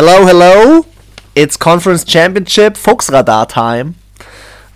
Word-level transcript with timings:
Hello, 0.00 0.24
hello. 0.24 0.86
It's 1.34 1.58
Conference 1.58 2.04
Championship 2.06 2.76
Fuchsradar 2.76 3.48
Time. 3.48 3.94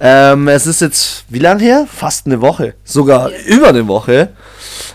Ähm, 0.00 0.48
es 0.48 0.66
ist 0.66 0.80
jetzt, 0.80 1.26
wie 1.28 1.38
lange 1.38 1.62
her? 1.62 1.86
Fast 1.86 2.26
eine 2.26 2.40
Woche. 2.40 2.74
Sogar 2.82 3.30
über 3.46 3.68
eine 3.68 3.86
Woche. 3.86 4.30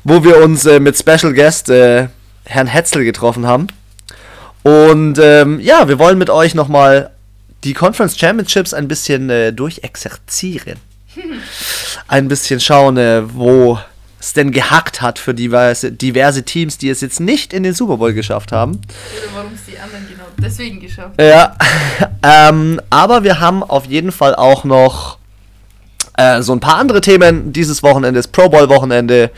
Wo 0.04 0.26
wir 0.26 0.44
uns 0.44 0.66
äh, 0.66 0.82
mit 0.82 0.98
Special 0.98 1.34
Guest 1.34 1.70
äh, 1.70 2.10
Herrn 2.44 2.68
Hetzel 2.68 3.06
getroffen 3.06 3.48
haben. 3.48 3.68
Und 4.64 5.18
ähm, 5.18 5.62
ja, 5.62 5.88
wir 5.88 5.98
wollen 5.98 6.18
mit 6.18 6.30
euch 6.30 6.54
nochmal 6.54 7.12
die 7.64 7.74
Conference 7.74 8.18
Championships 8.18 8.74
ein 8.74 8.90
bisschen 8.90 9.30
äh, 9.30 9.54
durchexerzieren. 9.54 10.78
ein 12.10 12.28
bisschen 12.28 12.60
schauen, 12.60 12.98
äh, 12.98 13.22
wo 13.34 13.80
es 14.20 14.34
denn 14.34 14.52
gehackt 14.52 15.02
hat 15.02 15.20
für 15.20 15.34
diverse, 15.34 15.92
diverse 15.92 16.44
Teams, 16.44 16.78
die 16.78 16.90
es 16.90 17.02
jetzt 17.02 17.20
nicht 17.20 17.54
in 17.54 17.64
den 17.64 17.74
Super 17.74 17.98
Bowl 17.98 18.14
geschafft 18.14 18.52
haben. 18.52 18.74
Oder 18.76 19.36
warum 19.36 19.54
es 19.54 19.66
die 19.66 19.78
anderen 19.78 20.08
deswegen 20.42 20.80
geschafft 20.80 21.20
haben. 21.20 21.28
Ja, 21.28 21.56
ähm, 22.50 22.82
aber 22.90 23.24
wir 23.24 23.40
haben 23.40 23.64
auf 23.64 23.86
jeden 23.86 24.12
Fall 24.12 24.36
auch 24.36 24.64
noch 24.64 25.18
äh, 26.18 26.42
so 26.42 26.54
ein 26.54 26.60
paar 26.60 26.78
andere 26.78 27.02
Themen 27.02 27.54
dieses 27.54 27.84
Wochenende, 27.84 28.20
das 28.20 28.28
Pro 28.28 28.50
Bowl 28.50 28.68
Wochenende. 28.70 29.32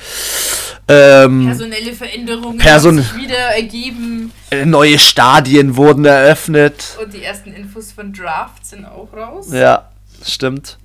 Ähm, 0.87 1.45
Personelle 1.45 1.93
Veränderungen 1.93 2.57
Person 2.57 2.97
sich 2.97 3.15
wieder 3.15 3.37
ergeben. 3.37 4.31
Äh, 4.49 4.65
neue 4.65 4.97
Stadien 4.97 5.75
wurden 5.75 6.03
eröffnet. 6.05 6.97
Und 7.01 7.13
die 7.13 7.23
ersten 7.23 7.53
Infos 7.53 7.91
von 7.91 8.11
Draft 8.11 8.65
sind 8.65 8.85
auch 8.85 9.09
raus. 9.15 9.49
Ja, 9.51 9.89
stimmt. 10.25 10.79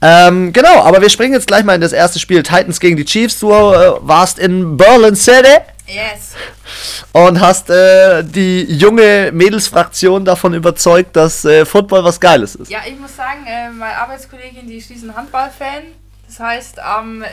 Ähm, 0.00 0.52
genau, 0.52 0.82
aber 0.82 1.02
wir 1.02 1.10
springen 1.10 1.34
jetzt 1.34 1.46
gleich 1.46 1.64
mal 1.64 1.74
in 1.74 1.82
das 1.82 1.92
erste 1.92 2.18
Spiel. 2.18 2.42
Titans 2.42 2.80
gegen 2.80 2.96
die 2.96 3.04
Chiefs. 3.04 3.40
Du 3.40 3.50
äh, 3.50 3.92
warst 4.00 4.38
in 4.38 4.78
Berlin 4.78 5.14
City. 5.14 5.58
Yes. 5.86 6.34
Und 7.12 7.40
hast 7.40 7.68
äh, 7.68 8.24
die 8.24 8.62
junge 8.62 9.30
Mädelsfraktion 9.32 10.24
davon 10.24 10.54
überzeugt, 10.54 11.14
dass 11.14 11.44
äh, 11.44 11.66
Football 11.66 12.04
was 12.04 12.18
Geiles 12.18 12.54
ist. 12.54 12.70
Ja, 12.70 12.80
ich 12.86 12.98
muss 12.98 13.14
sagen, 13.14 13.46
äh, 13.46 13.70
meine 13.70 13.96
Arbeitskollegin, 13.98 14.66
die 14.66 14.78
ist 14.78 14.90
ein 14.90 15.14
Handballfan. 15.14 15.82
Das 16.26 16.40
heißt, 16.40 16.78
am 16.78 17.22
äh, 17.22 17.26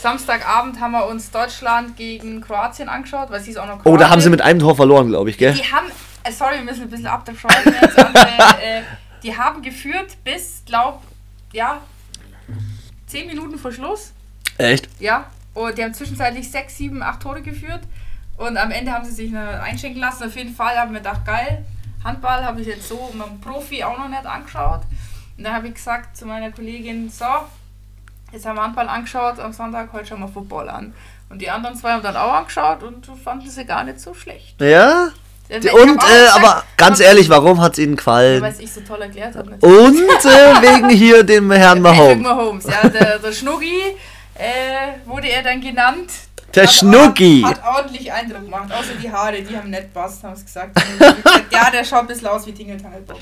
Samstagabend 0.00 0.80
haben 0.80 0.92
wir 0.92 1.06
uns 1.06 1.30
Deutschland 1.30 1.96
gegen 1.96 2.40
Kroatien 2.40 2.88
angeschaut, 2.88 3.28
weil 3.30 3.40
sie 3.40 3.50
ist 3.50 3.56
auch 3.56 3.66
noch 3.66 3.74
Kroatien. 3.74 3.92
Oh, 3.92 3.96
da 3.96 4.08
haben 4.08 4.20
sie 4.20 4.30
mit 4.30 4.40
einem 4.40 4.60
Tor 4.60 4.76
verloren, 4.76 5.08
glaube 5.08 5.28
ich, 5.30 5.36
gell? 5.36 5.52
Die 5.52 5.64
haben, 5.64 5.86
äh, 6.22 6.30
sorry, 6.30 6.54
wir 6.54 6.62
müssen 6.62 6.82
ein 6.82 6.90
bisschen 6.90 7.08
ab 7.08 7.24
der 7.24 7.34
jetzt, 7.34 7.98
aber, 7.98 8.28
die 9.22 9.36
haben 9.36 9.62
geführt 9.62 10.16
bis, 10.24 10.62
glaub, 10.64 11.02
ja, 11.52 11.80
10 13.08 13.26
Minuten 13.26 13.58
vor 13.58 13.72
Schluss. 13.72 14.12
Echt? 14.56 14.88
Ja. 15.00 15.26
Und 15.54 15.78
die 15.78 15.84
haben 15.84 15.94
zwischenzeitlich 15.94 16.50
6, 16.50 16.76
7, 16.76 17.02
8 17.02 17.20
Tore 17.20 17.42
geführt. 17.42 17.80
Und 18.36 18.56
am 18.56 18.70
Ende 18.70 18.92
haben 18.92 19.04
sie 19.04 19.12
sich 19.12 19.36
einschenken 19.36 20.00
lassen. 20.00 20.24
Auf 20.24 20.36
jeden 20.36 20.54
Fall 20.54 20.76
haben 20.76 20.92
wir 20.92 21.00
gedacht, 21.00 21.26
geil, 21.26 21.64
Handball 22.02 22.44
habe 22.44 22.60
ich 22.60 22.66
jetzt 22.66 22.88
so 22.88 23.10
mit 23.12 23.26
einem 23.26 23.40
Profi 23.40 23.84
auch 23.84 23.98
noch 23.98 24.08
nicht 24.08 24.24
angeschaut. 24.24 24.80
Und 25.36 25.44
da 25.44 25.52
habe 25.52 25.68
ich 25.68 25.74
gesagt 25.74 26.16
zu 26.16 26.26
meiner 26.26 26.50
Kollegin, 26.50 27.10
so, 27.10 27.24
jetzt 28.32 28.46
haben 28.46 28.56
wir 28.56 28.62
Handball 28.62 28.88
angeschaut, 28.88 29.38
am 29.38 29.52
Sonntag, 29.52 29.92
heute 29.92 30.06
schauen 30.06 30.20
wir 30.20 30.28
Football 30.28 30.68
an. 30.68 30.94
Und 31.28 31.40
die 31.40 31.50
anderen 31.50 31.76
zwei 31.76 31.92
haben 31.92 32.02
dann 32.02 32.16
auch 32.16 32.32
angeschaut 32.32 32.82
und 32.82 33.06
fanden 33.22 33.48
sie 33.48 33.64
gar 33.64 33.84
nicht 33.84 34.00
so 34.00 34.14
schlecht. 34.14 34.60
Ja? 34.60 35.10
Und, 35.50 35.64
äh, 35.64 36.28
aber 36.32 36.62
ganz 36.76 37.00
ehrlich, 37.00 37.28
warum 37.28 37.60
hat 37.60 37.72
es 37.72 37.80
Ihnen 37.80 37.96
gefallen? 37.96 38.40
Weil 38.40 38.52
es 38.52 38.60
ich 38.60 38.72
so 38.72 38.80
toll 38.82 39.02
erklärt 39.02 39.34
habe. 39.34 39.50
Und 39.60 39.98
äh, 39.98 40.62
wegen 40.62 40.88
hier 40.90 41.24
dem 41.24 41.50
Herrn 41.50 41.80
Mahomes. 41.82 42.22
Mahomes, 42.22 42.64
ja. 42.66 42.88
Der, 42.88 43.18
der 43.18 43.32
Schnuggi 43.32 43.96
äh, 44.40 45.06
wurde 45.08 45.28
er 45.28 45.42
dann 45.42 45.60
genannt. 45.60 46.10
Der 46.54 46.64
hat 46.64 46.72
Schnucki. 46.72 47.42
Hat 47.42 47.60
ordentlich 47.64 48.10
Eindruck 48.12 48.42
gemacht. 48.44 48.70
Außer 48.72 48.94
die 49.00 49.10
Haare, 49.10 49.40
die 49.40 49.56
haben 49.56 49.70
nicht 49.70 49.94
passt, 49.94 50.24
haben 50.24 50.34
sie 50.34 50.44
gesagt. 50.44 50.82
ja, 51.52 51.70
der 51.70 51.84
schaut 51.88 52.00
ein 52.00 52.06
bisschen 52.08 52.26
aus 52.26 52.46
wie 52.46 52.52
Tingeltangelbob. 52.52 53.20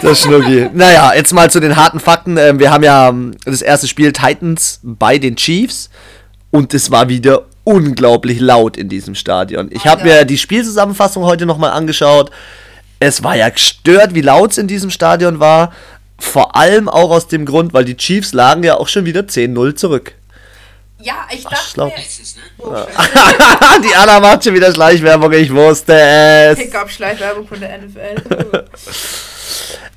Der 0.00 0.14
Schnucki. 0.14 0.70
Naja, 0.72 1.12
jetzt 1.14 1.32
mal 1.32 1.50
zu 1.50 1.58
den 1.58 1.74
harten 1.74 1.98
Fakten. 1.98 2.36
Ähm, 2.36 2.60
wir 2.60 2.70
haben 2.70 2.84
ja 2.84 3.08
ähm, 3.08 3.34
das 3.44 3.62
erste 3.62 3.88
Spiel 3.88 4.12
Titans 4.12 4.78
bei 4.82 5.18
den 5.18 5.34
Chiefs. 5.34 5.90
Und 6.50 6.72
es 6.74 6.90
war 6.90 7.08
wieder 7.08 7.46
unglaublich 7.64 8.38
laut 8.38 8.76
in 8.76 8.88
diesem 8.88 9.14
Stadion. 9.14 9.70
Ich 9.72 9.86
habe 9.86 10.04
mir 10.04 10.24
die 10.24 10.38
Spielzusammenfassung 10.38 11.24
heute 11.24 11.46
nochmal 11.46 11.72
angeschaut. 11.72 12.30
Es 13.00 13.24
war 13.24 13.34
ja 13.34 13.48
gestört, 13.48 14.14
wie 14.14 14.20
laut 14.20 14.52
es 14.52 14.58
in 14.58 14.68
diesem 14.68 14.90
Stadion 14.90 15.40
war. 15.40 15.72
Vor 16.18 16.54
allem 16.54 16.88
auch 16.88 17.10
aus 17.10 17.26
dem 17.26 17.44
Grund, 17.44 17.72
weil 17.74 17.84
die 17.84 17.96
Chiefs 17.96 18.32
lagen 18.32 18.62
ja 18.62 18.76
auch 18.76 18.86
schon 18.86 19.06
wieder 19.06 19.22
10-0 19.22 19.74
zurück. 19.74 20.14
Ja, 21.02 21.26
ich 21.32 21.42
dachte 21.42 21.82
Ach, 21.82 21.86
mir... 21.86 21.92
Oh, 22.58 22.74
die 23.84 23.94
Anna 23.96 24.20
macht 24.20 24.44
schon 24.44 24.54
wieder 24.54 24.72
Schleichwerbung, 24.72 25.32
ich 25.32 25.52
wusste 25.52 25.94
es. 25.94 26.58
Ich 26.60 26.70
gab 26.70 26.88
Schleichwerbung 26.88 27.46
von 27.46 27.58
der 27.58 27.78
NFL. 27.78 28.64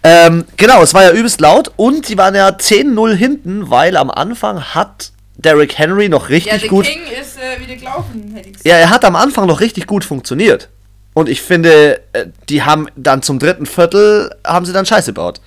ähm, 0.04 0.46
genau, 0.58 0.82
es 0.82 0.96
war 0.96 1.04
ja 1.04 1.12
übelst 1.12 1.40
laut 1.42 1.72
und 1.76 2.10
die 2.10 2.18
waren 2.18 2.34
ja 2.34 2.50
10-0 2.50 3.14
hinten, 3.14 3.70
weil 3.70 3.98
am 3.98 4.10
Anfang 4.10 4.74
hat 4.74 5.12
Derrick 5.36 5.78
Henry 5.78 6.10
noch 6.10 6.30
richtig 6.30 6.64
ja, 6.64 6.68
gut. 6.68 6.86
King 6.86 7.02
ist 7.22 7.38
äh, 7.38 7.60
wieder 7.62 7.76
gelaufen, 7.76 8.32
hätte 8.34 8.50
ich 8.50 8.54
gesagt. 8.54 8.68
Ja, 8.68 8.78
er 8.78 8.90
hat 8.90 9.06
am 9.06 9.16
Anfang 9.16 9.46
noch 9.46 9.60
richtig 9.60 9.86
gut 9.86 10.04
funktioniert. 10.04 10.70
Und 11.14 11.30
ich 11.30 11.42
finde, 11.42 12.02
äh, 12.14 12.26
die 12.50 12.64
haben 12.64 12.88
dann 12.96 13.22
zum 13.22 13.38
dritten 13.38 13.68
Viertel 13.68 14.36
haben 14.46 14.66
sie 14.66 14.74
dann 14.74 14.86
Scheiße 14.86 15.14
gebaut. 15.14 15.40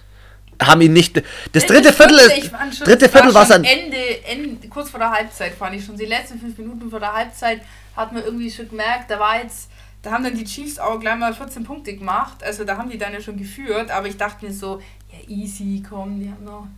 Haben 0.60 0.80
ihn 0.80 0.92
nicht. 0.92 1.22
Das 1.52 1.66
dritte 1.66 1.92
Viertel 1.92 2.18
ist. 2.18 2.50
dritte 2.84 3.08
Viertel 3.08 3.32
war 3.32 3.46
schon 3.46 3.64
Ende, 3.64 4.24
Ende, 4.24 4.68
kurz 4.68 4.90
vor 4.90 4.98
der 4.98 5.10
Halbzeit 5.10 5.54
fand 5.54 5.76
ich 5.76 5.84
schon. 5.84 5.96
Die 5.96 6.06
letzten 6.06 6.40
fünf 6.40 6.58
Minuten 6.58 6.90
vor 6.90 7.00
der 7.00 7.12
Halbzeit 7.12 7.60
hat 7.96 8.12
man 8.12 8.24
irgendwie 8.24 8.50
schon 8.50 8.68
gemerkt, 8.68 9.10
da 9.10 9.18
war 9.18 9.40
jetzt. 9.40 9.70
Da 10.00 10.12
haben 10.12 10.22
dann 10.22 10.36
die 10.36 10.44
Chiefs 10.44 10.78
auch 10.78 11.00
gleich 11.00 11.16
mal 11.16 11.34
14 11.34 11.64
Punkte 11.64 11.94
gemacht. 11.96 12.42
Also 12.44 12.62
da 12.62 12.76
haben 12.76 12.88
die 12.88 12.98
dann 12.98 13.12
ja 13.12 13.20
schon 13.20 13.36
geführt. 13.36 13.90
Aber 13.90 14.06
ich 14.06 14.16
dachte 14.16 14.46
mir 14.46 14.52
so, 14.52 14.80
ja 15.10 15.28
easy, 15.28 15.82
komm, 15.88 16.20
die 16.20 16.30
haben 16.30 16.44
noch 16.44 16.68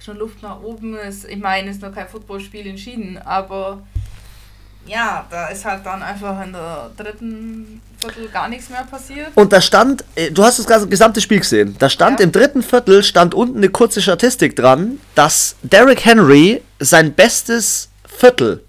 schon 0.00 0.16
Luft 0.16 0.42
nach 0.42 0.60
oben 0.62 0.96
ist. 0.96 1.24
Ich 1.24 1.38
meine, 1.38 1.70
es 1.70 1.76
ist 1.76 1.82
noch 1.82 1.92
kein 1.92 2.08
Footballspiel 2.08 2.66
entschieden, 2.66 3.18
aber 3.18 3.82
ja, 4.86 5.26
da 5.30 5.48
ist 5.48 5.64
halt 5.64 5.84
dann 5.84 6.02
einfach 6.02 6.42
in 6.44 6.52
der 6.52 6.90
dritten 6.96 7.80
Viertel 7.98 8.28
gar 8.28 8.48
nichts 8.48 8.70
mehr 8.70 8.84
passiert. 8.84 9.28
Und 9.34 9.52
da 9.52 9.60
stand, 9.60 10.04
äh, 10.14 10.30
du 10.30 10.44
hast 10.44 10.58
das 10.58 10.88
gesamte 10.88 11.20
Spiel 11.20 11.40
gesehen, 11.40 11.76
da 11.78 11.90
stand 11.90 12.20
ja. 12.20 12.24
im 12.24 12.32
dritten 12.32 12.62
Viertel, 12.62 13.02
stand 13.02 13.34
unten 13.34 13.58
eine 13.58 13.68
kurze 13.68 14.00
Statistik 14.00 14.54
dran, 14.54 15.00
dass 15.14 15.56
Derrick 15.62 16.04
Henry 16.04 16.62
sein 16.78 17.12
bestes 17.12 17.88
Viertel 18.06 18.62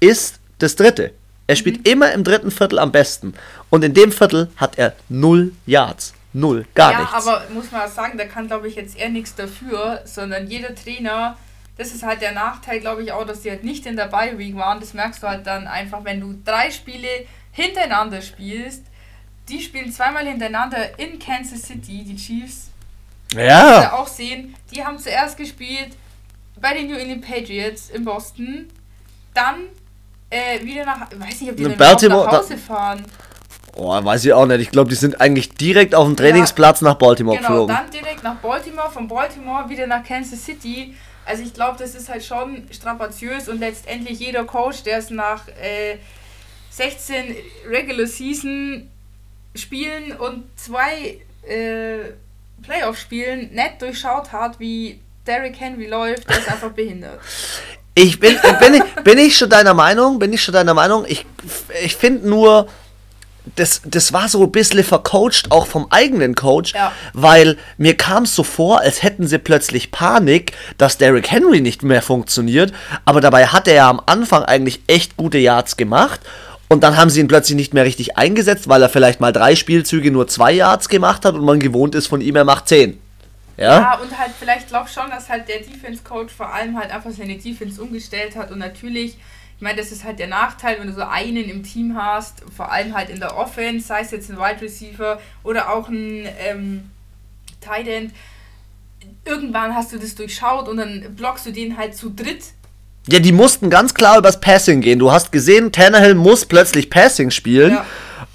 ist 0.00 0.40
das 0.58 0.76
dritte. 0.76 1.12
Er 1.46 1.56
spielt 1.56 1.78
mhm. 1.78 1.92
immer 1.92 2.12
im 2.12 2.24
dritten 2.24 2.50
Viertel 2.50 2.78
am 2.78 2.92
besten. 2.92 3.34
Und 3.70 3.84
in 3.84 3.94
dem 3.94 4.12
Viertel 4.12 4.50
hat 4.56 4.78
er 4.78 4.94
null 5.08 5.52
Yards. 5.66 6.14
Null, 6.32 6.66
gar 6.74 6.92
ja, 6.92 6.98
nichts. 7.00 7.12
Ja, 7.12 7.18
aber 7.18 7.44
muss 7.50 7.70
man 7.70 7.88
sagen, 7.88 8.18
da 8.18 8.24
kann, 8.24 8.48
glaube 8.48 8.66
ich, 8.66 8.74
jetzt 8.74 8.98
eher 8.98 9.08
nichts 9.08 9.36
dafür, 9.36 10.00
sondern 10.04 10.48
jeder 10.48 10.74
Trainer, 10.74 11.36
das 11.78 11.94
ist 11.94 12.02
halt 12.02 12.22
der 12.22 12.32
Nachteil, 12.32 12.80
glaube 12.80 13.04
ich, 13.04 13.12
auch, 13.12 13.24
dass 13.24 13.42
die 13.42 13.50
halt 13.50 13.62
nicht 13.62 13.86
in 13.86 13.94
der 13.94 14.06
Bye-Week 14.06 14.56
waren. 14.56 14.80
Das 14.80 14.94
merkst 14.94 15.22
du 15.22 15.28
halt 15.28 15.46
dann 15.46 15.68
einfach, 15.68 16.04
wenn 16.04 16.20
du 16.20 16.34
drei 16.44 16.72
Spiele 16.72 17.08
hintereinander 17.54 18.20
spielst. 18.20 18.82
Die 19.48 19.60
spielen 19.60 19.90
zweimal 19.90 20.26
hintereinander 20.26 20.98
in 20.98 21.18
Kansas 21.18 21.62
City, 21.62 22.04
die 22.04 22.16
Chiefs. 22.16 22.70
Ja. 23.34 23.82
ja 23.82 23.92
auch 23.94 24.06
sehen, 24.06 24.54
die 24.72 24.84
haben 24.84 24.98
zuerst 24.98 25.36
gespielt 25.36 25.96
bei 26.60 26.74
den 26.74 26.88
New 26.88 26.96
England 26.96 27.26
Patriots 27.26 27.90
in 27.90 28.04
Boston, 28.04 28.68
dann 29.32 29.68
äh, 30.30 30.64
wieder 30.64 30.84
nach, 30.84 31.10
weiß 31.10 31.40
nicht, 31.40 31.50
ob 31.50 31.56
die 31.56 31.64
dann 31.64 31.76
nach 31.78 32.32
Hause 32.32 32.56
fahren. 32.56 33.04
Oh, 33.76 33.88
weiß 33.88 34.24
ich 34.24 34.32
auch 34.32 34.46
nicht. 34.46 34.60
Ich 34.60 34.70
glaube, 34.70 34.88
die 34.88 34.94
sind 34.94 35.20
eigentlich 35.20 35.50
direkt 35.50 35.94
auf 35.96 36.06
dem 36.06 36.16
Trainingsplatz 36.16 36.80
ja, 36.80 36.88
nach 36.88 36.94
Baltimore 36.94 37.36
genau, 37.36 37.48
geflogen. 37.48 37.76
Genau, 37.76 37.88
dann 37.88 37.90
direkt 37.90 38.22
nach 38.22 38.36
Baltimore, 38.36 38.90
von 38.90 39.08
Baltimore 39.08 39.68
wieder 39.68 39.86
nach 39.88 40.04
Kansas 40.04 40.44
City. 40.44 40.94
Also 41.26 41.42
ich 41.42 41.54
glaube, 41.54 41.76
das 41.78 41.94
ist 41.94 42.08
halt 42.08 42.24
schon 42.24 42.68
strapaziös 42.70 43.48
und 43.48 43.58
letztendlich 43.58 44.20
jeder 44.20 44.44
Coach, 44.44 44.84
der 44.84 44.98
es 44.98 45.10
nach 45.10 45.48
äh, 45.48 45.96
16 46.76 47.36
Regular 47.68 48.06
Season 48.06 48.90
Spielen 49.54 50.12
und 50.12 50.44
zwei 50.56 51.20
äh, 51.48 52.12
Playoff-Spielen 52.62 53.52
nicht 53.52 53.80
durchschaut 53.80 54.32
hat, 54.32 54.58
wie 54.58 54.98
Derrick 55.26 55.60
Henry 55.60 55.86
läuft, 55.86 56.28
der 56.28 56.38
ist 56.38 56.48
einfach 56.48 56.70
behindert. 56.76 57.20
Ich 57.94 58.18
bin, 58.18 58.36
bin, 58.58 58.74
ich, 58.74 59.04
bin 59.04 59.18
ich 59.18 59.36
schon 59.36 59.48
deiner 59.48 59.74
Meinung, 59.74 60.18
bin 60.18 60.32
ich 60.32 60.42
schon 60.42 60.52
deiner 60.54 60.74
Meinung. 60.74 61.04
Ich, 61.06 61.24
ich 61.84 61.94
finde 61.94 62.28
nur, 62.28 62.66
das, 63.54 63.82
das 63.84 64.12
war 64.12 64.28
so 64.28 64.42
ein 64.42 64.50
bisschen 64.50 64.82
vercoacht, 64.82 65.52
auch 65.52 65.68
vom 65.68 65.86
eigenen 65.90 66.34
Coach, 66.34 66.74
ja. 66.74 66.90
weil 67.12 67.56
mir 67.78 67.96
kam 67.96 68.24
es 68.24 68.34
so 68.34 68.42
vor, 68.42 68.80
als 68.80 69.04
hätten 69.04 69.28
sie 69.28 69.38
plötzlich 69.38 69.92
Panik, 69.92 70.52
dass 70.76 70.98
Derrick 70.98 71.30
Henry 71.30 71.60
nicht 71.60 71.84
mehr 71.84 72.02
funktioniert, 72.02 72.72
aber 73.04 73.20
dabei 73.20 73.46
hat 73.46 73.68
er 73.68 73.74
ja 73.74 73.90
am 73.90 74.02
Anfang 74.06 74.42
eigentlich 74.42 74.80
echt 74.88 75.16
gute 75.16 75.38
Yards 75.38 75.76
gemacht 75.76 76.20
und 76.68 76.82
dann 76.82 76.96
haben 76.96 77.10
sie 77.10 77.20
ihn 77.20 77.28
plötzlich 77.28 77.56
nicht 77.56 77.74
mehr 77.74 77.84
richtig 77.84 78.16
eingesetzt, 78.16 78.68
weil 78.68 78.82
er 78.82 78.88
vielleicht 78.88 79.20
mal 79.20 79.32
drei 79.32 79.54
Spielzüge 79.54 80.10
nur 80.10 80.28
zwei 80.28 80.52
Yards 80.52 80.88
gemacht 80.88 81.24
hat 81.24 81.34
und 81.34 81.44
man 81.44 81.60
gewohnt 81.60 81.94
ist 81.94 82.06
von 82.06 82.20
ihm, 82.20 82.36
er 82.36 82.44
macht 82.44 82.68
zehn. 82.68 83.00
Ja? 83.56 83.80
ja, 83.80 83.98
und 83.98 84.18
halt 84.18 84.32
vielleicht 84.38 84.68
glaub 84.68 84.88
schon, 84.88 85.08
dass 85.10 85.28
halt 85.28 85.48
der 85.48 85.58
Defense-Coach 85.58 86.32
vor 86.32 86.52
allem 86.52 86.76
halt 86.76 86.90
einfach 86.90 87.10
seine 87.12 87.36
Defense 87.36 87.80
umgestellt 87.80 88.34
hat 88.34 88.50
und 88.50 88.58
natürlich 88.58 89.16
Ich 89.56 89.62
meine, 89.62 89.78
das 89.78 89.92
ist 89.92 90.02
halt 90.02 90.18
der 90.18 90.26
Nachteil, 90.26 90.80
wenn 90.80 90.88
du 90.88 90.92
so 90.92 91.02
einen 91.02 91.48
im 91.48 91.62
Team 91.62 91.96
hast, 91.96 92.42
vor 92.56 92.72
allem 92.72 92.94
halt 92.94 93.10
in 93.10 93.20
der 93.20 93.36
Offense, 93.36 93.86
sei 93.86 94.00
es 94.00 94.10
jetzt 94.10 94.28
ein 94.28 94.36
Wide 94.36 94.60
Receiver 94.60 95.20
oder 95.44 95.72
auch 95.72 95.88
ein 95.88 96.26
ähm, 96.40 96.90
Tight 97.60 97.86
End. 97.86 98.12
Irgendwann 99.24 99.74
hast 99.74 99.92
du 99.92 99.98
das 99.98 100.16
durchschaut 100.16 100.68
und 100.68 100.78
dann 100.78 101.14
blockst 101.14 101.46
du 101.46 101.52
den 101.52 101.76
halt 101.76 101.94
zu 101.94 102.10
dritt 102.10 102.42
Ja, 103.08 103.18
die 103.18 103.32
mussten 103.32 103.68
ganz 103.70 103.92
klar 103.94 104.18
übers 104.18 104.40
Passing 104.40 104.80
gehen. 104.80 104.98
Du 104.98 105.12
hast 105.12 105.30
gesehen, 105.30 105.72
Tannehill 105.72 106.14
muss 106.14 106.46
plötzlich 106.46 106.88
Passing 106.90 107.30
spielen. 107.30 107.72
Ja. 107.72 107.84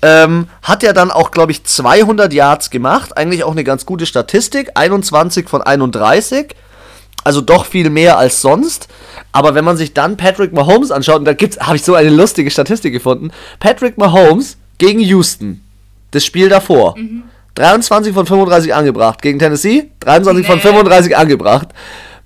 Ähm, 0.01 0.47
hat 0.61 0.83
ja 0.83 0.93
dann 0.93 1.11
auch, 1.11 1.31
glaube 1.31 1.51
ich, 1.51 1.63
200 1.63 2.31
Yards 2.31 2.69
gemacht. 2.69 3.17
Eigentlich 3.17 3.43
auch 3.43 3.51
eine 3.51 3.63
ganz 3.63 3.85
gute 3.85 4.05
Statistik. 4.05 4.71
21 4.75 5.49
von 5.49 5.61
31. 5.61 6.55
Also 7.23 7.41
doch 7.41 7.65
viel 7.65 7.89
mehr 7.89 8.17
als 8.17 8.41
sonst. 8.41 8.87
Aber 9.31 9.55
wenn 9.55 9.65
man 9.65 9.75
sich 9.75 9.93
dann 9.93 10.17
Patrick 10.17 10.53
Mahomes 10.53 10.91
anschaut, 10.91 11.19
und 11.19 11.25
da 11.25 11.33
gibt's, 11.33 11.59
habe 11.59 11.75
ich 11.75 11.83
so 11.83 11.95
eine 11.95 12.09
lustige 12.09 12.49
Statistik 12.49 12.93
gefunden. 12.93 13.31
Patrick 13.59 13.97
Mahomes 13.97 14.57
gegen 14.77 14.99
Houston. 14.99 15.61
Das 16.11 16.23
Spiel 16.23 16.47
davor. 16.47 16.95
23 17.55 18.13
von 18.13 18.25
35 18.25 18.73
angebracht. 18.73 19.21
Gegen 19.21 19.37
Tennessee 19.39 19.89
23 19.99 20.45
von 20.45 20.55
Nee. 20.55 20.61
35 20.61 21.17
angebracht. 21.17 21.69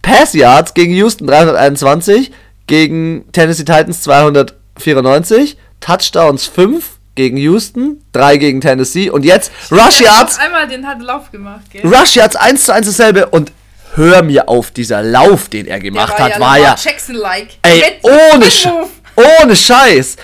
Pass 0.03 0.33
Yards 0.33 0.75
gegen 0.75 0.93
Houston 0.93 1.25
321. 1.25 2.31
Gegen 2.67 3.25
Tennessee 3.31 3.65
Titans 3.65 4.03
294. 4.03 5.57
Touchdowns 5.79 6.45
5 6.45 6.97
gegen 7.15 7.37
Houston. 7.37 8.03
3 8.11 8.37
gegen 8.37 8.61
Tennessee. 8.61 9.09
Und 9.09 9.25
jetzt 9.25 9.51
Rush 9.71 10.01
Yards. 10.01 10.37
Einmal 10.37 10.67
den 10.67 10.87
hat 10.87 11.01
Lauf 11.01 11.31
gemacht, 11.31 11.63
gell? 11.71 11.81
Rush 11.83 12.15
Yards 12.15 12.35
1 12.35 12.65
zu 12.65 12.73
1 12.73 12.85
dasselbe. 12.85 13.27
Und 13.27 13.51
hör 13.95 14.21
mir 14.21 14.49
auf, 14.49 14.71
dieser 14.71 15.01
Lauf, 15.01 15.49
den 15.49 15.67
er 15.67 15.79
gemacht 15.79 16.13
hat, 16.13 16.39
war 16.39 16.57
Lamar 16.57 16.57
ja. 16.59 16.75
Jackson-like. 16.81 17.57
Ey, 17.63 17.99
ohne, 18.03 18.49
Sch 18.49 18.67
ohne 19.15 19.55
Scheiß. 19.55 20.17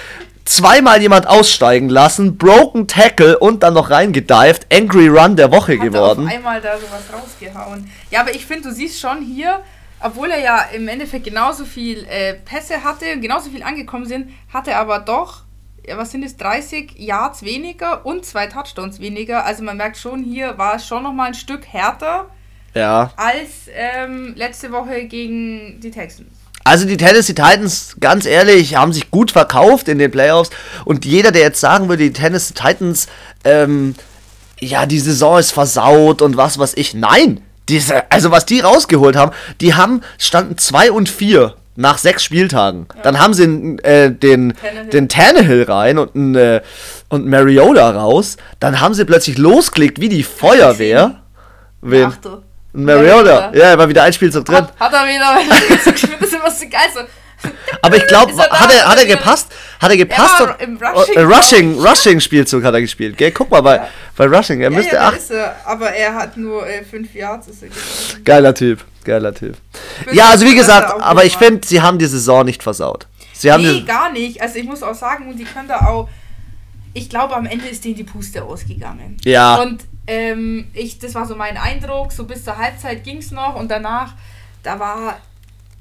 Zweimal 0.49 0.99
jemand 0.99 1.27
aussteigen 1.27 1.89
lassen, 1.89 2.35
Broken 2.35 2.87
Tackle 2.87 3.37
und 3.37 3.61
dann 3.61 3.75
noch 3.75 3.91
reingedived. 3.91 4.65
Angry 4.73 5.07
Run 5.07 5.35
der 5.35 5.51
Woche 5.51 5.73
Hat 5.73 5.79
er 5.79 5.89
geworden. 5.89 6.25
auf 6.27 6.33
einmal 6.33 6.59
da 6.59 6.75
sowas 6.75 7.03
rausgehauen. 7.13 7.87
Ja, 8.09 8.21
aber 8.21 8.33
ich 8.33 8.47
finde, 8.47 8.69
du 8.69 8.73
siehst 8.73 8.99
schon 8.99 9.21
hier, 9.21 9.59
obwohl 9.99 10.31
er 10.31 10.39
ja 10.39 10.61
im 10.73 10.87
Endeffekt 10.87 11.25
genauso 11.25 11.65
viel 11.65 12.03
äh, 12.09 12.33
Pässe 12.33 12.83
hatte 12.83 13.05
und 13.13 13.21
genauso 13.21 13.51
viel 13.51 13.61
angekommen 13.61 14.07
sind, 14.07 14.31
hatte 14.51 14.71
er 14.71 14.79
aber 14.79 14.97
doch, 14.97 15.43
ja, 15.85 15.97
was 15.99 16.09
sind 16.09 16.23
es, 16.23 16.35
30 16.37 16.93
Yards 16.97 17.43
weniger 17.43 18.03
und 18.03 18.25
zwei 18.25 18.47
Touchdowns 18.47 18.99
weniger. 18.99 19.45
Also 19.45 19.63
man 19.63 19.77
merkt 19.77 19.97
schon, 19.97 20.23
hier 20.23 20.57
war 20.57 20.77
es 20.77 20.87
schon 20.87 21.03
nochmal 21.03 21.27
ein 21.27 21.33
Stück 21.35 21.67
härter 21.67 22.25
Ja. 22.73 23.11
als 23.17 23.69
ähm, 23.71 24.33
letzte 24.35 24.71
Woche 24.71 25.03
gegen 25.05 25.79
die 25.79 25.91
Texans. 25.91 26.29
Also 26.63 26.85
die 26.85 26.97
Tennessee 26.97 27.33
Titans, 27.33 27.95
ganz 27.99 28.25
ehrlich, 28.25 28.75
haben 28.75 28.93
sich 28.93 29.11
gut 29.11 29.31
verkauft 29.31 29.87
in 29.87 29.97
den 29.97 30.11
Playoffs. 30.11 30.51
Und 30.85 31.05
jeder, 31.05 31.31
der 31.31 31.41
jetzt 31.41 31.59
sagen 31.59 31.89
würde, 31.89 32.03
die 32.03 32.13
Tennessee 32.13 32.53
Titans, 32.53 33.07
ähm, 33.43 33.95
ja, 34.59 34.85
die 34.85 34.99
Saison 34.99 35.39
ist 35.39 35.51
versaut 35.51 36.21
und 36.21 36.37
was 36.37 36.59
weiß 36.59 36.73
ich. 36.75 36.93
Nein! 36.93 37.41
Diese, 37.69 38.11
also 38.11 38.31
was 38.31 38.45
die 38.45 38.61
rausgeholt 38.61 39.15
haben, 39.15 39.31
die 39.61 39.75
haben, 39.75 40.01
standen 40.17 40.57
2 40.57 40.91
und 40.91 41.07
4 41.07 41.53
nach 41.79 41.97
sechs 41.97 42.23
Spieltagen. 42.23 42.87
Dann 43.03 43.19
haben 43.19 43.33
sie 43.33 43.43
äh, 43.83 44.11
den, 44.11 44.53
Tannehill. 44.53 44.89
den 44.89 45.07
Tannehill 45.07 45.63
rein 45.63 45.97
und, 45.97 46.35
äh, 46.35 46.61
und 47.07 47.25
Mariota 47.25 47.91
raus. 47.91 48.35
Dann 48.59 48.81
haben 48.81 48.93
sie 48.93 49.05
plötzlich 49.05 49.37
losgelegt 49.37 50.01
wie 50.01 50.09
die 50.09 50.23
Feuerwehr. 50.23 51.21
Wen? 51.81 52.11
Achtel. 52.73 52.85
Mariota. 52.85 53.51
Ja, 53.53 53.65
er 53.71 53.77
war 53.77 53.89
wieder 53.89 54.03
ein 54.03 54.13
Spielzug 54.13 54.45
drin. 54.45 54.57
Hat, 54.57 54.73
hat 54.79 54.93
er 54.93 55.07
wieder. 55.07 55.39
ich 55.93 55.99
finde 56.01 56.17
das 56.19 56.33
immer 56.33 56.51
so 56.51 56.65
geil. 56.69 56.81
So. 56.93 56.99
Aber 57.81 57.95
ich 57.97 58.05
glaube, 58.07 58.31
Ist 58.31 58.39
hat 58.39 58.71
er, 58.71 58.87
hat 58.87 58.97
er 58.97 59.03
Ist 59.03 59.09
gepasst? 59.09 59.47
Hat 59.79 59.89
er 59.91 59.97
gepasst? 59.97 60.41
Er 60.41 60.59
im 60.61 60.77
Rushing, 60.77 61.15
äh, 61.15 61.21
Rushing. 61.21 61.79
Rushing 61.79 62.19
Spielzug 62.19 62.63
hat 62.63 62.73
er 62.73 62.81
gespielt, 62.81 63.17
gell? 63.17 63.31
Guck 63.31 63.49
mal 63.49 63.61
bei, 63.61 63.81
bei 64.17 64.25
Rushing, 64.25 64.59
er 64.59 64.69
Ja, 64.71 64.77
müsste 64.77 64.95
ja, 64.95 65.07
acht. 65.07 65.17
ist 65.17 65.31
er. 65.31 65.55
Aber 65.65 65.89
er 65.91 66.13
hat 66.15 66.35
nur 66.37 66.65
5 66.89 67.13
Yards. 67.15 67.47
Ist 67.47 67.63
er 67.63 67.69
gewesen. 67.69 68.23
Geiler 68.25 68.53
Typ, 68.53 68.83
geiler 69.05 69.33
Typ. 69.33 69.55
Ja, 70.11 70.25
also 70.29 70.45
wie 70.45 70.55
gesagt, 70.55 70.89
er 70.99 71.03
aber 71.03 71.23
ich 71.25 71.37
finde, 71.37 71.65
sie 71.65 71.81
haben 71.81 71.97
die 71.97 72.05
Saison 72.07 72.45
nicht 72.45 72.61
versaut. 72.61 73.07
Sie 73.33 73.51
haben 73.51 73.63
Nee, 73.63 73.81
gar 73.83 74.11
nicht. 74.11 74.41
Also 74.41 74.59
ich 74.59 74.65
muss 74.65 74.83
auch 74.83 74.95
sagen, 74.95 75.29
und 75.29 75.37
die 75.37 75.45
können 75.45 75.69
da 75.69 75.79
auch. 75.87 76.09
Ich 76.93 77.09
glaube, 77.09 77.35
am 77.35 77.45
Ende 77.45 77.67
ist 77.67 77.85
denen 77.85 77.95
die 77.95 78.03
Puste 78.03 78.43
ausgegangen. 78.43 79.15
Ja. 79.23 79.55
Und 79.61 79.83
ähm, 80.09 80.67
ich, 80.73 80.97
das 80.97 81.13
war 81.13 81.25
so 81.27 81.35
mein 81.35 81.55
Eindruck. 81.55 82.11
So 82.11 82.25
bis 82.25 82.43
zur 82.43 82.57
Halbzeit 82.57 83.03
ging 83.03 83.17
es 83.19 83.29
noch 83.29 83.55
und 83.55 83.69
danach, 83.69 84.15
da 84.63 84.79
war. 84.79 85.21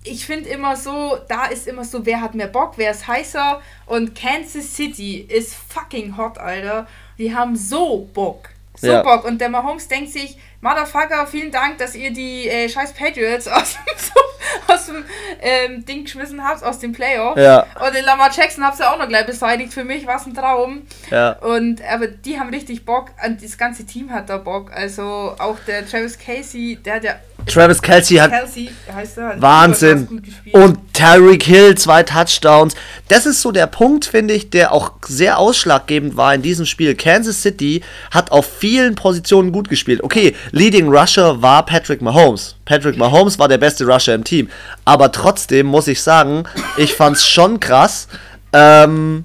Ich 0.05 0.27
finde 0.27 0.49
immer 0.51 0.77
so, 0.77 1.19
da 1.29 1.47
ist 1.47 1.67
immer 1.67 1.85
so, 1.85 2.07
wer 2.07 2.21
hat 2.21 2.35
mehr 2.35 2.47
Bock, 2.47 2.75
wer 2.77 2.91
ist 2.91 3.09
heißer. 3.09 3.61
Und 3.87 4.15
Kansas 4.15 4.75
City 4.75 5.17
ist 5.17 5.55
fucking 5.55 6.17
hot, 6.17 6.39
Alter. 6.39 6.87
Die 7.19 7.35
haben 7.35 7.57
so 7.57 8.09
Bock. 8.15 8.51
So 8.77 8.87
Ja. 8.87 9.03
Bock. 9.03 9.25
Und 9.25 9.41
der 9.41 9.49
Mahomes 9.49 9.89
denkt 9.89 10.13
sich, 10.13 10.39
Motherfucker, 10.61 11.27
vielen 11.27 11.53
Dank, 11.53 11.79
dass 11.79 11.95
ihr 11.95 12.13
die 12.13 12.49
äh, 12.49 12.69
scheiß 12.69 12.93
Patriots 12.93 13.47
aus 13.49 13.75
dem, 13.75 14.75
aus 14.75 14.87
dem 14.87 15.05
ähm, 15.41 15.85
Ding 15.85 16.05
geschmissen 16.05 16.43
habt, 16.43 16.65
aus 16.65 16.81
dem 16.81 16.93
Playoff. 16.93 17.37
Ja. 17.37 17.67
Und 17.85 17.95
den 17.95 18.05
Lamar 18.05 18.31
Jackson 18.33 18.65
habt 18.65 18.81
ihr 18.81 18.91
auch 18.91 18.99
noch 18.99 19.09
gleich 19.09 19.27
beseitigt. 19.27 19.73
Für 19.73 19.85
mich 19.85 20.07
war 20.07 20.17
es 20.17 20.27
ein 20.27 20.35
Traum. 20.35 20.83
ja. 21.11 21.33
Und 21.39 21.83
aber 21.89 22.09
die 22.09 22.41
haben 22.41 22.51
richtig 22.51 22.85
Bock 22.85 23.11
und 23.25 23.43
das 23.43 23.57
ganze 23.57 23.87
Team 23.87 24.13
hat 24.13 24.29
da 24.29 24.39
Bock. 24.39 24.73
Also 24.73 25.37
auch 25.39 25.59
der 25.67 25.87
Travis 25.87 26.19
Casey, 26.19 26.77
der 26.85 26.95
hat 26.95 27.05
ja 27.05 27.17
Travis 27.49 27.83
Kelsey 27.83 28.17
hat 28.17 28.31
Kelsey 28.31 28.71
heißt 28.93 29.19
er. 29.19 29.41
Wahnsinn. 29.41 30.23
Und 30.53 30.79
Tyreek 30.93 31.43
Hill, 31.43 31.77
zwei 31.77 32.03
Touchdowns. 32.03 32.75
Das 33.09 33.27
ist 33.27 33.43
so 33.43 33.53
der 33.53 33.67
Punkt, 33.67 34.05
finde 34.05 34.35
ich, 34.35 34.51
der 34.51 34.73
auch 34.73 34.93
sehr 35.07 35.39
ausschlaggebend 35.39 36.17
war 36.17 36.35
in 36.35 36.43
diesem 36.43 36.67
Spiel. 36.67 36.95
Kansas 36.95 37.43
City 37.43 37.83
hat 38.11 38.31
auf 38.33 38.47
vielen 38.47 38.95
Positionen 38.95 39.53
gut 39.53 39.69
gespielt. 39.69 40.03
Okay, 40.03 40.35
Leading 40.51 40.89
Rusher 40.89 41.41
war 41.41 41.65
Patrick 41.65 42.03
Mahomes. 42.03 42.57
Patrick 42.65 42.97
Mahomes 42.97 43.39
war 43.39 43.49
der 43.49 43.59
beste 43.59 43.87
Rusher 43.87 44.15
im 44.15 44.25
Team. 44.25 44.49
Aber 44.85 45.13
trotzdem 45.13 45.67
muss 45.67 45.89
ich 45.89 46.03
sagen, 46.03 46.45
ich 46.77 46.95
fand's 46.95 47.27
schon 47.27 47.61
krass, 47.61 48.09
ähm, 48.53 49.25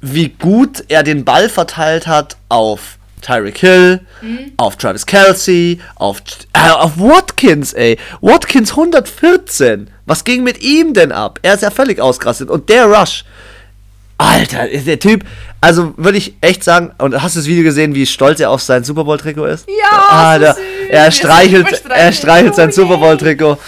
wie 0.00 0.28
gut 0.28 0.84
er 0.88 1.02
den 1.02 1.24
Ball 1.24 1.48
verteilt 1.48 2.06
hat 2.06 2.36
auf 2.48 2.97
Tyreek 3.20 3.58
Hill, 3.58 4.00
auf 4.56 4.76
Travis 4.76 5.06
Kelsey, 5.06 5.80
auf, 5.96 6.22
äh, 6.52 6.70
auf 6.70 6.98
Watkins, 6.98 7.72
ey. 7.72 7.98
Watkins 8.20 8.70
114. 8.70 9.90
Was 10.06 10.24
ging 10.24 10.42
mit 10.42 10.60
ihm 10.62 10.94
denn 10.94 11.12
ab? 11.12 11.38
Er 11.42 11.54
ist 11.54 11.62
ja 11.62 11.70
völlig 11.70 12.00
ausgerastet. 12.00 12.48
Und 12.50 12.68
der 12.68 12.86
Rush. 12.86 13.24
Alter, 14.20 14.68
ist 14.68 14.86
der 14.86 14.98
Typ. 14.98 15.24
Also 15.60 15.94
würde 15.96 16.18
ich 16.18 16.34
echt 16.40 16.64
sagen, 16.64 16.92
und 16.98 17.20
hast 17.22 17.36
du 17.36 17.40
das 17.40 17.46
Video 17.46 17.62
gesehen, 17.62 17.94
wie 17.94 18.06
stolz 18.06 18.40
er 18.40 18.50
auf 18.50 18.62
sein 18.62 18.82
Super 18.84 19.04
Bowl-Trikot 19.04 19.44
ist? 19.46 19.68
Ja, 19.68 20.08
Alter, 20.08 20.54
so 20.54 20.60
er 20.88 21.10
streichelt, 21.10 21.82
er 21.88 22.12
streichelt 22.12 22.54
sein 22.54 22.70
Oh, 22.70 22.72
Super 22.72 22.94
yay. 22.94 23.00
Bowl-Trikot. 23.00 23.58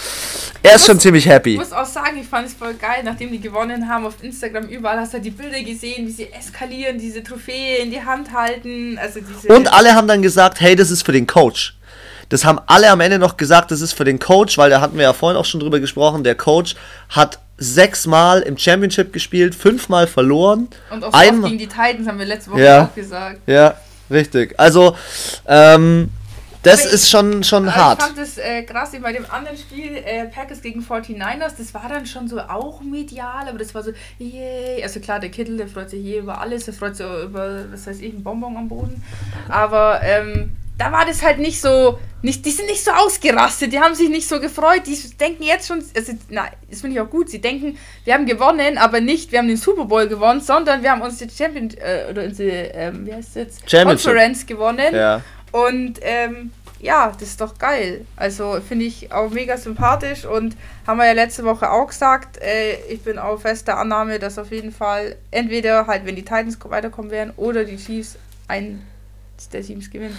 Er 0.63 0.75
ist 0.75 0.85
schon 0.85 0.99
ziemlich 0.99 1.25
happy. 1.27 1.53
Ich 1.53 1.57
muss 1.59 1.73
auch 1.73 1.85
sagen, 1.85 2.17
ich 2.19 2.27
fand 2.27 2.47
es 2.47 2.53
voll 2.53 2.75
geil, 2.75 3.01
nachdem 3.03 3.31
die 3.31 3.39
gewonnen 3.41 3.89
haben 3.89 4.05
auf 4.05 4.23
Instagram, 4.23 4.65
überall 4.65 4.99
hast 4.99 5.13
du 5.13 5.19
die 5.19 5.31
Bilder 5.31 5.61
gesehen, 5.61 6.07
wie 6.07 6.11
sie 6.11 6.31
eskalieren, 6.31 6.99
diese 6.99 7.23
Trophäe 7.23 7.77
in 7.77 7.89
die 7.89 8.03
Hand 8.03 8.31
halten. 8.33 8.99
Also 9.01 9.19
Und 9.47 9.73
alle 9.73 9.95
haben 9.95 10.07
dann 10.07 10.21
gesagt, 10.21 10.61
hey, 10.61 10.75
das 10.75 10.91
ist 10.91 11.03
für 11.03 11.13
den 11.13 11.25
Coach. 11.25 11.75
Das 12.29 12.45
haben 12.45 12.59
alle 12.67 12.89
am 12.91 13.01
Ende 13.01 13.19
noch 13.19 13.37
gesagt, 13.37 13.71
das 13.71 13.81
ist 13.81 13.93
für 13.93 14.05
den 14.05 14.19
Coach, 14.19 14.57
weil 14.57 14.69
da 14.69 14.79
hatten 14.79 14.95
wir 14.97 15.03
ja 15.03 15.13
vorhin 15.13 15.37
auch 15.37 15.45
schon 15.45 15.59
drüber 15.59 15.79
gesprochen. 15.79 16.23
Der 16.23 16.35
Coach 16.35 16.75
hat 17.09 17.39
sechsmal 17.57 18.41
im 18.41 18.57
Championship 18.57 19.11
gespielt, 19.11 19.53
fünfmal 19.55 20.07
verloren. 20.07 20.67
und 20.91 21.03
auch 21.03 21.13
einmal, 21.13 21.49
gegen 21.49 21.59
die 21.59 21.67
Titans 21.67 22.07
haben 22.07 22.19
wir 22.19 22.25
letzte 22.25 22.51
Woche 22.51 22.63
Ja. 22.63 22.83
auch 22.85 22.95
gesagt. 22.95 23.39
ja, 23.47 23.75
richtig. 24.09 24.53
Also, 24.57 24.95
ähm, 25.47 26.09
das 26.63 26.79
Aber 26.81 26.87
ich- 26.89 26.93
ist 26.95 27.09
schon, 27.09 27.43
schon 27.43 27.67
Aber 27.67 27.75
hart. 27.75 27.99
Ich 27.99 28.05
fand 28.05 28.17
das 28.17 28.37
äh, 28.37 28.63
krass, 28.63 28.91
bei 29.01 29.13
dem 29.13 29.25
anderen 29.29 29.57
Spiel, 29.57 29.95
äh, 29.97 30.25
Packers 30.25 30.61
gegen 30.61 30.81
49ers, 30.81 31.53
das 31.57 31.73
war 31.73 31.87
dann 31.89 32.05
schon 32.05 32.27
so 32.27 32.39
auch 32.39 32.81
medial, 32.81 33.47
aber 33.47 33.57
das 33.57 33.73
war 33.73 33.83
so, 33.83 33.91
yay. 34.19 34.83
Also 34.83 34.99
klar, 34.99 35.19
der 35.19 35.29
Kittel, 35.31 35.57
der 35.57 35.67
freut 35.67 35.89
sich 35.89 36.03
je 36.03 36.19
über 36.19 36.39
alles, 36.39 36.65
der 36.65 36.73
freut 36.73 36.95
sich 36.95 37.05
über, 37.05 37.65
was 37.71 37.87
weiß 37.87 37.99
ich, 38.01 38.13
ein 38.13 38.23
Bonbon 38.23 38.55
am 38.57 38.67
Boden. 38.67 39.03
Aber 39.49 40.01
ähm, 40.03 40.51
da 40.77 40.91
war 40.91 41.05
das 41.05 41.21
halt 41.23 41.37
nicht 41.39 41.61
so, 41.61 41.99
nicht, 42.23 42.45
die 42.45 42.51
sind 42.51 42.67
nicht 42.67 42.83
so 42.83 42.91
ausgerastet, 42.91 43.71
die 43.73 43.79
haben 43.79 43.93
sich 43.93 44.09
nicht 44.09 44.27
so 44.27 44.39
gefreut, 44.39 44.83
die 44.87 44.97
denken 45.17 45.43
jetzt 45.43 45.67
schon, 45.67 45.83
also, 45.95 46.13
na, 46.29 46.45
das 46.69 46.81
finde 46.81 46.95
ich 46.95 47.01
auch 47.01 47.09
gut, 47.09 47.29
sie 47.29 47.39
denken, 47.41 47.77
wir 48.03 48.13
haben 48.13 48.25
gewonnen, 48.25 48.77
aber 48.77 48.99
nicht, 49.01 49.31
wir 49.31 49.39
haben 49.39 49.47
den 49.47 49.57
Super 49.57 49.85
Bowl 49.85 50.07
gewonnen, 50.07 50.41
sondern 50.41 50.81
wir 50.81 50.91
haben 50.91 51.01
uns 51.01 51.17
die 51.17 51.29
Champion, 51.29 51.69
äh, 51.71 52.09
oder 52.09 52.23
unsere, 52.23 52.49
ähm, 52.73 53.05
wie 53.05 53.13
heißt 53.13 53.29
es 53.29 53.35
jetzt? 53.35 53.71
Conference 53.83 54.45
gewonnen. 54.45 54.93
Ja. 54.95 55.21
Und 55.51 55.99
ähm, 56.01 56.51
ja, 56.79 57.11
das 57.19 57.29
ist 57.29 57.41
doch 57.41 57.57
geil. 57.57 58.05
Also 58.15 58.59
finde 58.67 58.85
ich 58.85 59.11
auch 59.11 59.29
mega 59.29 59.57
sympathisch 59.57 60.25
und 60.25 60.55
haben 60.87 60.97
wir 60.97 61.05
ja 61.05 61.13
letzte 61.13 61.43
Woche 61.43 61.71
auch 61.71 61.87
gesagt, 61.87 62.41
äh, 62.41 62.75
ich 62.89 63.01
bin 63.01 63.19
auch 63.19 63.39
fester 63.39 63.77
Annahme, 63.77 64.19
dass 64.19 64.39
auf 64.39 64.51
jeden 64.51 64.71
Fall 64.71 65.15
entweder 65.29 65.87
halt, 65.87 66.05
wenn 66.05 66.15
die 66.15 66.23
Titans 66.23 66.57
weiterkommen 66.63 67.11
werden 67.11 67.33
oder 67.37 67.65
die 67.65 67.77
Chiefs 67.77 68.17
ein 68.47 68.81
der 69.53 69.63
Teams 69.63 69.89
gewinnen. 69.89 70.17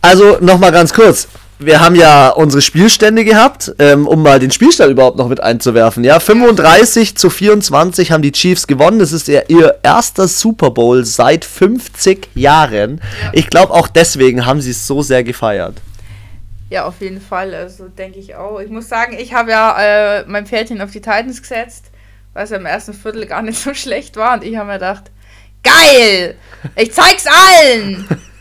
Also, 0.00 0.38
nochmal 0.40 0.72
ganz 0.72 0.92
kurz. 0.92 1.28
Wir 1.58 1.80
haben 1.80 1.94
ja 1.94 2.28
unsere 2.30 2.60
Spielstände 2.60 3.24
gehabt, 3.24 3.74
ähm, 3.78 4.06
um 4.06 4.22
mal 4.22 4.38
den 4.38 4.50
Spielstand 4.50 4.90
überhaupt 4.90 5.16
noch 5.16 5.28
mit 5.28 5.42
einzuwerfen. 5.42 6.04
Ja, 6.04 6.20
35 6.20 7.16
zu 7.16 7.30
24 7.30 8.12
haben 8.12 8.22
die 8.22 8.32
Chiefs 8.32 8.66
gewonnen. 8.66 8.98
Das 8.98 9.12
ist 9.12 9.28
ihr, 9.28 9.48
ihr 9.48 9.78
erster 9.82 10.28
Super 10.28 10.70
Bowl 10.70 11.04
seit 11.04 11.44
50 11.44 12.28
Jahren. 12.34 13.00
Ja. 13.22 13.30
Ich 13.32 13.48
glaube, 13.48 13.72
auch 13.72 13.88
deswegen 13.88 14.44
haben 14.44 14.60
sie 14.60 14.72
es 14.72 14.86
so 14.86 15.02
sehr 15.02 15.24
gefeiert. 15.24 15.76
Ja, 16.68 16.84
auf 16.84 17.00
jeden 17.00 17.20
Fall. 17.20 17.54
Also 17.54 17.88
denke 17.88 18.18
ich 18.18 18.34
auch. 18.34 18.60
Ich 18.60 18.68
muss 18.68 18.88
sagen, 18.88 19.16
ich 19.18 19.32
habe 19.32 19.50
ja 19.50 20.18
äh, 20.18 20.24
mein 20.26 20.46
Pferdchen 20.46 20.82
auf 20.82 20.90
die 20.90 21.00
Titans 21.00 21.40
gesetzt, 21.40 21.86
weil 22.34 22.44
es 22.44 22.50
im 22.50 22.66
ersten 22.66 22.92
Viertel 22.92 23.24
gar 23.24 23.40
nicht 23.40 23.58
so 23.58 23.72
schlecht 23.74 24.16
war. 24.16 24.34
Und 24.34 24.44
ich 24.44 24.56
habe 24.56 24.66
mir 24.66 24.74
gedacht, 24.74 25.04
geil! 25.62 26.34
Ich 26.74 26.92
zeig's 26.92 27.24
allen! 27.26 28.06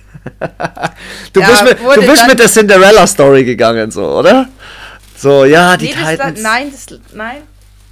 Du 1.33 1.39
Ja, 1.39 1.47
bist, 1.49 1.63
mit, 1.63 1.79
du 1.97 2.01
bist 2.07 2.27
mit 2.27 2.39
der 2.39 2.47
Cinderella-Story 2.47 3.43
gegangen, 3.43 3.91
so, 3.91 4.05
oder? 4.19 4.47
So, 5.17 5.45
ja, 5.45 5.77
die 5.77 5.85
Nee, 5.87 5.93
das, 5.99 6.09
Titans. 6.11 6.41
nein, 6.41 6.71
das, 6.71 6.99
nein. 7.13 7.41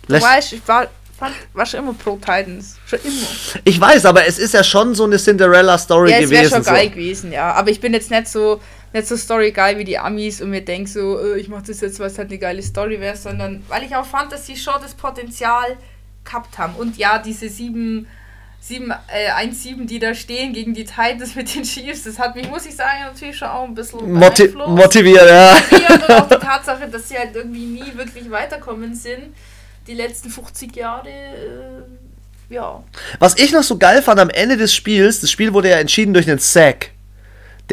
Du 0.08 0.14
lässt- 0.14 0.26
weißt, 0.26 0.54
ich 0.54 0.68
war, 0.68 0.88
fand, 1.18 1.36
war 1.54 1.66
schon 1.66 1.80
immer 1.82 1.94
pro 1.94 2.16
Titans. 2.18 2.78
Schon 2.86 3.00
immer. 3.04 3.62
Ich 3.64 3.80
weiß, 3.80 4.06
aber 4.06 4.26
es 4.28 4.40
ist 4.40 4.54
ja 4.54 4.64
schon 4.64 4.94
so 4.96 5.06
eine 5.06 5.18
Cinderella-Story 5.18 6.12
Ja, 6.12 6.18
es 6.18 6.30
wäre 6.30 6.44
gewesen. 6.44 6.64
schon 6.66 6.74
geil 6.74 6.86
so. 6.86 6.92
gewesen, 6.92 7.32
ja. 7.32 7.52
Aber 7.54 7.70
ich 7.70 7.80
bin 7.80 7.94
jetzt 7.94 8.10
nicht 8.12 8.28
so, 8.28 8.62
nicht 8.94 9.08
so 9.08 9.16
storygeil 9.16 9.78
wie 9.78 9.86
die 9.86 9.98
Amis 9.98 10.42
und 10.42 10.50
mir 10.50 10.62
denke 10.66 10.90
so, 10.90 11.20
äh, 11.20 11.40
ich 11.40 11.48
mache 11.50 11.64
das 11.68 11.82
jetzt, 11.82 12.00
weil 12.00 12.08
es 12.08 12.18
halt 12.18 12.30
eine 12.30 12.40
geile 12.40 12.62
Story 12.62 13.00
wäre, 13.00 13.16
sondern 13.16 13.64
weil 13.70 13.84
ich 13.84 13.96
auch 13.96 14.06
fand, 14.06 14.32
dass 14.32 14.46
sie 14.46 14.56
schon 14.58 14.76
das 14.82 14.94
Potenzial 14.96 15.78
gehabt 16.26 16.58
haben. 16.58 16.76
Und 16.76 16.98
ja, 16.98 17.20
diese 17.20 17.48
sieben, 17.50 18.08
sieben, 18.64 18.92
äh, 18.92 19.30
1-7, 19.30 19.86
die 19.88 20.00
da 20.00 20.16
stehen 20.16 20.54
gegen 20.54 20.74
die 20.74 20.86
Titans 20.86 21.36
mit 21.36 21.54
den 21.54 21.64
Chiefs, 21.64 22.04
das 22.04 22.18
hat 22.18 22.34
mich, 22.36 22.50
muss 22.50 22.66
ich 22.66 22.76
sagen, 22.76 23.04
natürlich 23.06 23.38
schon 23.38 23.50
auch 23.50 23.66
ein 23.66 23.76
bisschen 23.76 24.14
Moti 24.14 24.48
beeinflusst. 24.48 24.70
motiviert, 24.70 25.30
ja. 25.30 25.56
motiviert 25.56 26.10
und 26.10 26.16
auch 26.16 26.30
die 26.30 26.36
Tatsache, 26.46 26.88
dass 26.88 27.10
sie 27.10 27.18
halt 27.18 27.36
irgendwie 27.36 27.66
nie 27.66 27.96
wirklich 27.96 28.32
weiterkommen 28.32 28.96
sind. 28.96 29.36
Die 29.86 29.96
letzten 29.96 30.30
50 30.30 30.74
Jahre, 30.78 31.10
äh, 31.10 32.54
ja. 32.54 32.82
Was 33.20 33.38
ich 33.38 33.52
noch 33.52 33.64
so 33.64 33.78
geil 33.78 34.02
fand 34.02 34.22
am 34.22 34.30
Ende 34.30 34.56
des 34.56 34.74
Spiels, 34.74 35.20
das 35.20 35.30
Spiel 35.30 35.54
wurde 35.54 35.70
ja 35.70 35.80
entschieden 35.80 36.14
durch 36.14 36.30
einen 36.30 36.40
Sack. 36.40 36.93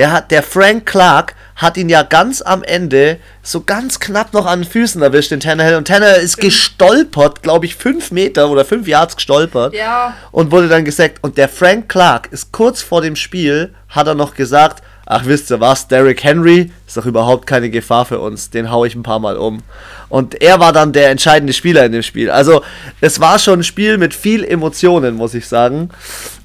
Der 0.00 0.12
hat, 0.12 0.30
der 0.30 0.42
Frank 0.42 0.86
Clark 0.86 1.34
hat 1.56 1.76
ihn 1.76 1.90
ja 1.90 2.02
ganz 2.02 2.40
am 2.40 2.62
Ende 2.62 3.18
so 3.42 3.60
ganz 3.60 4.00
knapp 4.00 4.32
noch 4.32 4.46
an 4.46 4.62
den 4.62 4.66
Füßen 4.66 5.02
erwischt, 5.02 5.30
den 5.30 5.40
Tannehill. 5.40 5.76
Und 5.76 5.88
Tannehill 5.88 6.22
ist 6.22 6.38
gestolpert, 6.38 7.42
glaube 7.42 7.66
ich, 7.66 7.76
fünf 7.76 8.10
Meter 8.10 8.48
oder 8.48 8.64
fünf 8.64 8.88
Yards 8.88 9.14
gestolpert. 9.16 9.74
Ja. 9.74 10.14
Und 10.32 10.52
wurde 10.52 10.68
dann 10.68 10.86
gesackt. 10.86 11.18
Und 11.20 11.36
der 11.36 11.50
Frank 11.50 11.90
Clark 11.90 12.28
ist 12.32 12.50
kurz 12.50 12.80
vor 12.80 13.02
dem 13.02 13.14
Spiel, 13.14 13.74
hat 13.90 14.06
er 14.06 14.14
noch 14.14 14.34
gesagt, 14.34 14.82
ach 15.04 15.26
wisst 15.26 15.50
ihr 15.50 15.60
was, 15.60 15.86
Derrick 15.86 16.24
Henry 16.24 16.72
ist 16.86 16.96
doch 16.96 17.04
überhaupt 17.04 17.46
keine 17.46 17.68
Gefahr 17.68 18.06
für 18.06 18.20
uns, 18.20 18.48
den 18.48 18.70
hau 18.70 18.86
ich 18.86 18.94
ein 18.94 19.02
paar 19.02 19.18
Mal 19.18 19.36
um. 19.36 19.62
Und 20.08 20.40
er 20.40 20.60
war 20.60 20.72
dann 20.72 20.94
der 20.94 21.10
entscheidende 21.10 21.52
Spieler 21.52 21.84
in 21.84 21.92
dem 21.92 22.02
Spiel. 22.02 22.30
Also 22.30 22.62
es 23.02 23.20
war 23.20 23.38
schon 23.38 23.60
ein 23.60 23.64
Spiel 23.64 23.98
mit 23.98 24.14
viel 24.14 24.44
Emotionen, 24.44 25.16
muss 25.16 25.34
ich 25.34 25.46
sagen. 25.46 25.90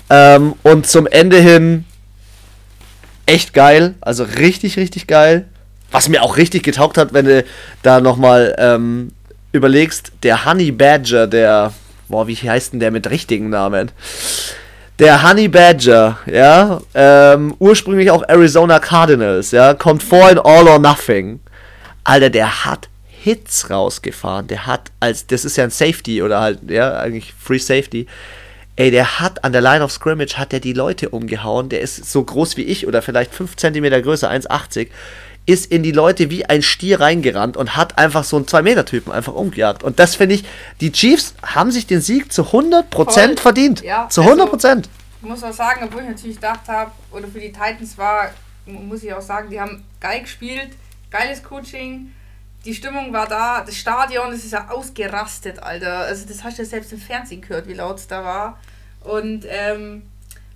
Ähm, 0.10 0.56
und 0.62 0.88
zum 0.88 1.08
Ende 1.08 1.38
hin 1.38 1.86
echt 3.26 3.54
geil, 3.54 3.96
also 4.02 4.24
richtig, 4.24 4.78
richtig 4.78 5.08
geil. 5.08 5.46
Was 5.92 6.10
mir 6.10 6.24
auch 6.24 6.38
richtig 6.38 6.64
getaugt 6.64 6.98
hat, 6.98 7.14
wenn 7.14 7.26
du 7.26 7.44
da 7.82 8.02
nochmal 8.02 8.56
ähm, 8.58 9.12
überlegst, 9.52 10.12
der 10.24 10.46
Honey 10.46 10.72
Badger, 10.72 11.28
der, 11.28 11.74
boah, 12.08 12.28
wie 12.28 12.36
heißt 12.36 12.74
denn 12.74 12.80
der 12.80 12.92
mit 12.92 13.10
richtigen 13.10 13.50
Namen? 13.50 13.92
Der 15.00 15.28
Honey 15.28 15.48
Badger, 15.48 16.20
ja, 16.26 16.82
ähm, 16.94 17.56
ursprünglich 17.60 18.12
auch 18.12 18.24
Arizona 18.28 18.80
Cardinals, 18.80 19.52
ja, 19.52 19.74
kommt 19.74 20.04
vor 20.04 20.30
in 20.30 20.40
All 20.40 20.68
or 20.68 20.80
Nothing. 20.80 21.40
Alter, 22.04 22.30
der 22.30 22.66
hat 22.66 22.88
Hits 23.26 23.72
rausgefahren. 23.72 24.48
Der 24.48 24.68
hat, 24.68 24.92
als, 25.00 25.26
das 25.26 25.46
ist 25.46 25.58
ja 25.58 25.64
ein 25.64 25.72
Safety 25.72 26.22
oder 26.22 26.40
halt, 26.42 26.60
ja, 26.70 27.00
eigentlich 27.00 27.34
Free 27.34 27.58
Safety. 27.58 28.06
Ey, 28.78 28.92
der 28.92 29.20
hat 29.20 29.44
an 29.46 29.54
der 29.54 29.62
Line 29.62 29.84
of 29.84 29.92
Scrimmage 29.92 30.38
hat 30.38 30.52
der 30.52 30.60
die 30.60 30.74
Leute 30.74 31.10
umgehauen. 31.10 31.70
Der 31.70 31.80
ist 31.82 32.12
so 32.12 32.24
groß 32.24 32.58
wie 32.58 32.64
ich 32.64 32.88
oder 32.88 33.02
vielleicht 33.02 33.34
5 33.34 33.56
cm 33.56 34.02
größer, 34.04 34.30
1,80. 34.30 34.90
Ist 35.46 35.72
in 35.72 35.84
die 35.84 35.92
Leute 35.92 36.30
wie 36.32 36.46
ein 36.46 36.62
Stier 36.62 37.00
reingerannt 37.00 37.56
und 37.56 37.76
hat 37.78 37.98
einfach 38.00 38.24
so 38.24 38.36
einen 38.36 38.48
2-Meter-Typen 38.48 39.12
einfach 39.14 39.34
umgejagt. 39.34 39.84
Und 39.84 40.00
das 40.00 40.16
finde 40.16 40.36
ich, 40.36 40.44
die 40.82 40.92
Chiefs 40.92 41.36
haben 41.44 41.72
sich 41.72 41.86
den 41.88 42.02
Sieg 42.02 42.34
zu 42.34 42.52
100% 42.52 42.84
Voll. 42.92 43.38
verdient. 43.38 43.82
Ja, 43.84 44.10
zu 44.10 44.22
also- 44.24 44.34
100%. 44.44 44.90
Ich 45.22 45.30
muss 45.30 45.44
auch 45.44 45.54
sagen, 45.54 45.82
obwohl 45.86 46.02
ich 46.02 46.10
natürlich 46.10 46.36
gedacht 46.36 46.68
habe, 46.68 46.92
oder 47.12 47.28
für 47.28 47.40
die 47.40 47.52
Titans 47.52 47.98
war, 47.98 48.32
mu- 48.66 48.80
muss 48.80 49.04
ich 49.04 49.14
auch 49.14 49.22
sagen, 49.22 49.50
die 49.50 49.60
haben 49.60 49.84
geil 50.02 50.22
gespielt, 50.22 50.70
geiles 51.12 51.42
Coaching, 51.44 52.12
die 52.66 52.74
Stimmung 52.74 53.14
war 53.14 53.28
da, 53.28 53.64
das 53.66 53.76
Stadion, 53.76 54.32
das 54.32 54.44
ist 54.44 54.54
ja 54.54 54.70
ausgerastet, 54.70 55.62
Alter. 55.62 56.00
Also 56.00 56.26
das 56.28 56.44
hast 56.44 56.58
du 56.58 56.64
ja 56.64 56.68
selbst 56.68 56.92
im 56.92 57.00
Fernsehen 57.00 57.42
gehört, 57.42 57.68
wie 57.68 57.74
laut 57.74 58.00
es 58.00 58.08
da 58.08 58.24
war. 58.24 58.60
Und 59.02 59.46
ähm, 59.48 60.04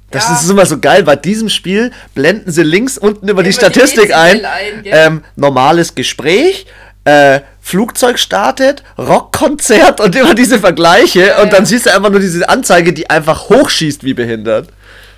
Das 0.10 0.28
ja, 0.28 0.36
ist 0.36 0.50
immer 0.50 0.66
so 0.66 0.80
geil. 0.80 1.04
Bei 1.04 1.16
diesem 1.16 1.50
Spiel 1.50 1.92
blenden 2.16 2.52
sie 2.52 2.64
links 2.64 2.98
unten 2.98 3.28
über 3.30 3.44
die 3.44 3.50
Über 3.50 3.60
die 3.60 3.66
Statistik 3.72 4.16
ein. 4.16 4.38
Dezibel 4.38 4.46
ein, 4.46 4.84
gell? 4.84 4.94
ähm, 4.96 5.24
normales 5.36 5.94
Gespräch, 5.94 6.66
äh, 7.06 7.42
Flugzeug 7.62 8.18
startet, 8.18 8.84
Rockkonzert 8.98 10.02
und 10.02 10.16
immer 10.16 10.34
diese 10.34 10.60
Vergleiche. 10.60 11.28
Ja, 11.28 11.42
und 11.44 11.54
dann 11.54 11.64
ja. 11.64 11.66
siehst 11.66 11.86
du 11.86 11.94
einfach 11.94 12.10
nur 12.10 12.20
diese 12.20 12.50
Anzeige, 12.50 12.92
die 12.92 13.10
einfach 13.10 13.50
hochschießt 13.50 14.04
wie 14.04 14.16
behindert. 14.16 14.70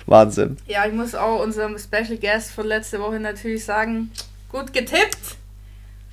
Wahnsinn. 0.04 0.56
ja, 0.66 0.84
ich 0.84 0.92
muss 0.92 1.14
auch 1.14 1.40
unserem 1.40 1.78
Special 1.78 2.16
Guest 2.20 2.50
von 2.50 2.66
letzte 2.66 2.98
Woche 2.98 3.20
natürlich 3.20 3.64
sagen, 3.64 4.10
gut 4.50 4.72
getippt. 4.72 5.36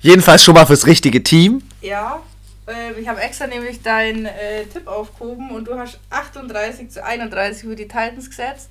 Jedenfalls 0.00 0.42
schon 0.44 0.54
mal 0.54 0.66
fürs 0.66 0.86
richtige 0.86 1.22
Team. 1.22 1.62
Ja, 1.82 2.20
ähm, 2.66 2.94
ich 3.00 3.06
habe 3.08 3.20
extra 3.20 3.46
nämlich 3.46 3.82
deinen 3.82 4.26
äh, 4.26 4.64
Tipp 4.72 4.86
aufgehoben 4.86 5.50
und 5.50 5.66
du 5.68 5.78
hast 5.78 5.98
38 6.10 6.90
zu 6.90 7.04
31 7.04 7.62
für 7.62 7.76
die 7.76 7.86
Titans 7.88 8.28
gesetzt. 8.28 8.68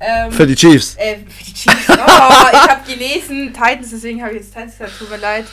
Ähm, 0.00 0.30
Für 0.30 0.46
die 0.46 0.54
Chiefs. 0.54 0.94
äh, 0.96 1.16
für 1.16 1.44
die 1.44 1.54
Chiefs. 1.54 1.88
Oh, 1.88 2.46
ich 2.52 2.70
habe 2.70 2.80
gelesen 2.86 3.52
Titans, 3.52 3.90
deswegen 3.90 4.22
habe 4.22 4.34
ich 4.34 4.42
jetzt 4.42 4.54
Titans 4.54 4.78
gesagt, 4.78 4.92
tut 4.96 5.10
mir 5.10 5.16
leid. 5.16 5.44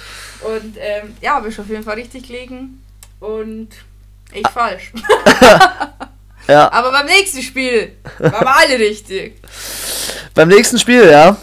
Und 0.42 0.76
ähm, 0.78 1.16
ja, 1.20 1.34
habe 1.36 1.50
ich 1.50 1.60
auf 1.60 1.68
jeden 1.68 1.84
Fall 1.84 1.96
richtig 1.96 2.28
gelegen. 2.28 2.80
Und 3.20 3.70
ich 4.32 4.48
falsch. 4.50 4.92
Ja. 6.48 6.72
Aber 6.72 6.92
beim 6.92 7.08
nächsten 7.08 7.42
Spiel 7.42 7.94
waren 8.20 8.32
wir 8.46 8.56
alle 8.56 8.78
richtig. 8.78 9.42
Beim 10.36 10.48
nächsten 10.48 10.78
Spiel, 10.78 11.10
ja. 11.10 11.36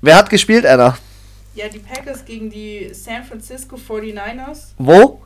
Wer 0.00 0.16
hat 0.16 0.30
gespielt, 0.30 0.64
Anna? 0.64 0.96
Ja, 1.54 1.68
die 1.68 1.80
Packers 1.80 2.24
gegen 2.24 2.50
die 2.50 2.90
San 2.92 3.24
Francisco 3.24 3.76
49ers. 3.76 4.72
Wo? 4.78 5.20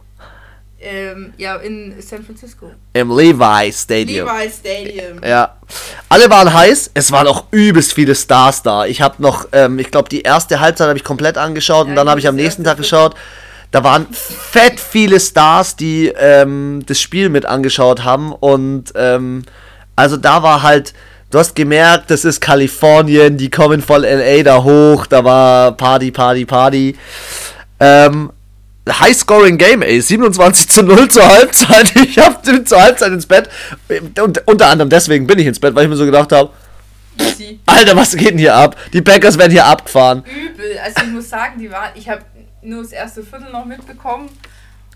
Ähm, 0.85 1.33
ja, 1.37 1.57
in 1.57 1.95
San 2.01 2.25
Francisco. 2.25 2.73
Im 2.93 3.17
Levi 3.17 3.73
Stadium. 3.73 4.27
Levi 4.27 4.51
Stadium. 4.51 5.21
Ja. 5.25 5.57
Alle 6.09 6.29
waren 6.29 6.53
heiß. 6.53 6.91
Es 6.95 7.13
waren 7.13 7.29
auch 7.29 7.45
übelst 7.53 7.93
viele 7.93 8.15
Stars 8.17 8.63
da. 8.63 8.87
Ich 8.87 9.01
habe 9.01 9.23
noch, 9.23 9.47
ähm, 9.53 9.79
ich 9.79 9.93
glaube, 9.93 10.09
die 10.09 10.23
erste 10.23 10.59
Halbzeit 10.59 10.89
habe 10.89 10.99
ich 10.99 11.05
komplett 11.05 11.39
angeschaut 11.39 11.87
und 11.87 11.91
Ja, 11.91 11.97
dann 11.97 12.07
ich 12.07 12.11
habe 12.11 12.21
ich 12.21 12.29
am 12.29 12.35
nächsten 12.35 12.65
Tag 12.65 12.79
geschaut. 12.79 13.15
Da 13.71 13.85
waren 13.85 14.07
fett 14.11 14.81
viele 14.81 15.21
Stars, 15.21 15.77
die 15.77 16.09
ähm, 16.09 16.83
das 16.87 17.01
Spiel 17.01 17.29
mit 17.29 17.47
angeschaut 17.47 18.03
haben. 18.03 18.33
Und 18.33 18.93
ähm, 18.97 19.45
also 19.95 20.17
da 20.17 20.43
war 20.43 20.63
halt, 20.63 20.95
du 21.33 21.39
hast 21.39 21.57
gemerkt, 21.57 22.11
das 22.11 22.25
ist 22.25 22.41
Kalifornien, 22.41 23.37
die 23.37 23.51
kommen 23.51 23.83
von 23.83 24.03
LA 24.03 24.43
da 24.45 24.63
hoch. 24.63 25.07
Da 25.07 25.25
war 25.25 25.73
Party, 25.73 26.13
Party, 26.13 26.45
Party. 26.45 26.97
Ähm, 27.81 28.31
High-Scoring 28.89 29.59
Game, 29.59 29.83
ey. 29.83 30.01
27 30.01 30.69
zu 30.69 30.83
0 30.83 31.09
zur 31.09 31.27
Halbzeit. 31.27 31.93
Ich 32.03 32.19
hab 32.19 32.45
zur 32.45 32.81
Halbzeit 32.81 33.13
ins 33.13 33.27
Bett. 33.27 33.49
Und 34.21 34.47
unter 34.47 34.67
anderem 34.67 34.91
deswegen 34.91 35.27
bin 35.27 35.39
ich 35.39 35.47
ins 35.47 35.59
Bett, 35.59 35.75
weil 35.75 35.85
ich 35.85 35.91
mir 35.91 35.97
so 35.97 36.05
gedacht 36.05 36.31
habe. 36.33 36.51
Alter, 37.67 37.97
was 37.97 38.17
geht 38.17 38.31
denn 38.31 38.39
hier 38.39 38.55
ab? 38.55 38.77
Die 38.93 39.03
Packers 39.03 39.39
werden 39.39 39.53
hier 39.53 39.65
abgefahren. 39.65 40.25
Übel. 40.25 40.79
Also 40.85 41.03
ich 41.05 41.13
muss 41.13 41.29
sagen, 41.29 41.59
die 41.59 41.71
waren, 41.71 41.91
ich 41.95 42.09
habe 42.09 42.23
nur 42.63 42.83
das 42.83 42.93
erste 42.93 43.23
Viertel 43.23 43.51
noch 43.51 43.65
mitbekommen. 43.65 44.29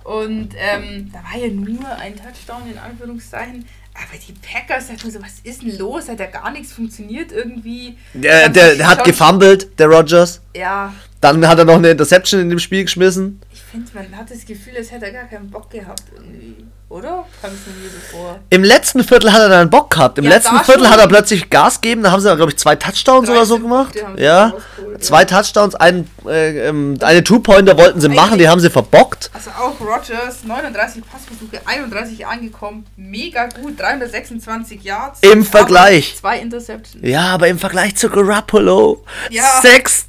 Und 0.04 0.50
ähm, 0.56 1.10
da 1.12 1.18
war 1.18 1.40
ja 1.40 1.48
nur 1.48 1.90
ein 1.98 2.14
Touchdown 2.16 2.70
in 2.70 2.78
Anführungszeichen. 2.78 3.66
Aber 3.98 4.18
die 4.18 4.34
Packers 4.34 4.88
sagten 4.88 5.10
so, 5.10 5.20
was 5.22 5.40
ist 5.42 5.62
denn 5.62 5.78
los? 5.78 6.08
Hat 6.08 6.20
ja 6.20 6.26
gar 6.26 6.50
nichts 6.50 6.72
funktioniert 6.72 7.32
irgendwie. 7.32 7.96
Der, 8.12 8.48
der, 8.48 8.74
der 8.76 8.86
hat 8.88 9.04
gefummelt, 9.04 9.78
der 9.78 9.86
Rogers. 9.88 10.40
Ja, 10.54 10.92
Dann 11.20 11.46
hat 11.48 11.58
er 11.58 11.64
noch 11.64 11.76
eine 11.76 11.90
Interception 11.90 12.40
in 12.40 12.50
dem 12.50 12.58
Spiel 12.58 12.84
geschmissen. 12.84 13.40
Ich 13.56 13.62
finde, 13.62 13.90
man 13.94 14.14
hat 14.18 14.30
das 14.30 14.44
Gefühl, 14.44 14.74
als 14.76 14.92
hätte 14.92 15.06
er 15.06 15.12
gar 15.12 15.24
keinen 15.24 15.50
Bock 15.50 15.70
gehabt 15.70 16.02
irgendwie. 16.14 16.66
Oder? 16.90 17.24
Kam 17.40 17.50
es 17.52 17.66
mir 17.66 17.88
so 17.90 18.16
vor. 18.16 18.38
Im 18.50 18.62
letzten 18.62 19.02
Viertel 19.02 19.32
hat 19.32 19.40
er 19.40 19.48
dann 19.48 19.70
Bock 19.70 19.90
gehabt. 19.90 20.18
Im 20.18 20.24
Ja, 20.24 20.30
letzten 20.30 20.56
Viertel 20.60 20.84
schon. 20.84 20.90
hat 20.92 21.00
er 21.00 21.08
plötzlich 21.08 21.48
Gas 21.48 21.80
gegeben. 21.80 22.02
Da 22.02 22.12
haben 22.12 22.20
sie, 22.20 22.36
glaube 22.36 22.52
ich, 22.52 22.58
zwei 22.58 22.76
Touchdowns 22.76 23.30
oder 23.30 23.46
so 23.46 23.56
13 23.56 23.62
gemacht. 23.62 23.94
Ja. 24.18 24.52
Zwei 25.00 25.24
Touchdowns, 25.24 25.74
ein, 25.74 26.06
äh, 26.28 26.68
ähm, 26.68 26.98
eine 27.00 27.24
Two-Pointer 27.24 27.76
wollten 27.78 27.98
sie 28.00 28.08
machen, 28.10 28.38
die 28.38 28.46
haben 28.48 28.60
sie 28.60 28.68
verbockt. 28.70 29.30
Also 29.32 29.50
auch 29.50 29.80
Rogers, 29.80 30.44
39 30.44 31.02
Passversuche, 31.10 31.60
31 31.66 32.26
angekommen. 32.26 32.86
Mega 32.96 33.46
gut, 33.46 33.80
326 33.80 34.84
Yards. 34.84 35.20
Im 35.22 35.44
Vergleich. 35.44 36.16
Zwei 36.20 36.38
Interceptions. 36.40 37.02
Ja, 37.04 37.22
aber 37.34 37.48
im 37.48 37.58
Vergleich 37.58 37.96
zu 37.96 38.10
Garoppolo. 38.10 39.02
Ja. 39.30 39.60
Sechs, 39.62 40.06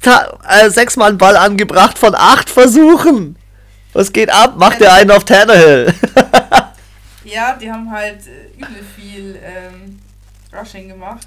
äh, 0.48 0.68
sechsmal 0.70 1.08
einen 1.08 1.18
Ball 1.18 1.36
angebracht 1.36 1.98
von 1.98 2.14
acht 2.14 2.50
Versuchen. 2.50 3.36
Was 3.98 4.12
geht 4.12 4.30
ab? 4.30 4.54
Macht 4.56 4.80
der 4.80 4.92
einen 4.92 5.10
auf 5.10 5.24
Tannehill. 5.24 5.92
Ja, 7.24 7.54
die 7.60 7.70
haben 7.70 7.90
halt 7.90 8.20
äh, 8.26 8.56
übel 8.56 8.82
viel 8.96 9.38
ähm, 9.44 9.98
Rushing 10.50 10.88
gemacht. 10.88 11.26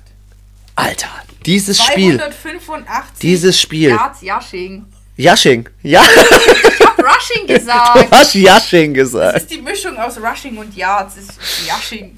Alter, 0.76 1.10
dieses 1.46 1.78
Spiel. 1.84 2.18
285 2.18 3.20
Dieses 3.22 3.60
Spiel. 3.62 3.90
Yards 3.90 4.22
Yashing. 4.24 4.86
Yashing. 5.18 5.70
Ja, 5.84 6.02
Ich 6.02 6.80
hab 6.80 6.98
Rushing 7.04 7.46
du 7.46 7.54
gesagt. 7.54 8.08
hast 8.12 8.34
Yashing 8.34 8.94
Das 8.96 9.04
gesagt. 9.12 9.38
ist 9.38 9.52
die 9.52 9.62
Mischung 9.62 9.96
aus 9.98 10.18
Rushing 10.18 10.58
und 10.58 10.76
Yards. 10.76 11.16
Das 11.16 11.24
ist 11.26 11.68
Yashing. 11.68 12.18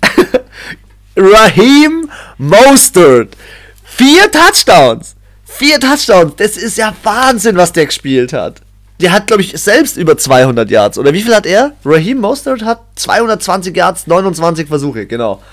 Raheem 1.18 2.10
Mostert. 2.38 3.36
Vier 3.84 4.32
Touchdowns. 4.32 5.16
Vier 5.46 5.78
Touchdowns. 5.80 6.36
Das 6.38 6.56
ist 6.56 6.78
ja 6.78 6.96
Wahnsinn, 7.04 7.58
was 7.58 7.74
der 7.74 7.88
gespielt 7.88 8.32
hat. 8.32 8.62
Der 9.04 9.12
hat, 9.12 9.28
glaube 9.28 9.42
ich, 9.42 9.52
selbst 9.62 9.98
über 9.98 10.18
200 10.18 10.72
Yards. 10.72 10.98
Oder 10.98 11.12
wie 11.12 11.22
viel 11.22 11.36
hat 11.36 11.46
er? 11.46 11.74
Raheem 11.84 12.20
Mostert 12.22 12.64
hat 12.64 12.80
220 12.96 13.76
Yards, 13.76 14.08
29 14.08 14.66
Versuche, 14.66 15.06
genau. 15.06 15.44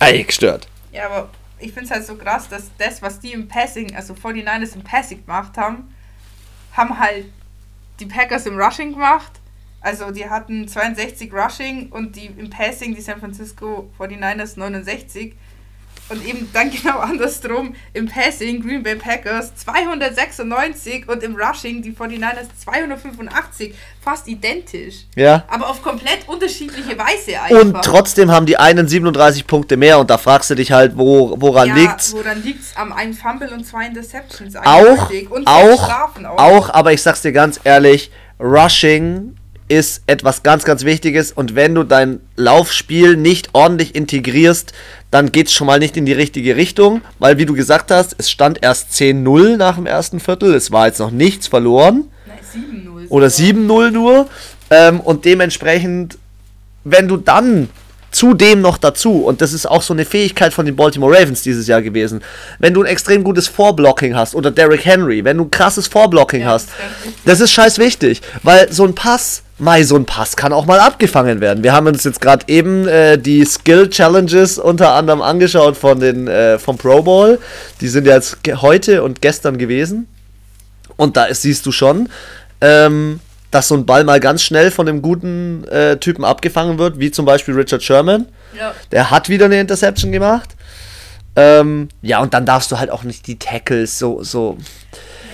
Ey, 0.00 0.24
gestört. 0.24 0.66
Ja, 0.90 1.06
aber 1.06 1.30
ich 1.60 1.72
finde 1.72 1.84
es 1.84 1.90
halt 1.92 2.04
so 2.04 2.16
krass, 2.16 2.48
dass 2.48 2.64
das, 2.78 3.00
was 3.00 3.20
die 3.20 3.32
im 3.32 3.46
Passing, 3.46 3.94
also 3.94 4.12
49ers 4.14 4.74
im 4.74 4.82
Passing 4.82 5.24
gemacht 5.24 5.56
haben, 5.56 5.94
haben 6.72 6.98
halt 6.98 7.26
die 8.00 8.06
Packers 8.06 8.46
im 8.46 8.58
Rushing 8.58 8.94
gemacht. 8.94 9.32
Also 9.80 10.10
die 10.10 10.28
hatten 10.28 10.66
62 10.66 11.32
Rushing 11.32 11.90
und 11.90 12.16
die 12.16 12.26
im 12.26 12.50
Passing, 12.50 12.96
die 12.96 13.00
San 13.02 13.20
Francisco 13.20 13.88
49ers 14.00 14.58
69. 14.58 15.36
Und 16.10 16.26
eben 16.26 16.50
dann 16.52 16.70
genau 16.82 16.98
andersrum, 16.98 17.74
im 17.92 18.06
Passing 18.06 18.62
Green 18.62 18.82
Bay 18.82 18.96
Packers 18.96 19.54
296 19.56 21.08
und 21.08 21.22
im 21.22 21.36
Rushing 21.36 21.82
die 21.82 21.92
49ers 21.92 22.48
285. 22.58 23.74
Fast 24.02 24.28
identisch. 24.28 25.06
Ja. 25.14 25.44
Aber 25.48 25.68
auf 25.68 25.82
komplett 25.82 26.26
unterschiedliche 26.26 26.98
Weise 26.98 27.40
einfach. 27.40 27.60
Und 27.60 27.82
trotzdem 27.84 28.30
haben 28.30 28.46
die 28.46 28.56
einen 28.56 28.88
37 28.88 29.46
Punkte 29.46 29.76
mehr 29.76 29.98
und 29.98 30.10
da 30.10 30.18
fragst 30.18 30.50
du 30.50 30.54
dich 30.54 30.72
halt, 30.72 30.96
wo, 30.96 31.34
woran 31.38 31.68
ja, 31.68 31.74
liegt's? 31.74 32.12
Woran 32.12 32.42
liegt's? 32.42 32.72
Am 32.76 32.92
einen 32.92 33.14
Fumble 33.14 33.52
und 33.52 33.64
zwei 33.64 33.86
Interceptions. 33.86 34.56
Auch, 34.56 35.10
und 35.30 35.46
auch, 35.46 35.90
auch. 35.90 36.38
auch, 36.38 36.70
aber 36.70 36.92
ich 36.92 37.02
sag's 37.02 37.22
dir 37.22 37.32
ganz 37.32 37.60
ehrlich, 37.64 38.10
Rushing 38.38 39.36
ist 39.70 40.02
etwas 40.08 40.42
ganz, 40.42 40.64
ganz 40.64 40.84
Wichtiges. 40.84 41.30
Und 41.30 41.54
wenn 41.54 41.74
du 41.74 41.84
dein 41.84 42.20
Laufspiel 42.34 43.16
nicht 43.16 43.50
ordentlich 43.52 43.94
integrierst, 43.94 44.72
dann 45.12 45.30
geht's 45.30 45.52
schon 45.52 45.68
mal 45.68 45.78
nicht 45.78 45.96
in 45.96 46.06
die 46.06 46.12
richtige 46.12 46.56
Richtung, 46.56 47.02
weil 47.20 47.38
wie 47.38 47.46
du 47.46 47.54
gesagt 47.54 47.90
hast, 47.92 48.16
es 48.18 48.30
stand 48.30 48.58
erst 48.62 48.90
10-0 48.92 49.56
nach 49.56 49.76
dem 49.76 49.86
ersten 49.86 50.18
Viertel, 50.18 50.54
es 50.54 50.72
war 50.72 50.88
jetzt 50.88 50.98
noch 50.98 51.12
nichts 51.12 51.46
verloren. 51.46 52.04
Nein, 52.26 52.38
7-0. 52.84 53.08
oder 53.10 53.30
sogar. 53.30 53.52
7-0 53.52 53.90
nur. 53.92 54.28
Ähm, 54.70 55.00
und 55.00 55.24
dementsprechend, 55.24 56.18
wenn 56.82 57.06
du 57.06 57.16
dann 57.16 57.68
zudem 58.10 58.60
noch 58.60 58.76
dazu, 58.76 59.24
und 59.24 59.40
das 59.40 59.52
ist 59.52 59.66
auch 59.66 59.82
so 59.82 59.94
eine 59.94 60.04
Fähigkeit 60.04 60.52
von 60.52 60.66
den 60.66 60.74
Baltimore 60.74 61.16
Ravens 61.16 61.42
dieses 61.42 61.68
Jahr 61.68 61.80
gewesen, 61.80 62.22
wenn 62.58 62.74
du 62.74 62.82
ein 62.82 62.86
extrem 62.86 63.22
gutes 63.22 63.46
Vorblocking 63.46 64.16
hast 64.16 64.34
oder 64.34 64.50
Derrick 64.50 64.84
Henry, 64.84 65.24
wenn 65.24 65.36
du 65.36 65.44
ein 65.44 65.50
krasses 65.50 65.86
Vorblocking 65.86 66.40
Ja, 66.42 66.48
hast, 66.48 66.70
das 67.24 67.40
ist 67.40 67.52
scheiß 67.52 67.78
wichtig, 67.78 68.20
weil 68.42 68.72
so 68.72 68.84
ein 68.84 68.96
Pass, 68.96 69.42
Mai, 69.60 69.82
so 69.82 69.94
ein 69.94 70.06
Pass 70.06 70.36
kann 70.36 70.54
auch 70.54 70.64
mal 70.64 70.80
abgefangen 70.80 71.42
werden. 71.42 71.62
Wir 71.62 71.74
haben 71.74 71.86
uns 71.86 72.02
jetzt 72.04 72.22
gerade 72.22 72.46
eben 72.48 72.88
äh, 72.88 73.18
die 73.18 73.44
Skill 73.44 73.90
Challenges 73.90 74.58
unter 74.58 74.94
anderem 74.94 75.20
angeschaut 75.20 75.76
von 75.76 76.00
den, 76.00 76.28
äh, 76.28 76.58
vom 76.58 76.78
Pro 76.78 77.02
Bowl. 77.02 77.38
Die 77.82 77.88
sind 77.88 78.06
ja 78.06 78.14
jetzt 78.14 78.38
heute 78.62 79.02
und 79.02 79.20
gestern 79.20 79.58
gewesen. 79.58 80.08
Und 80.96 81.18
da 81.18 81.24
ist, 81.24 81.42
siehst 81.42 81.66
du 81.66 81.72
schon, 81.72 82.08
ähm, 82.62 83.20
dass 83.50 83.68
so 83.68 83.74
ein 83.74 83.84
Ball 83.84 84.04
mal 84.04 84.18
ganz 84.18 84.42
schnell 84.42 84.70
von 84.70 84.88
einem 84.88 85.02
guten 85.02 85.64
äh, 85.64 85.98
Typen 85.98 86.24
abgefangen 86.24 86.78
wird, 86.78 86.98
wie 86.98 87.10
zum 87.10 87.26
Beispiel 87.26 87.54
Richard 87.54 87.82
Sherman. 87.82 88.26
Ja. 88.58 88.74
Der 88.92 89.10
hat 89.10 89.28
wieder 89.28 89.44
eine 89.44 89.60
Interception 89.60 90.10
gemacht. 90.10 90.56
Ähm, 91.36 91.88
ja, 92.00 92.20
und 92.20 92.32
dann 92.32 92.46
darfst 92.46 92.72
du 92.72 92.78
halt 92.78 92.90
auch 92.90 93.02
nicht 93.02 93.26
die 93.26 93.38
Tackles 93.38 93.98
so, 93.98 94.22
so. 94.22 94.56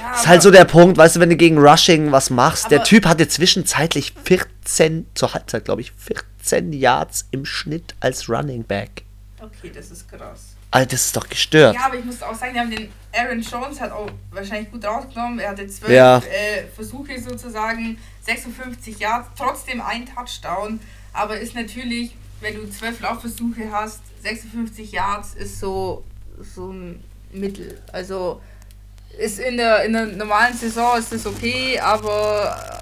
Ja, 0.06 0.14
ist 0.14 0.26
halt 0.26 0.42
so 0.42 0.50
der 0.50 0.64
Punkt, 0.64 0.96
weißt 0.98 1.16
du, 1.16 1.20
wenn 1.20 1.30
du 1.30 1.36
gegen 1.36 1.58
Rushing 1.58 2.12
was 2.12 2.30
machst. 2.30 2.70
der 2.70 2.84
Typ 2.84 3.06
hatte 3.06 3.26
zwischenzeitlich 3.28 4.14
14, 4.24 5.06
zur 5.14 5.34
Halbzeit 5.34 5.64
glaube 5.64 5.80
ich, 5.80 5.92
14 5.92 6.72
Yards 6.72 7.26
im 7.32 7.44
Schnitt 7.44 7.94
als 8.00 8.28
Running 8.28 8.62
Back. 8.64 9.02
Okay, 9.40 9.70
das 9.74 9.90
ist 9.90 10.08
krass. 10.08 10.54
Alter, 10.70 10.90
das 10.90 11.06
ist 11.06 11.16
doch 11.16 11.28
gestört. 11.28 11.74
Ja, 11.74 11.86
aber 11.86 11.96
ich 11.96 12.04
muss 12.04 12.22
auch 12.22 12.34
sagen, 12.34 12.52
die 12.54 12.60
haben 12.60 12.70
den 12.70 12.88
Aaron 13.12 13.40
Jones 13.40 13.80
hat 13.80 13.92
auch 13.92 14.10
wahrscheinlich 14.30 14.70
gut 14.70 14.84
rausgenommen. 14.84 15.38
Er 15.38 15.50
hatte 15.50 15.66
zwölf 15.68 15.92
Ja. 15.92 16.18
äh, 16.18 16.64
Versuche 16.74 17.20
sozusagen, 17.20 17.98
56 18.22 18.98
Yards, 18.98 19.28
trotzdem 19.38 19.80
ein 19.80 20.06
Touchdown. 20.06 20.80
Aber 21.12 21.38
ist 21.38 21.54
natürlich, 21.54 22.14
wenn 22.40 22.54
du 22.56 22.68
zwölf 22.70 23.00
Laufversuche 23.00 23.70
hast, 23.72 24.00
56 24.22 24.92
Yards 24.92 25.34
ist 25.34 25.60
so, 25.60 26.04
so 26.54 26.70
ein 26.70 27.02
Mittel. 27.32 27.80
Also 27.92 28.40
ist 29.18 29.38
in 29.38 29.56
der, 29.56 29.84
in 29.84 29.92
der 29.92 30.06
normalen 30.06 30.56
Saison 30.56 30.98
ist 30.98 31.12
das 31.12 31.26
okay, 31.26 31.78
aber 31.80 32.80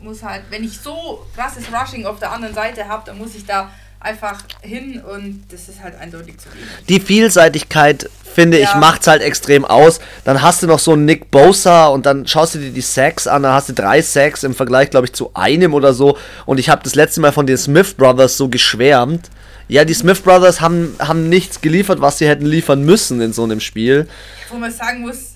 äh, 0.00 0.04
muss 0.04 0.22
halt, 0.22 0.42
wenn 0.50 0.64
ich 0.64 0.78
so 0.78 1.24
krasses 1.34 1.64
Rushing 1.72 2.04
auf 2.06 2.18
der 2.18 2.32
anderen 2.32 2.54
Seite 2.54 2.86
habe, 2.88 3.02
dann 3.06 3.18
muss 3.18 3.34
ich 3.34 3.44
da 3.46 3.70
einfach 3.98 4.40
hin 4.60 5.02
und 5.02 5.44
das 5.50 5.68
ist 5.68 5.82
halt 5.82 5.98
eindeutig 5.98 6.38
zu 6.38 6.48
wenig. 6.52 6.66
die 6.88 7.00
Vielseitigkeit, 7.00 8.08
finde 8.34 8.58
ich, 8.58 8.64
Ja. 8.68 8.76
macht's 8.76 9.06
halt 9.06 9.22
extrem 9.22 9.64
aus. 9.64 9.98
Dann 10.24 10.42
hast 10.42 10.62
du 10.62 10.66
noch 10.66 10.78
so 10.78 10.92
einen 10.92 11.06
Nick 11.06 11.30
Bosa 11.30 11.86
und 11.86 12.04
dann 12.06 12.26
schaust 12.26 12.54
du 12.54 12.58
dir 12.58 12.70
die 12.70 12.82
Sacks 12.82 13.26
an, 13.26 13.42
da 13.42 13.54
hast 13.54 13.70
du 13.70 13.72
drei 13.72 14.02
Sacks 14.02 14.44
im 14.44 14.54
Vergleich, 14.54 14.90
glaube 14.90 15.06
ich, 15.06 15.12
zu 15.14 15.30
einem 15.34 15.72
oder 15.74 15.94
so. 15.94 16.18
Und 16.44 16.58
ich 16.60 16.68
habe 16.68 16.82
das 16.84 16.94
letzte 16.94 17.20
Mal 17.22 17.32
von 17.32 17.46
den 17.46 17.56
Smith 17.56 17.94
Brothers 17.94 18.36
so 18.36 18.48
geschwärmt. 18.48 19.30
Ja, 19.68 19.84
die 19.84 19.94
Smith 19.94 20.20
Brothers 20.20 20.60
haben, 20.60 20.94
haben 21.00 21.28
nichts 21.28 21.60
geliefert, 21.60 22.00
was 22.00 22.18
sie 22.18 22.28
hätten 22.28 22.46
liefern 22.46 22.84
müssen 22.84 23.20
in 23.22 23.32
so 23.32 23.42
einem 23.42 23.58
Spiel. 23.60 24.06
wo 24.50 24.56
man 24.58 24.70
sagen 24.70 25.00
muss, 25.00 25.35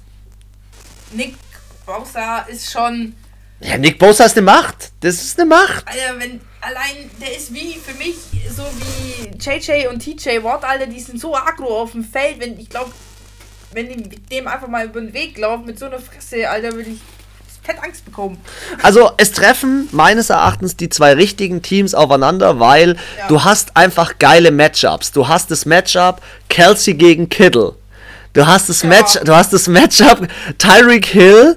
Nick 1.13 1.35
Bosa 1.87 2.41
ist 2.41 2.71
schon, 2.71 3.15
Ja, 3.61 3.77
Nick 3.79 3.99
Bosa 3.99 4.25
ist 4.25 4.37
eine 4.37 4.47
Macht. 4.47 4.91
Das 5.01 5.15
ist 5.17 5.39
eine 5.39 5.49
Macht. 5.49 5.87
Alter, 5.87 6.19
wenn 6.19 6.41
allein, 6.61 7.11
der 7.21 7.37
ist 7.37 7.53
wie 7.53 7.75
für 7.75 7.95
mich 7.95 8.17
so 8.55 8.63
wie 8.79 9.37
JJ 9.39 9.89
und 9.89 10.01
TJ 10.01 10.43
Watt, 10.43 10.65
Alter, 10.65 10.87
die 10.87 11.01
sind 11.01 11.21
so 11.21 11.35
aggro 11.35 11.83
auf 11.83 11.93
dem 11.93 12.05
Feld, 12.05 12.39
wenn 12.41 12.59
ich 12.59 12.69
glaube, 12.69 12.91
wenn 13.73 13.89
die 13.89 13.97
mit 13.97 14.31
dem 14.33 14.49
einfach 14.49 14.69
mal 14.69 14.87
über 14.87 15.01
den 15.01 15.13
Weg 15.13 15.37
laufen 15.39 15.65
mit 15.67 15.79
so 15.79 15.87
einer 15.87 15.99
Fresse, 16.01 16.49
Alter, 16.49 16.73
würde 16.73 16.91
ich 16.91 17.01
fett 17.63 17.77
Angst 17.83 18.05
bekommen. 18.07 18.39
Also 18.83 19.11
es 19.19 19.33
treffen 19.33 19.87
meines 19.93 20.31
Erachtens 20.31 20.77
die 20.77 20.89
zwei 20.89 21.13
richtigen 21.13 21.61
Teams 21.61 21.95
aufeinander, 21.95 22.59
weil 22.59 22.97
Ja. 23.19 23.29
du 23.29 23.45
hast 23.45 23.77
einfach 23.77 24.19
geile 24.19 24.51
Matchups. 24.51 25.13
Du 25.13 25.29
hast 25.29 25.51
das 25.51 25.67
Matchup 25.67 26.23
Kelsey 26.49 26.95
gegen 26.95 27.29
Kittle. 27.29 27.75
Du 28.33 28.47
hast 28.47 28.69
das 28.69 28.83
Ja. 28.83 28.89
Match, 28.89 29.19
du 29.25 29.35
hast 29.35 29.53
das 29.53 29.67
Matchup 29.69 30.27
Tyreek 30.59 31.07
Hill 31.07 31.57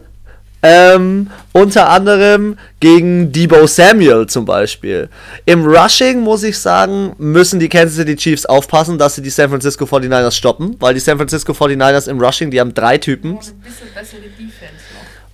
ähm, 0.66 1.30
unter 1.52 1.90
anderem 1.90 2.58
gegen 2.80 3.32
Debo 3.34 3.68
Samuel 3.68 4.28
zum 4.28 4.46
Beispiel. 4.46 5.10
Im 5.46 5.66
Rushing 5.66 6.22
muss 6.22 6.42
ich 6.44 6.58
sagen, 6.58 7.14
müssen 7.18 7.60
die 7.60 7.68
Kansas 7.68 7.98
City 7.98 8.16
Chiefs 8.16 8.46
aufpassen, 8.46 8.98
dass 8.98 9.16
sie 9.16 9.22
die 9.22 9.30
San 9.30 9.50
Francisco 9.50 9.84
49ers 9.86 10.32
stoppen, 10.32 10.78
weil 10.80 10.94
die 10.94 11.02
San 11.02 11.18
Francisco 11.18 11.52
49ers 11.52 12.08
im 12.10 12.20
Rushing, 12.20 12.50
die 12.50 12.60
haben 12.62 12.74
drei 12.74 12.98
Typen, 12.98 13.32
Und 13.34 13.40
ein 13.46 13.60
bisschen 13.60 13.94
bessere 13.94 14.22
Defense 14.22 14.84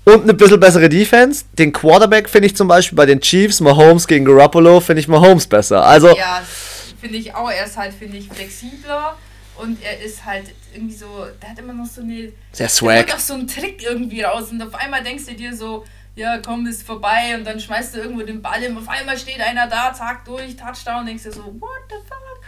noch. 0.06 0.14
und 0.16 0.24
eine 0.24 0.34
bisschen 0.34 0.60
bessere 0.60 0.90
Defense. 0.90 1.46
Den 1.54 1.72
Quarterback 1.74 2.28
finde 2.28 2.48
ich 2.48 2.56
zum 2.56 2.68
Beispiel 2.68 2.96
bei 2.96 3.06
den 3.06 3.22
Chiefs, 3.22 3.62
Mahomes 3.62 4.08
gegen 4.08 4.26
Garoppolo, 4.26 4.80
finde 4.82 5.02
ich 5.02 5.08
Mahomes 5.08 5.46
besser. 5.46 5.86
Also, 5.86 6.08
Ja, 6.18 6.42
finde 7.00 7.18
ich 7.18 7.36
auch. 7.36 7.52
Er 7.52 7.66
ist 7.66 7.78
halt, 7.78 7.94
finde 7.94 8.18
ich, 8.18 8.28
flexibler 8.30 9.16
und 9.58 9.78
er 9.84 10.04
ist 10.04 10.26
halt 10.26 10.46
irgendwie 10.74 10.96
so, 10.96 11.26
der 11.42 11.50
hat 11.50 11.60
immer 11.60 11.74
noch 11.74 11.86
so 11.86 12.02
eine. 12.02 12.32
Sehr 12.52 12.70
swag. 12.70 13.08
kommt 13.08 13.16
auch 13.16 13.20
so 13.24 13.34
ein 13.34 13.48
Trick 13.48 13.84
irgendwie 13.84 14.22
raus 14.22 14.50
und 14.52 14.62
auf 14.62 14.74
einmal 14.76 15.04
denkst 15.04 15.26
du 15.26 15.34
dir 15.34 15.56
so, 15.56 15.86
ja 16.16 16.38
komm, 16.40 16.68
ist 16.68 16.84
vorbei 16.84 17.36
und 17.36 17.46
dann 17.46 17.60
schmeißt 17.60 17.96
du 17.96 18.00
irgendwo 18.00 18.24
den 18.24 18.42
Ball 18.42 18.64
und 18.68 18.78
auf 18.78 18.90
einmal 18.90 19.18
steht 19.18 19.40
einer 19.40 19.68
da, 19.68 19.94
zack, 19.94 20.26
durch, 20.26 20.56
Touchdown, 20.56 21.06
denkst 21.06 21.24
du 21.24 21.32
so, 21.32 21.44
what 21.60 21.70
the 21.90 21.96
fuck? 22.08 22.44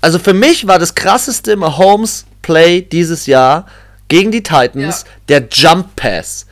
also 0.00 0.18
für 0.18 0.34
mich 0.34 0.66
war 0.66 0.78
das 0.78 0.94
krasseste 0.94 1.56
Mahomes-Play 1.56 2.82
dieses 2.82 3.26
Jahr 3.26 3.66
gegen 4.08 4.30
die 4.30 4.42
Titans 4.42 5.04
Ja. 5.06 5.40
der 5.40 5.48
Jump 5.50 5.94
Pass. 5.96 6.46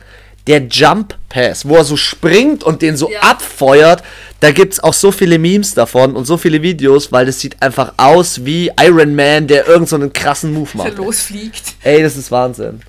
Der 0.47 0.63
Jump 0.67 1.15
Pass, 1.29 1.67
wo 1.67 1.75
er 1.75 1.83
so 1.83 1.95
springt 1.97 2.63
und 2.63 2.81
den 2.81 2.97
so 2.97 3.09
Ja. 3.09 3.19
abfeuert, 3.21 4.03
da 4.39 4.51
gibt 4.51 4.73
es 4.73 4.79
auch 4.83 4.93
so 4.93 5.11
viele 5.11 5.37
Memes 5.39 5.73
davon 5.73 6.15
und 6.15 6.25
so 6.25 6.37
viele 6.37 6.61
Videos, 6.61 7.11
weil 7.11 7.25
das 7.25 7.39
sieht 7.39 7.61
einfach 7.61 7.93
aus 7.97 8.43
wie 8.43 8.71
Iron 8.81 9.15
Man, 9.15 9.47
der 9.47 9.67
irgend 9.67 9.87
so 9.87 9.95
einen 9.95 10.11
krassen 10.13 10.53
Move 10.53 10.69
Der 10.73 10.85
macht. 10.85 10.97
losfliegt. 10.97 11.75
Ey, 11.83 12.01
das 12.01 12.17
ist 12.17 12.31
Wahnsinn. 12.31 12.81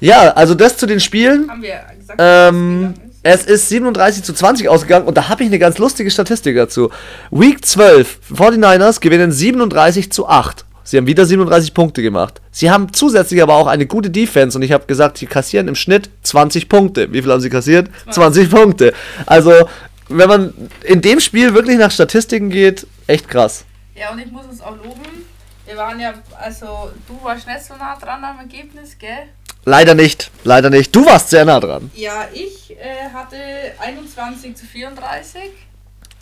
Ja, 0.00 0.30
also 0.32 0.54
das 0.54 0.76
zu 0.76 0.86
den 0.86 1.00
Spielen. 1.00 1.50
Haben 1.50 1.62
wir 1.62 1.80
gesagt, 1.98 2.18
Ähm, 2.22 2.94
es 3.22 3.44
ist 3.44 3.68
37 3.68 4.22
zu 4.22 4.32
20 4.34 4.68
ausgegangen 4.68 5.06
und 5.06 5.16
da 5.16 5.28
habe 5.28 5.42
ich 5.42 5.48
eine 5.48 5.58
ganz 5.58 5.78
lustige 5.78 6.10
Statistik 6.10 6.56
dazu. 6.56 6.90
Week 7.30 7.64
12, 7.64 8.18
49ers 8.34 9.00
gewinnen 9.00 9.32
37 9.32 10.12
zu 10.12 10.28
8. 10.28 10.64
Sie 10.84 10.98
haben 10.98 11.06
wieder 11.06 11.24
37 11.24 11.72
Punkte 11.72 12.02
gemacht. 12.02 12.40
Sie 12.50 12.70
haben 12.70 12.92
zusätzlich 12.92 13.42
aber 13.42 13.54
auch 13.54 13.66
eine 13.66 13.86
gute 13.86 14.10
Defense 14.10 14.56
und 14.56 14.62
ich 14.62 14.70
habe 14.70 14.86
gesagt, 14.86 15.18
sie 15.18 15.26
kassieren 15.26 15.66
im 15.66 15.74
Schnitt 15.74 16.10
20 16.22 16.68
Punkte. 16.68 17.12
Wie 17.12 17.22
viel 17.22 17.32
haben 17.32 17.40
sie 17.40 17.50
kassiert? 17.50 17.88
20 18.10 18.50
Punkte. 18.50 18.92
Also, 19.24 19.52
wenn 20.08 20.28
man 20.28 20.54
in 20.82 21.00
dem 21.00 21.20
Spiel 21.20 21.54
wirklich 21.54 21.78
nach 21.78 21.90
Statistiken 21.90 22.50
geht, 22.50 22.86
echt 23.06 23.28
krass. 23.28 23.64
Ja, 23.94 24.12
und 24.12 24.18
ich 24.18 24.30
muss 24.30 24.44
uns 24.44 24.60
auch 24.60 24.76
loben. 24.76 25.24
Wir 25.64 25.76
waren 25.76 25.98
ja, 25.98 26.12
also 26.38 26.90
du 27.08 27.18
warst 27.22 27.46
nicht 27.46 27.64
so 27.64 27.74
nah 27.76 27.96
dran 27.96 28.22
am 28.22 28.38
Ergebnis, 28.38 28.98
gell? 28.98 29.28
Leider 29.64 29.94
nicht, 29.94 30.30
leider 30.44 30.68
nicht. 30.68 30.94
Du 30.94 31.06
warst 31.06 31.30
sehr 31.30 31.46
nah 31.46 31.58
dran. 31.58 31.90
Ja, 31.94 32.28
ich 32.34 32.72
äh, 32.72 33.08
hatte 33.14 33.36
21 33.80 34.54
zu 34.56 34.66
34 34.66 35.40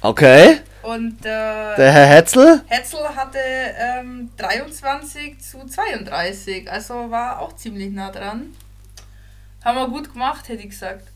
Okay. 0.03 0.59
und 0.83 1.21
äh, 1.21 1.77
Der 1.77 1.93
Herr 1.93 2.07
Hetzel? 2.07 2.63
Hetzel 2.67 3.01
hatte 3.15 3.39
ähm, 3.39 4.31
23 4.37 5.39
zu 5.41 5.67
32, 5.67 6.71
also 6.71 7.11
war 7.11 7.41
auch 7.41 7.55
ziemlich 7.57 7.93
nah 7.93 8.11
dran. 8.11 8.55
Haben 9.65 9.79
wir 9.79 9.89
gut 9.89 10.13
gemacht, 10.13 10.49
hätte 10.49 10.63
ich 10.63 10.71
gesagt. 10.71 11.07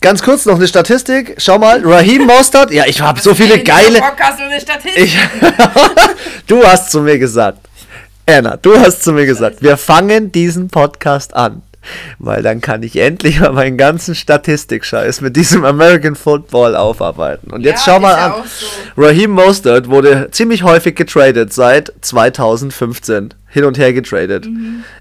Ganz 0.00 0.22
kurz 0.22 0.44
noch 0.46 0.56
eine 0.56 0.68
Statistik. 0.68 1.34
Schau 1.38 1.58
mal, 1.58 1.80
Raheem 1.84 2.26
Mostert. 2.26 2.70
Ja, 2.70 2.84
ich 2.86 3.00
habe 3.00 3.20
so 3.20 3.34
viele 3.34 3.62
geile. 3.62 4.00
Podcast 4.00 4.38
und 4.38 4.46
eine 4.46 4.60
Statistik. 4.60 5.02
Ich, 5.02 5.18
du 6.46 6.64
hast 6.64 6.92
zu 6.92 7.00
mir 7.00 7.18
gesagt, 7.18 7.58
Anna, 8.26 8.56
du 8.56 8.78
hast 8.78 9.02
zu 9.02 9.12
mir 9.12 9.26
gesagt, 9.26 9.62
wir 9.62 9.76
fangen 9.76 10.30
diesen 10.30 10.68
Podcast 10.68 11.34
an. 11.34 11.62
Weil 12.18 12.42
dann 12.42 12.60
kann 12.60 12.82
ich 12.82 12.96
endlich 12.96 13.40
mal 13.40 13.52
meinen 13.52 13.76
ganzen 13.76 14.14
Statistik-Scheiß 14.14 15.20
mit 15.20 15.36
diesem 15.36 15.64
American 15.64 16.14
Football 16.16 16.76
aufarbeiten. 16.76 17.50
Und 17.50 17.62
jetzt 17.62 17.86
Ja, 17.86 17.94
schau 17.94 18.00
mal 18.00 18.14
an. 18.14 18.32
so. 18.46 19.02
Raheem 19.02 19.30
Mostert 19.32 19.88
wurde 19.88 20.28
ziemlich 20.30 20.62
häufig 20.62 20.94
getradet 20.96 21.52
seit 21.52 21.92
2015. 22.00 23.34
Hin 23.48 23.64
und 23.64 23.78
her 23.78 23.92
getradet. 23.92 24.48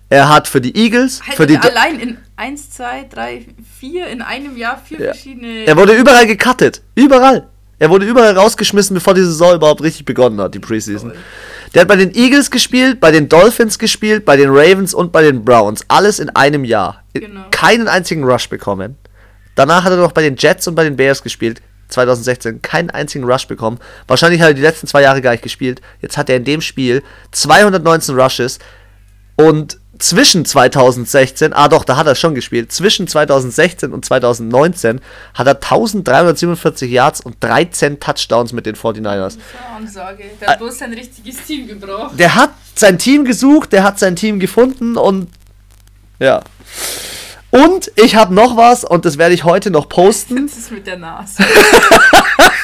Er 0.10 0.30
hat 0.30 0.48
für 0.48 0.62
die 0.62 0.76
Eagles, 0.78 1.22
Halt 1.26 1.36
für 1.36 1.48
die. 1.48 1.58
allein 1.58 2.00
in 2.00 2.18
1, 2.36 2.70
2, 2.72 3.08
3, 3.12 3.46
4 3.80 4.08
in 4.08 4.22
einem 4.22 4.56
Jahr 4.58 4.80
vier 4.84 5.00
Ja. 5.00 5.06
verschiedene. 5.08 5.66
Er 5.66 5.76
wurde 5.76 5.94
überall 5.94 6.28
gecuttet. 6.28 6.82
Überall. 6.94 7.48
Er 7.80 7.90
wurde 7.90 8.06
überall 8.06 8.38
rausgeschmissen, 8.38 8.94
bevor 8.94 9.16
die 9.16 9.22
Saison 9.24 9.56
überhaupt 9.56 9.82
richtig 9.82 10.06
begonnen 10.06 10.40
hat, 10.40 10.54
die 10.54 10.60
Preseason. 10.60 11.10
Toll. 11.10 11.20
Der 11.74 11.82
hat 11.82 11.88
bei 11.88 11.96
den 11.96 12.14
Eagles 12.14 12.52
gespielt, 12.52 13.00
bei 13.00 13.12
den 13.12 13.30
Dolphins 13.30 13.80
gespielt, 13.80 14.26
bei 14.26 14.38
den 14.38 14.50
Ravens 14.50 14.94
und 14.94 15.12
bei 15.12 15.24
den 15.24 15.44
Browns. 15.44 15.84
Alles 15.88 16.20
in 16.20 16.30
einem 16.30 16.64
Jahr. 16.64 17.04
Genau. 17.14 17.46
Keinen 17.50 17.88
einzigen 17.88 18.24
Rush 18.24 18.48
bekommen. 18.48 18.96
Danach 19.56 19.84
hat 19.84 19.92
er 19.92 19.98
noch 19.98 20.12
bei 20.12 20.22
den 20.22 20.36
Jets 20.36 20.68
und 20.68 20.76
bei 20.76 20.84
den 20.84 20.96
Bears 20.96 21.24
gespielt. 21.24 21.62
2016 21.90 22.62
keinen 22.62 22.90
einzigen 22.92 23.24
Rush 23.24 23.48
bekommen. 23.48 23.80
Wahrscheinlich 24.08 24.42
hat 24.42 24.50
er 24.50 24.54
die 24.54 24.62
letzten 24.62 24.88
zwei 24.88 25.02
Jahre 25.02 25.22
gar 25.22 25.32
nicht 25.32 25.44
gespielt. 25.44 25.82
Jetzt 26.02 26.18
hat 26.18 26.30
er 26.30 26.38
in 26.38 26.44
dem 26.44 26.62
Spiel 26.62 27.04
219 27.32 28.20
Rushes 28.20 28.60
und 29.36 29.78
zwischen 30.00 30.44
2016, 30.44 31.54
ah 31.54 31.70
doch, 31.70 31.86
da 31.86 31.96
hat 31.96 32.08
er 32.08 32.16
schon 32.16 32.36
gespielt, 32.36 32.72
zwischen 32.72 33.08
2016 33.08 33.94
und 33.94 34.04
2019 34.04 35.00
hat 35.34 35.48
er 35.48 35.56
1347 35.56 36.92
Yards 36.92 37.22
und 37.22 37.42
13 37.42 38.00
Touchdowns 38.00 38.52
mit 38.52 38.66
den 38.66 38.76
49ers. 38.76 39.32
So 39.32 39.38
Ansage. 39.76 40.24
Der 40.42 40.50
hat 40.50 40.60
bloß 40.60 40.78
sein 40.78 40.94
richtiges 40.94 41.38
Team 41.46 41.68
gebraucht. 41.68 42.20
Der 42.20 42.36
hat 42.36 42.52
sein 42.76 42.98
Team 42.98 43.24
gesucht, 43.24 43.72
der 43.72 43.84
hat 43.84 44.00
sein 44.00 44.16
Team 44.16 44.40
gefunden 44.40 44.98
und 44.98 45.30
ja. 46.20 46.42
Und 47.52 47.92
ich 47.96 48.16
habe 48.16 48.34
noch 48.34 48.58
was 48.58 48.84
und 48.84 49.06
das 49.06 49.18
werde 49.18 49.36
ich 49.36 49.44
heute 49.44 49.70
noch 49.70 49.88
posten. 49.88 50.48
Das 50.48 50.58
ist 50.58 50.72
mit 50.72 50.88
der 50.88 50.98
Nase. 50.98 51.38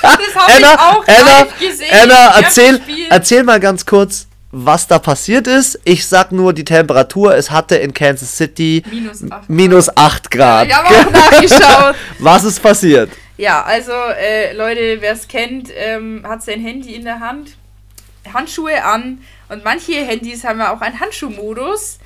das 0.01 0.35
habe 0.35 0.59
ich 0.59 0.65
auch 0.65 1.05
Anna, 1.07 1.47
gesehen. 1.59 1.87
Anna, 1.91 2.39
erzähl, 2.39 2.81
erzähl 3.09 3.43
mal 3.43 3.59
ganz 3.59 3.85
kurz, 3.85 4.27
was 4.51 4.87
da 4.87 4.99
passiert 4.99 5.47
ist. 5.47 5.79
Ich 5.83 6.07
sag 6.07 6.31
nur 6.31 6.53
die 6.53 6.63
Temperatur. 6.63 7.35
Es 7.35 7.51
hatte 7.51 7.75
in 7.75 7.93
Kansas 7.93 8.35
City 8.35 8.83
Minus 8.89 9.31
8. 9.31 9.49
minus 9.49 9.97
8 9.97 10.31
Grad. 10.31 10.67
Ich 10.67 10.75
habe 10.75 10.87
auch 10.87 11.11
nachgeschaut. 11.31 11.95
Was 12.19 12.43
ist 12.43 12.61
passiert? 12.61 13.11
Ja, 13.37 13.63
also 13.63 13.93
äh, 13.93 14.53
Leute, 14.53 14.97
wer 14.99 15.13
es 15.13 15.27
kennt, 15.27 15.69
ähm, 15.73 16.25
hat 16.27 16.43
sein 16.43 16.59
Handy 16.59 16.93
in 16.93 17.05
der 17.05 17.21
Hand, 17.21 17.55
Handschuhe 18.33 18.83
an 18.83 19.19
und 19.47 19.63
manche 19.63 19.93
Handys 19.93 20.43
haben 20.43 20.59
ja 20.59 20.73
auch 20.73 20.81
einen 20.81 20.99
Handschuhmodus, 20.99 21.99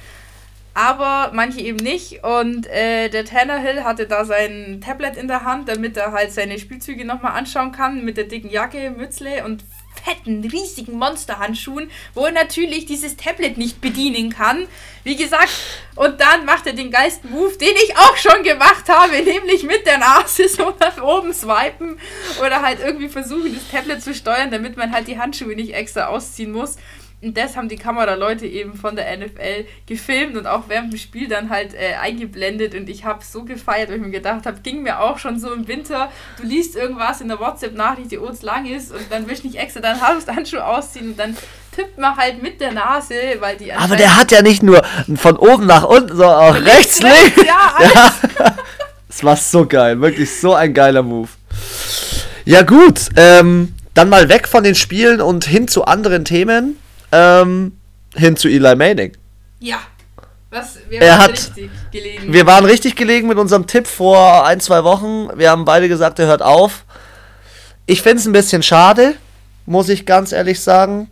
aber 0.76 1.32
manche 1.34 1.62
eben 1.62 1.80
nicht. 1.80 2.24
Und 2.24 2.68
äh, 2.68 3.10
der 3.10 3.26
Tannehill 3.26 3.84
hatte 3.84 4.06
da 4.06 4.26
sein 4.26 4.80
Tablet 4.86 5.18
in 5.18 5.28
der 5.28 5.44
Hand, 5.44 5.70
damit 5.70 5.98
er 5.98 6.12
halt 6.12 6.32
seine 6.32 6.60
Spielzüge 6.60 7.04
nochmal 7.04 7.32
anschauen 7.32 7.72
kann 7.72 8.06
mit 8.06 8.18
der 8.18 8.26
dicken 8.26 8.52
Jacke, 8.52 8.92
Mützle 8.92 9.44
und 9.44 9.64
fetten, 10.04 10.44
riesigen 10.44 10.98
Monsterhandschuhen, 10.98 11.90
wo 12.14 12.26
er 12.26 12.32
natürlich 12.32 12.86
dieses 12.86 13.18
Tablet 13.18 13.58
nicht 13.58 13.82
bedienen 13.82 14.32
kann. 14.32 14.68
Wie 15.04 15.16
gesagt, 15.16 15.50
und 15.96 16.20
dann 16.20 16.46
macht 16.46 16.66
er 16.68 16.74
den 16.74 16.92
geilsten 16.92 17.32
Move, 17.32 17.58
den 17.58 17.76
ich 17.86 17.98
auch 17.98 18.16
schon 18.18 18.44
gemacht 18.44 18.88
habe, 18.88 19.22
nämlich 19.22 19.64
mit 19.64 19.86
der 19.86 19.98
Nase 19.98 20.48
so 20.48 20.74
nach 20.80 21.02
oben 21.02 21.34
swipen 21.34 22.00
oder 22.40 22.62
halt 22.62 22.80
irgendwie 22.80 23.10
versuchen, 23.10 23.54
das 23.54 23.70
Tablet 23.70 24.02
zu 24.02 24.14
steuern, 24.14 24.52
damit 24.52 24.78
man 24.78 24.92
halt 24.92 25.08
die 25.08 25.20
Handschuhe 25.20 25.56
nicht 25.56 25.74
extra 25.74 26.08
ausziehen 26.08 26.52
muss. 26.52 26.78
Und 27.24 27.38
das 27.38 27.56
haben 27.56 27.70
die 27.70 27.78
Kameraleute 27.78 28.46
eben 28.46 28.76
von 28.76 28.96
der 28.96 29.18
NFL 29.18 29.66
gefilmt 29.86 30.36
und 30.36 30.46
auch 30.46 30.64
während 30.68 30.92
dem 30.92 31.00
Spiel 31.00 31.28
dann 31.28 31.50
halt 31.50 31.74
äh, 31.74 31.96
eingeblendet. 32.02 32.76
Und 32.76 32.90
ich 32.90 33.06
habe 33.06 33.24
so 33.24 33.44
gefeiert, 33.44 33.90
weil 33.90 33.98
ich 33.98 34.02
mir 34.02 34.12
gedacht 34.12 34.46
habe, 34.46 34.60
ging 34.62 34.84
mir 34.84 35.00
auch 35.00 35.18
schon 35.18 35.40
so 35.40 35.54
im 35.54 35.68
Winter. 35.68 36.12
Du 36.40 36.44
liest 36.44 36.76
irgendwas 36.76 37.22
in 37.22 37.30
der 37.30 37.40
WhatsApp-Nachricht, 37.40 38.12
die 38.12 38.18
uns 38.18 38.42
lang 38.42 38.66
ist, 38.66 38.92
und 38.92 39.06
dann 39.10 39.28
willst 39.28 39.44
du 39.44 39.48
nicht 39.48 39.60
extra 39.60 39.80
deinen 39.80 40.02
Handschuh 40.02 40.58
ausziehen 40.58 41.12
und 41.12 41.20
dann 41.20 41.38
tippt 41.76 41.98
man 41.98 42.16
halt 42.16 42.42
mit 42.42 42.62
der 42.62 42.72
Nase, 42.72 43.16
weil 43.40 43.58
die 43.58 43.74
Aber 43.74 43.96
der 43.96 44.18
hat 44.18 44.32
ja 44.32 44.42
nicht 44.42 44.64
nur 44.64 44.84
von 45.16 45.38
oben 45.38 45.66
nach 45.66 45.84
unten, 45.84 46.16
sondern 46.16 46.36
auch 46.36 46.56
rechts, 46.56 47.02
links. 47.02 47.44
Ja, 47.46 47.74
alles. 47.78 48.54
Das 49.08 49.24
war 49.24 49.36
so 49.38 49.66
geil, 49.66 50.02
wirklich 50.02 50.40
so 50.40 50.54
ein 50.54 50.74
geiler 50.74 51.04
Move. 51.04 51.30
Ja 52.46 52.64
gut, 52.64 53.10
ähm, 53.16 53.74
dann 53.94 54.10
mal 54.10 54.28
weg 54.28 54.48
von 54.48 54.64
den 54.64 54.76
Spielen 54.76 55.22
und 55.22 55.46
hin 55.46 55.68
zu 55.68 55.86
anderen 55.86 56.26
Themen. 56.26 56.78
Ähm, 57.14 57.78
hin 58.16 58.36
zu 58.36 58.48
Eli 58.48 58.76
Manning. 58.76 59.14
Ja. 59.60 59.80
Was, 60.50 60.78
wir 60.90 61.02
Er 61.02 61.12
waren 61.14 61.22
hat- 61.22 61.32
richtig 61.32 61.70
gelegen. 61.92 62.34
Wir 62.34 62.46
waren 62.46 62.66
richtig 62.66 62.96
gelegen 62.96 63.28
mit 63.28 63.38
unserem 63.38 63.66
Tipp 63.68 63.88
vor 63.88 64.46
ein, 64.46 64.60
zwei 64.60 64.84
Wochen. 64.84 65.30
Wir 65.38 65.50
haben 65.50 65.66
beide 65.66 65.88
gesagt, 65.88 66.20
er 66.20 66.28
hört 66.28 66.42
auf. 66.42 66.86
Ich 67.86 68.02
finde 68.02 68.18
es 68.20 68.26
ein 68.26 68.34
bisschen 68.34 68.62
schade, 68.64 69.16
muss 69.66 69.90
ich 69.90 70.06
ganz 70.06 70.32
ehrlich 70.32 70.60
sagen. 70.60 71.10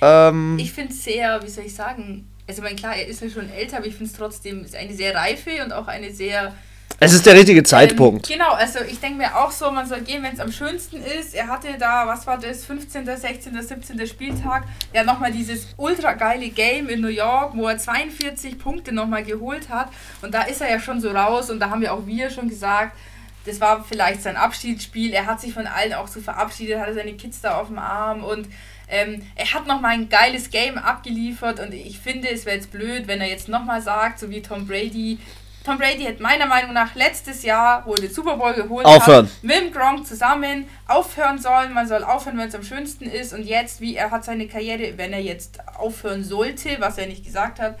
Ähm, 0.00 0.56
Ich 0.58 0.72
finde 0.72 0.92
es 0.92 1.02
sehr, 1.04 1.40
wie 1.42 1.48
soll 1.48 1.64
ich 1.64 1.74
sagen, 1.74 2.28
also 2.48 2.60
ich 2.60 2.64
meine, 2.64 2.76
klar, 2.76 2.94
er 2.94 3.06
ist 3.08 3.20
ja 3.22 3.28
schon 3.28 3.50
älter, 3.50 3.78
aber 3.78 3.86
ich 3.86 3.94
finde 3.94 4.10
es 4.12 4.16
trotzdem 4.16 4.64
ist 4.64 4.76
eine 4.76 4.94
sehr 4.94 5.14
reife 5.14 5.50
und 5.64 5.72
auch 5.72 5.88
eine 5.88 6.12
sehr... 6.12 6.54
es 6.98 7.12
ist 7.12 7.26
der 7.26 7.34
richtige 7.34 7.62
Zeitpunkt. 7.62 8.30
Ähm, 8.30 8.38
genau, 8.38 8.52
also 8.52 8.80
ich 8.80 8.98
denke 9.00 9.18
mir 9.18 9.36
auch 9.36 9.50
so, 9.50 9.70
man 9.70 9.86
soll 9.86 10.00
gehen, 10.00 10.22
wenn 10.22 10.32
es 10.32 10.40
am 10.40 10.50
schönsten 10.50 11.02
ist. 11.02 11.34
Er 11.34 11.48
hatte 11.48 11.68
da, 11.78 12.06
was 12.06 12.26
war 12.26 12.38
das, 12.38 12.64
15., 12.64 13.04
16., 13.04 13.62
17. 13.62 14.06
Spieltag, 14.06 14.64
ja 14.94 15.04
nochmal 15.04 15.30
dieses 15.30 15.68
ultra 15.76 16.14
geile 16.14 16.48
Game 16.48 16.88
in 16.88 17.00
New 17.02 17.08
York, 17.08 17.52
wo 17.54 17.68
er 17.68 17.76
42 17.76 18.58
Punkte 18.58 18.92
nochmal 18.92 19.24
geholt 19.24 19.68
hat. 19.68 19.88
Und 20.22 20.32
da 20.32 20.42
ist 20.42 20.60
er 20.62 20.70
ja 20.70 20.80
schon 20.80 21.00
so 21.00 21.10
raus 21.10 21.50
und 21.50 21.60
da 21.60 21.70
haben 21.70 21.82
ja 21.82 21.92
auch 21.92 22.06
wir 22.06 22.30
schon 22.30 22.48
gesagt, 22.48 22.96
das 23.44 23.60
war 23.60 23.84
vielleicht 23.84 24.22
sein 24.22 24.36
Abschiedsspiel. 24.36 25.12
Er 25.12 25.26
hat 25.26 25.40
sich 25.40 25.52
von 25.54 25.66
allen 25.66 25.92
auch 25.92 26.08
so 26.08 26.20
verabschiedet, 26.20 26.80
hatte 26.80 26.94
seine 26.94 27.12
Kids 27.12 27.40
da 27.40 27.60
auf 27.60 27.68
dem 27.68 27.78
Arm 27.78 28.24
und 28.24 28.48
ähm, 28.88 29.22
er 29.34 29.52
hat 29.52 29.66
nochmal 29.66 29.92
ein 29.92 30.08
geiles 30.08 30.50
Game 30.50 30.78
abgeliefert 30.78 31.60
und 31.60 31.74
ich 31.74 31.98
finde, 31.98 32.30
es 32.30 32.46
wäre 32.46 32.56
jetzt 32.56 32.70
blöd, 32.70 33.06
wenn 33.06 33.20
er 33.20 33.28
jetzt 33.28 33.48
nochmal 33.48 33.82
sagt, 33.82 34.18
so 34.18 34.30
wie 34.30 34.42
Tom 34.42 34.66
Brady. 34.66 35.18
Tom 35.66 35.78
Brady 35.78 36.04
hat 36.04 36.20
meiner 36.20 36.46
Meinung 36.46 36.72
nach 36.72 36.94
letztes 36.94 37.42
Jahr, 37.42 37.84
wo 37.86 37.94
er 37.94 38.00
den 38.02 38.12
Super 38.12 38.36
Bowl 38.36 38.54
geholt 38.54 38.86
Aufhören. 38.86 39.26
hat, 39.26 39.42
mit 39.42 39.56
dem 39.56 39.72
Gronk 39.72 40.06
zusammen 40.06 40.68
aufhören 40.86 41.40
sollen. 41.40 41.74
Man 41.74 41.88
soll 41.88 42.04
aufhören, 42.04 42.38
wenn 42.38 42.46
es 42.46 42.54
am 42.54 42.62
schönsten 42.62 43.06
ist. 43.06 43.32
Und 43.32 43.42
jetzt, 43.42 43.80
wie 43.80 43.96
er 43.96 44.12
hat 44.12 44.24
seine 44.24 44.46
Karriere, 44.46 44.96
wenn 44.96 45.12
er 45.12 45.18
jetzt 45.18 45.58
aufhören 45.76 46.22
sollte, 46.22 46.76
was 46.78 46.98
er 46.98 47.08
nicht 47.08 47.24
gesagt 47.24 47.58
hat, 47.58 47.76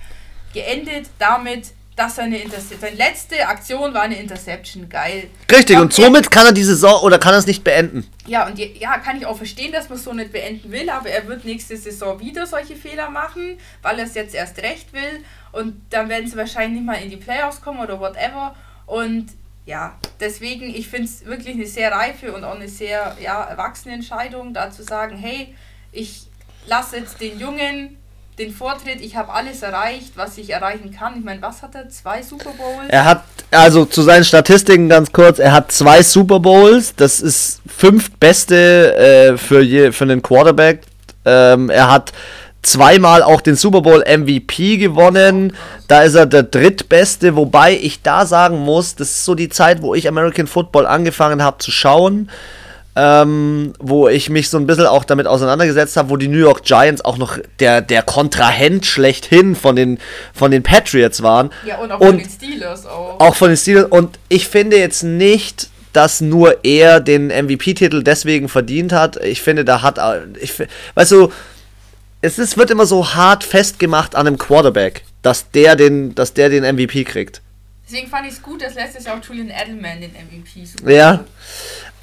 geendet 0.52 1.10
damit, 1.20 1.74
dass 1.96 2.18
eine 2.18 2.38
Interception, 2.38 2.78
seine 2.80 2.96
letzte 2.96 3.48
Aktion 3.48 3.94
war 3.94 4.02
eine 4.02 4.20
Interception. 4.20 4.88
Geil. 4.88 5.28
Richtig, 5.50 5.78
und 5.78 5.94
somit 5.94 6.30
kann 6.30 6.46
er 6.46 6.52
die 6.52 6.62
Saison 6.62 7.02
oder 7.02 7.18
kann 7.18 7.32
er 7.32 7.38
es 7.38 7.46
nicht 7.46 7.64
beenden. 7.64 8.06
Ja, 8.26 8.46
und 8.46 8.58
je, 8.58 8.76
ja, 8.78 8.98
kann 8.98 9.16
ich 9.16 9.24
auch 9.24 9.36
verstehen, 9.36 9.72
dass 9.72 9.88
man 9.88 9.96
es 9.96 10.04
so 10.04 10.12
nicht 10.12 10.30
beenden 10.30 10.70
will, 10.70 10.90
aber 10.90 11.08
er 11.08 11.26
wird 11.26 11.46
nächste 11.46 11.76
Saison 11.76 12.20
wieder 12.20 12.46
solche 12.46 12.76
Fehler 12.76 13.08
machen, 13.08 13.58
weil 13.80 13.98
er 13.98 14.04
es 14.04 14.14
jetzt 14.14 14.34
erst 14.34 14.58
recht 14.58 14.92
will. 14.92 15.24
Und 15.52 15.80
dann 15.88 16.10
werden 16.10 16.28
sie 16.28 16.36
wahrscheinlich 16.36 16.80
nicht 16.80 16.86
mal 16.86 17.02
in 17.02 17.08
die 17.08 17.16
Playoffs 17.16 17.62
kommen 17.62 17.80
oder 17.80 17.98
whatever. 17.98 18.54
Und 18.84 19.28
ja, 19.64 19.98
deswegen, 20.20 20.74
ich 20.74 20.88
finde 20.88 21.06
es 21.06 21.24
wirklich 21.24 21.54
eine 21.54 21.66
sehr 21.66 21.90
reife 21.90 22.32
und 22.32 22.44
auch 22.44 22.54
eine 22.54 22.68
sehr 22.68 23.16
ja, 23.22 23.42
erwachsene 23.44 23.94
Entscheidung, 23.94 24.52
da 24.52 24.70
zu 24.70 24.82
sagen, 24.82 25.16
hey, 25.16 25.54
ich 25.92 26.26
lasse 26.66 26.98
jetzt 26.98 27.20
den 27.22 27.40
Jungen 27.40 27.96
den 28.38 28.52
Vortritt, 28.52 29.00
ich 29.00 29.16
habe 29.16 29.32
alles 29.32 29.62
erreicht, 29.62 30.12
was 30.16 30.36
ich 30.36 30.50
erreichen 30.50 30.94
kann. 30.96 31.14
Ich 31.18 31.24
meine, 31.24 31.40
was 31.40 31.62
hat 31.62 31.74
er? 31.74 31.88
Zwei 31.88 32.22
Super 32.22 32.50
Bowls? 32.50 32.88
Er 32.88 33.04
hat, 33.06 33.22
also 33.50 33.86
zu 33.86 34.02
seinen 34.02 34.24
Statistiken 34.24 34.90
ganz 34.90 35.10
kurz, 35.10 35.38
er 35.38 35.52
hat 35.52 35.72
zwei 35.72 36.02
Super 36.02 36.40
Bowls, 36.40 36.94
das 36.94 37.20
ist 37.20 37.62
fünftbeste 37.66 38.94
äh, 38.96 39.38
für, 39.38 39.62
je, 39.62 39.90
für 39.90 40.04
einen 40.04 40.20
Quarterback. 40.20 40.82
Ähm, 41.24 41.70
er 41.70 41.90
hat 41.90 42.12
zweimal 42.60 43.22
auch 43.22 43.40
den 43.40 43.54
Super 43.54 43.80
Bowl 43.80 44.04
MVP 44.06 44.76
gewonnen. 44.76 45.56
Da 45.88 46.02
ist 46.02 46.14
er 46.14 46.26
der 46.26 46.42
drittbeste, 46.42 47.36
wobei 47.36 47.72
ich 47.72 48.02
da 48.02 48.26
sagen 48.26 48.58
muss, 48.58 48.96
das 48.96 49.12
ist 49.12 49.24
so 49.24 49.34
die 49.34 49.48
Zeit, 49.48 49.80
wo 49.80 49.94
ich 49.94 50.08
American 50.08 50.46
Football 50.46 50.86
angefangen 50.86 51.42
habe 51.42 51.58
zu 51.58 51.70
schauen 51.70 52.28
ähm, 52.96 53.74
wo 53.78 54.08
ich 54.08 54.30
mich 54.30 54.48
so 54.48 54.56
ein 54.56 54.66
bisschen 54.66 54.86
auch 54.86 55.04
damit 55.04 55.26
auseinandergesetzt 55.26 55.98
habe, 55.98 56.08
wo 56.08 56.16
die 56.16 56.28
New 56.28 56.38
York 56.38 56.64
Giants 56.64 57.04
auch 57.04 57.18
noch 57.18 57.38
der, 57.60 57.82
der 57.82 58.02
Kontrahent 58.02 58.86
schlechthin 58.86 59.54
von 59.54 59.76
den, 59.76 59.98
von 60.32 60.50
den 60.50 60.62
Patriots 60.62 61.22
waren. 61.22 61.50
Ja, 61.66 61.76
und 61.76 61.92
auch 61.92 62.00
und 62.00 62.06
von 62.08 62.18
den 62.18 62.30
Steelers 62.30 62.86
auch. 62.86 63.20
Auch 63.20 63.34
von 63.34 63.48
den 63.48 63.58
Steelers. 63.58 63.84
Und 63.90 64.18
ich 64.30 64.48
finde 64.48 64.78
jetzt 64.78 65.02
nicht, 65.02 65.68
dass 65.92 66.22
nur 66.22 66.64
er 66.64 67.00
den 67.00 67.28
MVP-Titel 67.28 68.02
deswegen 68.02 68.48
verdient 68.48 68.92
hat. 68.92 69.22
Ich 69.22 69.42
finde, 69.42 69.66
da 69.66 69.82
hat, 69.82 69.98
ich, 70.40 70.54
weißt 70.94 71.12
du, 71.12 71.30
es 72.22 72.38
ist, 72.38 72.56
wird 72.56 72.70
immer 72.70 72.86
so 72.86 73.14
hart 73.14 73.44
festgemacht 73.44 74.14
an 74.14 74.26
einem 74.26 74.38
Quarterback, 74.38 75.02
dass 75.20 75.50
der 75.50 75.76
den, 75.76 76.14
dass 76.14 76.32
der 76.32 76.48
den 76.48 76.64
MVP 76.64 77.04
kriegt. 77.04 77.42
Deswegen 77.86 78.08
fand 78.08 78.26
ich 78.26 78.32
es 78.32 78.42
gut, 78.42 78.62
dass 78.62 78.74
letztes 78.74 79.04
Jahr 79.04 79.16
auch 79.16 79.24
Julian 79.24 79.48
Edelman 79.48 80.00
den 80.00 80.10
MVP 80.10 80.64
so 80.64 80.88
Ja. 80.88 81.24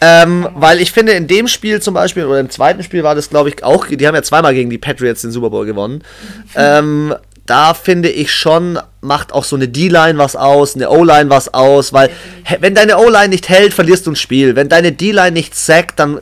Ähm, 0.05 0.49
weil 0.53 0.81
ich 0.81 0.91
finde, 0.91 1.13
in 1.13 1.27
dem 1.27 1.47
Spiel 1.47 1.81
zum 1.81 1.93
Beispiel, 1.93 2.25
oder 2.25 2.41
im 2.41 2.49
zweiten 2.49 2.83
Spiel 2.83 3.03
war 3.03 3.15
das, 3.15 3.29
glaube 3.29 3.47
ich, 3.47 3.63
auch, 3.63 3.87
die 3.87 4.05
haben 4.05 4.15
ja 4.15 4.21
zweimal 4.21 4.53
gegen 4.53 4.69
die 4.69 4.77
Patriots 4.77 5.21
den 5.21 5.31
Super 5.31 5.49
Bowl 5.49 5.65
gewonnen. 5.65 6.03
ähm, 6.55 7.15
da 7.45 7.73
finde 7.73 8.09
ich 8.09 8.31
schon, 8.33 8.79
macht 9.01 9.31
auch 9.31 9.45
so 9.45 9.55
eine 9.55 9.67
D-Line 9.69 10.17
was 10.17 10.35
aus, 10.35 10.75
eine 10.75 10.89
O-Line 10.89 11.29
was 11.29 11.53
aus, 11.53 11.93
weil 11.93 12.09
wenn 12.59 12.75
deine 12.75 12.97
O-Line 12.97 13.29
nicht 13.29 13.47
hält, 13.47 13.73
verlierst 13.73 14.05
du 14.05 14.11
ein 14.11 14.15
Spiel. 14.15 14.55
Wenn 14.55 14.69
deine 14.69 14.91
D-Line 14.91 15.31
nicht 15.31 15.55
sackt, 15.55 15.99
dann 15.99 16.19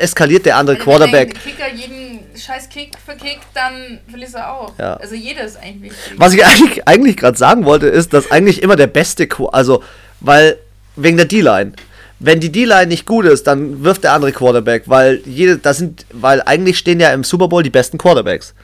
eskaliert 0.00 0.46
der 0.46 0.56
andere 0.56 0.76
wenn 0.76 0.82
Quarterback. 0.84 1.34
Wenn 1.44 1.56
der 1.56 1.68
Kicker 1.68 1.76
jeden 1.76 2.20
scheiß 2.36 2.68
Kick 2.68 2.92
verkickt, 3.04 3.46
dann 3.54 4.00
verlierst 4.08 4.34
du 4.34 4.48
auch. 4.48 4.72
Ja. 4.78 4.94
Also 4.94 5.14
jeder 5.14 5.44
ist 5.44 5.56
eigentlich 5.56 5.92
wichtig. 5.92 6.18
Was 6.18 6.34
ich 6.34 6.44
eigentlich, 6.44 6.88
eigentlich 6.88 7.16
gerade 7.16 7.38
sagen 7.38 7.64
wollte, 7.64 7.86
ist, 7.86 8.12
dass 8.12 8.30
eigentlich 8.30 8.62
immer 8.62 8.76
der 8.76 8.88
beste, 8.88 9.28
also, 9.52 9.82
weil, 10.20 10.58
wegen 10.96 11.16
der 11.16 11.26
D-Line 11.26 11.72
wenn 12.18 12.40
die 12.40 12.52
D-Line 12.52 12.86
nicht 12.86 13.06
gut 13.06 13.26
ist, 13.26 13.46
dann 13.46 13.82
wirft 13.82 14.04
der 14.04 14.12
andere 14.12 14.32
Quarterback, 14.32 14.84
weil 14.86 15.20
jede, 15.26 15.58
das 15.58 15.78
sind, 15.78 16.06
weil 16.12 16.42
eigentlich 16.42 16.78
stehen 16.78 17.00
ja 17.00 17.12
im 17.12 17.24
Super 17.24 17.48
Bowl 17.48 17.62
die 17.62 17.70
besten 17.70 17.98
Quarterbacks. 17.98 18.54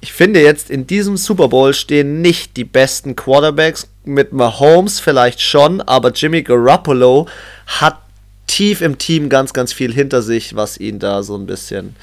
Ich 0.00 0.12
finde 0.12 0.40
jetzt 0.40 0.70
in 0.70 0.86
diesem 0.86 1.16
Super 1.16 1.48
Bowl 1.48 1.74
stehen 1.74 2.20
nicht 2.20 2.56
die 2.56 2.64
besten 2.64 3.16
Quarterbacks 3.16 3.88
mit 4.04 4.32
Mahomes 4.32 5.00
vielleicht 5.00 5.40
schon, 5.40 5.80
aber 5.80 6.12
Jimmy 6.12 6.42
Garoppolo 6.42 7.26
hat 7.66 7.98
tief 8.46 8.80
im 8.80 8.98
Team 8.98 9.28
ganz, 9.28 9.52
ganz 9.52 9.72
viel 9.72 9.92
hinter 9.92 10.22
sich, 10.22 10.54
was 10.54 10.78
ihn 10.78 10.98
da 10.98 11.22
so 11.22 11.36
ein 11.36 11.46
bisschen 11.46 11.96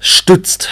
stützt. 0.00 0.68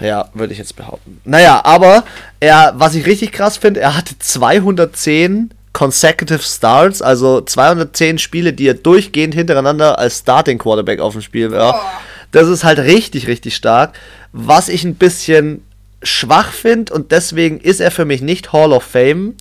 Ja, 0.00 0.06
ja 0.06 0.30
würde 0.34 0.52
ich 0.52 0.58
jetzt 0.58 0.76
behaupten. 0.76 1.20
Naja, 1.24 1.60
aber 1.64 2.04
er, 2.40 2.72
was 2.76 2.94
ich 2.94 3.06
richtig 3.06 3.32
krass 3.32 3.56
finde, 3.56 3.80
er 3.80 3.96
hatte 3.96 4.18
210 4.18 5.50
consecutive 5.78 6.42
Starts, 6.42 7.00
also 7.00 7.40
210 7.40 8.18
Spiele, 8.18 8.52
die 8.52 8.66
er 8.66 8.74
durchgehend 8.74 9.32
hintereinander 9.32 9.96
als 9.96 10.18
Starting 10.18 10.58
Quarterback 10.58 10.98
auf 10.98 11.12
dem 11.12 11.22
Spiel 11.22 11.52
war. 11.52 11.76
Oh. 11.76 12.00
Das 12.32 12.48
ist 12.48 12.64
halt 12.64 12.80
richtig, 12.80 13.28
richtig 13.28 13.54
stark. 13.54 13.96
Was 14.32 14.68
ich 14.68 14.82
ein 14.82 14.96
bisschen 14.96 15.62
schwach 16.02 16.50
finde 16.50 16.92
und 16.92 17.12
deswegen 17.12 17.60
ist 17.60 17.80
er 17.80 17.92
für 17.92 18.04
mich 18.04 18.22
nicht 18.22 18.52
Hall 18.52 18.72
of 18.72 18.82
Fame, 18.82 19.36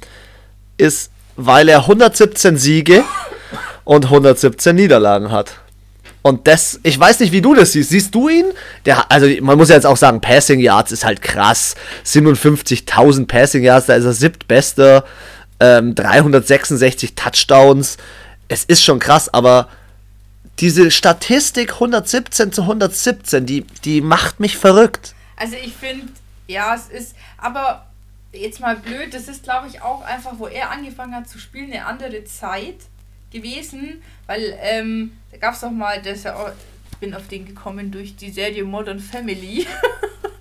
ist, 0.78 1.10
weil 1.38 1.70
er 1.70 1.80
117 1.80 2.56
Siege 2.56 3.04
und 3.84 4.06
117 4.06 4.76
Niederlagen 4.76 5.32
hat. 5.32 5.56
Und 6.22 6.46
das, 6.46 6.80
ich 6.84 7.00
weiß 7.00 7.20
nicht, 7.22 7.32
wie 7.32 7.42
du 7.42 7.56
das 7.56 7.72
siehst. 7.72 7.90
Siehst 7.90 8.14
du 8.14 8.30
ihn? 8.30 8.46
Der, 8.86 9.12
also 9.12 9.26
man 9.42 9.58
muss 9.58 9.70
ja 9.70 9.76
jetzt 9.76 9.88
auch 9.88 9.98
sagen, 9.98 10.22
Passing 10.22 10.60
Yards 10.60 10.92
ist 10.92 11.04
halt 11.04 11.24
krass. 11.24 11.74
57.000 12.06 13.26
Passing 13.26 13.64
Yards, 13.64 13.88
da 13.88 13.96
ist 13.96 14.06
er 14.06 14.14
siebtbester 14.14 15.04
ähm, 15.60 15.96
366 15.96 17.16
Touchdowns. 17.16 17.98
Es 18.48 18.64
ist 18.64 18.84
schon 18.84 19.00
krass, 19.00 19.34
aber 19.34 19.70
diese 20.60 20.90
Statistik 20.90 21.74
117 21.74 22.52
zu 22.52 22.64
117, 22.64 23.46
die, 23.46 23.62
die 23.84 24.02
macht 24.02 24.40
mich 24.40 24.58
verrückt. 24.58 25.14
Also 25.36 25.56
ich 25.56 25.74
finde, 25.74 26.08
ja, 26.48 26.76
es 26.76 26.90
ist, 26.90 27.16
aber 27.38 27.86
jetzt 28.34 28.60
mal 28.60 28.76
blöd, 28.76 29.14
das 29.14 29.28
ist 29.28 29.44
glaube 29.44 29.68
ich 29.68 29.82
auch 29.82 30.02
einfach, 30.02 30.34
wo 30.38 30.48
er 30.48 30.72
angefangen 30.72 31.16
hat 31.16 31.30
zu 31.30 31.40
spielen, 31.40 31.72
eine 31.72 31.86
andere 31.86 32.24
Zeit 32.26 32.78
gewesen, 33.32 34.02
weil 34.26 34.58
ähm, 34.62 35.18
da 35.32 35.38
gab 35.38 35.54
es 35.54 35.64
auch 35.64 35.72
mal, 35.72 36.02
das 36.02 36.24
ja 36.24 36.36
auch, 36.36 36.52
bin 37.00 37.14
auf 37.14 37.28
den 37.28 37.46
gekommen 37.46 37.92
durch 37.92 38.16
die 38.16 38.32
Serie 38.32 38.64
Modern 38.64 39.00
Family. 39.00 39.68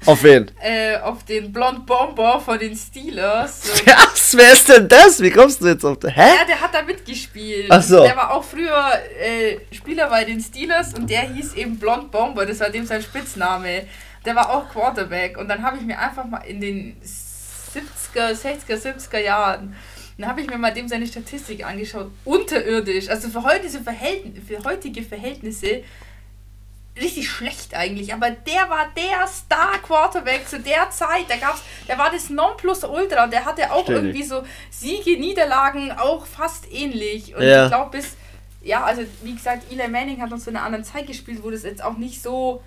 Auf 0.04 0.22
wen? 0.22 0.50
äh, 0.60 0.98
auf 0.98 1.24
den 1.24 1.52
Blond 1.52 1.86
Bomber 1.86 2.40
von 2.40 2.58
den 2.58 2.76
Steelers. 2.76 3.62
Was? 3.86 4.36
Wer 4.36 4.52
ist 4.52 4.68
denn 4.68 4.88
das? 4.88 5.20
Wie 5.20 5.30
kommst 5.30 5.60
du 5.60 5.66
jetzt 5.66 5.84
auf 5.84 5.98
den. 5.98 6.10
Hä? 6.10 6.20
Ja, 6.20 6.44
der 6.46 6.60
hat 6.60 6.74
da 6.74 6.82
mitgespielt. 6.82 7.66
Ach 7.70 7.82
so. 7.82 8.02
Der 8.02 8.16
war 8.16 8.32
auch 8.32 8.44
früher 8.44 8.92
äh, 9.20 9.58
Spieler 9.74 10.08
bei 10.08 10.24
den 10.24 10.40
Steelers 10.40 10.94
und 10.94 11.08
der 11.08 11.22
hieß 11.22 11.54
eben 11.54 11.78
Blond 11.78 12.10
Bomber. 12.10 12.44
Das 12.44 12.60
war 12.60 12.70
dem 12.70 12.86
sein 12.86 13.02
Spitzname. 13.02 13.86
Der 14.24 14.34
war 14.34 14.50
auch 14.50 14.68
Quarterback. 14.68 15.38
Und 15.38 15.48
dann 15.48 15.62
habe 15.62 15.76
ich 15.76 15.82
mir 15.84 15.98
einfach 15.98 16.24
mal 16.24 16.38
in 16.38 16.60
den 16.60 16.96
70er, 17.02 18.32
60er, 18.32 18.76
70er 18.76 19.18
Jahren 19.18 19.76
dann 20.18 20.30
habe 20.30 20.40
ich 20.40 20.48
mir 20.48 20.56
mal 20.56 20.72
dem 20.72 20.88
seine 20.88 21.06
Statistik 21.06 21.66
angeschaut. 21.66 22.10
Unterirdisch. 22.24 23.08
Also 23.08 23.28
für, 23.28 23.44
heute, 23.44 23.68
für 23.68 24.64
heutige 24.64 25.02
Verhältnisse 25.02 25.82
richtig 26.96 27.28
schlecht 27.28 27.74
eigentlich, 27.74 28.12
aber 28.14 28.30
der 28.30 28.68
war 28.70 28.88
der 28.96 29.26
Star-Quarterback 29.26 30.48
zu 30.48 30.60
der 30.60 30.90
Zeit. 30.90 31.24
Da 31.28 31.36
gab's, 31.36 31.62
der 31.88 31.98
war 31.98 32.10
das 32.10 32.30
Nonplusultra 32.30 33.24
und 33.24 33.32
der 33.32 33.44
hatte 33.44 33.70
auch 33.72 33.84
Ständig. 33.84 34.04
irgendwie 34.04 34.22
so 34.22 34.42
Siege, 34.70 35.18
Niederlagen 35.18 35.92
auch 35.92 36.26
fast 36.26 36.70
ähnlich. 36.72 37.34
Und 37.34 37.42
ja. 37.42 37.64
ich 37.64 37.70
glaube, 37.70 37.90
bis, 37.90 38.16
ja, 38.62 38.84
also 38.84 39.02
wie 39.22 39.34
gesagt, 39.34 39.70
Eli 39.70 39.88
Manning 39.88 40.20
hat 40.22 40.32
uns 40.32 40.44
zu 40.44 40.50
einer 40.50 40.62
anderen 40.62 40.84
Zeit 40.84 41.06
gespielt, 41.06 41.42
wo 41.42 41.50
das 41.50 41.62
jetzt 41.62 41.82
auch 41.82 41.96
nicht 41.96 42.22
so 42.22 42.62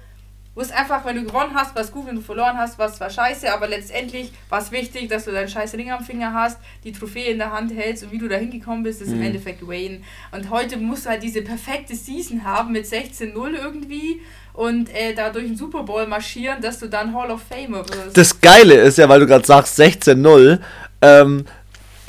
wo 0.56 0.62
es 0.62 0.72
einfach, 0.72 1.06
wenn 1.06 1.16
du 1.16 1.24
gewonnen 1.24 1.52
hast, 1.54 1.76
war 1.76 1.84
es 1.84 1.92
gut, 1.92 2.08
wenn 2.08 2.16
du 2.16 2.22
verloren 2.22 2.58
hast, 2.58 2.78
war 2.78 2.90
es 2.90 3.00
war 3.00 3.10
scheiße, 3.10 3.52
aber 3.54 3.68
letztendlich 3.68 4.32
war 4.50 4.62
es 4.62 4.72
wichtig, 4.72 5.08
dass 5.08 5.26
du 5.26 5.32
deinen 5.32 5.48
scheiß 5.48 5.74
Ring 5.76 5.92
am 5.92 6.04
Finger 6.04 6.34
hast, 6.34 6.58
die 6.84 6.92
Trophäe 6.92 7.32
in 7.32 7.38
der 7.38 7.52
Hand 7.52 7.74
hältst 7.74 8.04
und 8.04 8.12
wie 8.12 8.18
du 8.18 8.28
da 8.28 8.36
hingekommen 8.36 8.84
bist, 8.84 9.02
ist 9.02 9.10
mhm. 9.10 9.16
im 9.16 9.22
Endeffekt 9.28 9.66
Wayne. 9.66 10.02
Und 10.32 10.50
heute 10.50 10.78
musst 10.78 11.06
du 11.06 11.12
halt 11.12 11.24
diese 11.24 11.44
perfekte 11.44 11.96
Season 11.96 12.44
haben 12.44 12.74
mit 12.74 12.86
16-0 12.86 13.34
irgendwie 13.56 14.22
und 14.54 14.94
äh, 14.94 15.14
da 15.14 15.30
durch 15.30 15.46
den 15.46 15.56
Super 15.56 15.84
Bowl 15.84 16.06
marschieren, 16.08 16.62
dass 16.62 16.80
du 16.80 16.88
dann 16.88 17.16
Hall 17.16 17.32
of 17.32 17.42
Famer 17.42 17.88
wirst. 17.88 18.18
Das 18.18 18.42
Geile 18.42 18.76
ist 18.82 18.98
ja, 18.98 19.08
weil 19.08 19.22
du 19.22 19.28
gerade 19.28 19.46
sagst 19.46 19.80
16-0, 19.80 20.60
ähm, 21.02 21.46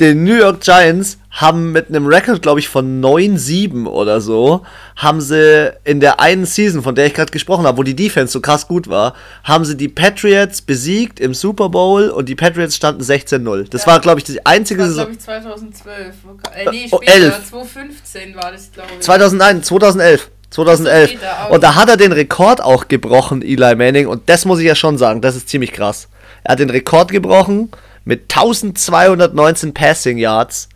den 0.01 0.25
New 0.25 0.35
York 0.35 0.61
Giants 0.61 1.20
haben 1.31 1.71
mit 1.71 1.89
einem 1.89 2.07
Rekord, 2.07 2.43
glaube 2.43 2.59
ich, 2.59 2.69
von 2.69 3.01
9-7 3.01 3.87
oder 3.87 4.21
so, 4.21 4.63
haben 4.97 5.21
sie 5.21 5.73
in 5.85 6.01
der 6.01 6.21
einen 6.21 6.45
Season, 6.45 6.83
von 6.83 6.95
der 6.95 7.07
ich 7.07 7.15
gerade 7.15 7.31
gesprochen 7.31 7.67
habe, 7.67 7.79
wo 7.79 7.83
die 7.85 7.95
Defense 7.95 8.33
so 8.33 8.41
krass 8.41 8.67
gut 8.67 8.89
war, 8.89 9.15
haben 9.45 9.65
sie 9.65 9.77
die 9.77 9.89
Patriots 9.89 10.61
besiegt 10.61 11.21
im 11.21 11.33
Super 11.33 11.69
Bowl 11.69 12.09
und 12.09 12.29
die 12.29 12.35
Patriots 12.35 12.75
standen 12.75 13.03
16-0. 13.03 13.71
Das 13.71 13.83
ja. 13.83 13.87
war, 13.89 14.01
glaube 14.01 14.19
ich, 14.19 14.25
die 14.25 14.45
einzige 14.45 14.85
Saison. 14.87 15.07
Das 15.15 15.29
war, 15.29 15.41
glaube 15.41 15.59
ich, 15.69 15.77
2012. 15.77 16.15
Äh, 16.55 16.71
nee, 16.71 16.89
oh, 16.91 17.01
später, 17.03 17.13
11. 17.13 17.49
2015 17.51 18.35
war 18.35 18.53
das, 18.53 18.73
glaube 18.73 18.89
ich. 18.99 19.01
2001, 19.01 19.67
2011. 19.67 20.31
2011. 20.51 21.17
Und 21.51 21.63
da 21.63 21.77
hat 21.77 21.89
er 21.89 21.97
den 21.97 22.11
Rekord 22.11 22.61
auch 22.61 22.89
gebrochen, 22.89 23.41
Eli 23.43 23.77
Manning. 23.77 24.09
Und 24.09 24.29
das 24.29 24.45
muss 24.45 24.59
ich 24.59 24.67
ja 24.67 24.75
schon 24.75 24.99
sagen, 24.99 25.21
das 25.21 25.37
ist 25.37 25.49
ziemlich 25.49 25.73
krass. 25.73 26.09
Er 26.43 26.53
hat 26.53 26.59
den 26.59 26.71
Rekord 26.71 27.13
gebrochen 27.13 27.71
mit 28.05 28.23
1219 28.23 29.73
Passing 29.75 30.19
Yards. 30.19 30.69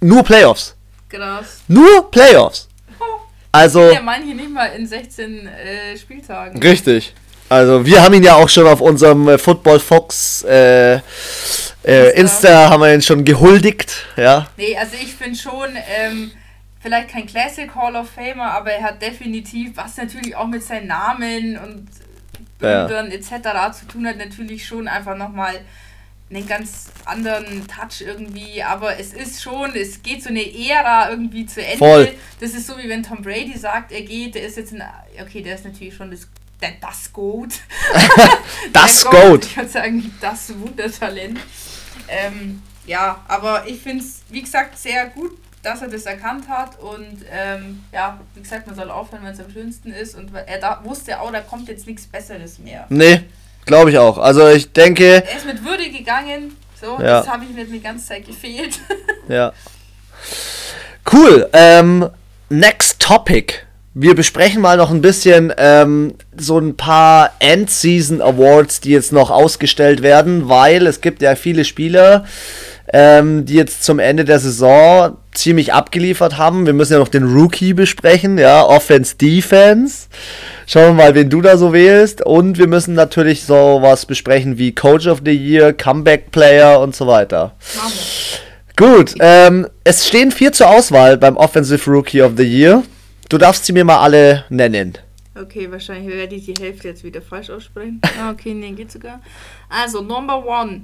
Nur 0.00 0.22
Playoffs. 0.22 0.76
Krass. 1.08 1.60
Nur 1.68 2.10
Playoffs. 2.10 2.68
Also. 3.52 3.90
Ja, 3.90 4.00
manche 4.00 4.32
nicht 4.32 4.48
mal 4.48 4.66
in 4.66 4.86
16 4.86 5.48
äh, 5.48 5.98
Spieltagen. 5.98 6.62
Richtig. 6.62 7.12
Also 7.48 7.84
wir 7.84 8.00
haben 8.00 8.14
ihn 8.14 8.22
ja 8.22 8.36
auch 8.36 8.48
schon 8.48 8.64
auf 8.68 8.80
unserem 8.80 9.26
äh, 9.26 9.36
Football 9.36 9.80
Fox 9.80 10.44
äh, 10.44 11.00
äh, 11.84 12.10
Insta. 12.14 12.70
Haben 12.70 12.80
wir 12.80 12.94
ihn 12.94 13.02
schon 13.02 13.24
gehuldigt, 13.24 14.06
ja. 14.16 14.46
Nee, 14.56 14.76
also 14.78 14.94
ich 14.94 15.12
finde 15.12 15.36
schon, 15.36 15.70
ähm, 16.00 16.30
vielleicht 16.80 17.08
kein 17.08 17.26
Classic 17.26 17.68
Hall 17.74 17.96
of 17.96 18.08
Famer, 18.08 18.52
aber 18.52 18.70
er 18.70 18.84
hat 18.84 19.02
definitiv, 19.02 19.72
was 19.74 19.96
natürlich 19.96 20.36
auch 20.36 20.46
mit 20.46 20.62
seinen 20.62 20.86
Namen 20.86 21.58
und 21.58 21.88
Bildern 22.60 23.10
ja. 23.10 23.16
etc. 23.16 23.76
zu 23.76 23.86
tun 23.86 24.06
hat, 24.06 24.18
natürlich 24.18 24.64
schon 24.64 24.86
einfach 24.86 25.16
nochmal 25.16 25.54
einen 26.30 26.46
ganz 26.46 26.86
anderen 27.04 27.66
Touch 27.66 28.00
irgendwie, 28.00 28.62
aber 28.62 28.98
es 28.98 29.12
ist 29.12 29.42
schon, 29.42 29.74
es 29.74 30.02
geht 30.02 30.22
so 30.22 30.28
eine 30.28 30.42
Ära 30.42 31.10
irgendwie 31.10 31.44
zu 31.44 31.60
Ende. 31.60 31.78
Voll. 31.78 32.14
Das 32.38 32.54
ist 32.54 32.66
so 32.66 32.78
wie 32.78 32.88
wenn 32.88 33.02
Tom 33.02 33.22
Brady 33.22 33.58
sagt, 33.58 33.90
er 33.90 34.02
geht, 34.02 34.36
der 34.36 34.46
ist 34.46 34.56
jetzt 34.56 34.72
ein, 34.72 34.82
okay, 35.20 35.42
der 35.42 35.56
ist 35.56 35.64
natürlich 35.64 35.94
schon 35.94 36.10
das, 36.10 36.28
der, 36.62 36.72
das 36.80 37.12
Goat. 37.12 37.54
Das 38.72 39.02
Der 39.02 39.10
Goat. 39.10 39.46
Ich 39.46 39.54
kann 39.54 39.68
sagen, 39.68 40.14
das 40.20 40.56
Wundertalent. 40.56 41.40
Ähm, 42.06 42.62
ja, 42.86 43.24
aber 43.26 43.66
ich 43.66 43.80
finde 43.80 44.04
es, 44.04 44.22
wie 44.28 44.42
gesagt, 44.42 44.78
sehr 44.78 45.06
gut, 45.06 45.36
dass 45.62 45.82
er 45.82 45.88
das 45.88 46.06
erkannt 46.06 46.48
hat 46.48 46.78
und 46.78 47.24
ähm, 47.30 47.84
ja, 47.92 48.20
wie 48.34 48.40
gesagt, 48.40 48.66
man 48.66 48.76
soll 48.76 48.90
aufhören, 48.90 49.24
wenn 49.24 49.32
es 49.32 49.40
am 49.40 49.50
schönsten 49.50 49.92
ist 49.92 50.14
und 50.14 50.32
er 50.34 50.58
da 50.58 50.80
wusste 50.84 51.20
auch, 51.20 51.32
da 51.32 51.40
kommt 51.40 51.68
jetzt 51.68 51.86
nichts 51.86 52.06
Besseres 52.06 52.58
mehr. 52.58 52.86
Nee, 52.88 53.24
glaube 53.66 53.90
ich 53.90 53.98
auch. 53.98 54.18
Also 54.18 54.48
ich 54.48 54.72
denke, 54.72 55.22
Er 55.26 55.36
ist 55.36 55.46
mit 55.46 55.64
Würde 55.64 55.88
gegangen, 55.90 56.56
so, 56.80 56.98
Ja. 57.02 57.20
das 57.20 57.28
habe 57.28 57.44
ich 57.44 57.54
mir 57.54 57.64
die 57.64 57.80
ganze 57.80 58.06
Zeit 58.06 58.26
gefehlt. 58.26 58.78
ja. 59.28 59.52
Cool. 61.10 61.48
Ähm, 61.52 62.08
next 62.48 63.00
topic. 63.00 63.54
Wir 63.92 64.14
besprechen 64.14 64.62
mal 64.62 64.76
noch 64.76 64.90
ein 64.90 65.00
bisschen 65.00 65.52
ähm, 65.58 66.14
so 66.36 66.58
ein 66.58 66.76
paar 66.76 67.32
End-Season 67.40 68.22
Awards, 68.22 68.80
die 68.80 68.90
jetzt 68.90 69.12
noch 69.12 69.30
ausgestellt 69.30 70.02
werden, 70.02 70.48
weil 70.48 70.86
es 70.86 71.00
gibt 71.00 71.22
ja 71.22 71.34
viele 71.34 71.64
Spieler, 71.64 72.24
ähm, 72.92 73.44
die 73.46 73.54
jetzt 73.54 73.82
zum 73.82 73.98
Ende 73.98 74.24
der 74.24 74.38
Saison 74.38 75.16
ziemlich 75.32 75.72
abgeliefert 75.72 76.38
haben. 76.38 76.66
Wir 76.66 76.72
müssen 76.72 76.92
ja 76.92 76.98
noch 77.00 77.08
den 77.08 77.24
Rookie 77.36 77.72
besprechen, 77.74 78.38
ja, 78.38 78.62
Offense, 78.64 79.16
Defense. 79.16 80.06
Schauen 80.72 80.96
wir 80.96 81.02
mal, 81.02 81.14
wen 81.16 81.28
du 81.28 81.40
da 81.40 81.56
so 81.56 81.72
wählst. 81.72 82.24
Und 82.24 82.56
wir 82.56 82.68
müssen 82.68 82.94
natürlich 82.94 83.42
sowas 83.42 84.06
besprechen 84.06 84.56
wie 84.56 84.72
Coach 84.72 85.08
of 85.08 85.22
the 85.24 85.32
Year, 85.32 85.72
Comeback 85.72 86.30
Player 86.30 86.78
und 86.78 86.94
so 86.94 87.08
weiter. 87.08 87.56
Gut, 88.76 89.16
ähm, 89.18 89.66
es 89.82 90.06
stehen 90.06 90.30
vier 90.30 90.52
zur 90.52 90.70
Auswahl 90.70 91.16
beim 91.16 91.36
Offensive 91.36 91.90
Rookie 91.90 92.22
of 92.22 92.34
the 92.36 92.44
Year. 92.44 92.84
Du 93.28 93.36
darfst 93.36 93.64
sie 93.64 93.72
mir 93.72 93.84
mal 93.84 93.98
alle 93.98 94.44
nennen. 94.48 94.96
Okay, 95.34 95.68
wahrscheinlich 95.72 96.14
werde 96.14 96.36
ich 96.36 96.44
die 96.44 96.54
Hälfte 96.54 96.86
jetzt 96.86 97.02
wieder 97.02 97.20
falsch 97.20 97.50
aussprechen. 97.50 98.00
Ah, 98.20 98.30
okay, 98.30 98.54
nee, 98.54 98.70
geht 98.70 98.92
sogar. 98.92 99.20
Also, 99.68 100.02
Number 100.02 100.46
One. 100.46 100.82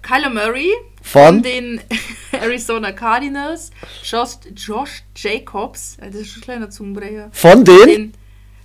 Kyler 0.00 0.30
Murray 0.30 0.70
Von? 1.02 1.42
den 1.42 1.80
Arizona 2.40 2.92
Cardinals. 2.92 3.72
Josh, 4.04 4.36
Josh 4.54 5.02
Jacobs, 5.16 5.96
das 6.00 6.14
ist 6.14 6.28
schon 6.28 6.42
ein 6.42 6.44
kleiner 6.44 6.70
Zungenbrecher. 6.70 7.30
Von 7.32 7.64
den? 7.64 7.88
Den 7.88 8.14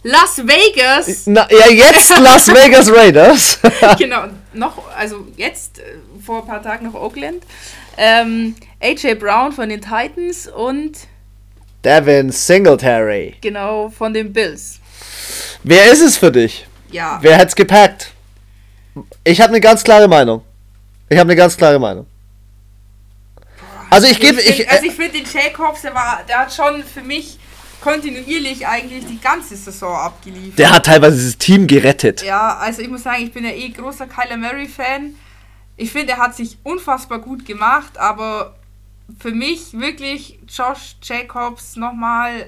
Las 0.04 0.38
Vegas. 0.38 1.24
Na, 1.28 1.48
ja, 1.50 1.68
jetzt 1.70 2.10
Las 2.20 2.48
Vegas 2.54 2.90
Raiders. 2.92 3.58
genau, 3.98 4.26
noch, 4.54 4.78
also 4.96 5.28
jetzt, 5.38 5.80
äh, 5.80 5.84
vor 6.26 6.42
ein 6.42 6.48
paar 6.48 6.62
Tagen 6.62 6.86
noch 6.88 6.94
Oakland. 6.96 7.44
Ähm, 7.98 8.56
AJ 8.82 9.16
Brown 9.16 9.52
von 9.52 9.70
den 9.70 9.82
Titans 9.82 10.48
und 10.48 10.98
Devin 11.86 12.32
Singletary. 12.32 13.36
genau 13.42 13.90
von 13.90 14.14
den 14.14 14.34
Bills. 14.34 14.80
Wer 15.64 15.92
ist 15.92 16.02
es 16.02 16.18
für 16.18 16.32
dich? 16.32 16.66
Ja, 16.92 17.20
Wer 17.22 17.38
hat's 17.38 17.56
gepackt? 17.56 18.12
Ich 19.24 19.40
habe 19.42 19.50
eine 19.50 19.62
ganz 19.62 19.84
klare 19.84 20.08
Meinung. 20.08 20.44
Ich 21.10 21.18
habe 21.18 21.30
eine 21.32 21.36
ganz 21.36 21.56
klare 21.58 21.80
Meinung. 21.80 22.06
Also 23.90 24.08
ich 24.08 24.20
gebe, 24.20 24.40
find- 24.42 24.60
ich, 24.60 24.70
also 24.70 24.84
äh, 24.86 24.88
ich 24.88 24.94
finde 24.94 25.12
den 25.20 25.26
Jacobs, 25.32 25.82
der 25.82 25.94
war, 25.94 26.22
der 26.28 26.40
hat 26.40 26.54
schon 26.54 26.84
für 26.84 27.02
mich 27.02 27.38
kontinuierlich 27.84 28.66
eigentlich 28.66 29.06
die 29.06 29.20
ganze 29.20 29.58
Saison 29.58 29.94
abgeliefert. 29.94 30.58
der 30.58 30.72
hat 30.72 30.86
teilweise 30.86 31.18
dieses 31.18 31.38
Team 31.38 31.68
gerettet. 31.68 32.24
Ja, 32.24 32.56
also 32.58 32.82
ich 32.82 32.88
muss 32.88 33.04
sagen, 33.04 33.24
ich 33.24 33.34
bin 33.34 33.44
ja 33.44 33.52
eh 33.52 33.70
großer 33.70 34.08
Kyler 34.08 34.38
Murray 34.38 34.70
Fan. 34.70 35.16
Ich 35.76 35.92
finde, 35.92 36.14
er 36.14 36.20
hat 36.20 36.34
sich 36.36 36.58
unfassbar 36.64 37.20
gut 37.20 37.46
gemacht, 37.46 37.98
aber 37.98 38.56
für 39.20 39.32
mich 39.32 39.74
wirklich 39.74 40.40
Josh 40.48 40.96
Jacobs 41.04 41.76
nochmal 41.76 42.48